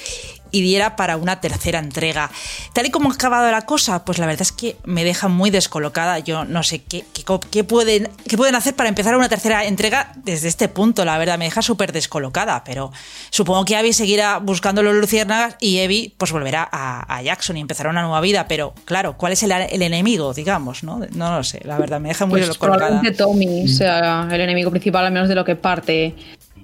y 0.51 0.63
diera 0.63 0.97
para 0.97 1.17
una 1.17 1.41
tercera 1.41 1.79
entrega. 1.79 2.31
Tal 2.73 2.87
y 2.87 2.91
como 2.91 3.11
ha 3.11 3.15
acabado 3.15 3.51
la 3.51 3.63
cosa, 3.63 4.05
pues 4.05 4.19
la 4.19 4.27
verdad 4.27 4.43
es 4.43 4.53
que 4.53 4.77
me 4.85 5.05
deja 5.05 5.29
muy 5.29 5.51
descolocada. 5.51 6.19
Yo 6.19 6.45
no 6.45 6.63
sé 6.63 6.81
qué, 6.83 7.05
qué, 7.13 7.25
qué 7.51 7.65
pueden, 7.65 8.09
qué 8.29 8.37
pueden 8.37 8.55
hacer 8.55 8.75
para 8.75 8.89
empezar 8.89 9.17
una 9.17 9.29
tercera 9.29 9.65
entrega 9.65 10.13
desde 10.17 10.49
este 10.49 10.69
punto, 10.69 11.05
la 11.05 11.19
verdad, 11.19 11.39
me 11.39 11.45
deja 11.47 11.63
súper 11.63 11.93
descolocada, 11.93 12.65
pero 12.65 12.93
supongo 13.31 13.65
que 13.65 13.77
Abby 13.77 13.93
seguirá 13.93 14.39
buscando 14.39 14.83
los 14.83 14.95
luciérnagas 14.95 15.57
y 15.61 15.79
Evie 15.79 16.13
pues 16.17 16.33
volverá 16.33 16.69
a, 16.71 17.17
a 17.17 17.23
Jackson 17.23 17.57
y 17.57 17.61
empezará 17.61 17.91
una 17.91 18.03
nueva 18.03 18.21
vida, 18.21 18.47
pero 18.49 18.75
claro, 18.85 19.17
¿cuál 19.17 19.33
es 19.33 19.43
el, 19.43 19.53
el 19.53 19.83
enemigo, 19.83 20.35
digamos? 20.35 20.83
¿no? 20.83 21.01
no 21.15 21.37
lo 21.37 21.45
sé, 21.45 21.61
la 21.65 21.79
verdad, 21.79 22.01
me 22.01 22.09
deja 22.09 22.27
muy 22.27 22.41
Pues 22.41 22.49
descolocada. 22.49 22.87
probablemente 22.89 23.17
Tommy 23.17 23.69
sea 23.69 24.29
el 24.31 24.41
enemigo 24.41 24.71
principal, 24.71 25.07
al 25.07 25.13
menos 25.13 25.29
de 25.29 25.35
lo 25.35 25.45
que 25.45 25.57
parte 25.57 26.15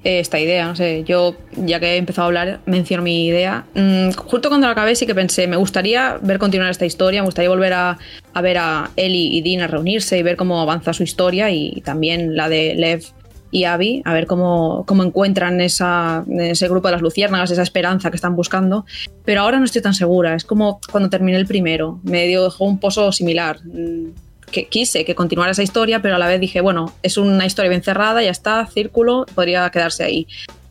esta 0.06 0.38
idea. 0.38 0.66
No 0.68 0.76
sé, 0.76 1.04
yo, 1.04 1.36
ya 1.56 1.80
que 1.80 1.94
he 1.94 1.96
empezado 1.96 2.24
a 2.24 2.28
hablar, 2.28 2.60
menciono 2.66 3.02
mi 3.02 3.26
idea. 3.26 3.64
Mm, 3.74 4.12
justo 4.12 4.48
cuando 4.48 4.66
la 4.66 4.72
acabé, 4.72 4.94
sí 4.94 5.06
que 5.06 5.14
pensé, 5.14 5.46
me 5.46 5.56
gustaría 5.56 6.18
ver 6.22 6.38
continuar 6.38 6.70
esta 6.70 6.86
historia, 6.86 7.22
me 7.22 7.26
gustaría 7.26 7.48
volver 7.48 7.72
a, 7.72 7.98
ver 8.40 8.58
a 8.58 8.90
Ellie 8.96 9.36
y 9.36 9.42
Dean 9.42 9.62
a 9.62 9.66
reunirse 9.66 10.16
y 10.18 10.22
ver 10.22 10.36
cómo 10.36 10.60
avanza 10.60 10.92
su 10.92 11.02
historia 11.02 11.50
y 11.50 11.80
también 11.82 12.36
la 12.36 12.48
de 12.48 12.74
Lev 12.74 13.02
y 13.50 13.64
Abby, 13.64 14.02
a 14.04 14.12
ver 14.12 14.26
cómo, 14.26 14.84
cómo 14.86 15.02
encuentran 15.02 15.60
esa, 15.60 16.24
ese 16.38 16.68
grupo 16.68 16.88
de 16.88 16.92
las 16.92 17.02
luciérnagas, 17.02 17.50
esa 17.50 17.62
esperanza 17.62 18.10
que 18.10 18.16
están 18.16 18.36
buscando. 18.36 18.84
Pero 19.24 19.40
ahora 19.42 19.58
no 19.58 19.64
estoy 19.64 19.82
tan 19.82 19.94
segura. 19.94 20.34
Es 20.34 20.44
como 20.44 20.80
cuando 20.90 21.08
terminé 21.08 21.38
el 21.38 21.46
primero. 21.46 22.00
Me 22.02 22.26
dejó 22.26 22.64
un 22.64 22.78
pozo 22.78 23.12
similar. 23.12 23.60
Mm, 23.64 24.10
que 24.56 24.68
quise 24.68 25.04
que 25.04 25.14
continuara 25.14 25.52
esa 25.52 25.62
historia, 25.62 26.00
pero 26.00 26.14
a 26.14 26.18
la 26.18 26.28
vez 26.28 26.40
dije, 26.40 26.62
bueno, 26.62 26.94
es 27.02 27.18
una 27.18 27.44
historia 27.44 27.68
bien 27.68 27.82
cerrada, 27.82 28.22
ya 28.22 28.30
está, 28.30 28.66
círculo, 28.66 29.26
podría 29.34 29.68
quedarse 29.68 30.02
ahí. 30.02 30.26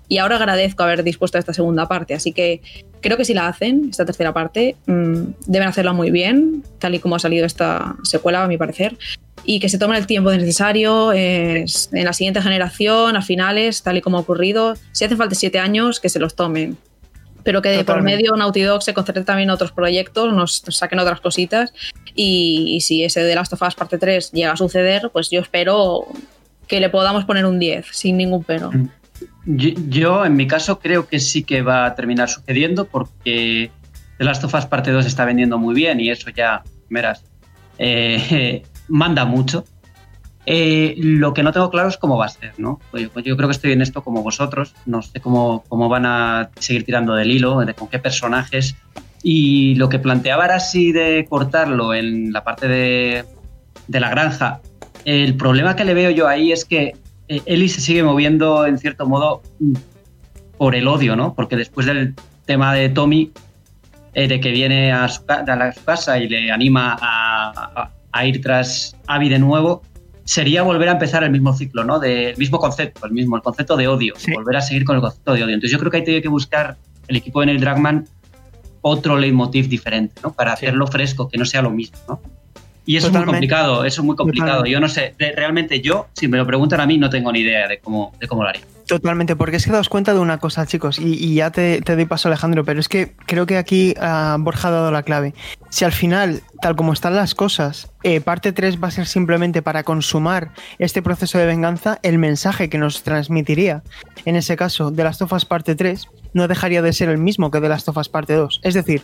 Y 0.07 0.17
ahora 0.17 0.37
agradezco 0.37 0.81
haber 0.81 1.03
dispuesto 1.03 1.37
a 1.37 1.39
esta 1.39 1.53
segunda 1.53 1.87
parte, 1.87 2.15
así 2.15 2.31
que 2.31 2.61
creo 2.99 3.15
que 3.15 3.25
si 3.25 3.35
la 3.35 3.47
hacen, 3.47 3.89
esta 3.91 4.03
tercera 4.03 4.33
parte, 4.33 4.75
mmm, 4.87 5.33
deben 5.45 5.67
hacerla 5.67 5.93
muy 5.93 6.09
bien, 6.09 6.63
tal 6.79 6.95
y 6.95 6.99
como 6.99 7.15
ha 7.15 7.19
salido 7.19 7.45
esta 7.45 7.95
secuela, 8.01 8.43
a 8.43 8.47
mi 8.47 8.57
parecer, 8.57 8.97
y 9.43 9.59
que 9.59 9.69
se 9.69 9.77
tomen 9.77 9.97
el 9.97 10.07
tiempo 10.07 10.31
necesario 10.31 11.13
eh, 11.13 11.65
en 11.91 12.05
la 12.05 12.13
siguiente 12.13 12.41
generación, 12.41 13.15
a 13.15 13.21
finales, 13.21 13.83
tal 13.83 13.97
y 13.97 14.01
como 14.01 14.17
ha 14.17 14.21
ocurrido. 14.21 14.73
Si 14.93 15.05
hace 15.05 15.15
falta 15.15 15.35
siete 15.35 15.59
años, 15.59 15.99
que 15.99 16.09
se 16.09 16.17
los 16.17 16.35
tomen 16.35 16.75
pero 17.43 17.61
que 17.61 17.77
Totalmente. 17.77 17.93
por 17.93 18.01
medio 18.01 18.35
Naughty 18.35 18.63
Dog 18.63 18.81
se 18.81 18.95
concentre 18.95 19.23
también 19.23 19.49
en 19.49 19.53
otros 19.53 19.71
proyectos, 19.71 20.33
nos 20.33 20.63
saquen 20.67 20.97
otras 20.97 21.21
cositas 21.21 21.73
y, 22.15 22.75
y, 22.75 22.81
si 22.81 23.03
ese 23.03 23.23
de 23.23 23.35
Last 23.35 23.53
of 23.53 23.61
Us 23.61 23.75
parte 23.75 23.97
3 23.97 24.31
llega 24.31 24.51
a 24.51 24.57
suceder, 24.57 25.09
pues 25.11 25.29
yo 25.29 25.41
espero 25.41 26.07
que 26.67 26.79
le 26.79 26.89
podamos 26.89 27.25
poner 27.25 27.45
un 27.45 27.59
10 27.59 27.85
sin 27.91 28.17
ningún 28.17 28.43
pero. 28.43 28.71
Yo, 29.45 29.69
yo, 29.87 30.25
en 30.25 30.35
mi 30.35 30.47
caso 30.47 30.79
creo 30.79 31.07
que 31.07 31.19
sí 31.19 31.43
que 31.43 31.61
va 31.61 31.85
a 31.85 31.95
terminar 31.95 32.29
sucediendo 32.29 32.85
porque 32.85 33.71
The 34.17 34.23
Last 34.23 34.43
of 34.43 34.53
Us 34.53 34.65
parte 34.65 34.91
2 34.91 35.05
está 35.05 35.25
vendiendo 35.25 35.57
muy 35.57 35.75
bien 35.75 35.99
y 35.99 36.09
eso 36.09 36.29
ya, 36.29 36.63
verás, 36.89 37.23
eh, 37.77 38.63
manda 38.87 39.25
mucho. 39.25 39.65
Eh, 40.47 40.93
lo 40.97 41.33
que 41.33 41.41
no 41.41 41.51
tengo 41.51 41.71
claro 41.71 41.89
es 41.89 41.97
cómo 41.97 42.17
va 42.17 42.25
a 42.25 42.29
ser, 42.29 42.53
¿no? 42.59 42.79
Pues 42.91 43.03
yo, 43.03 43.19
yo, 43.21 43.35
creo 43.35 43.49
que 43.49 43.55
estoy 43.55 43.71
en 43.71 43.81
esto 43.81 44.03
como 44.03 44.21
vosotros, 44.21 44.75
no 44.85 45.01
sé 45.01 45.19
cómo, 45.19 45.63
cómo 45.67 45.89
van 45.89 46.05
a 46.05 46.51
seguir 46.59 46.85
tirando 46.85 47.15
del 47.15 47.31
hilo, 47.31 47.59
de 47.61 47.73
con 47.73 47.87
qué 47.87 47.97
personajes. 47.97 48.75
Y 49.27 49.73
lo 49.73 49.89
que 49.89 49.97
planteaba 49.97 50.45
era 50.45 50.57
así 50.57 50.91
de 50.91 51.25
cortarlo 51.27 51.95
en 51.95 52.31
la 52.31 52.43
parte 52.43 52.67
de, 52.67 53.25
de 53.87 53.99
la 53.99 54.11
granja. 54.11 54.61
El 55.03 55.35
problema 55.35 55.75
que 55.75 55.83
le 55.83 55.95
veo 55.95 56.11
yo 56.11 56.27
ahí 56.27 56.51
es 56.51 56.63
que 56.63 56.93
eh, 57.27 57.41
Ellie 57.47 57.67
se 57.67 57.81
sigue 57.81 58.03
moviendo 58.03 58.67
en 58.67 58.77
cierto 58.77 59.07
modo 59.07 59.41
por 60.59 60.75
el 60.75 60.87
odio, 60.87 61.15
¿no? 61.15 61.33
Porque 61.33 61.55
después 61.55 61.87
del 61.87 62.13
tema 62.45 62.71
de 62.75 62.89
Tommy, 62.89 63.31
eh, 64.13 64.27
de 64.27 64.39
que 64.39 64.51
viene 64.51 64.91
a 64.91 65.07
su, 65.07 65.23
a 65.27 65.71
su, 65.73 65.83
casa 65.83 66.19
y 66.19 66.29
le 66.29 66.51
anima 66.51 66.95
a, 67.01 67.51
a, 67.75 67.91
a 68.11 68.25
ir 68.27 68.41
tras 68.41 68.95
Abby 69.07 69.29
de 69.29 69.39
nuevo, 69.39 69.81
sería 70.23 70.61
volver 70.61 70.89
a 70.89 70.91
empezar 70.91 71.23
el 71.23 71.31
mismo 71.31 71.51
ciclo, 71.53 71.83
¿no? 71.83 71.99
Del 71.99 72.37
mismo 72.37 72.59
concepto, 72.59 73.07
el 73.07 73.11
mismo, 73.11 73.37
el 73.37 73.41
concepto 73.41 73.75
de 73.75 73.87
odio, 73.87 74.13
sí. 74.17 74.33
volver 74.33 74.57
a 74.57 74.61
seguir 74.61 74.85
con 74.85 74.97
el 74.97 75.01
concepto 75.01 75.33
de 75.33 75.43
odio. 75.43 75.55
Entonces 75.55 75.71
yo 75.71 75.79
creo 75.79 75.91
que 75.91 76.11
hay 76.11 76.21
que 76.21 76.27
buscar 76.29 76.77
el 77.07 77.15
equipo 77.15 77.39
de 77.39 77.47
Neil 77.47 77.59
Dragman 77.59 78.07
otro 78.87 79.17
leitmotiv 79.17 79.67
diferente, 79.67 80.21
¿no? 80.21 80.31
Para 80.31 80.55
sí. 80.55 80.67
hacerlo 80.67 80.85
fresco, 80.85 81.27
que 81.27 81.39
no 81.39 81.45
sea 81.45 81.63
lo 81.63 81.71
mismo, 81.71 81.97
¿no? 82.07 82.21
Y 82.85 82.97
eso 82.97 83.07
Totalmente. 83.07 83.07
es 83.07 83.25
muy 83.25 83.33
complicado, 83.33 83.85
eso 83.85 84.01
es 84.01 84.05
muy 84.05 84.15
complicado. 84.15 84.57
Totalmente. 84.59 84.71
Yo 84.73 84.79
no 84.79 84.87
sé, 84.87 85.15
de, 85.17 85.31
realmente 85.31 85.81
yo, 85.81 86.05
si 86.13 86.27
me 86.27 86.37
lo 86.37 86.45
preguntan 86.45 86.79
a 86.81 86.85
mí, 86.85 86.99
no 86.99 87.09
tengo 87.09 87.31
ni 87.31 87.39
idea 87.39 87.67
de 87.67 87.79
cómo, 87.79 88.13
de 88.19 88.27
cómo 88.27 88.43
lo 88.43 88.49
haría. 88.49 88.61
Totalmente, 88.87 89.35
porque 89.35 89.57
es 89.57 89.65
que 89.65 89.71
daos 89.71 89.89
cuenta 89.89 90.13
de 90.13 90.19
una 90.19 90.37
cosa, 90.37 90.67
chicos, 90.67 90.99
y, 90.99 91.33
ya 91.33 91.49
te, 91.49 91.81
te, 91.81 91.95
doy 91.95 92.05
paso, 92.05 92.27
Alejandro, 92.27 92.63
pero 92.63 92.79
es 92.79 92.87
que 92.87 93.15
creo 93.25 93.47
que 93.47 93.57
aquí 93.57 93.95
uh, 93.97 94.39
Borja 94.39 94.67
ha 94.67 94.71
dado 94.71 94.91
la 94.91 95.01
clave. 95.01 95.33
Si 95.69 95.85
al 95.85 95.91
final, 95.91 96.43
tal 96.61 96.75
como 96.75 96.93
están 96.93 97.15
las 97.15 97.33
cosas, 97.33 97.89
eh, 98.03 98.21
parte 98.21 98.51
3 98.51 98.81
va 98.81 98.89
a 98.89 98.91
ser 98.91 99.07
simplemente 99.07 99.63
para 99.63 99.83
consumar 99.83 100.51
este 100.77 101.01
proceso 101.01 101.39
de 101.39 101.47
venganza, 101.47 101.99
el 102.03 102.19
mensaje 102.19 102.69
que 102.69 102.77
nos 102.77 103.01
transmitiría, 103.01 103.81
en 104.25 104.35
ese 104.35 104.55
caso, 104.55 104.91
de 104.91 105.03
las 105.03 105.17
tofas 105.17 105.45
parte 105.45 105.75
3, 105.75 106.07
no 106.33 106.47
dejaría 106.47 106.83
de 106.83 106.93
ser 106.93 107.09
el 107.09 107.17
mismo 107.17 107.49
que 107.49 107.61
de 107.61 107.69
las 107.69 107.85
tofas 107.85 108.09
parte 108.09 108.33
2. 108.33 108.59
Es 108.61 108.75
decir, 108.75 109.01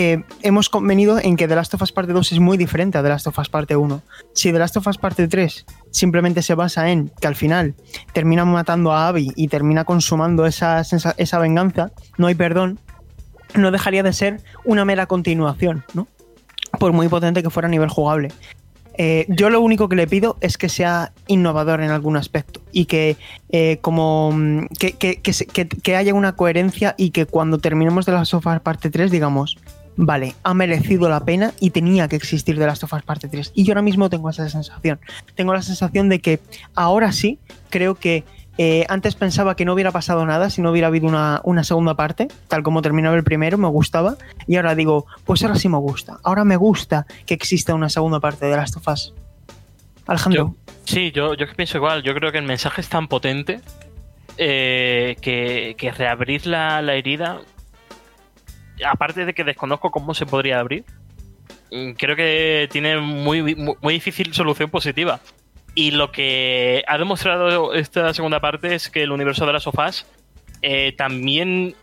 eh, 0.00 0.22
hemos 0.42 0.68
convenido 0.68 1.18
en 1.18 1.34
que 1.34 1.48
The 1.48 1.56
Last 1.56 1.74
of 1.74 1.82
Us 1.82 1.90
Parte 1.90 2.12
2 2.12 2.30
es 2.30 2.38
muy 2.38 2.56
diferente 2.56 2.98
a 2.98 3.02
The 3.02 3.08
Last 3.08 3.26
of 3.26 3.36
Us 3.36 3.48
Parte 3.48 3.74
1. 3.74 4.00
Si 4.32 4.52
The 4.52 4.58
Last 4.60 4.76
of 4.76 4.86
Us 4.86 4.96
Parte 4.96 5.26
3 5.26 5.66
simplemente 5.90 6.40
se 6.42 6.54
basa 6.54 6.92
en 6.92 7.10
que 7.20 7.26
al 7.26 7.34
final 7.34 7.74
termina 8.12 8.44
matando 8.44 8.92
a 8.92 9.08
Abby 9.08 9.32
y 9.34 9.48
termina 9.48 9.84
consumando 9.84 10.46
esa, 10.46 10.82
esa, 10.82 11.38
venganza, 11.40 11.90
no 12.16 12.28
hay 12.28 12.36
perdón, 12.36 12.78
no 13.56 13.72
dejaría 13.72 14.04
de 14.04 14.12
ser 14.12 14.40
una 14.64 14.84
mera 14.84 15.06
continuación, 15.06 15.82
¿no? 15.94 16.06
Por 16.78 16.92
muy 16.92 17.08
potente 17.08 17.42
que 17.42 17.50
fuera 17.50 17.66
a 17.66 17.70
nivel 17.70 17.88
jugable. 17.88 18.28
Eh, 18.98 19.26
yo 19.28 19.50
lo 19.50 19.60
único 19.60 19.88
que 19.88 19.96
le 19.96 20.06
pido 20.06 20.36
es 20.40 20.58
que 20.58 20.68
sea 20.68 21.10
innovador 21.26 21.80
en 21.80 21.90
algún 21.90 22.16
aspecto 22.16 22.60
y 22.70 22.84
que 22.84 23.16
eh, 23.48 23.78
como 23.80 24.32
que, 24.78 24.92
que, 24.92 25.20
que, 25.20 25.68
que, 25.68 25.96
haya 25.96 26.14
una 26.14 26.36
coherencia 26.36 26.94
y 26.96 27.10
que 27.10 27.26
cuando 27.26 27.58
terminemos 27.58 28.06
de 28.06 28.12
las 28.12 28.28
sofás 28.28 28.60
parte 28.60 28.90
3 28.90 29.12
digamos 29.12 29.56
vale, 29.98 30.34
ha 30.44 30.54
merecido 30.54 31.08
la 31.08 31.20
pena 31.20 31.52
y 31.60 31.70
tenía 31.70 32.08
que 32.08 32.16
existir 32.16 32.58
de 32.58 32.66
las 32.66 32.78
sofás 32.78 33.02
parte 33.02 33.28
3 33.28 33.52
y 33.54 33.64
yo 33.64 33.72
ahora 33.72 33.82
mismo 33.82 34.08
tengo 34.08 34.30
esa 34.30 34.48
sensación 34.48 35.00
tengo 35.34 35.52
la 35.52 35.60
sensación 35.60 36.08
de 36.08 36.20
que 36.20 36.40
ahora 36.74 37.12
sí 37.12 37.38
creo 37.68 37.94
que 37.96 38.24
Eh, 38.60 38.84
antes 38.88 39.14
pensaba 39.14 39.54
que 39.54 39.64
no 39.64 39.72
hubiera 39.72 39.92
pasado 39.92 40.26
nada 40.26 40.50
si 40.50 40.60
no 40.60 40.72
hubiera 40.72 40.88
habido 40.88 41.06
una, 41.06 41.40
una, 41.44 41.62
segunda 41.62 41.94
parte, 41.94 42.26
tal 42.48 42.64
como 42.64 42.82
terminaba 42.82 43.14
el 43.14 43.22
primero, 43.22 43.56
me 43.56 43.68
gustaba. 43.68 44.16
Y 44.48 44.56
ahora 44.56 44.74
digo, 44.74 45.06
pues 45.24 45.44
ahora 45.44 45.54
sí 45.54 45.68
me 45.68 45.78
gusta. 45.78 46.18
Ahora 46.24 46.42
me 46.42 46.56
gusta 46.56 47.06
que 47.24 47.34
exista 47.34 47.72
una 47.72 47.88
segunda 47.88 48.18
parte 48.18 48.46
de 48.46 48.56
Last 48.56 48.76
of 48.76 48.88
Us. 48.88 49.14
Alejandro. 50.08 50.56
Sí, 50.82 51.12
yo, 51.12 51.34
yo 51.34 51.46
pienso 51.54 51.78
igual. 51.78 52.02
Yo 52.02 52.14
creo 52.14 52.32
que 52.32 52.38
el 52.38 52.46
mensaje 52.46 52.80
es 52.80 52.88
tan 52.88 53.06
potente 53.06 53.60
eh, 54.38 55.16
que, 55.20 55.76
que, 55.78 55.92
reabrir 55.92 56.46
la, 56.46 56.82
la 56.82 56.94
herida, 56.94 57.40
aparte 58.86 59.24
de 59.24 59.34
que 59.34 59.44
desconozco 59.44 59.90
cómo 59.90 60.14
se 60.14 60.26
podría 60.26 60.60
abrir, 60.60 60.84
mm, 61.70 61.92
creo 61.92 62.16
que 62.16 62.68
tiene 62.70 62.98
muy, 62.98 63.54
muy, 63.54 63.94
difícil 63.94 64.34
solución 64.34 64.70
positiva. 64.70 65.20
Y 65.74 65.92
lo 65.92 66.10
que 66.10 66.82
ha 66.88 66.98
demostrado 66.98 67.74
esta 67.74 68.12
segunda 68.12 68.40
parte 68.40 68.74
es 68.74 68.90
que 68.90 69.02
el 69.02 69.12
universo 69.12 69.46
de 69.46 69.52
las 69.52 69.62
sofás 69.62 70.06
eh, 70.62 70.92
también, 70.96 71.76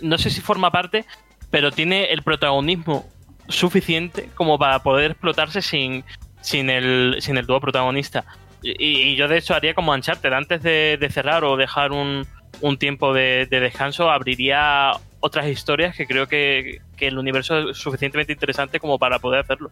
no 0.00 0.18
sé 0.18 0.30
si 0.30 0.40
forma 0.40 0.72
parte, 0.72 1.04
pero 1.50 1.70
tiene 1.70 2.06
el 2.06 2.22
protagonismo 2.22 3.08
suficiente 3.48 4.28
como 4.34 4.58
para 4.58 4.82
poder 4.82 5.12
explotarse 5.12 5.62
sin, 5.62 6.04
sin, 6.40 6.70
el, 6.70 7.16
sin 7.20 7.36
el 7.36 7.46
dúo 7.46 7.60
protagonista. 7.60 8.24
Y, 8.62 9.16
yo 9.16 9.28
de 9.28 9.38
hecho 9.38 9.54
haría 9.54 9.74
como 9.74 9.92
Uncharted, 9.92 10.32
antes 10.32 10.62
de, 10.62 10.96
de 10.98 11.10
cerrar 11.10 11.44
o 11.44 11.56
dejar 11.56 11.92
un, 11.92 12.26
un 12.60 12.78
tiempo 12.78 13.12
de, 13.12 13.46
de, 13.50 13.60
descanso, 13.60 14.10
abriría 14.10 14.92
otras 15.22 15.46
historias 15.46 15.96
que 15.96 16.06
creo 16.06 16.26
que, 16.26 16.80
que 16.96 17.06
el 17.06 17.16
universo 17.16 17.70
es 17.70 17.78
suficientemente 17.78 18.32
interesante 18.32 18.80
como 18.80 18.98
para 18.98 19.20
poder 19.20 19.40
hacerlo. 19.40 19.70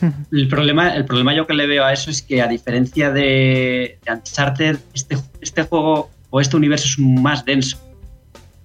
El 0.32 0.48
problema, 0.48 0.94
el 0.96 1.04
problema 1.04 1.34
yo 1.34 1.46
que 1.46 1.54
le 1.54 1.66
veo 1.66 1.84
a 1.84 1.92
eso 1.92 2.10
es 2.10 2.20
que 2.20 2.42
a 2.42 2.48
diferencia 2.48 3.10
de, 3.10 3.98
de 4.04 4.12
Uncharted, 4.12 4.78
este, 4.92 5.16
este, 5.40 5.62
juego 5.62 6.10
o 6.30 6.40
este 6.40 6.56
universo 6.56 6.88
es 6.88 6.98
más 6.98 7.44
denso. 7.44 7.78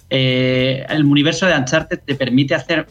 Eh, 0.09 0.85
el 0.89 1.05
universo 1.05 1.45
de 1.45 1.55
Uncharted 1.55 1.99
te 1.99 2.15
permite 2.15 2.55
hacer 2.55 2.87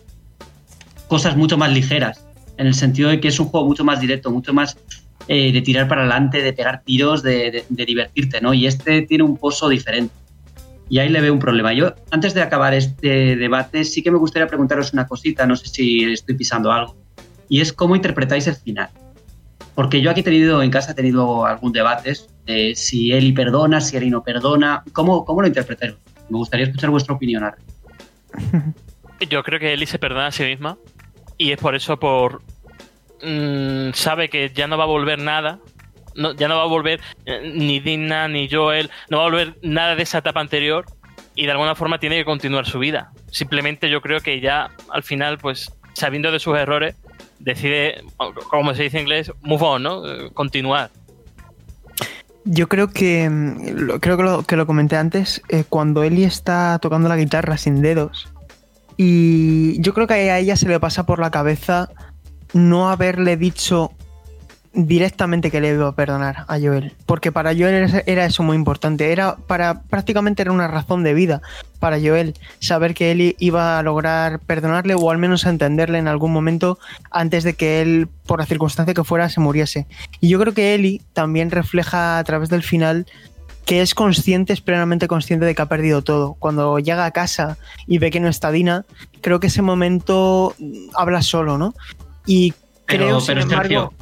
cosas 1.09 1.37
mucho 1.37 1.59
más 1.59 1.73
ligeras, 1.73 2.25
en 2.59 2.69
el 2.69 2.75
sentido 2.75 3.09
de 3.09 3.19
que 3.19 3.29
es 3.29 3.41
un 3.41 3.49
juego 3.49 3.67
mucho 3.67 3.85
más 3.85 4.01
directo, 4.01 4.31
mucho 4.31 4.55
más 4.55 4.79
eh, 5.27 5.51
de 5.53 5.61
tirar 5.63 5.89
para 5.89 6.03
adelante, 6.03 6.41
de 6.41 6.53
pegar 6.53 6.83
tiros, 6.85 7.23
de, 7.23 7.51
de, 7.51 7.65
de, 7.69 7.85
divertirte, 7.85 8.41
¿no? 8.41 8.55
Y 8.55 8.67
este 8.67 9.03
tiene 9.03 9.25
un 9.25 9.37
pozo 9.37 9.69
diferente. 9.69 10.15
Y 10.91 10.99
ahí 10.99 11.09
le 11.09 11.21
veo 11.21 11.33
un 11.33 11.39
problema. 11.39 11.73
Yo, 11.73 11.95
antes 12.11 12.35
de 12.35 12.43
acabar 12.43 12.75
este 12.75 13.37
debate, 13.37 13.85
sí 13.85 14.03
que 14.03 14.11
me 14.11 14.19
gustaría 14.19 14.47
preguntaros 14.47 14.93
una 14.93 15.07
cosita, 15.07 15.47
no 15.47 15.57
sé 15.57 15.69
si 15.69 16.05
estoy 16.05 16.35
pisando 16.35 16.73
algo 16.73 16.97
y 17.49 17.61
es 17.61 17.73
cómo 17.73 17.97
interpretáis 17.97 18.47
el 18.47 18.57
final. 18.57 18.91
Porque 19.75 20.01
yo 20.01 20.11
aquí 20.11 20.21
he 20.21 20.25
tenido, 20.25 20.63
en 20.63 20.71
casa 20.71 20.93
he 20.93 20.95
tenido 20.95 21.47
algún 21.47 21.73
debate 21.73 22.15
de 22.47 22.75
si 22.75 23.13
Eli 23.13 23.33
perdona, 23.33 23.81
si 23.81 23.97
Eli 23.97 24.11
no 24.11 24.23
perdona. 24.23 24.83
¿Cómo, 24.93 25.25
cómo 25.25 25.41
lo 25.41 25.47
interpretáis? 25.47 25.95
Me 26.29 26.37
gustaría 26.37 26.67
escuchar 26.67 26.91
vuestra 26.91 27.15
opinión. 27.15 27.45
Yo 29.31 29.43
creo 29.43 29.61
que 29.61 29.73
Eli 29.73 29.87
se 29.87 29.99
perdona 29.99 30.29
a 30.29 30.33
sí 30.33 30.45
misma 30.45 30.79
y 31.37 31.53
es 31.53 31.59
por 31.59 31.75
eso, 31.75 31.99
por 31.99 32.43
mmm, 33.23 33.91
sabe 33.95 34.29
que 34.29 34.51
ya 34.55 34.67
no 34.67 34.77
va 34.77 34.85
a 34.85 34.89
volver 34.89 35.19
nada, 35.19 35.61
no, 36.15 36.35
ya 36.35 36.49
no 36.49 36.57
va 36.57 36.63
a 36.63 36.67
volver 36.67 37.01
eh, 37.27 37.53
ni 37.55 37.81
Dina 37.81 38.29
ni 38.29 38.49
Joel, 38.49 38.91
no 39.11 39.19
va 39.19 39.25
a 39.25 39.27
volver 39.27 39.57
nada 39.63 39.95
de 39.95 40.03
esa 40.03 40.19
etapa 40.19 40.41
anterior 40.41 40.87
y 41.35 41.47
de 41.47 41.53
alguna 41.53 41.75
forma 41.75 41.99
tiene 41.99 42.17
que 42.17 42.25
continuar 42.25 42.67
su 42.67 42.79
vida. 42.79 43.13
Simplemente 43.31 43.89
yo 43.91 44.01
creo 44.01 44.21
que 44.21 44.41
ya 44.41 44.71
al 44.91 45.03
final, 45.03 45.39
pues 45.39 45.73
sabiendo 45.93 46.33
de 46.33 46.39
sus 46.39 46.57
errores, 46.57 46.97
decide, 47.39 48.03
como 48.51 48.75
se 48.75 48.85
dice 48.85 48.99
en 48.99 49.03
inglés, 49.03 49.33
move 49.43 49.65
on, 49.65 49.83
¿no? 49.83 50.03
Continuar. 50.35 50.91
Yo 52.45 52.69
creo 52.69 52.89
que, 52.89 53.31
creo 54.01 54.17
que 54.17 54.23
lo, 54.23 54.43
que 54.43 54.57
lo 54.57 54.67
comenté 54.67 54.97
antes, 54.97 55.43
eh, 55.49 55.65
cuando 55.69 56.03
Ellie 56.03 56.25
está 56.25 56.79
tocando 56.81 57.09
la 57.09 57.17
guitarra 57.17 57.59
sin 57.59 57.83
dedos, 57.83 58.33
y 58.97 59.81
yo 59.81 59.95
creo 59.95 60.07
que 60.07 60.15
a 60.15 60.39
ella 60.39 60.57
se 60.57 60.69
le 60.69 60.81
pasa 60.81 61.07
por 61.07 61.21
la 61.21 61.31
cabeza 61.31 61.89
no 62.53 62.91
haberle 62.91 63.37
dicho 63.37 63.93
directamente 64.87 65.51
que 65.51 65.61
le 65.61 65.71
iba 65.71 65.89
a 65.89 65.95
perdonar 65.95 66.45
a 66.47 66.59
Joel. 66.61 66.93
Porque 67.05 67.33
para 67.33 67.53
Joel 67.53 68.03
era 68.07 68.25
eso 68.25 68.43
muy 68.45 68.57
importante. 68.57 69.11
Era 69.11 69.37
para 69.37 69.83
prácticamente 69.83 70.43
era 70.43 70.53
una 70.53 70.69
razón 70.69 71.03
de 71.03 71.15
vida 71.15 71.43
para 71.81 71.99
Joel 71.99 72.35
saber 72.61 72.95
que 72.95 73.11
él 73.11 73.35
iba 73.39 73.79
a 73.79 73.83
lograr 73.83 74.39
perdonarle 74.41 74.95
o 74.95 75.11
al 75.11 75.19
menos 75.19 75.47
a 75.47 75.51
entenderle 75.51 75.99
en 75.99 76.07
algún 76.07 76.33
momento 76.33 76.79
antes 77.11 77.43
de 77.43 77.55
que 77.55 77.81
él, 77.81 78.09
por 78.27 78.39
la 78.39 78.47
circunstancia 78.47 78.95
que 78.95 79.05
fuera, 79.05 79.29
se 79.29 79.41
muriese. 79.41 79.87
Y 80.21 80.29
yo 80.29 80.39
creo 80.39 80.55
que 80.55 80.75
Ellie 80.75 81.03
también 81.13 81.51
refleja 81.51 82.19
a 82.19 82.25
través 82.25 82.49
del 82.49 82.63
final 82.63 83.07
que 83.65 83.83
es 83.83 83.95
consciente, 83.95 84.53
es 84.53 84.61
plenamente 84.61 85.09
consciente 85.09 85.45
de 85.45 85.55
que 85.55 85.63
ha 85.63 85.67
perdido 85.67 86.03
todo. 86.03 86.35
Cuando 86.39 86.79
llega 86.79 87.05
a 87.05 87.11
casa 87.11 87.59
y 87.87 87.99
ve 87.99 88.11
que 88.11 88.21
no 88.21 88.29
está 88.29 88.51
Dina, 88.51 88.87
creo 89.21 89.41
que 89.41 89.49
ese 89.49 89.61
momento 89.61 90.55
habla 90.95 91.21
solo, 91.21 91.59
¿no? 91.59 91.75
Y 92.25 92.53
creo, 92.53 92.65
pero, 92.87 93.07
pero 93.07 93.21
sin 93.21 93.39
embargo, 93.39 93.93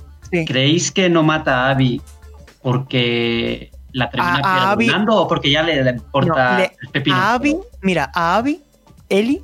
Sí. 0.40 0.44
¿Creéis 0.44 0.90
que 0.90 1.08
no 1.08 1.22
mata 1.22 1.66
a 1.66 1.70
Abby 1.70 2.00
porque 2.62 3.70
la 3.92 4.10
termina 4.10 4.40
a, 4.42 4.72
a 4.72 4.76
perdonando 4.76 5.12
Abby, 5.12 5.24
o 5.24 5.28
porque 5.28 5.50
ya 5.50 5.62
le, 5.62 5.82
le 5.82 5.90
importa 5.90 6.52
no, 6.52 6.58
le, 6.58 6.72
el 6.82 6.88
pepino? 6.88 7.16
A 7.16 7.34
Abby, 7.34 7.56
mira, 7.82 8.10
a 8.14 8.36
Abby, 8.36 8.62
Ellie 9.08 9.42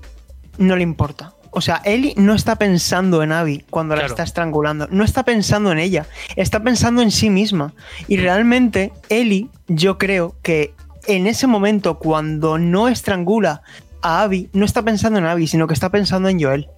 no 0.59 0.77
le 0.77 0.83
importa. 0.83 1.33
O 1.55 1.61
sea, 1.61 1.83
Ellie 1.85 2.15
no 2.17 2.35
está 2.35 2.57
pensando 2.57 3.23
en 3.23 3.31
Abby 3.31 3.65
cuando 3.69 3.95
claro. 3.95 4.09
la 4.09 4.13
está 4.13 4.23
estrangulando. 4.23 4.89
No 4.91 5.05
está 5.05 5.23
pensando 5.23 5.71
en 5.71 5.79
ella. 5.79 6.07
Está 6.35 6.63
pensando 6.63 7.03
en 7.03 7.11
sí 7.11 7.29
misma. 7.29 7.75
Y 8.09 8.17
realmente, 8.17 8.91
Ellie, 9.11 9.49
yo 9.69 9.99
creo 9.99 10.35
que 10.43 10.75
en 11.07 11.27
ese 11.27 11.47
momento, 11.47 11.99
cuando 11.99 12.57
no 12.57 12.89
estrangula 12.89 13.63
a 14.01 14.23
Abby, 14.23 14.49
no 14.55 14.65
está 14.65 14.83
pensando 14.83 15.19
en 15.19 15.27
Abby, 15.27 15.47
sino 15.47 15.67
que 15.67 15.75
está 15.75 15.91
pensando 15.91 16.31
en 16.31 16.41
Joel. 16.41 16.69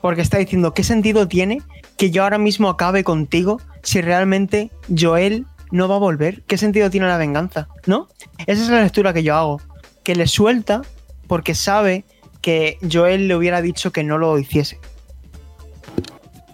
Porque 0.00 0.22
está 0.22 0.38
diciendo, 0.38 0.72
¿qué 0.72 0.82
sentido 0.82 1.28
tiene 1.28 1.60
que 1.96 2.10
yo 2.10 2.22
ahora 2.22 2.38
mismo 2.38 2.68
acabe 2.68 3.04
contigo 3.04 3.60
si 3.82 4.00
realmente 4.00 4.70
Joel 4.96 5.46
no 5.70 5.88
va 5.88 5.96
a 5.96 5.98
volver? 5.98 6.42
¿Qué 6.42 6.58
sentido 6.58 6.90
tiene 6.90 7.06
la 7.06 7.16
venganza? 7.16 7.68
¿No? 7.86 8.08
Esa 8.46 8.62
es 8.62 8.68
la 8.68 8.82
lectura 8.82 9.12
que 9.12 9.22
yo 9.22 9.34
hago. 9.34 9.60
Que 10.04 10.14
le 10.14 10.26
suelta 10.26 10.82
porque 11.26 11.54
sabe 11.54 12.04
que 12.40 12.78
Joel 12.90 13.28
le 13.28 13.36
hubiera 13.36 13.62
dicho 13.62 13.92
que 13.92 14.04
no 14.04 14.18
lo 14.18 14.38
hiciese. 14.38 14.78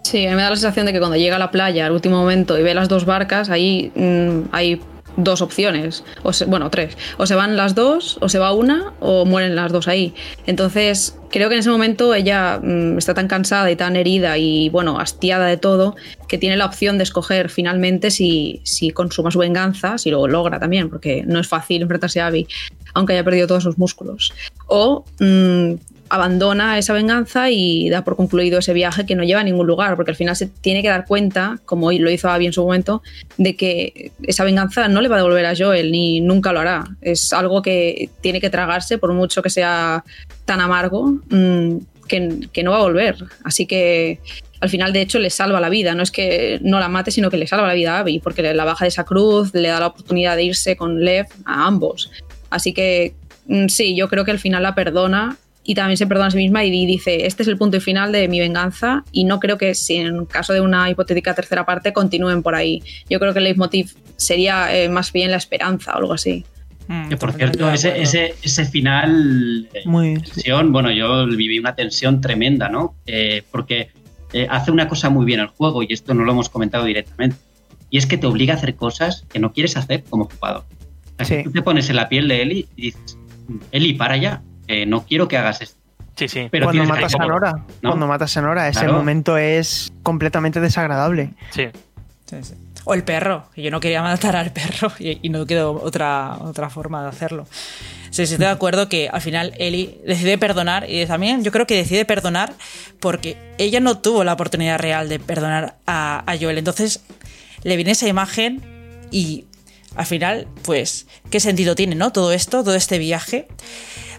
Sí, 0.03 0.25
a 0.25 0.29
mí 0.31 0.35
me 0.35 0.41
da 0.41 0.49
la 0.49 0.55
sensación 0.55 0.85
de 0.85 0.93
que 0.93 0.99
cuando 0.99 1.17
llega 1.17 1.35
a 1.35 1.39
la 1.39 1.51
playa 1.51 1.85
al 1.85 1.91
último 1.91 2.17
momento 2.17 2.57
y 2.57 2.63
ve 2.63 2.73
las 2.73 2.89
dos 2.89 3.05
barcas, 3.05 3.49
ahí 3.49 3.91
mmm, 3.95 4.47
hay 4.51 4.81
dos 5.23 5.41
opciones, 5.41 6.03
o 6.23 6.31
bueno, 6.47 6.69
tres. 6.69 6.97
O 7.17 7.25
se 7.25 7.35
van 7.35 7.57
las 7.57 7.75
dos, 7.75 8.17
o 8.21 8.29
se 8.29 8.39
va 8.39 8.53
una, 8.53 8.93
o 8.99 9.25
mueren 9.25 9.55
las 9.55 9.71
dos 9.71 9.87
ahí. 9.87 10.13
Entonces, 10.45 11.17
creo 11.29 11.49
que 11.49 11.55
en 11.55 11.59
ese 11.59 11.69
momento 11.69 12.13
ella 12.13 12.59
mmm, 12.61 12.97
está 12.97 13.13
tan 13.13 13.27
cansada 13.27 13.69
y 13.71 13.75
tan 13.75 13.95
herida 13.95 14.37
y, 14.37 14.69
bueno, 14.69 14.99
hastiada 14.99 15.45
de 15.47 15.57
todo, 15.57 15.95
que 16.27 16.37
tiene 16.37 16.57
la 16.57 16.65
opción 16.65 16.97
de 16.97 17.03
escoger 17.03 17.49
finalmente 17.49 18.11
si, 18.11 18.61
si 18.63 18.91
consuma 18.91 19.31
su 19.31 19.39
venganza, 19.39 19.97
si 19.97 20.09
lo 20.11 20.27
logra 20.27 20.59
también, 20.59 20.89
porque 20.89 21.23
no 21.25 21.39
es 21.39 21.47
fácil 21.47 21.81
enfrentarse 21.81 22.21
a 22.21 22.27
Abby, 22.27 22.47
aunque 22.93 23.13
haya 23.13 23.23
perdido 23.23 23.47
todos 23.47 23.63
sus 23.63 23.77
músculos. 23.77 24.33
O 24.67 25.05
mmm, 25.19 25.73
abandona 26.09 26.77
esa 26.77 26.93
venganza 26.93 27.49
y 27.49 27.89
da 27.89 28.03
por 28.03 28.15
concluido 28.15 28.59
ese 28.59 28.73
viaje 28.73 29.05
que 29.05 29.15
no 29.15 29.23
lleva 29.23 29.41
a 29.41 29.43
ningún 29.43 29.67
lugar, 29.67 29.95
porque 29.95 30.11
al 30.11 30.17
final 30.17 30.35
se 30.35 30.47
tiene 30.47 30.81
que 30.81 30.89
dar 30.89 31.05
cuenta, 31.05 31.59
como 31.65 31.91
lo 31.91 32.09
hizo 32.09 32.29
Abby 32.29 32.47
en 32.47 32.53
su 32.53 32.63
momento, 32.63 33.01
de 33.37 33.55
que 33.55 34.11
esa 34.23 34.43
venganza 34.43 34.87
no 34.87 35.01
le 35.01 35.09
va 35.09 35.15
a 35.15 35.19
devolver 35.19 35.45
a 35.45 35.55
Joel 35.55 35.91
ni 35.91 36.21
nunca 36.21 36.51
lo 36.51 36.59
hará. 36.59 36.85
Es 37.01 37.31
algo 37.33 37.61
que 37.61 38.09
tiene 38.21 38.41
que 38.41 38.49
tragarse, 38.49 38.97
por 38.97 39.13
mucho 39.13 39.41
que 39.41 39.49
sea 39.49 40.03
tan 40.45 40.61
amargo, 40.61 41.19
mmm, 41.29 41.77
que, 42.07 42.47
que 42.51 42.63
no 42.63 42.71
va 42.71 42.77
a 42.77 42.83
volver. 42.83 43.15
Así 43.43 43.65
que 43.65 44.19
al 44.61 44.69
final, 44.69 44.91
de 44.91 45.01
hecho, 45.01 45.19
le 45.19 45.29
salva 45.29 45.61
la 45.61 45.69
vida. 45.69 45.95
No 45.95 46.03
es 46.03 46.11
que 46.11 46.59
no 46.61 46.79
la 46.79 46.89
mate, 46.89 47.11
sino 47.11 47.29
que 47.29 47.37
le 47.37 47.47
salva 47.47 47.67
la 47.67 47.73
vida 47.73 47.95
a 47.95 47.99
Abby, 47.99 48.19
porque 48.19 48.53
la 48.53 48.65
baja 48.65 48.85
de 48.85 48.89
esa 48.89 49.05
cruz, 49.05 49.53
le 49.53 49.69
da 49.69 49.79
la 49.79 49.87
oportunidad 49.87 50.35
de 50.35 50.43
irse 50.43 50.75
con 50.75 51.03
Lev 51.03 51.27
a 51.45 51.65
ambos. 51.65 52.11
Así 52.49 52.73
que 52.73 53.13
mm, 53.47 53.67
sí, 53.67 53.95
yo 53.95 54.09
creo 54.09 54.25
que 54.25 54.31
al 54.31 54.39
final 54.39 54.63
la 54.63 54.75
perdona 54.75 55.37
y 55.63 55.75
también 55.75 55.97
se 55.97 56.07
perdona 56.07 56.27
a 56.27 56.31
sí 56.31 56.37
misma 56.37 56.63
y 56.63 56.85
dice, 56.85 57.25
este 57.25 57.43
es 57.43 57.49
el 57.49 57.57
punto 57.57 57.79
final 57.79 58.11
de 58.11 58.27
mi 58.27 58.39
venganza 58.39 59.03
y 59.11 59.25
no 59.25 59.39
creo 59.39 59.57
que 59.57 59.75
si 59.75 59.95
en 59.95 60.25
caso 60.25 60.53
de 60.53 60.61
una 60.61 60.89
hipotética 60.89 61.35
tercera 61.35 61.65
parte 61.65 61.93
continúen 61.93 62.41
por 62.41 62.55
ahí. 62.55 62.81
Yo 63.09 63.19
creo 63.19 63.33
que 63.33 63.39
el 63.39 63.45
leitmotiv 63.45 63.95
sería 64.17 64.75
eh, 64.75 64.89
más 64.89 65.11
bien 65.11 65.31
la 65.31 65.37
esperanza 65.37 65.93
o 65.93 65.97
algo 65.97 66.13
así. 66.13 66.45
Que 67.07 67.17
por 67.17 67.33
cierto, 67.33 67.69
ese, 67.69 68.01
ese, 68.01 68.33
ese 68.41 68.65
final 68.65 69.69
Muy 69.85 70.15
tensión, 70.15 70.71
bueno, 70.71 70.89
yo 70.91 71.27
viví 71.27 71.59
una 71.59 71.75
tensión 71.75 72.19
tremenda, 72.19 72.67
¿no? 72.67 72.95
Eh, 73.05 73.43
porque 73.51 73.89
eh, 74.33 74.47
hace 74.49 74.71
una 74.71 74.87
cosa 74.87 75.11
muy 75.11 75.23
bien 75.23 75.39
el 75.39 75.47
juego, 75.47 75.83
y 75.83 75.87
esto 75.91 76.15
no 76.15 76.23
lo 76.23 76.31
hemos 76.31 76.49
comentado 76.49 76.85
directamente, 76.85 77.37
y 77.91 77.99
es 77.99 78.07
que 78.07 78.17
te 78.17 78.25
obliga 78.25 78.55
a 78.55 78.57
hacer 78.57 78.75
cosas 78.75 79.27
que 79.31 79.37
no 79.37 79.53
quieres 79.53 79.77
hacer 79.77 80.03
como 80.09 80.25
jugador. 80.25 80.65
O 81.19 81.25
sea, 81.25 81.37
sí. 81.37 81.43
Tú 81.43 81.51
te 81.51 81.61
pones 81.61 81.91
en 81.91 81.95
la 81.95 82.09
piel 82.09 82.27
de 82.27 82.41
Eli 82.41 82.67
y 82.75 82.81
dices, 82.81 83.19
Eli, 83.71 83.93
para 83.93 84.17
ya, 84.17 84.41
eh, 84.69 84.85
no 84.85 85.03
quiero 85.03 85.27
que 85.27 85.35
hagas 85.35 85.61
esto. 85.61 85.79
Sí, 86.15 86.27
sí. 86.27 86.47
Pero 86.51 86.67
cuando 86.67 86.85
matas 86.85 87.15
a 87.15 87.25
Nora, 87.25 87.51
¿no? 87.81 87.89
cuando 87.89 88.07
matas 88.07 88.37
a 88.37 88.41
Nora, 88.41 88.67
ese 88.67 88.81
claro. 88.81 88.93
momento 88.93 89.37
es 89.37 89.91
completamente 90.03 90.59
desagradable. 90.59 91.31
Sí. 91.49 91.69
Sí, 92.25 92.37
sí. 92.43 92.53
O 92.83 92.93
el 92.93 93.03
perro, 93.03 93.45
que 93.55 93.63
yo 93.63 93.71
no 93.71 93.79
quería 93.79 94.03
matar 94.03 94.35
al 94.35 94.51
perro 94.53 94.91
y, 94.99 95.19
y 95.21 95.29
no 95.29 95.45
quedó 95.45 95.71
otra, 95.71 96.37
otra 96.41 96.69
forma 96.69 97.01
de 97.01 97.09
hacerlo. 97.09 97.47
Sí, 98.11 98.27
sí, 98.27 98.33
estoy 98.33 98.45
de 98.45 98.51
acuerdo 98.51 98.89
que 98.89 99.09
al 99.09 99.21
final 99.21 99.53
Ellie 99.57 100.01
decide 100.05 100.37
perdonar 100.37 100.89
y 100.89 101.05
también 101.07 101.43
yo 101.43 101.51
creo 101.51 101.65
que 101.65 101.75
decide 101.75 102.05
perdonar 102.05 102.53
porque 102.99 103.37
ella 103.57 103.79
no 103.79 103.97
tuvo 103.97 104.23
la 104.23 104.33
oportunidad 104.33 104.77
real 104.77 105.09
de 105.09 105.19
perdonar 105.19 105.77
a, 105.87 106.23
a 106.31 106.37
Joel. 106.37 106.57
Entonces 106.59 107.01
le 107.63 107.75
viene 107.75 107.91
esa 107.91 108.07
imagen 108.07 108.61
y 109.11 109.45
al 109.99 110.05
final, 110.05 110.47
pues, 110.63 111.07
¿qué 111.29 111.41
sentido 111.41 111.75
tiene, 111.75 111.93
no? 111.93 112.13
Todo 112.13 112.31
esto, 112.31 112.63
todo 112.63 112.73
este 112.73 112.97
viaje. 112.99 113.49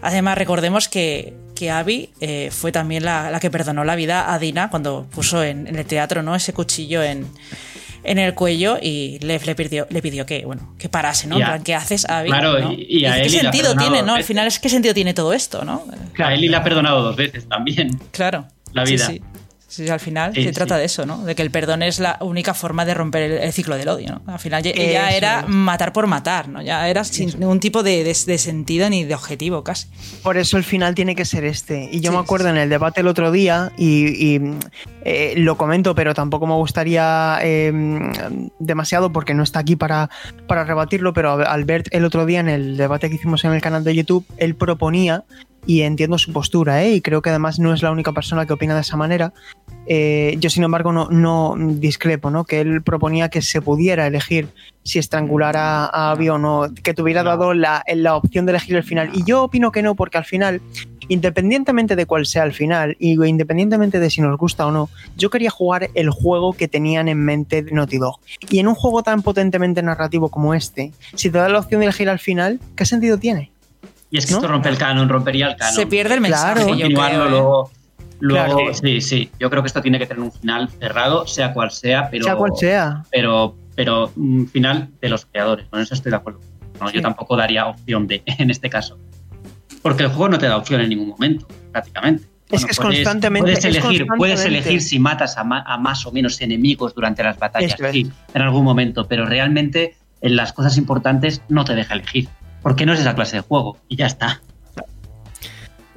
Además, 0.03 0.37
recordemos 0.37 0.87
que, 0.87 1.33
que 1.55 1.71
Abby 1.71 2.11
eh, 2.19 2.49
fue 2.51 2.71
también 2.71 3.03
la, 3.03 3.31
la, 3.31 3.39
que 3.39 3.49
perdonó 3.49 3.83
la 3.83 3.95
vida 3.95 4.31
a 4.31 4.37
Dina 4.37 4.69
cuando 4.69 5.07
puso 5.09 5.43
en, 5.43 5.65
en 5.65 5.75
el 5.77 5.85
teatro, 5.87 6.21
¿no? 6.21 6.35
Ese 6.35 6.53
cuchillo 6.53 7.01
en, 7.01 7.25
en 8.03 8.19
el 8.19 8.35
cuello 8.35 8.77
y 8.79 9.17
Lev 9.21 9.43
le 9.47 9.55
pidió, 9.55 9.87
le 9.89 10.03
pidió 10.03 10.23
que, 10.27 10.45
bueno, 10.45 10.75
que 10.77 10.87
parase, 10.87 11.25
¿no? 11.25 11.37
A, 11.43 11.57
¿Qué 11.57 11.73
haces, 11.73 12.07
Abby? 12.07 12.29
Claro, 12.29 12.59
¿no? 12.59 12.73
y, 12.73 12.85
y, 12.87 13.05
a 13.05 13.15
¿Qué 13.15 13.21
Ellie 13.21 13.39
sentido 13.39 13.75
tiene, 13.75 14.03
no? 14.03 14.13
Al 14.13 14.23
final 14.23 14.45
es 14.45 14.59
qué 14.59 14.69
sentido 14.69 14.93
tiene 14.93 15.15
todo 15.15 15.33
esto, 15.33 15.65
¿no? 15.65 15.87
A 16.19 16.31
Ellie 16.35 16.47
le 16.47 16.57
ha 16.57 16.63
perdonado 16.63 17.01
dos 17.01 17.15
veces 17.15 17.49
también. 17.49 17.99
Claro. 18.11 18.45
La 18.71 18.83
vida. 18.83 19.07
Sí, 19.07 19.13
sí. 19.13 19.21
Sí, 19.71 19.87
al 19.87 20.01
final 20.01 20.33
se 20.35 20.51
trata 20.51 20.75
sí. 20.75 20.79
de 20.79 20.85
eso, 20.85 21.05
¿no? 21.05 21.23
De 21.23 21.33
que 21.33 21.41
el 21.41 21.49
perdón 21.49 21.81
es 21.81 21.99
la 21.99 22.17
única 22.19 22.53
forma 22.53 22.83
de 22.83 22.93
romper 22.93 23.21
el, 23.21 23.31
el 23.37 23.53
ciclo 23.53 23.77
del 23.77 23.87
odio, 23.87 24.21
¿no? 24.25 24.33
Al 24.33 24.37
final 24.37 24.61
ya- 24.61 24.71
Eso 24.71 25.15
era 25.15 25.45
matar 25.47 25.93
por 25.93 26.07
matar, 26.07 26.49
¿no? 26.49 26.61
Ya 26.61 26.89
era 26.89 27.05
sin 27.05 27.39
ningún 27.39 27.61
tipo 27.61 27.81
de, 27.81 28.03
de- 28.03 28.17
de 28.25 28.37
sentido 28.37 28.89
ni 28.89 29.05
de 29.05 29.15
objetivo 29.15 29.63
casi. 29.63 29.87
Por 30.23 30.35
eso 30.35 30.57
el 30.57 30.65
final 30.65 30.93
tiene 30.93 31.15
que 31.15 31.23
ser 31.23 31.45
este. 31.45 31.87
Y 31.89 32.01
yo 32.01 32.11
Sí, 32.11 32.17
me 32.17 32.21
acuerdo 32.21 32.49
en 32.49 32.57
el 32.57 32.67
debate 32.69 32.99
el 32.99 33.07
otro 33.07 33.31
día, 33.31 33.71
y, 33.77 34.07
y, 34.35 34.41
eh, 35.05 35.35
lo 35.37 35.55
comento, 35.55 35.95
pero 35.95 36.13
tampoco 36.13 36.47
me 36.47 36.55
gustaría 36.55 37.39
eh, 37.41 37.71
demasiado 38.59 39.11
porque 39.13 39.33
no 39.33 39.43
está 39.43 39.59
aquí 39.59 39.77
para, 39.77 40.09
para 40.47 40.65
rebatirlo, 40.65 41.13
pero 41.13 41.31
Albert 41.47 41.87
el 41.91 42.03
otro 42.05 42.25
día 42.25 42.41
en 42.41 42.49
el 42.49 42.75
debate 42.77 43.09
que 43.09 43.15
hicimos 43.15 43.43
en 43.45 43.53
el 43.53 43.61
canal 43.61 43.83
de 43.85 43.95
YouTube, 43.95 44.25
él 44.37 44.55
proponía, 44.55 45.23
y 45.65 45.81
entiendo 45.81 46.17
su 46.17 46.33
postura, 46.33 46.83
¿eh? 46.83 46.93
y 46.93 47.01
creo 47.01 47.21
que 47.21 47.29
además 47.29 47.59
no 47.59 47.73
es 47.73 47.81
la 47.81 47.91
única 47.91 48.11
persona 48.13 48.45
que 48.45 48.53
opina 48.53 48.75
de 48.75 48.81
esa 48.81 48.97
manera, 48.97 49.33
eh, 49.87 50.35
yo, 50.39 50.49
sin 50.49 50.63
embargo, 50.63 50.91
no, 50.91 51.09
no 51.09 51.55
discrepo, 51.57 52.29
¿no? 52.29 52.43
Que 52.43 52.61
él 52.61 52.81
proponía 52.81 53.29
que 53.29 53.41
se 53.41 53.61
pudiera 53.61 54.07
elegir 54.07 54.47
si 54.83 54.99
estrangular 54.99 55.57
a, 55.57 55.85
a 55.85 56.11
Abby 56.11 56.29
o 56.29 56.37
no, 56.37 56.67
que 56.83 56.93
tuviera 56.93 57.23
No. 57.23 57.31
dado 57.31 57.53
la, 57.53 57.83
la 57.95 58.15
opción 58.15 58.45
de 58.45 58.51
elegir 58.53 58.75
el 58.75 58.83
final. 58.83 59.09
Y 59.13 59.23
yo 59.23 59.43
opino 59.43 59.71
que 59.71 59.81
no, 59.81 59.95
porque 59.95 60.17
al 60.17 60.25
final, 60.25 60.61
independientemente 61.07 61.95
de 61.95 62.05
cuál 62.05 62.25
sea 62.25 62.43
el 62.43 62.53
final, 62.53 62.95
y 62.99 63.21
independientemente 63.25 63.99
de 63.99 64.09
si 64.09 64.21
nos 64.21 64.37
gusta 64.37 64.67
o 64.67 64.71
no, 64.71 64.89
yo 65.17 65.29
quería 65.29 65.49
jugar 65.49 65.89
el 65.93 66.09
juego 66.09 66.53
que 66.53 66.67
tenían 66.67 67.07
en 67.07 67.23
mente 67.23 67.63
Naughty 67.63 67.97
Dog. 67.97 68.19
Y 68.49 68.59
en 68.59 68.67
un 68.67 68.75
juego 68.75 69.03
tan 69.03 69.23
potentemente 69.23 69.81
narrativo 69.81 70.29
como 70.29 70.53
este, 70.53 70.91
si 71.15 71.29
te 71.29 71.37
da 71.37 71.49
la 71.49 71.59
opción 71.59 71.79
de 71.81 71.87
elegir 71.87 72.09
al 72.09 72.19
final, 72.19 72.59
¿qué 72.75 72.85
sentido 72.85 73.17
tiene? 73.17 73.50
Y 74.11 74.17
es 74.17 74.25
que 74.25 74.33
¿No? 74.33 74.37
esto 74.39 74.47
rompe 74.49 74.69
el 74.69 74.77
canon, 74.77 75.07
rompería 75.09 75.47
el 75.47 75.55
canon. 75.55 75.73
Se 75.73 75.87
pierde 75.87 76.13
el 76.15 76.21
mensaje, 76.21 76.53
Claro. 76.55 76.67
continuarlo 76.67 77.17
creo. 77.19 77.25
¿eh? 77.25 77.29
luego. 77.31 77.71
Luego, 78.19 78.55
Claro. 78.57 78.73
sí, 78.75 79.01
sí. 79.01 79.31
Yo 79.39 79.49
creo 79.49 79.63
que 79.63 79.67
esto 79.67 79.81
tiene 79.81 79.97
que 79.97 80.05
tener 80.05 80.21
un 80.21 80.31
final 80.31 80.69
cerrado, 80.79 81.25
sea 81.25 81.53
cual 81.53 81.71
sea, 81.71 82.09
pero. 82.11 82.23
sea 82.25 82.35
cual 82.35 82.51
sea. 82.55 83.03
Pero, 83.09 83.55
pero 83.75 84.11
un 84.15 84.47
final 84.47 84.89
de 85.01 85.09
los 85.09 85.25
creadores. 85.25 85.65
Con 85.69 85.81
eso 85.81 85.95
estoy 85.95 86.11
de 86.11 86.17
acuerdo. 86.17 86.39
No, 86.79 86.89
Sí. 86.89 86.95
Yo 86.97 87.01
tampoco 87.01 87.35
daría 87.35 87.65
opción 87.67 88.05
de 88.07 88.21
en 88.37 88.51
este 88.51 88.69
caso. 88.69 88.99
Porque 89.81 90.03
el 90.03 90.09
juego 90.09 90.29
no 90.29 90.37
te 90.37 90.45
da 90.47 90.57
opción 90.57 90.81
en 90.81 90.89
ningún 90.89 91.07
momento, 91.09 91.47
prácticamente. 91.71 92.25
Es 92.51 92.65
que 92.65 92.71
es 92.71 92.79
constantemente- 92.79 93.43
Puedes 93.53 93.59
es 93.59 93.65
elegir, 93.65 94.05
puedes 94.17 94.45
elegir 94.45 94.81
si 94.81 94.99
matas 94.99 95.37
a, 95.37 95.43
ma- 95.45 95.63
a 95.65 95.77
más 95.77 96.05
o 96.05 96.11
menos 96.11 96.41
enemigos 96.41 96.93
durante 96.93 97.23
las 97.23 97.39
batallas, 97.39 97.79
es. 97.79 97.91
sí, 97.91 98.11
en 98.33 98.41
algún 98.41 98.65
momento, 98.65 99.07
pero 99.07 99.25
realmente 99.25 99.95
en 100.19 100.35
las 100.35 100.51
cosas 100.53 100.77
importantes 100.77 101.41
no 101.49 101.63
te 101.63 101.73
deja 101.75 101.93
elegir. 101.93 102.27
Porque 102.61 102.85
no 102.85 102.93
es 102.93 102.99
esa 102.99 103.15
clase 103.15 103.37
de 103.37 103.41
juego 103.41 103.77
y 103.87 103.95
ya 103.95 104.05
está. 104.05 104.41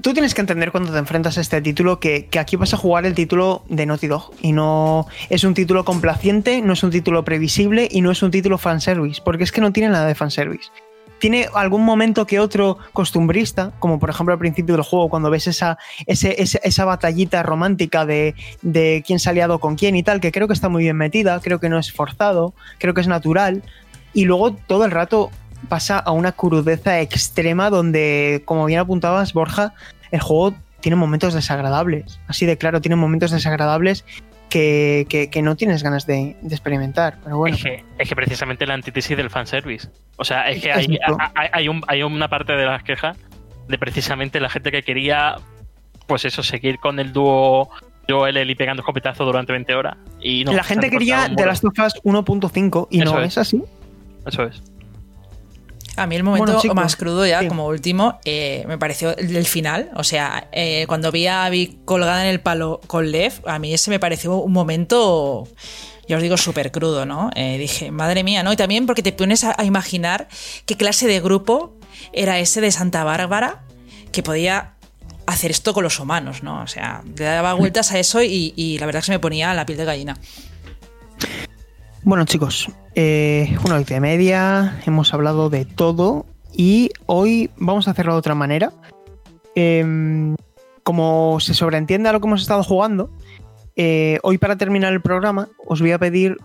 Tú 0.00 0.12
tienes 0.12 0.34
que 0.34 0.42
entender 0.42 0.70
cuando 0.70 0.92
te 0.92 0.98
enfrentas 0.98 1.38
a 1.38 1.40
este 1.40 1.62
título 1.62 1.98
que, 1.98 2.26
que 2.26 2.38
aquí 2.38 2.56
vas 2.56 2.74
a 2.74 2.76
jugar 2.76 3.06
el 3.06 3.14
título 3.14 3.64
de 3.70 3.86
Naughty 3.86 4.06
Dog 4.06 4.32
y 4.42 4.52
no 4.52 5.06
es 5.30 5.44
un 5.44 5.54
título 5.54 5.84
complaciente, 5.86 6.60
no 6.60 6.74
es 6.74 6.82
un 6.82 6.90
título 6.90 7.24
previsible 7.24 7.88
y 7.90 8.02
no 8.02 8.10
es 8.10 8.22
un 8.22 8.30
título 8.30 8.58
fanservice, 8.58 9.22
porque 9.24 9.44
es 9.44 9.52
que 9.52 9.62
no 9.62 9.72
tiene 9.72 9.88
nada 9.88 10.06
de 10.06 10.14
fanservice. 10.14 10.68
Tiene 11.20 11.48
algún 11.54 11.84
momento 11.84 12.26
que 12.26 12.38
otro 12.38 12.76
costumbrista, 12.92 13.72
como 13.78 13.98
por 13.98 14.10
ejemplo 14.10 14.34
al 14.34 14.38
principio 14.38 14.74
del 14.74 14.84
juego, 14.84 15.08
cuando 15.08 15.30
ves 15.30 15.46
esa, 15.46 15.78
ese- 16.06 16.36
esa 16.38 16.84
batallita 16.84 17.42
romántica 17.42 18.04
de, 18.04 18.34
de 18.60 19.02
quién 19.06 19.18
se 19.18 19.30
ha 19.30 19.32
aliado 19.32 19.58
con 19.58 19.74
quién 19.76 19.96
y 19.96 20.02
tal, 20.02 20.20
que 20.20 20.32
creo 20.32 20.48
que 20.48 20.52
está 20.54 20.68
muy 20.68 20.82
bien 20.82 20.98
metida, 20.98 21.40
creo 21.40 21.60
que 21.60 21.70
no 21.70 21.78
es 21.78 21.90
forzado, 21.92 22.52
creo 22.78 22.92
que 22.92 23.00
es 23.00 23.08
natural, 23.08 23.62
y 24.12 24.26
luego 24.26 24.52
todo 24.54 24.84
el 24.84 24.90
rato 24.90 25.30
pasa 25.64 25.98
a 25.98 26.12
una 26.12 26.32
crudeza 26.32 27.00
extrema 27.00 27.70
donde, 27.70 28.42
como 28.44 28.64
bien 28.66 28.80
apuntabas, 28.80 29.32
Borja, 29.32 29.74
el 30.10 30.20
juego 30.20 30.54
tiene 30.80 30.96
momentos 30.96 31.34
desagradables. 31.34 32.20
Así 32.28 32.46
de 32.46 32.56
claro, 32.58 32.80
tiene 32.80 32.96
momentos 32.96 33.30
desagradables 33.30 34.04
que, 34.50 35.06
que- 35.08 35.30
que 35.30 35.42
no 35.42 35.56
tienes 35.56 35.82
ganas 35.82 36.06
de, 36.06 36.36
de 36.40 36.54
experimentar. 36.54 37.18
Pero 37.24 37.38
bueno, 37.38 37.56
Es, 37.56 37.62
que, 37.62 37.84
es 37.98 38.08
que 38.08 38.14
precisamente 38.16 38.66
la 38.66 38.74
antítesis 38.74 39.16
del 39.16 39.30
fanservice. 39.30 39.88
O 40.16 40.24
sea, 40.24 40.48
es 40.50 40.62
que 40.62 40.72
hay, 40.72 40.98
hay, 41.34 41.48
hay 41.52 41.68
un- 41.68 41.82
hay 41.88 42.02
una 42.02 42.28
parte 42.28 42.52
de 42.52 42.64
las 42.66 42.82
quejas 42.82 43.16
de 43.68 43.78
precisamente 43.78 44.38
la 44.40 44.50
gente 44.50 44.70
que 44.70 44.82
quería, 44.82 45.36
pues 46.06 46.24
eso, 46.24 46.42
seguir 46.42 46.78
con 46.78 47.00
el 47.00 47.12
dúo 47.12 47.70
Joel 48.08 48.36
Eli 48.36 48.54
pegando 48.54 48.82
escopetazo 48.82 49.24
durante 49.24 49.52
20 49.52 49.74
horas. 49.74 49.96
Y 50.20 50.44
no, 50.44 50.52
la 50.52 50.62
gente 50.62 50.90
quería. 50.90 51.26
Last 51.28 51.64
of 51.64 51.72
Us 51.78 51.94
1.5 52.04 52.88
y 52.90 53.00
Eso 53.02 53.14
no 53.14 53.20
es. 53.22 53.28
es 53.28 53.38
así. 53.38 53.62
Eso 54.26 54.42
es. 54.44 54.62
A 55.96 56.06
mí 56.06 56.16
el 56.16 56.22
momento 56.24 56.58
Bueno, 56.58 56.74
más 56.74 56.96
crudo 56.96 57.26
ya, 57.26 57.40
sí. 57.40 57.48
como 57.48 57.66
último, 57.66 58.18
eh, 58.24 58.64
me 58.66 58.78
pareció 58.78 59.16
el 59.16 59.46
final. 59.46 59.90
O 59.94 60.02
sea, 60.04 60.48
eh, 60.52 60.86
cuando 60.88 61.12
vi 61.12 61.26
a 61.26 61.44
Abby 61.44 61.78
colgada 61.84 62.22
en 62.22 62.30
el 62.30 62.40
palo 62.40 62.80
con 62.86 63.10
Lev, 63.12 63.32
a 63.46 63.58
mí 63.58 63.72
ese 63.72 63.90
me 63.90 64.00
pareció 64.00 64.36
un 64.36 64.52
momento, 64.52 65.46
ya 66.08 66.16
os 66.16 66.22
digo, 66.22 66.36
súper 66.36 66.72
crudo, 66.72 67.06
¿no? 67.06 67.30
Eh, 67.36 67.58
dije, 67.58 67.90
madre 67.90 68.24
mía, 68.24 68.42
¿no? 68.42 68.52
Y 68.52 68.56
también 68.56 68.86
porque 68.86 69.02
te 69.02 69.12
pones 69.12 69.44
a, 69.44 69.54
a 69.56 69.64
imaginar 69.64 70.28
qué 70.66 70.76
clase 70.76 71.06
de 71.06 71.20
grupo 71.20 71.74
era 72.12 72.38
ese 72.38 72.60
de 72.60 72.72
Santa 72.72 73.04
Bárbara 73.04 73.62
que 74.10 74.22
podía 74.22 74.72
hacer 75.26 75.50
esto 75.50 75.72
con 75.74 75.84
los 75.84 76.00
humanos, 76.00 76.42
¿no? 76.42 76.60
O 76.62 76.66
sea, 76.66 77.02
le 77.16 77.24
daba 77.24 77.54
vueltas 77.54 77.92
a 77.92 77.98
eso 77.98 78.22
y, 78.22 78.52
y 78.56 78.78
la 78.78 78.86
verdad 78.86 79.00
que 79.00 79.06
se 79.06 79.12
me 79.12 79.18
ponía 79.20 79.54
la 79.54 79.64
piel 79.64 79.78
de 79.78 79.84
gallina. 79.84 80.18
Bueno, 82.04 82.26
chicos, 82.26 82.68
eh, 82.94 83.56
una 83.64 83.76
hora 83.76 83.96
y 83.96 84.00
media, 84.00 84.78
hemos 84.84 85.14
hablado 85.14 85.48
de 85.48 85.64
todo 85.64 86.26
y 86.52 86.90
hoy 87.06 87.50
vamos 87.56 87.88
a 87.88 87.92
hacerlo 87.92 88.12
de 88.12 88.18
otra 88.18 88.34
manera. 88.34 88.72
Em, 89.54 90.36
como 90.82 91.40
se 91.40 91.54
sobreentiende 91.54 92.10
a 92.10 92.12
lo 92.12 92.20
que 92.20 92.26
hemos 92.26 92.42
estado 92.42 92.62
jugando, 92.62 93.10
eh, 93.74 94.18
hoy 94.22 94.36
para 94.36 94.58
terminar 94.58 94.92
el 94.92 95.00
programa 95.00 95.48
os 95.66 95.80
voy 95.80 95.92
a 95.92 95.98
pedir 95.98 96.36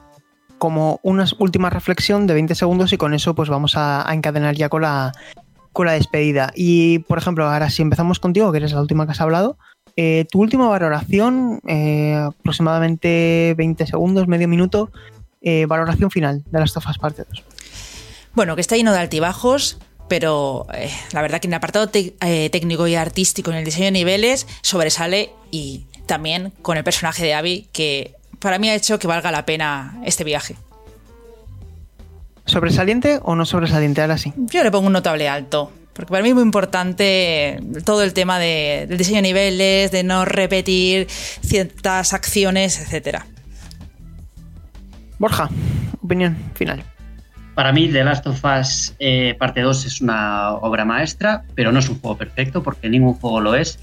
como 0.60 1.02
una 1.03 1.26
última 1.40 1.69
reflexión 1.69 2.26
de 2.26 2.36
20 2.36 2.56
segundos 2.56 2.94
y 2.94 2.98
con 2.98 3.14
eso 3.14 3.36
pues 3.36 3.49
vamos 3.49 3.73
a, 3.76 4.06
encadenar 4.14 4.56
ya 4.56 4.69
con 4.69 4.84
la, 4.84 5.11
con 5.73 5.88
la 5.88 5.91
despedida. 5.91 6.53
Y 6.56 6.99
por 6.99 7.18
ejemplo, 7.18 7.45
ahora 7.45 7.69
si 7.69 7.81
empezamos 7.81 8.22
contigo, 8.22 8.49
que 8.53 8.60
eres 8.60 8.72
la 8.72 8.80
última 8.80 9.06
que 9.06 9.11
has 9.11 9.19
hablado, 9.19 9.57
eh, 9.98 10.26
tu 10.31 10.40
última 10.40 10.69
valoración, 10.69 11.60
aproximadamente 12.15 13.56
20 13.57 13.86
segundos, 13.88 14.30
medio 14.30 14.48
minuto, 14.48 14.90
eh, 15.41 15.66
valoración 15.68 16.11
final 16.11 16.44
de 16.45 16.60
las 16.60 16.74
tofas 16.74 16.98
parte 16.98 17.24
2. 17.30 17.44
Bueno, 18.34 18.56
que 18.56 18.61
está 18.61 18.76
lleno 18.78 18.94
de 18.94 18.99
altibajos, 18.99 19.78
pero 20.07 20.66
eh, 20.74 20.91
la 21.11 21.22
verdad 21.22 21.40
que 21.40 21.48
en 21.48 21.53
el 21.53 21.57
apartado 21.57 21.90
eh, 21.94 22.49
técnico 22.52 22.88
y 22.88 22.95
artístico, 22.95 23.52
en 23.52 23.57
el 23.57 23.66
diseño 23.66 23.86
de 23.86 23.91
niveles, 23.91 24.48
sobresale 24.61 25.32
y 25.52 25.86
también 26.06 26.52
con 26.61 26.78
el 26.78 26.84
personaje 26.84 27.24
de 27.24 27.34
Abby, 27.34 27.68
que 27.72 28.16
para 28.40 28.57
mí 28.60 28.70
ha 28.70 28.76
hecho 28.76 28.99
que 28.99 29.07
valga 29.07 29.32
la 29.32 29.45
pena 29.45 29.99
este 30.06 30.24
viaje. 30.24 30.56
¿Sobresaliente 32.45 33.20
o 33.22 33.36
no 33.36 33.45
sobresaliente? 33.45 34.02
Ahora 34.02 34.18
sí. 34.18 34.34
Yo 34.36 34.64
le 34.64 34.72
pongo 34.72 34.88
un 34.88 34.94
notable 34.94 35.30
alto. 35.30 35.72
Porque 35.94 36.11
para 36.11 36.24
mí 36.24 36.30
es 36.30 36.36
muy 36.36 36.44
importante 36.44 37.60
todo 37.84 38.03
el 38.03 38.14
tema 38.14 38.40
de- 38.40 38.86
del 38.88 38.98
diseño 38.98 39.18
de 39.18 39.22
niveles, 39.24 39.91
de 39.91 40.03
no 40.03 40.24
repetir 40.24 41.07
ciertas 41.10 42.14
acciones, 42.14 42.80
etcétera. 42.80 43.28
Borja, 45.20 45.50
opinión 46.02 46.38
final. 46.56 46.82
Para 47.54 47.74
mí, 47.74 47.90
The 47.90 48.06
Last 48.06 48.26
of 48.26 48.41
Us 48.46 48.96
eh, 49.00 49.36
parte 49.38 49.60
2 49.60 49.86
es 49.86 50.00
una 50.00 50.54
obra 50.54 50.86
maestra, 50.86 51.44
pero 51.56 51.74
no 51.74 51.80
es 51.80 51.90
un 51.90 52.00
juego 52.00 52.18
perfecto 52.18 52.64
porque 52.64 52.88
ningún 52.88 53.16
juego 53.16 53.41
lo 53.41 53.54
es. 53.54 53.80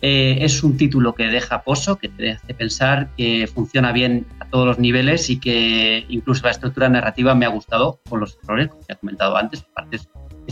Eh, 0.00 0.38
es 0.40 0.62
un 0.62 0.78
título 0.78 1.14
que 1.14 1.24
deja 1.24 1.62
pozo, 1.62 1.96
que 1.96 2.08
te 2.08 2.30
hace 2.30 2.54
pensar 2.54 3.10
que 3.18 3.46
funciona 3.46 3.92
bien 3.92 4.24
a 4.40 4.46
todos 4.46 4.66
los 4.66 4.78
niveles 4.78 5.28
y 5.28 5.38
que 5.38 6.06
incluso 6.08 6.44
la 6.44 6.52
estructura 6.52 6.88
narrativa 6.88 7.34
me 7.34 7.44
ha 7.44 7.50
gustado 7.50 8.00
con 8.08 8.20
los 8.20 8.38
errores, 8.42 8.68
como 8.68 8.80
ya 8.88 8.94
he 8.94 8.96
comentado 8.96 9.36
antes, 9.36 9.66
que 9.90 9.98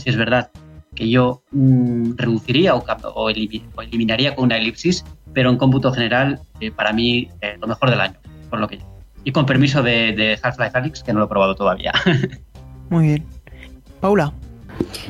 sí 0.01 0.09
es 0.09 0.17
verdad 0.17 0.51
que 0.93 1.09
yo 1.09 1.41
mm, 1.51 2.11
reduciría 2.15 2.75
o, 2.75 3.29
eliminaría 3.29 4.35
con 4.35 4.45
una 4.45 4.57
elipsis, 4.57 5.03
pero 5.33 5.49
en 5.49 5.57
cómputo 5.57 5.91
general, 5.91 6.41
eh, 6.59 6.69
para 6.69 6.93
mí, 6.93 7.27
lo 7.59 7.67
mejor 7.67 7.89
del 7.89 8.01
año, 8.01 8.19
por 8.51 8.59
lo 8.59 8.67
que 8.67 8.79
Y 9.27 9.33
con 9.33 9.45
permiso 9.45 9.83
de, 9.83 10.39
Half-Life 10.41 10.77
Alyx, 10.77 11.03
que 11.03 11.11
no 11.11 11.19
lo 11.19 11.25
he 11.25 11.27
probado 11.27 11.53
todavía. 11.53 11.91
Muy 12.89 13.07
bien. 13.07 13.25
Paula. 13.99 14.31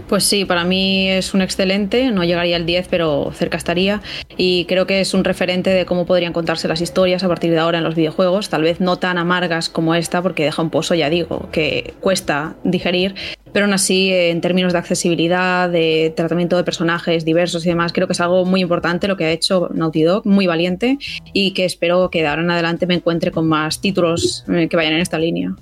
Pues 0.07 0.23
sí, 0.23 0.45
para 0.45 0.63
mí 0.63 1.09
es 1.09 1.33
un 1.33 1.41
excelente, 1.41 2.11
no 2.11 2.23
llegaría 2.23 2.55
al 2.55 2.65
10, 2.65 2.87
pero 2.89 3.31
cerca 3.33 3.57
estaría. 3.57 4.01
Y 4.37 4.65
creo 4.65 4.87
que 4.87 5.01
es 5.01 5.13
un 5.13 5.23
referente 5.23 5.69
de 5.69 5.85
cómo 5.85 6.05
podrían 6.05 6.33
contarse 6.33 6.67
las 6.67 6.81
historias 6.81 7.23
a 7.23 7.27
partir 7.27 7.51
de 7.51 7.59
ahora 7.59 7.79
en 7.79 7.83
los 7.83 7.95
videojuegos, 7.95 8.49
tal 8.49 8.63
vez 8.63 8.79
no 8.79 8.97
tan 8.97 9.17
amargas 9.17 9.69
como 9.69 9.95
esta, 9.95 10.21
porque 10.21 10.43
deja 10.43 10.61
un 10.61 10.69
pozo, 10.69 10.95
ya 10.95 11.09
digo, 11.09 11.49
que 11.51 11.93
cuesta 11.99 12.55
digerir, 12.63 13.15
pero 13.53 13.65
aún 13.65 13.73
así, 13.73 14.11
en 14.13 14.41
términos 14.41 14.73
de 14.73 14.79
accesibilidad, 14.79 15.69
de 15.69 16.13
tratamiento 16.15 16.57
de 16.57 16.63
personajes 16.63 17.25
diversos 17.25 17.65
y 17.65 17.69
demás, 17.69 17.91
creo 17.93 18.07
que 18.07 18.13
es 18.13 18.21
algo 18.21 18.45
muy 18.45 18.61
importante 18.61 19.07
lo 19.07 19.17
que 19.17 19.25
ha 19.25 19.31
hecho 19.31 19.69
Naughty 19.73 20.03
Dog, 20.03 20.25
muy 20.25 20.47
valiente, 20.47 20.99
y 21.33 21.51
que 21.51 21.65
espero 21.65 22.09
que 22.09 22.21
de 22.21 22.27
ahora 22.27 22.43
en 22.43 22.51
adelante 22.51 22.85
me 22.85 22.95
encuentre 22.95 23.31
con 23.31 23.47
más 23.47 23.81
títulos 23.81 24.45
eh, 24.53 24.67
que 24.69 24.75
vayan 24.77 24.93
en 24.93 24.99
esta 24.99 25.17
línea. 25.17 25.55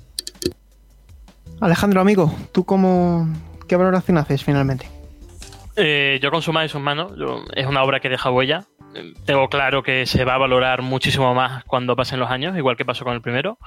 Alejandro, 1.60 2.00
amigo, 2.02 2.34
¿tú 2.52 2.64
cómo, 2.64 3.28
qué 3.66 3.76
valoración 3.76 4.18
haces 4.18 4.42
finalmente? 4.44 4.88
Eh, 5.76 6.18
yo 6.22 6.30
con 6.30 6.40
su 6.42 6.52
mano 6.52 6.66
y 6.66 6.68
sus 6.68 6.80
manos, 6.80 7.12
es 7.54 7.66
una 7.66 7.82
obra 7.82 8.00
que 8.00 8.08
deja 8.08 8.30
huella. 8.30 8.64
Tengo 9.26 9.48
claro 9.48 9.82
que 9.82 10.06
se 10.06 10.24
va 10.24 10.34
a 10.34 10.38
valorar 10.38 10.80
muchísimo 10.80 11.34
más 11.34 11.64
cuando 11.64 11.94
pasen 11.96 12.18
los 12.18 12.30
años, 12.30 12.56
igual 12.56 12.76
que 12.76 12.84
pasó 12.86 13.04
con 13.04 13.14
el 13.14 13.20
primero. 13.20 13.58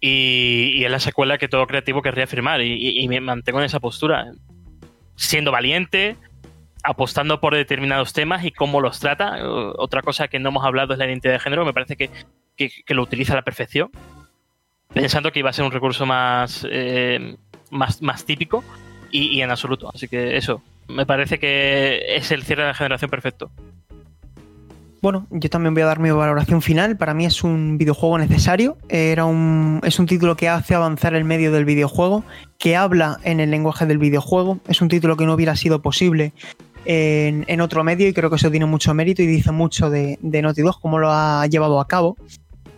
Y, 0.00 0.82
es 0.82 0.90
la 0.90 1.00
secuela 1.00 1.36
que 1.36 1.48
todo 1.48 1.66
creativo 1.66 2.00
querría 2.00 2.26
firmar. 2.26 2.62
Y, 2.62 3.06
me 3.08 3.20
mantengo 3.20 3.58
en 3.58 3.66
esa 3.66 3.80
postura. 3.80 4.32
Siendo 5.16 5.52
valiente, 5.52 6.16
apostando 6.82 7.40
por 7.40 7.54
determinados 7.54 8.14
temas 8.14 8.42
y 8.46 8.52
cómo 8.52 8.80
los 8.80 8.98
trata. 8.98 9.36
Otra 9.76 10.00
cosa 10.00 10.28
que 10.28 10.38
no 10.38 10.48
hemos 10.48 10.64
hablado 10.64 10.94
es 10.94 10.98
la 10.98 11.04
identidad 11.06 11.34
de 11.34 11.40
género. 11.40 11.66
Me 11.66 11.74
parece 11.74 11.96
que, 11.96 12.08
que- 12.56 12.70
que 12.86 12.94
lo 12.94 13.02
utiliza 13.02 13.34
a 13.34 13.36
la 13.36 13.42
perfección. 13.42 13.90
Pensando 14.94 15.30
que 15.30 15.40
iba 15.40 15.50
a 15.50 15.52
ser 15.52 15.66
un 15.66 15.72
recurso 15.72 16.06
más, 16.06 16.66
eh, 16.70 17.36
más, 17.70 18.00
más 18.00 18.24
típico 18.24 18.64
y, 19.10 19.40
en 19.40 19.50
absoluto. 19.50 19.90
Así 19.92 20.08
que 20.08 20.36
eso, 20.36 20.62
me 20.88 21.06
parece 21.06 21.38
que 21.38 22.16
es 22.16 22.30
el 22.30 22.42
cierre 22.42 22.62
de 22.62 22.68
la 22.68 22.74
generación 22.74 23.10
perfecto. 23.10 23.50
Bueno, 25.02 25.26
yo 25.30 25.48
también 25.48 25.72
voy 25.72 25.82
a 25.82 25.86
dar 25.86 25.98
mi 25.98 26.10
valoración 26.10 26.60
final. 26.60 26.98
Para 26.98 27.14
mí 27.14 27.24
es 27.24 27.42
un 27.42 27.78
videojuego 27.78 28.18
necesario. 28.18 28.76
Era 28.88 29.24
un, 29.24 29.80
es 29.82 29.98
un 29.98 30.06
título 30.06 30.36
que 30.36 30.48
hace 30.48 30.74
avanzar 30.74 31.14
el 31.14 31.24
medio 31.24 31.52
del 31.52 31.64
videojuego, 31.64 32.22
que 32.58 32.76
habla 32.76 33.18
en 33.24 33.40
el 33.40 33.50
lenguaje 33.50 33.86
del 33.86 33.96
videojuego. 33.96 34.58
Es 34.68 34.82
un 34.82 34.88
título 34.88 35.16
que 35.16 35.24
no 35.24 35.32
hubiera 35.32 35.56
sido 35.56 35.80
posible 35.80 36.34
en, 36.84 37.46
en 37.48 37.60
otro 37.62 37.82
medio 37.82 38.08
y 38.08 38.12
creo 38.12 38.28
que 38.28 38.36
eso 38.36 38.50
tiene 38.50 38.66
mucho 38.66 38.92
mérito 38.92 39.22
y 39.22 39.26
dice 39.26 39.52
mucho 39.52 39.88
de, 39.88 40.18
de 40.20 40.42
Naughty 40.42 40.62
Dog, 40.62 40.80
cómo 40.80 40.98
lo 40.98 41.10
ha 41.10 41.46
llevado 41.46 41.80
a 41.80 41.88
cabo. 41.88 42.16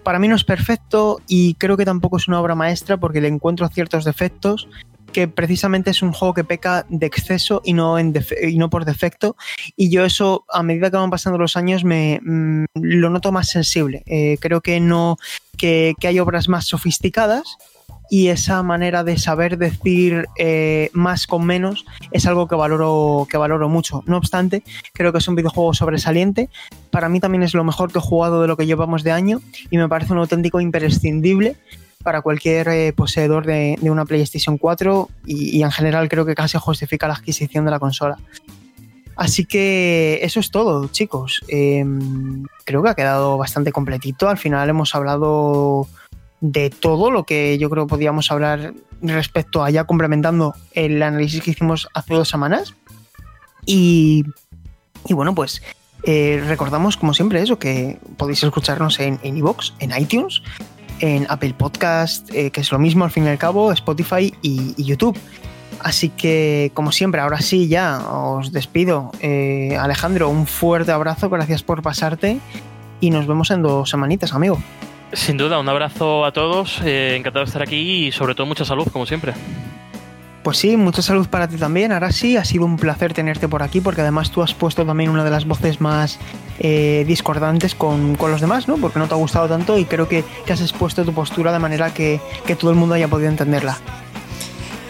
Para 0.04 0.20
mí 0.20 0.28
no 0.28 0.36
es 0.36 0.44
perfecto 0.44 1.20
y 1.26 1.54
creo 1.54 1.76
que 1.76 1.84
tampoco 1.84 2.16
es 2.18 2.28
una 2.28 2.40
obra 2.40 2.54
maestra 2.54 2.96
porque 2.98 3.20
le 3.20 3.28
encuentro 3.28 3.68
ciertos 3.68 4.04
defectos 4.04 4.68
que 5.12 5.28
precisamente 5.28 5.90
es 5.90 6.02
un 6.02 6.12
juego 6.12 6.34
que 6.34 6.44
peca 6.44 6.86
de 6.88 7.06
exceso 7.06 7.62
y 7.64 7.72
no, 7.72 7.96
por 8.70 8.84
defecto 8.84 9.36
y 9.76 9.90
yo 9.90 10.04
eso, 10.04 10.44
a 10.48 10.62
medida 10.62 10.90
que 10.90 10.96
van 10.96 11.10
pasando 11.10 11.38
los 11.38 11.56
años, 11.56 11.84
me 11.84 12.20
mm, 12.22 12.64
lo 12.74 13.10
noto 13.10 13.32
más 13.32 13.48
sensible. 13.48 14.02
Eh, 14.06 14.38
creo 14.40 14.60
que 14.60 14.80
no, 14.80 15.18
que 15.56 15.94
hay 16.02 16.18
obras 16.18 16.48
más 16.48 16.66
sofisticadas 16.66 17.56
y 18.12 18.28
esa 18.28 18.62
manera 18.62 19.04
de 19.04 19.16
saber 19.16 19.56
decir 19.56 20.26
eh, 20.36 20.90
más 20.92 21.26
con 21.26 21.46
menos 21.46 21.86
es 22.10 22.26
algo 22.26 22.46
que 22.46 22.54
valoro, 22.54 23.26
que 23.30 23.38
valoro 23.38 23.70
mucho. 23.70 24.02
No 24.04 24.18
obstante, 24.18 24.62
creo 24.92 25.12
que 25.12 25.18
es 25.18 25.28
un 25.28 25.34
videojuego 25.34 25.72
sobresaliente. 25.72 26.50
Para 26.90 27.08
mí 27.08 27.20
también 27.20 27.42
es 27.42 27.54
lo 27.54 27.64
mejor 27.64 27.90
que 27.90 28.00
he 28.00 28.02
jugado 28.02 28.42
de 28.42 28.48
lo 28.48 28.58
que 28.58 28.66
llevamos 28.66 29.02
de 29.02 29.12
año 29.12 29.40
y 29.70 29.78
me 29.78 29.88
parece 29.88 30.12
un 30.12 30.18
auténtico 30.18 30.60
imprescindible 30.60 31.56
para 32.02 32.22
cualquier 32.22 32.68
eh, 32.68 32.92
poseedor 32.92 33.46
de, 33.46 33.78
una 33.82 34.04
PlayStation 34.04 34.58
4 34.58 35.08
y, 35.26 35.62
en 35.62 35.70
general 35.70 36.08
creo 36.08 36.26
que 36.26 36.34
casi 36.34 36.58
justifica 36.58 37.08
la 37.08 37.14
adquisición 37.14 37.64
de 37.64 37.70
la 37.70 37.78
consola. 37.78 38.18
Así 39.16 39.44
que 39.44 40.20
eso 40.22 40.40
es 40.40 40.50
todo, 40.50 40.88
chicos. 40.88 41.42
Eh, 41.48 41.84
creo 42.64 42.82
que 42.82 42.88
ha 42.88 42.94
quedado 42.94 43.36
bastante 43.36 43.70
completito. 43.70 44.28
Al 44.28 44.38
final 44.38 44.68
hemos 44.68 44.94
hablado 44.94 45.86
de 46.40 46.70
todo 46.70 47.10
lo 47.10 47.24
que 47.24 47.58
yo 47.58 47.70
creo 47.70 47.86
podíamos 47.86 48.30
hablar 48.30 48.74
respecto 49.00 49.62
a 49.62 49.70
ya 49.70 49.84
complementando 49.84 50.54
el 50.72 51.02
análisis 51.02 51.42
que 51.42 51.52
hicimos 51.52 51.88
hace 51.94 52.14
dos 52.14 52.28
semanas. 52.28 52.74
Y, 53.64 54.24
y 55.06 55.14
bueno, 55.14 55.34
pues 55.34 55.62
eh, 56.04 56.42
recordamos 56.48 56.96
como 56.96 57.14
siempre 57.14 57.40
eso, 57.42 57.58
que 57.58 57.98
podéis 58.16 58.42
escucharnos 58.42 58.98
en 58.98 59.20
en 59.22 59.36
iVoox, 59.36 59.72
en 59.78 59.96
iTunes, 59.96 60.42
en 61.02 61.26
Apple 61.28 61.54
Podcast, 61.58 62.32
eh, 62.32 62.50
que 62.50 62.62
es 62.62 62.72
lo 62.72 62.78
mismo 62.78 63.04
al 63.04 63.10
fin 63.10 63.24
y 63.24 63.28
al 63.28 63.36
cabo, 63.36 63.72
Spotify 63.72 64.32
y, 64.40 64.82
YouTube. 64.82 65.18
Así 65.80 66.10
que, 66.10 66.70
como 66.74 66.92
siempre, 66.92 67.20
ahora 67.20 67.40
sí 67.40 67.66
ya 67.66 67.98
os 68.08 68.52
despido. 68.52 69.10
Eh, 69.20 69.76
Alejandro, 69.78 70.28
un 70.28 70.46
fuerte 70.46 70.92
abrazo, 70.92 71.28
gracias 71.28 71.62
por 71.62 71.82
pasarte 71.82 72.38
y 73.00 73.10
nos 73.10 73.26
vemos 73.26 73.50
en 73.50 73.62
dos 73.62 73.90
semanitas, 73.90 74.32
amigo. 74.32 74.62
Sin 75.12 75.36
duda, 75.36 75.58
un 75.58 75.68
abrazo 75.68 76.24
a 76.24 76.32
todos, 76.32 76.80
eh, 76.84 77.16
encantado 77.18 77.44
de 77.44 77.48
estar 77.48 77.62
aquí 77.62 78.06
y 78.06 78.12
sobre 78.12 78.34
todo 78.34 78.46
mucha 78.46 78.64
salud, 78.64 78.86
como 78.92 79.04
siempre. 79.04 79.34
Pues 80.42 80.58
sí, 80.58 80.76
mucha 80.76 81.02
salud 81.02 81.28
para 81.28 81.46
ti 81.46 81.56
también. 81.56 81.92
Ahora 81.92 82.10
sí, 82.10 82.36
ha 82.36 82.44
sido 82.44 82.64
un 82.64 82.76
placer 82.76 83.14
tenerte 83.14 83.46
por 83.46 83.62
aquí 83.62 83.80
porque 83.80 84.00
además 84.00 84.30
tú 84.30 84.42
has 84.42 84.54
puesto 84.54 84.84
también 84.84 85.10
una 85.10 85.22
de 85.22 85.30
las 85.30 85.44
voces 85.44 85.80
más 85.80 86.18
eh, 86.58 87.04
discordantes 87.06 87.76
con, 87.76 88.16
con 88.16 88.32
los 88.32 88.40
demás, 88.40 88.66
¿no? 88.66 88.76
Porque 88.76 88.98
no 88.98 89.06
te 89.06 89.14
ha 89.14 89.18
gustado 89.18 89.48
tanto 89.48 89.78
y 89.78 89.84
creo 89.84 90.08
que, 90.08 90.24
has 90.50 90.60
expuesto 90.60 91.04
tu 91.04 91.12
postura 91.14 91.52
de 91.52 91.60
manera 91.60 91.94
que, 91.94 92.20
que 92.44 92.56
todo 92.56 92.70
el 92.72 92.76
mundo 92.76 92.96
haya 92.96 93.08
podido 93.08 93.30
entenderla. 93.30 93.78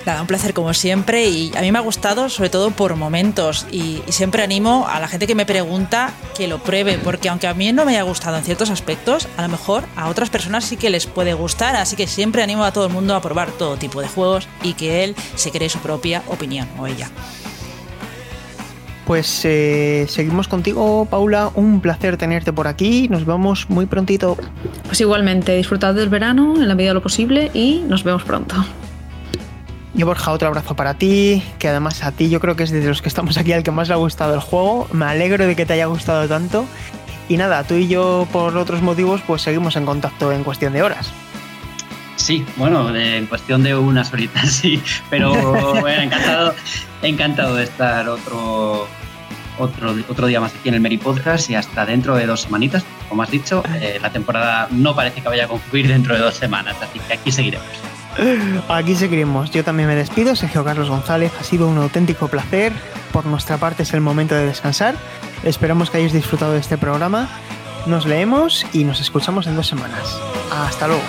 Nada, 0.04 0.20
un 0.20 0.26
placer 0.26 0.52
como 0.52 0.74
siempre 0.74 1.28
y 1.28 1.52
a 1.56 1.60
mí 1.60 1.70
me 1.70 1.78
ha 1.78 1.82
gustado 1.82 2.28
sobre 2.28 2.50
todo 2.50 2.72
por 2.72 2.96
momentos 2.96 3.66
y, 3.70 4.02
y 4.04 4.12
siempre 4.12 4.42
animo 4.42 4.88
a 4.88 4.98
la 4.98 5.06
gente 5.06 5.28
que 5.28 5.36
me 5.36 5.46
pregunta 5.46 6.12
que 6.36 6.48
lo 6.48 6.58
pruebe 6.58 6.98
porque 6.98 7.28
aunque 7.28 7.46
a 7.46 7.54
mí 7.54 7.72
no 7.72 7.84
me 7.84 7.92
haya 7.92 8.02
gustado 8.02 8.36
en 8.36 8.42
ciertos 8.42 8.70
aspectos, 8.70 9.28
a 9.36 9.42
lo 9.42 9.48
mejor 9.48 9.84
a 9.94 10.08
otras 10.08 10.28
personas 10.28 10.64
sí 10.64 10.76
que 10.76 10.90
les 10.90 11.06
puede 11.06 11.34
gustar, 11.34 11.76
así 11.76 11.94
que 11.94 12.08
siempre 12.08 12.42
animo 12.42 12.64
a 12.64 12.72
todo 12.72 12.86
el 12.86 12.92
mundo 12.92 13.14
a 13.14 13.22
probar 13.22 13.52
todo 13.52 13.76
tipo 13.76 14.00
de 14.00 14.08
juegos 14.08 14.48
y 14.64 14.74
que 14.74 15.04
él 15.04 15.14
se 15.36 15.52
cree 15.52 15.68
su 15.68 15.78
propia 15.78 16.22
opinión 16.26 16.68
o 16.78 16.88
ella. 16.88 17.08
Pues 19.06 19.42
eh, 19.44 20.06
seguimos 20.08 20.48
contigo, 20.48 21.06
Paula. 21.10 21.50
Un 21.54 21.80
placer 21.80 22.16
tenerte 22.16 22.52
por 22.52 22.68
aquí. 22.68 23.08
Nos 23.08 23.26
vemos 23.26 23.68
muy 23.68 23.86
prontito. 23.86 24.36
Pues 24.86 25.00
igualmente, 25.00 25.56
disfrutad 25.56 25.94
del 25.94 26.08
verano 26.08 26.54
en 26.56 26.68
la 26.68 26.74
medida 26.74 26.90
de 26.90 26.94
lo 26.94 27.02
posible 27.02 27.50
y 27.52 27.82
nos 27.86 28.04
vemos 28.04 28.22
pronto. 28.22 28.54
Y 29.94 30.04
Borja, 30.04 30.32
otro 30.32 30.48
abrazo 30.48 30.74
para 30.74 30.94
ti, 30.94 31.42
que 31.58 31.68
además 31.68 32.02
a 32.02 32.12
ti 32.12 32.30
yo 32.30 32.40
creo 32.40 32.56
que 32.56 32.62
es 32.62 32.70
de 32.70 32.82
los 32.82 33.02
que 33.02 33.08
estamos 33.08 33.36
aquí 33.36 33.52
al 33.52 33.62
que 33.62 33.70
más 33.70 33.88
le 33.88 33.94
ha 33.94 33.98
gustado 33.98 34.34
el 34.34 34.40
juego. 34.40 34.88
Me 34.92 35.04
alegro 35.04 35.46
de 35.46 35.54
que 35.54 35.66
te 35.66 35.74
haya 35.74 35.86
gustado 35.86 36.26
tanto. 36.28 36.64
Y 37.28 37.36
nada, 37.36 37.62
tú 37.64 37.74
y 37.74 37.88
yo 37.88 38.26
por 38.32 38.56
otros 38.56 38.80
motivos 38.80 39.20
pues 39.26 39.42
seguimos 39.42 39.76
en 39.76 39.84
contacto 39.84 40.32
en 40.32 40.44
cuestión 40.44 40.72
de 40.72 40.82
horas. 40.82 41.12
Sí, 42.16 42.44
bueno, 42.56 42.94
en 42.94 43.26
cuestión 43.26 43.62
de 43.62 43.74
unas 43.74 44.12
horitas, 44.12 44.50
sí. 44.50 44.82
Pero 45.10 45.34
bueno, 45.80 46.02
encantado, 46.02 46.54
encantado 47.02 47.56
de 47.56 47.64
estar 47.64 48.08
otro, 48.08 48.86
otro, 49.58 49.94
otro 50.08 50.26
día 50.26 50.40
más 50.40 50.54
aquí 50.54 50.70
en 50.70 50.76
el 50.76 50.80
Meri 50.80 50.98
Podcast 50.98 51.50
y 51.50 51.54
hasta 51.54 51.84
dentro 51.84 52.16
de 52.16 52.26
dos 52.26 52.40
semanitas. 52.40 52.82
Como 53.10 53.22
has 53.22 53.30
dicho, 53.30 53.62
eh, 53.74 53.98
la 54.00 54.10
temporada 54.10 54.68
no 54.70 54.94
parece 54.94 55.20
que 55.20 55.28
vaya 55.28 55.44
a 55.44 55.48
concluir 55.48 55.88
dentro 55.88 56.14
de 56.14 56.20
dos 56.20 56.34
semanas, 56.34 56.76
así 56.80 56.98
que 56.98 57.12
aquí 57.12 57.30
seguiremos. 57.30 57.91
Aquí 58.68 58.94
seguiremos. 58.94 59.50
Yo 59.50 59.64
también 59.64 59.88
me 59.88 59.94
despido, 59.94 60.36
Sergio 60.36 60.64
Carlos 60.64 60.88
González. 60.88 61.32
Ha 61.40 61.44
sido 61.44 61.68
un 61.68 61.78
auténtico 61.78 62.28
placer. 62.28 62.72
Por 63.12 63.26
nuestra 63.26 63.58
parte 63.58 63.82
es 63.82 63.92
el 63.94 64.00
momento 64.00 64.34
de 64.34 64.46
descansar. 64.46 64.94
Esperamos 65.42 65.90
que 65.90 65.98
hayáis 65.98 66.12
disfrutado 66.12 66.52
de 66.52 66.60
este 66.60 66.78
programa. 66.78 67.28
Nos 67.86 68.06
leemos 68.06 68.66
y 68.72 68.84
nos 68.84 69.00
escuchamos 69.00 69.46
en 69.46 69.56
dos 69.56 69.66
semanas. 69.66 70.18
Hasta 70.50 70.86
luego. 70.88 71.02